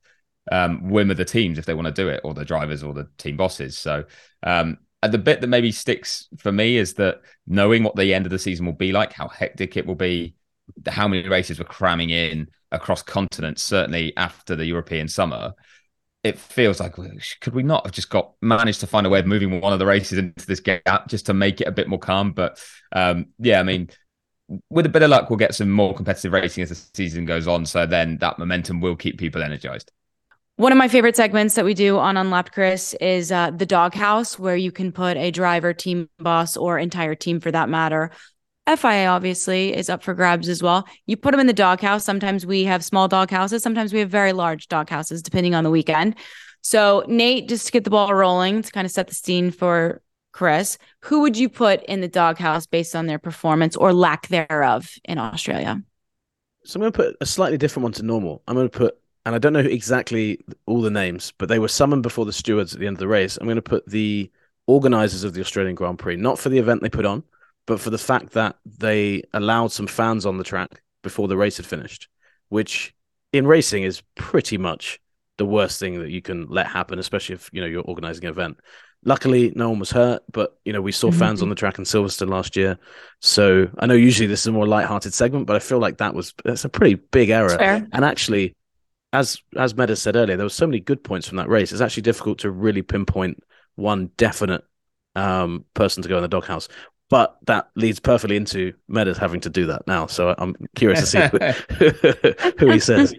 um, 0.50 0.88
whim 0.88 1.10
of 1.10 1.16
the 1.16 1.24
teams 1.24 1.58
if 1.58 1.64
they 1.64 1.74
want 1.74 1.86
to 1.86 1.92
do 1.92 2.08
it, 2.08 2.20
or 2.24 2.34
the 2.34 2.44
drivers 2.44 2.82
or 2.82 2.92
the 2.92 3.08
team 3.18 3.36
bosses. 3.36 3.76
So 3.78 4.04
um, 4.42 4.78
the 5.02 5.18
bit 5.18 5.40
that 5.40 5.46
maybe 5.46 5.72
sticks 5.72 6.28
for 6.38 6.52
me 6.52 6.76
is 6.76 6.94
that 6.94 7.20
knowing 7.46 7.82
what 7.82 7.96
the 7.96 8.12
end 8.12 8.26
of 8.26 8.30
the 8.30 8.38
season 8.38 8.66
will 8.66 8.72
be 8.72 8.92
like, 8.92 9.12
how 9.12 9.28
hectic 9.28 9.76
it 9.76 9.86
will 9.86 9.94
be, 9.94 10.34
how 10.86 11.08
many 11.08 11.26
races 11.28 11.58
we're 11.58 11.64
cramming 11.64 12.10
in 12.10 12.48
across 12.72 13.02
continents, 13.02 13.62
certainly 13.62 14.16
after 14.16 14.54
the 14.54 14.66
European 14.66 15.08
summer. 15.08 15.52
It 16.22 16.38
feels 16.38 16.80
like 16.80 16.96
could 17.40 17.54
we 17.54 17.62
not 17.62 17.86
have 17.86 17.94
just 17.94 18.10
got 18.10 18.32
managed 18.42 18.80
to 18.80 18.86
find 18.86 19.06
a 19.06 19.10
way 19.10 19.20
of 19.20 19.26
moving 19.26 19.58
one 19.58 19.72
of 19.72 19.78
the 19.78 19.86
races 19.86 20.18
into 20.18 20.46
this 20.46 20.60
gap 20.60 21.08
just 21.08 21.24
to 21.26 21.34
make 21.34 21.62
it 21.62 21.66
a 21.66 21.72
bit 21.72 21.88
more 21.88 21.98
calm? 21.98 22.32
But 22.32 22.62
um, 22.92 23.28
yeah, 23.38 23.58
I 23.58 23.62
mean, 23.62 23.88
with 24.68 24.84
a 24.84 24.90
bit 24.90 25.02
of 25.02 25.08
luck, 25.08 25.30
we'll 25.30 25.38
get 25.38 25.54
some 25.54 25.70
more 25.70 25.94
competitive 25.94 26.32
racing 26.32 26.62
as 26.62 26.68
the 26.68 26.74
season 26.94 27.24
goes 27.24 27.48
on. 27.48 27.64
So 27.64 27.86
then 27.86 28.18
that 28.18 28.38
momentum 28.38 28.82
will 28.82 28.96
keep 28.96 29.18
people 29.18 29.42
energized. 29.42 29.90
One 30.60 30.72
of 30.72 30.76
my 30.76 30.88
favorite 30.88 31.16
segments 31.16 31.54
that 31.54 31.64
we 31.64 31.72
do 31.72 31.96
on 31.96 32.18
Unlapped 32.18 32.52
Chris 32.52 32.92
is 33.00 33.32
uh, 33.32 33.50
the 33.50 33.64
doghouse, 33.64 34.38
where 34.38 34.56
you 34.56 34.70
can 34.70 34.92
put 34.92 35.16
a 35.16 35.30
driver, 35.30 35.72
team 35.72 36.10
boss, 36.18 36.54
or 36.54 36.78
entire 36.78 37.14
team 37.14 37.40
for 37.40 37.50
that 37.50 37.70
matter. 37.70 38.10
FIA 38.66 39.06
obviously 39.06 39.74
is 39.74 39.88
up 39.88 40.02
for 40.02 40.12
grabs 40.12 40.50
as 40.50 40.62
well. 40.62 40.86
You 41.06 41.16
put 41.16 41.30
them 41.30 41.40
in 41.40 41.46
the 41.46 41.54
doghouse. 41.54 42.04
Sometimes 42.04 42.44
we 42.44 42.64
have 42.64 42.84
small 42.84 43.08
doghouses. 43.08 43.62
Sometimes 43.62 43.94
we 43.94 44.00
have 44.00 44.10
very 44.10 44.34
large 44.34 44.68
doghouses, 44.68 45.22
depending 45.22 45.54
on 45.54 45.64
the 45.64 45.70
weekend. 45.70 46.16
So, 46.60 47.06
Nate, 47.08 47.48
just 47.48 47.64
to 47.64 47.72
get 47.72 47.84
the 47.84 47.90
ball 47.90 48.12
rolling, 48.12 48.60
to 48.60 48.70
kind 48.70 48.84
of 48.84 48.90
set 48.90 49.08
the 49.08 49.14
scene 49.14 49.50
for 49.52 50.02
Chris, 50.32 50.76
who 51.04 51.22
would 51.22 51.38
you 51.38 51.48
put 51.48 51.82
in 51.84 52.02
the 52.02 52.06
doghouse 52.06 52.66
based 52.66 52.94
on 52.94 53.06
their 53.06 53.18
performance 53.18 53.76
or 53.76 53.94
lack 53.94 54.28
thereof 54.28 54.92
in 55.06 55.16
Australia? 55.16 55.82
So 56.66 56.76
I'm 56.76 56.80
going 56.82 56.92
to 56.92 56.96
put 56.98 57.16
a 57.22 57.24
slightly 57.24 57.56
different 57.56 57.84
one 57.84 57.92
to 57.92 58.02
normal. 58.02 58.42
I'm 58.46 58.56
going 58.56 58.68
to 58.68 58.78
put 58.78 58.99
and 59.24 59.34
I 59.34 59.38
don't 59.38 59.52
know 59.52 59.60
exactly 59.60 60.40
all 60.66 60.80
the 60.80 60.90
names, 60.90 61.32
but 61.38 61.48
they 61.48 61.58
were 61.58 61.68
summoned 61.68 62.02
before 62.02 62.24
the 62.24 62.32
stewards 62.32 62.72
at 62.72 62.80
the 62.80 62.86
end 62.86 62.96
of 62.96 63.00
the 63.00 63.08
race. 63.08 63.36
I'm 63.36 63.46
going 63.46 63.56
to 63.56 63.62
put 63.62 63.86
the 63.86 64.30
organizers 64.66 65.24
of 65.24 65.34
the 65.34 65.40
Australian 65.40 65.74
Grand 65.74 65.98
Prix, 65.98 66.16
not 66.16 66.38
for 66.38 66.48
the 66.48 66.58
event 66.58 66.82
they 66.82 66.88
put 66.88 67.06
on, 67.06 67.22
but 67.66 67.80
for 67.80 67.90
the 67.90 67.98
fact 67.98 68.32
that 68.32 68.56
they 68.64 69.22
allowed 69.32 69.72
some 69.72 69.86
fans 69.86 70.24
on 70.24 70.38
the 70.38 70.44
track 70.44 70.82
before 71.02 71.28
the 71.28 71.36
race 71.36 71.56
had 71.56 71.66
finished, 71.66 72.08
which 72.48 72.94
in 73.32 73.46
racing 73.46 73.82
is 73.82 74.02
pretty 74.14 74.58
much 74.58 75.00
the 75.38 75.46
worst 75.46 75.78
thing 75.80 75.98
that 76.00 76.10
you 76.10 76.22
can 76.22 76.46
let 76.48 76.66
happen, 76.66 76.98
especially 76.98 77.34
if 77.34 77.50
you 77.52 77.60
know 77.60 77.66
you're 77.66 77.82
organizing 77.82 78.24
an 78.24 78.30
event. 78.30 78.58
Luckily, 79.04 79.50
no 79.56 79.70
one 79.70 79.78
was 79.78 79.90
hurt, 79.90 80.22
but 80.30 80.58
you 80.64 80.72
know 80.72 80.82
we 80.82 80.92
saw 80.92 81.08
mm-hmm. 81.08 81.18
fans 81.18 81.42
on 81.42 81.48
the 81.48 81.54
track 81.54 81.78
in 81.78 81.84
Silverstone 81.84 82.28
last 82.28 82.56
year. 82.56 82.78
So 83.20 83.68
I 83.78 83.86
know 83.86 83.94
usually 83.94 84.26
this 84.26 84.40
is 84.40 84.46
a 84.48 84.52
more 84.52 84.66
light-hearted 84.66 85.14
segment, 85.14 85.46
but 85.46 85.56
I 85.56 85.60
feel 85.60 85.78
like 85.78 85.98
that 85.98 86.14
was 86.14 86.34
that's 86.44 86.64
a 86.64 86.68
pretty 86.68 86.94
big 86.94 87.30
error. 87.30 87.56
And 87.92 88.04
actually, 88.04 88.54
as 89.12 89.40
as 89.56 89.74
Medders 89.74 89.98
said 89.98 90.16
earlier, 90.16 90.36
there 90.36 90.46
were 90.46 90.50
so 90.50 90.66
many 90.66 90.80
good 90.80 91.02
points 91.02 91.28
from 91.28 91.36
that 91.36 91.48
race. 91.48 91.72
It's 91.72 91.80
actually 91.80 92.02
difficult 92.02 92.38
to 92.40 92.50
really 92.50 92.82
pinpoint 92.82 93.42
one 93.76 94.10
definite 94.16 94.62
um, 95.16 95.64
person 95.74 96.02
to 96.02 96.08
go 96.08 96.16
in 96.16 96.22
the 96.22 96.28
doghouse. 96.28 96.68
But 97.08 97.36
that 97.46 97.70
leads 97.74 97.98
perfectly 97.98 98.36
into 98.36 98.72
Medders 98.88 99.18
having 99.18 99.40
to 99.40 99.50
do 99.50 99.66
that 99.66 99.82
now. 99.88 100.06
So 100.06 100.32
I'm 100.38 100.54
curious 100.76 101.00
to 101.00 101.06
see 101.06 101.38
who, 101.76 102.54
who 102.58 102.70
he 102.70 102.78
says. 102.78 103.12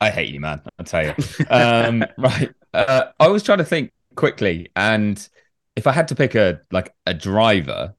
I 0.00 0.10
hate 0.10 0.28
you, 0.32 0.38
man. 0.40 0.62
I'll 0.78 0.84
tell 0.84 1.06
you. 1.06 1.14
Um, 1.50 2.04
right. 2.18 2.50
Uh, 2.72 3.06
I 3.18 3.28
was 3.28 3.42
trying 3.42 3.58
to 3.58 3.64
think 3.64 3.92
quickly, 4.14 4.70
and 4.76 5.28
if 5.74 5.86
I 5.86 5.92
had 5.92 6.08
to 6.08 6.14
pick 6.14 6.34
a 6.34 6.60
like 6.70 6.94
a 7.06 7.14
driver, 7.14 7.94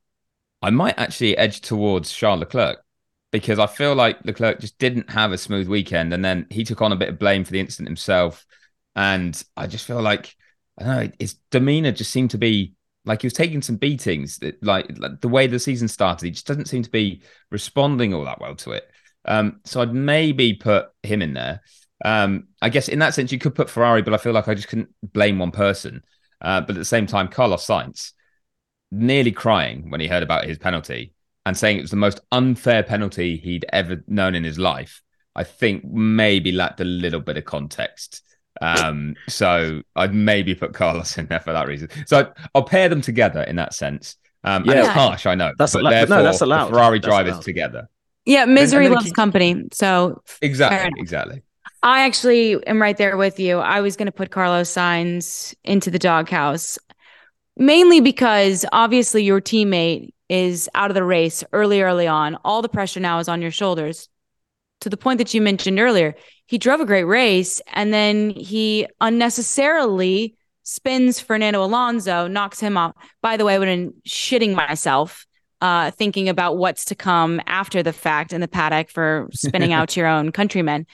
I 0.62 0.70
might 0.70 0.98
actually 0.98 1.38
edge 1.38 1.62
towards 1.62 2.14
Charles 2.14 2.40
Leclerc 2.40 2.83
because 3.34 3.58
I 3.58 3.66
feel 3.66 3.96
like 3.96 4.24
Leclerc 4.24 4.60
just 4.60 4.78
didn't 4.78 5.10
have 5.10 5.32
a 5.32 5.40
smooth 5.40 5.68
weekend, 5.68 6.14
and 6.14 6.24
then 6.24 6.46
he 6.52 6.64
took 6.64 6.84
on 6.84 6.92
a 6.92 6.96
bit 6.96 7.10
of 7.10 7.18
blame 7.18 7.44
for 7.44 7.52
the 7.52 7.60
incident 7.60 7.90
himself. 7.90 8.46
And 8.96 9.44
I 9.58 9.66
just 9.66 9.88
feel 9.88 10.02
like 10.02 10.36
I 10.80 10.84
don't 10.84 10.96
know 10.96 11.12
his 11.20 11.34
demeanor 11.50 11.92
just 11.92 12.12
seemed 12.12 12.30
to 12.32 12.38
be 12.38 12.76
like 13.06 13.24
he 13.24 13.26
was 13.26 13.34
taking 13.34 13.64
some 13.64 13.78
beatings. 13.78 14.38
That 14.38 14.64
like, 14.64 15.00
like 15.00 15.20
the 15.20 15.28
way 15.28 15.48
the 15.48 15.58
season 15.58 15.88
started, 15.88 16.28
he 16.28 16.32
just 16.32 16.46
doesn't 16.46 16.68
seem 16.68 16.84
to 16.84 16.92
be 16.92 17.24
responding 17.50 18.14
all 18.14 18.24
that 18.26 18.40
well 18.40 18.56
to 18.58 18.74
it. 18.74 18.88
Um, 19.26 19.62
so 19.66 19.82
I'd 19.82 19.94
maybe 19.94 20.54
put 20.54 20.90
him 21.02 21.24
in 21.24 21.34
there. 21.34 21.62
Um, 22.06 22.50
I 22.62 22.70
guess 22.70 22.88
in 22.88 23.00
that 23.00 23.16
sense 23.16 23.32
you 23.32 23.40
could 23.40 23.56
put 23.56 23.70
Ferrari, 23.70 24.04
but 24.04 24.14
I 24.14 24.18
feel 24.18 24.34
like 24.34 24.48
I 24.48 24.54
just 24.54 24.68
couldn't 24.68 24.90
blame 25.02 25.40
one 25.40 25.52
person. 25.52 26.04
Uh, 26.40 26.62
but 26.62 26.76
at 26.76 26.80
the 26.80 26.86
same 26.86 27.08
time, 27.08 27.30
Carlos 27.30 27.66
Sainz 27.66 28.12
nearly 28.92 29.32
crying 29.32 29.90
when 29.90 30.02
he 30.02 30.08
heard 30.08 30.22
about 30.22 30.46
his 30.46 30.60
penalty 30.60 31.13
and 31.46 31.58
saying 31.58 31.78
it 31.78 31.82
was 31.82 31.92
the 31.92 31.98
most 31.98 32.22
unfair 32.32 32.84
penalty 32.84 33.38
he'd 33.38 33.66
ever 33.74 34.04
known 34.08 34.36
in 34.36 34.44
his 34.44 34.58
life, 34.58 35.02
I 35.36 35.44
think 35.44 35.84
maybe 35.86 36.52
lacked 36.52 36.80
a 36.80 36.86
little 36.86 37.20
bit 37.20 37.38
of 37.38 37.46
context. 37.46 38.22
Um, 38.62 39.16
so 39.28 39.82
I'd 39.96 40.14
maybe 40.14 40.56
put 40.56 40.74
Carlos 40.74 41.18
in 41.18 41.26
there 41.26 41.40
for 41.40 41.54
that 41.54 41.68
reason. 41.68 41.90
So 42.06 42.32
I'll 42.54 42.64
pair 42.64 42.88
them 42.88 43.02
together 43.02 43.42
in 43.42 43.56
that 43.58 43.74
sense. 43.74 44.16
Um, 44.44 44.66
yeah, 44.66 44.72
and 44.72 44.80
it's 44.82 44.90
harsh, 44.90 45.26
I 45.26 45.36
know. 45.36 45.54
That's 45.58 45.74
but 45.74 45.82
allowed. 45.82 46.10
no, 46.10 46.24
that's 46.24 46.42
allowed. 46.42 46.70
Ferrari 46.70 47.00
that's 47.00 47.08
drivers 47.08 47.34
allowed. 47.34 47.44
together. 47.44 47.90
Yeah, 48.26 48.46
misery 48.46 48.90
loves 48.90 49.06
keep... 49.06 49.16
company. 49.16 49.64
So 49.72 50.22
exactly, 50.42 50.92
exactly. 51.02 51.44
I 51.82 52.06
actually 52.06 52.66
am 52.66 52.82
right 52.82 52.96
there 52.96 53.18
with 53.18 53.40
you. 53.40 53.60
I 53.60 53.82
was 53.82 53.98
going 53.98 54.06
to 54.06 54.12
put 54.12 54.32
Carlos 54.32 54.70
Sainz 54.70 55.54
into 55.66 55.92
the 55.92 56.00
doghouse, 56.00 56.80
mainly 57.58 58.00
because 58.00 58.66
obviously 58.72 59.24
your 59.24 59.42
teammate 59.42 60.14
is 60.34 60.68
out 60.74 60.90
of 60.90 60.96
the 60.96 61.04
race 61.04 61.44
early, 61.54 61.84
early 61.84 62.08
on. 62.08 62.40
All 62.44 62.64
the 62.64 62.70
pressure 62.70 63.00
now 63.00 63.20
is 63.20 63.28
on 63.30 63.40
your 63.40 63.52
shoulders. 63.52 64.10
To 64.82 64.90
the 64.90 64.98
point 64.98 65.20
that 65.20 65.32
you 65.36 65.42
mentioned 65.42 65.80
earlier, 65.80 66.16
he 66.48 66.58
drove 66.58 66.82
a 66.82 66.88
great 66.88 67.04
race 67.04 67.62
and 67.72 67.94
then 67.94 68.32
he 68.32 68.88
unnecessarily 69.00 70.36
spins 70.64 71.20
Fernando 71.20 71.64
Alonso, 71.64 72.28
knocks 72.28 72.60
him 72.60 72.78
off. 72.78 72.96
By 73.22 73.38
the 73.38 73.46
way, 73.46 73.54
I 73.54 73.60
would 73.60 73.68
have 73.68 73.78
been 73.78 73.94
shitting 74.08 74.56
myself 74.56 75.28
uh, 75.62 75.92
thinking 75.92 76.28
about 76.30 76.58
what's 76.58 76.86
to 76.86 76.96
come 76.96 77.40
after 77.46 77.84
the 77.84 77.94
fact 77.94 78.34
in 78.34 78.42
the 78.42 78.48
paddock 78.48 78.90
for 78.90 79.30
spinning 79.34 79.72
out 79.74 79.96
your 79.96 80.08
own 80.08 80.32
countrymen 80.32 80.88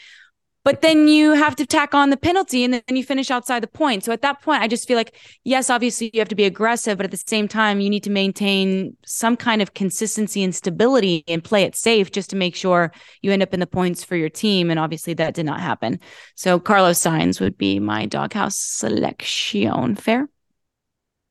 but 0.64 0.82
then 0.82 1.08
you 1.08 1.34
have 1.34 1.56
to 1.56 1.66
tack 1.66 1.96
on 1.96 2.10
the 2.10 2.18
penalty 2.18 2.64
and 2.64 2.74
then 2.74 2.96
you 2.96 3.04
finish 3.04 3.32
outside 3.32 3.64
the 3.64 3.68
point. 3.68 4.04
So 4.04 4.12
at 4.12 4.22
that 4.22 4.42
point, 4.42 4.62
I 4.62 4.68
just 4.68 4.88
feel 4.88 4.98
like, 4.98 5.16
yes, 5.44 5.70
obviously 5.70 6.12
you 6.14 6.20
have 6.20 6.30
to 6.30 6.36
be 6.36 6.44
aggressive, 6.44 6.98
but 6.98 7.06
at 7.06 7.12
the 7.12 7.24
same 7.26 7.48
time, 7.48 7.80
you 7.80 7.90
need 7.90 8.04
to 8.04 8.10
maintain 8.10 8.96
some 9.06 9.38
kind 9.38 9.62
of 9.62 9.74
consistency 9.74 10.44
and 10.44 10.54
stability 10.54 11.24
and 11.28 11.44
play 11.44 11.64
it 11.64 11.76
safe 11.76 12.12
just 12.12 12.30
to 12.32 12.36
make 12.36 12.56
sure 12.56 12.92
you 13.22 13.32
end 13.32 13.42
up 13.42 13.54
in 13.54 13.60
the 13.60 13.68
points 13.68 14.04
for 14.04 14.16
your 14.16 14.30
team. 14.30 14.70
And 14.70 14.80
obviously 14.80 15.14
that 15.16 15.34
did 15.34 15.46
not 15.46 15.62
happen. 15.62 16.00
So 16.36 16.60
Carlos 16.60 17.00
Sainz 17.00 17.40
would 17.40 17.58
be 17.58 17.80
my 17.80 18.06
doghouse 18.06 18.58
selection. 18.58 19.96
Fair? 19.96 20.30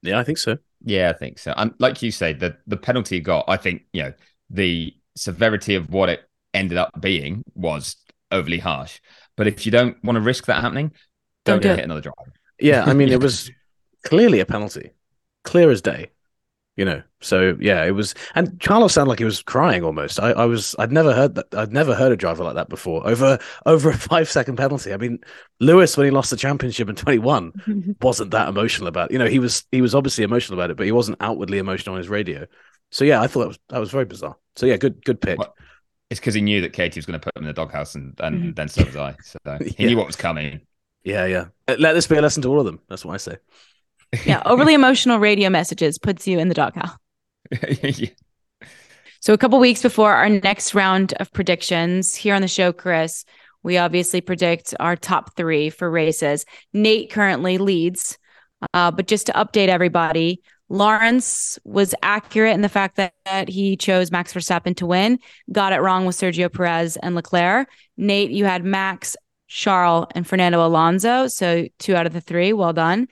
Yeah, 0.02 0.18
I 0.18 0.24
think 0.24 0.38
so. 0.38 0.58
Yeah, 0.84 1.10
I 1.10 1.12
think 1.12 1.38
so. 1.38 1.52
And 1.56 1.74
like 1.78 2.02
you 2.02 2.10
say, 2.10 2.32
the 2.32 2.56
the 2.66 2.76
penalty 2.76 3.20
got, 3.20 3.44
I 3.48 3.56
think, 3.56 3.82
you 3.92 4.04
know, 4.04 4.12
the 4.48 4.94
severity 5.16 5.74
of 5.74 5.90
what 5.90 6.08
it 6.08 6.22
ended 6.54 6.78
up 6.78 6.90
being 7.00 7.42
was 7.54 7.96
overly 8.30 8.58
harsh. 8.58 9.00
But 9.36 9.46
if 9.46 9.64
you 9.66 9.72
don't 9.72 10.02
want 10.02 10.16
to 10.16 10.20
risk 10.20 10.46
that 10.46 10.60
happening, 10.60 10.92
don't, 11.44 11.62
don't 11.62 11.76
hit 11.76 11.84
another 11.84 12.00
driver. 12.00 12.32
Yeah, 12.60 12.84
I 12.84 12.92
mean, 12.92 13.08
it 13.08 13.20
was 13.22 13.50
clearly 14.04 14.40
a 14.40 14.46
penalty, 14.46 14.90
clear 15.44 15.70
as 15.70 15.82
day. 15.82 16.10
You 16.76 16.84
know, 16.84 17.02
so 17.20 17.56
yeah, 17.60 17.84
it 17.84 17.90
was. 17.90 18.14
And 18.36 18.60
Carlos 18.60 18.92
sounded 18.92 19.08
like 19.08 19.18
he 19.18 19.24
was 19.24 19.42
crying 19.42 19.82
almost. 19.82 20.20
I, 20.20 20.30
I 20.30 20.44
was. 20.44 20.76
I'd 20.78 20.92
never 20.92 21.12
heard 21.12 21.34
that. 21.34 21.52
I'd 21.52 21.72
never 21.72 21.92
heard 21.92 22.12
a 22.12 22.16
driver 22.16 22.44
like 22.44 22.54
that 22.54 22.68
before. 22.68 23.04
Over 23.04 23.40
over 23.66 23.90
a 23.90 23.98
five 23.98 24.30
second 24.30 24.54
penalty. 24.54 24.92
I 24.92 24.96
mean, 24.96 25.18
Lewis 25.58 25.96
when 25.96 26.04
he 26.04 26.12
lost 26.12 26.30
the 26.30 26.36
championship 26.36 26.88
in 26.88 26.94
twenty 26.94 27.18
one 27.18 27.96
wasn't 28.00 28.30
that 28.30 28.48
emotional 28.48 28.86
about. 28.86 29.10
It. 29.10 29.14
You 29.14 29.18
know, 29.18 29.26
he 29.26 29.40
was 29.40 29.64
he 29.72 29.82
was 29.82 29.92
obviously 29.92 30.22
emotional 30.22 30.56
about 30.56 30.70
it, 30.70 30.76
but 30.76 30.86
he 30.86 30.92
wasn't 30.92 31.18
outwardly 31.20 31.58
emotional 31.58 31.94
on 31.94 31.98
his 31.98 32.08
radio. 32.08 32.46
So 32.92 33.04
yeah, 33.04 33.20
I 33.20 33.26
thought 33.26 33.40
that 33.40 33.48
was 33.48 33.58
that 33.70 33.80
was 33.80 33.90
very 33.90 34.04
bizarre. 34.04 34.36
So 34.54 34.66
yeah, 34.66 34.76
good 34.76 35.04
good 35.04 35.20
pick. 35.20 35.40
What? 35.40 35.54
It's 36.10 36.20
because 36.20 36.34
he 36.34 36.40
knew 36.40 36.62
that 36.62 36.72
Katie 36.72 36.98
was 36.98 37.06
going 37.06 37.20
to 37.20 37.24
put 37.24 37.36
him 37.36 37.42
in 37.42 37.48
the 37.48 37.52
doghouse, 37.52 37.94
and, 37.94 38.18
and 38.20 38.36
mm-hmm. 38.36 38.52
then 38.52 38.68
so 38.68 38.84
was 38.84 38.96
I. 38.96 39.14
So 39.22 39.38
he 39.64 39.74
yeah. 39.78 39.86
knew 39.88 39.96
what 39.96 40.06
was 40.06 40.16
coming. 40.16 40.60
Yeah, 41.04 41.26
yeah. 41.26 41.46
Uh, 41.66 41.76
let 41.78 41.92
this 41.92 42.06
be 42.06 42.16
a 42.16 42.22
lesson 42.22 42.42
to 42.42 42.48
all 42.48 42.60
of 42.60 42.66
them. 42.66 42.80
That's 42.88 43.04
what 43.04 43.14
I 43.14 43.18
say. 43.18 43.36
Yeah, 44.24 44.42
overly 44.46 44.72
emotional 44.72 45.18
radio 45.18 45.50
messages 45.50 45.98
puts 45.98 46.26
you 46.26 46.38
in 46.38 46.48
the 46.48 46.54
doghouse. 46.54 46.96
yeah. 47.68 48.08
So 49.20 49.34
a 49.34 49.38
couple 49.38 49.58
weeks 49.58 49.82
before 49.82 50.14
our 50.14 50.30
next 50.30 50.74
round 50.74 51.12
of 51.20 51.30
predictions 51.30 52.14
here 52.14 52.34
on 52.34 52.40
the 52.40 52.48
show, 52.48 52.72
Chris, 52.72 53.26
we 53.62 53.76
obviously 53.76 54.22
predict 54.22 54.74
our 54.80 54.96
top 54.96 55.36
three 55.36 55.68
for 55.68 55.90
races. 55.90 56.46
Nate 56.72 57.10
currently 57.10 57.58
leads 57.58 58.16
Uh, 58.74 58.90
but 58.90 59.06
just 59.06 59.26
to 59.26 59.32
update 59.32 59.68
everybody, 59.68 60.42
Laurence 60.68 61.58
was 61.64 61.94
accurate 62.02 62.54
in 62.54 62.60
the 62.60 62.68
fact 62.68 62.96
that, 62.96 63.14
that, 63.24 63.48
he 63.48 63.76
chose 63.76 64.10
Max 64.10 64.34
Verstappen 64.34 64.76
to 64.76 64.86
win. 64.86 65.18
Got 65.50 65.72
it 65.72 65.80
wrong 65.80 66.04
with 66.04 66.16
Sergio 66.16 66.52
Perez 66.52 66.96
and 66.98 67.14
Leclerc. 67.14 67.68
Nate, 67.96 68.30
you 68.30 68.44
had 68.44 68.64
Max, 68.64 69.16
Charles, 69.46 70.06
and 70.14 70.26
Fernando 70.26 70.64
Alonso. 70.66 71.26
So 71.26 71.66
two 71.78 71.96
out 71.96 72.06
of 72.06 72.12
the 72.12 72.20
three. 72.20 72.52
Well 72.52 72.72
done. 72.72 73.08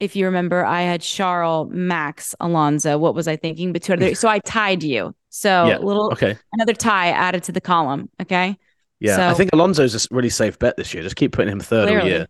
If 0.00 0.16
you 0.16 0.26
remember, 0.26 0.64
I 0.64 0.82
had 0.82 1.00
Charles, 1.00 1.68
Max, 1.72 2.34
Alonso. 2.40 2.98
What 2.98 3.14
was 3.14 3.26
I 3.26 3.36
thinking? 3.36 3.72
Between 3.72 4.14
so 4.14 4.28
I 4.28 4.38
tied 4.38 4.82
you. 4.82 5.14
So 5.30 5.66
yeah, 5.66 5.78
little 5.78 6.12
okay. 6.12 6.36
another 6.52 6.74
tie 6.74 7.08
added 7.08 7.42
to 7.44 7.52
the 7.52 7.60
column. 7.60 8.08
Okay. 8.20 8.56
Yeah, 9.00 9.16
so, 9.16 9.28
I 9.28 9.34
think 9.34 9.50
Alonso's 9.52 9.94
a 9.94 10.14
really 10.14 10.30
safe 10.30 10.58
bet 10.58 10.76
this 10.76 10.94
year. 10.94 11.02
Just 11.02 11.16
keep 11.16 11.32
putting 11.32 11.52
him 11.52 11.60
third 11.60 11.88
clearly. 11.88 12.02
all 12.02 12.18
year, 12.18 12.26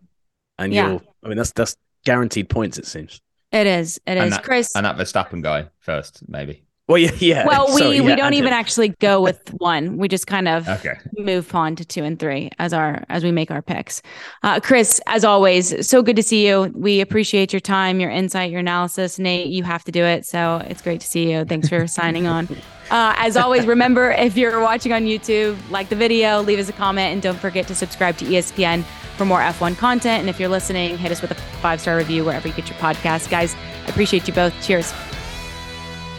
and 0.58 0.72
yeah. 0.72 0.88
you'll. 0.88 1.02
I 1.22 1.28
mean, 1.28 1.36
that's 1.36 1.52
that's 1.52 1.76
guaranteed 2.04 2.48
points. 2.48 2.78
It 2.78 2.86
seems. 2.86 3.20
It 3.54 3.68
is. 3.68 4.00
It 4.04 4.16
is. 4.16 4.22
And 4.24 4.32
that, 4.32 4.42
Chris. 4.42 4.74
And 4.74 4.84
that 4.84 4.96
Verstappen 4.96 5.40
guy 5.40 5.68
first, 5.78 6.28
maybe. 6.28 6.64
Well, 6.86 6.98
yeah, 6.98 7.12
yeah. 7.18 7.46
Well, 7.46 7.66
we 7.74 7.80
Sorry, 7.80 7.96
yeah, 7.96 8.02
we 8.02 8.14
don't 8.16 8.34
even 8.34 8.52
actually 8.52 8.88
go 9.00 9.22
with 9.22 9.54
one. 9.54 9.96
We 9.96 10.06
just 10.06 10.26
kind 10.26 10.48
of 10.48 10.68
okay. 10.68 10.98
move 11.16 11.54
on 11.54 11.76
to 11.76 11.84
two 11.84 12.04
and 12.04 12.18
three 12.18 12.50
as 12.58 12.74
our 12.74 13.04
as 13.08 13.24
we 13.24 13.32
make 13.32 13.50
our 13.50 13.62
picks. 13.62 14.02
Uh, 14.42 14.60
Chris, 14.60 15.00
as 15.06 15.24
always, 15.24 15.86
so 15.88 16.02
good 16.02 16.16
to 16.16 16.22
see 16.22 16.46
you. 16.46 16.70
We 16.74 17.00
appreciate 17.00 17.54
your 17.54 17.60
time, 17.60 18.00
your 18.00 18.10
insight, 18.10 18.50
your 18.50 18.60
analysis. 18.60 19.18
Nate, 19.18 19.46
you 19.46 19.62
have 19.62 19.82
to 19.84 19.92
do 19.92 20.04
it, 20.04 20.26
so 20.26 20.62
it's 20.68 20.82
great 20.82 21.00
to 21.00 21.06
see 21.06 21.32
you. 21.32 21.46
Thanks 21.46 21.70
for 21.70 21.86
signing 21.86 22.26
on. 22.26 22.48
Uh, 22.90 23.14
as 23.16 23.38
always, 23.38 23.64
remember 23.66 24.10
if 24.10 24.36
you're 24.36 24.60
watching 24.60 24.92
on 24.92 25.04
YouTube, 25.04 25.56
like 25.70 25.88
the 25.88 25.96
video, 25.96 26.42
leave 26.42 26.58
us 26.58 26.68
a 26.68 26.72
comment, 26.74 27.14
and 27.14 27.22
don't 27.22 27.38
forget 27.38 27.66
to 27.68 27.74
subscribe 27.74 28.18
to 28.18 28.26
ESPN 28.26 28.84
for 29.16 29.24
more 29.24 29.40
F1 29.40 29.76
content. 29.78 30.20
And 30.20 30.28
if 30.28 30.38
you're 30.38 30.48
listening, 30.48 30.98
hit 30.98 31.12
us 31.12 31.22
with 31.22 31.30
a 31.30 31.34
five 31.34 31.80
star 31.80 31.96
review 31.96 32.24
wherever 32.24 32.46
you 32.48 32.54
get 32.54 32.68
your 32.68 32.78
podcast. 32.78 33.30
Guys, 33.30 33.54
I 33.54 33.88
appreciate 33.88 34.26
you 34.28 34.34
both. 34.34 34.52
Cheers. 34.62 34.92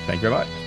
Thank 0.06 0.22
you 0.22 0.30
very 0.30 0.34
much. 0.34 0.65